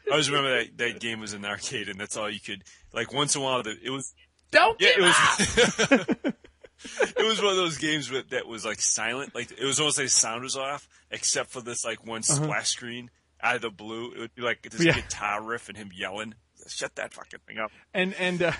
I 0.07 0.11
always 0.11 0.29
remember 0.29 0.57
that 0.63 0.77
that 0.77 0.99
game 0.99 1.19
was 1.19 1.33
in 1.33 1.41
the 1.41 1.47
arcade, 1.47 1.89
and 1.89 1.99
that's 1.99 2.17
all 2.17 2.29
you 2.29 2.39
could. 2.39 2.63
Like 2.93 3.13
once 3.13 3.35
in 3.35 3.41
a 3.41 3.45
while, 3.45 3.61
the, 3.63 3.75
it 3.83 3.89
was 3.91 4.13
Don't 4.51 4.79
Yeah, 4.81 4.89
it 4.97 5.01
up! 5.03 6.23
was. 6.23 6.33
it 6.83 7.23
was 7.25 7.39
one 7.41 7.51
of 7.51 7.57
those 7.57 7.77
games 7.77 8.09
with, 8.09 8.29
that 8.29 8.47
was 8.47 8.65
like 8.65 8.81
silent. 8.81 9.33
Like 9.35 9.51
it 9.51 9.63
was 9.65 9.79
almost 9.79 9.97
like 9.97 10.07
the 10.07 10.11
sound 10.11 10.43
was 10.43 10.55
off, 10.57 10.87
except 11.09 11.49
for 11.51 11.61
this 11.61 11.83
like 11.85 12.05
one 12.05 12.23
splash 12.23 12.69
screen 12.69 13.09
out 13.41 13.55
of 13.57 13.61
the 13.61 13.69
blue. 13.69 14.11
It 14.13 14.19
would 14.19 14.35
be 14.35 14.41
like 14.41 14.61
this 14.63 14.73
Uh-huh. 14.75 14.83
Yeah. 14.95 14.95
guitar 15.01 15.41
riff 15.43 15.69
and 15.69 15.77
him 15.77 15.91
yelling, 15.93 16.33
"Shut 16.67 16.95
that 16.95 17.13
fucking 17.13 17.39
thing 17.47 17.57
up!" 17.59 17.71
and 17.93 18.13
and 18.15 18.41
uh, 18.41 18.51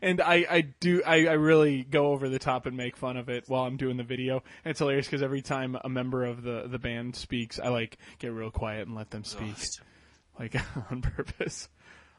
and 0.00 0.20
I 0.20 0.46
I 0.50 0.60
do 0.60 1.02
I, 1.04 1.26
I 1.26 1.32
really 1.32 1.82
go 1.82 2.08
over 2.12 2.28
the 2.28 2.38
top 2.38 2.66
and 2.66 2.76
make 2.76 2.96
fun 2.96 3.16
of 3.16 3.28
it 3.28 3.44
while 3.48 3.64
I'm 3.64 3.76
doing 3.76 3.96
the 3.96 4.04
video. 4.04 4.42
And 4.64 4.70
it's 4.70 4.78
hilarious 4.78 5.06
because 5.06 5.22
every 5.22 5.42
time 5.42 5.76
a 5.82 5.88
member 5.88 6.24
of 6.24 6.42
the 6.42 6.66
the 6.68 6.78
band 6.78 7.16
speaks, 7.16 7.58
I 7.58 7.68
like 7.68 7.98
get 8.18 8.32
real 8.32 8.50
quiet 8.50 8.86
and 8.86 8.96
let 8.96 9.10
them 9.10 9.24
speak, 9.24 9.56
like 10.38 10.54
on 10.90 11.02
purpose. 11.02 11.68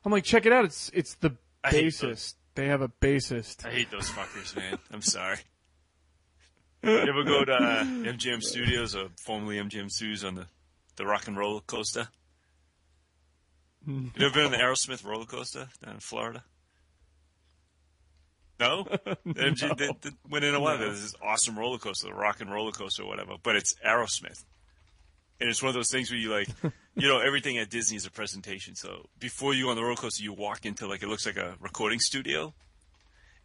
I'm 0.05 0.11
like, 0.11 0.23
check 0.25 0.45
it 0.45 0.51
out. 0.53 0.65
It's 0.65 0.89
it's 0.93 1.15
the 1.15 1.35
bassist. 1.63 2.33
They 2.55 2.67
have 2.67 2.81
a 2.81 2.89
bassist. 2.89 3.65
I 3.65 3.71
hate 3.71 3.91
those 3.91 4.09
fuckers, 4.09 4.55
man. 4.55 4.77
I'm 4.91 5.01
sorry. 5.01 5.37
You 6.83 6.97
ever 6.97 7.23
go 7.23 7.45
to 7.45 7.53
uh, 7.53 7.83
MGM 7.83 8.41
Studios 8.43 8.95
or 8.95 9.07
formerly 9.25 9.57
MGM 9.57 9.89
Studios 9.89 10.23
on 10.23 10.35
the 10.35 10.45
the 10.95 11.05
Rock 11.05 11.27
and 11.27 11.37
Roller 11.37 11.61
Coaster? 11.61 12.09
You 13.87 14.11
ever 14.19 14.33
been 14.33 14.45
on 14.45 14.51
the 14.51 14.57
Aerosmith 14.57 15.03
roller 15.03 15.25
coaster 15.25 15.67
down 15.83 15.95
in 15.95 15.99
Florida? 15.99 16.43
No, 18.59 18.83
MG, 19.27 19.77
They, 19.77 19.87
they 20.01 20.15
went 20.29 20.45
in 20.45 20.55
a 20.55 20.59
while. 20.59 20.77
There's 20.77 21.01
this 21.01 21.15
awesome 21.21 21.57
roller 21.59 21.79
coaster, 21.79 22.07
the 22.07 22.13
Rock 22.13 22.39
and 22.39 22.49
Roller 22.51 22.71
Coaster, 22.71 23.03
or 23.03 23.07
whatever. 23.09 23.33
But 23.41 23.55
it's 23.57 23.75
Aerosmith, 23.85 24.43
and 25.43 25.49
it's 25.51 25.61
one 25.61 25.67
of 25.67 25.75
those 25.75 25.91
things 25.91 26.09
where 26.09 26.17
you 26.17 26.31
like, 26.31 26.47
you 26.95 27.07
know, 27.09 27.19
everything 27.19 27.57
at 27.57 27.69
Disney 27.69 27.97
is 27.97 28.05
a 28.05 28.11
presentation. 28.11 28.75
So 28.75 29.09
before 29.19 29.53
you 29.53 29.65
go 29.65 29.71
on 29.71 29.75
the 29.75 29.83
roller 29.83 29.97
coaster, 29.97 30.23
you 30.23 30.31
walk 30.31 30.65
into 30.65 30.87
like 30.87 31.03
it 31.03 31.09
looks 31.09 31.25
like 31.25 31.35
a 31.35 31.55
recording 31.59 31.99
studio, 31.99 32.53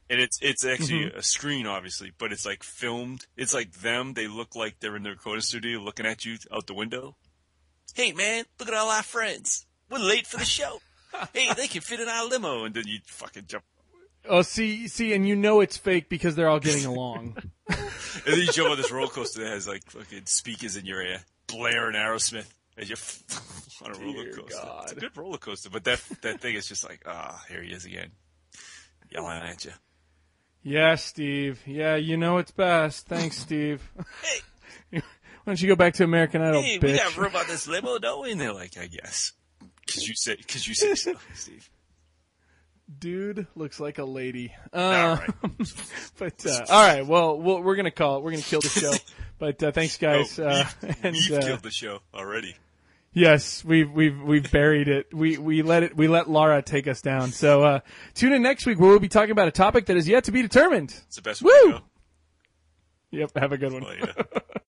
and 0.09 0.21
it's 0.21 0.39
it's 0.41 0.65
actually 0.65 1.07
Mm-hmm. 1.07 1.19
a 1.19 1.23
screen, 1.23 1.67
obviously, 1.67 2.13
but 2.17 2.31
it's 2.33 2.47
like 2.47 2.63
filmed. 2.63 3.27
It's 3.37 3.53
like 3.53 3.73
them. 3.73 4.15
They 4.15 4.29
look 4.29 4.55
like 4.55 4.79
they're 4.79 4.95
in 4.95 5.03
the 5.03 5.11
recording 5.11 5.43
studio, 5.43 5.81
looking 5.81 6.07
at 6.07 6.25
you 6.25 6.39
out 6.55 6.67
the 6.69 6.75
window. 6.75 7.17
Hey 7.95 8.13
man, 8.13 8.45
look 8.61 8.69
at 8.69 8.75
all 8.75 8.91
our 8.91 9.03
friends. 9.03 9.67
We're 9.91 9.99
late 9.99 10.27
for 10.27 10.37
the 10.39 10.45
show. 10.45 10.81
hey, 11.35 11.53
they 11.55 11.67
can 11.67 11.81
fit 11.81 11.99
in 12.01 12.09
our 12.09 12.29
limo, 12.29 12.65
and 12.65 12.75
then 12.75 12.85
you 12.87 13.01
fucking 13.07 13.47
jump. 13.49 13.65
Oh, 14.29 14.43
see, 14.43 14.89
see, 14.89 15.15
and 15.15 15.27
you 15.27 15.35
know 15.35 15.61
it's 15.61 15.79
fake 15.79 16.09
because 16.11 16.35
they're 16.37 16.49
all 16.49 16.61
getting 16.61 16.85
along. 16.85 17.37
And 18.25 18.35
then 18.35 18.39
you 18.41 18.47
jump 18.53 18.71
on 18.71 18.77
this 18.77 18.91
roller 18.91 19.09
coaster 19.09 19.43
that 19.43 19.51
has 19.51 19.67
like 19.69 19.85
fucking 19.91 20.27
speakers 20.27 20.77
in 20.77 20.85
your 20.87 21.01
ear, 21.03 21.21
blaring 21.49 21.97
Aerosmith 21.97 22.47
as 22.77 22.89
you're 22.89 22.99
on 23.91 23.97
a 23.97 24.05
roller 24.05 24.31
coaster. 24.33 24.63
God. 24.63 24.83
It's 24.85 24.93
a 24.93 24.97
good 24.97 25.17
roller 25.17 25.39
coaster, 25.39 25.71
but 25.71 25.85
that 25.85 26.01
that 26.23 26.41
thing 26.41 26.55
is 26.55 26.67
just 26.69 26.89
like, 26.89 27.03
ah, 27.07 27.43
here 27.49 27.63
he 27.63 27.73
is 27.73 27.85
again, 27.85 28.11
yelling 29.11 29.39
at 29.43 29.65
you. 29.65 29.73
yeah, 30.63 30.95
Steve. 30.95 31.61
Yeah, 31.67 31.97
you 31.97 32.17
know 32.17 32.39
it's 32.39 32.51
best. 32.53 33.07
Thanks, 33.07 33.37
Steve. 33.39 33.83
Hey, 34.91 35.01
Why 35.01 35.53
don't 35.53 35.63
you 35.63 35.69
go 35.69 35.77
back 35.77 35.95
to 35.95 36.05
American 36.05 36.43
Idol, 36.43 36.61
hey, 36.63 36.79
bitch? 36.79 36.93
we 36.93 36.97
got 36.99 37.17
room 37.17 37.35
on 37.37 37.47
this 37.47 37.67
limo, 37.67 37.99
don't 37.99 38.23
we? 38.23 38.33
And 38.33 38.41
they're 38.41 38.53
like, 38.53 38.77
I 38.79 38.87
guess, 38.87 39.33
because 39.87 40.07
you 40.07 40.15
said, 40.15 40.37
because 40.39 40.69
you 40.69 40.75
said 40.75 40.97
so, 40.99 41.15
Steve. 41.35 41.69
Dude 42.99 43.47
looks 43.55 43.81
like 43.81 43.99
a 43.99 44.05
lady. 44.05 44.53
All 44.73 44.81
Uh, 44.83 45.17
right. 45.17 45.31
But 46.19 46.47
uh, 46.47 46.65
all 46.71 46.83
right, 46.87 47.07
well, 47.07 47.39
well, 47.39 47.63
we're 47.63 47.77
gonna 47.77 47.91
call 47.91 48.17
it. 48.19 48.23
We're 48.25 48.31
gonna 48.33 48.43
kill 48.43 48.61
the 48.61 48.69
show. 48.69 48.93
But 49.39 49.63
uh, 49.63 49.73
thanks, 49.73 49.97
guys. 49.99 50.39
Oh, 50.39 50.47
uh, 50.47 50.65
we've, 50.83 50.97
and 51.05 51.15
we've 51.15 51.33
uh, 51.39 51.41
killed 51.43 51.63
the 51.63 51.71
show 51.71 52.01
already. 52.13 52.57
yes, 53.13 53.65
we've 53.65 53.91
we've 53.91 54.21
we've 54.21 54.51
buried 54.51 54.89
it. 54.89 55.15
We 55.15 55.39
we 55.39 55.63
let 55.63 55.83
it. 55.83 55.97
We 55.97 56.09
let 56.09 56.29
Laura 56.29 56.61
take 56.63 56.89
us 56.89 57.01
down. 57.01 57.31
So 57.31 57.63
uh, 57.63 57.81
tune 58.15 58.33
in 58.33 58.43
next 58.43 58.67
week 58.67 58.79
where 58.81 58.91
we'll 58.91 58.99
be 58.99 59.09
talking 59.09 59.31
about 59.31 59.49
a 59.49 59.53
topic 59.53 59.87
that 59.87 59.97
is 59.97 60.09
yet 60.09 60.25
to 60.25 60.33
be 60.33 60.43
determined. 60.43 60.95
It's 61.07 61.17
the 61.17 61.23
best 61.23 61.43
way 61.43 61.51
Woo! 61.65 61.79
Yep. 63.11 63.31
Have 63.37 63.53
a 63.53 63.59
good 63.59 63.73
one. 63.73 63.85
Later. 63.85 64.13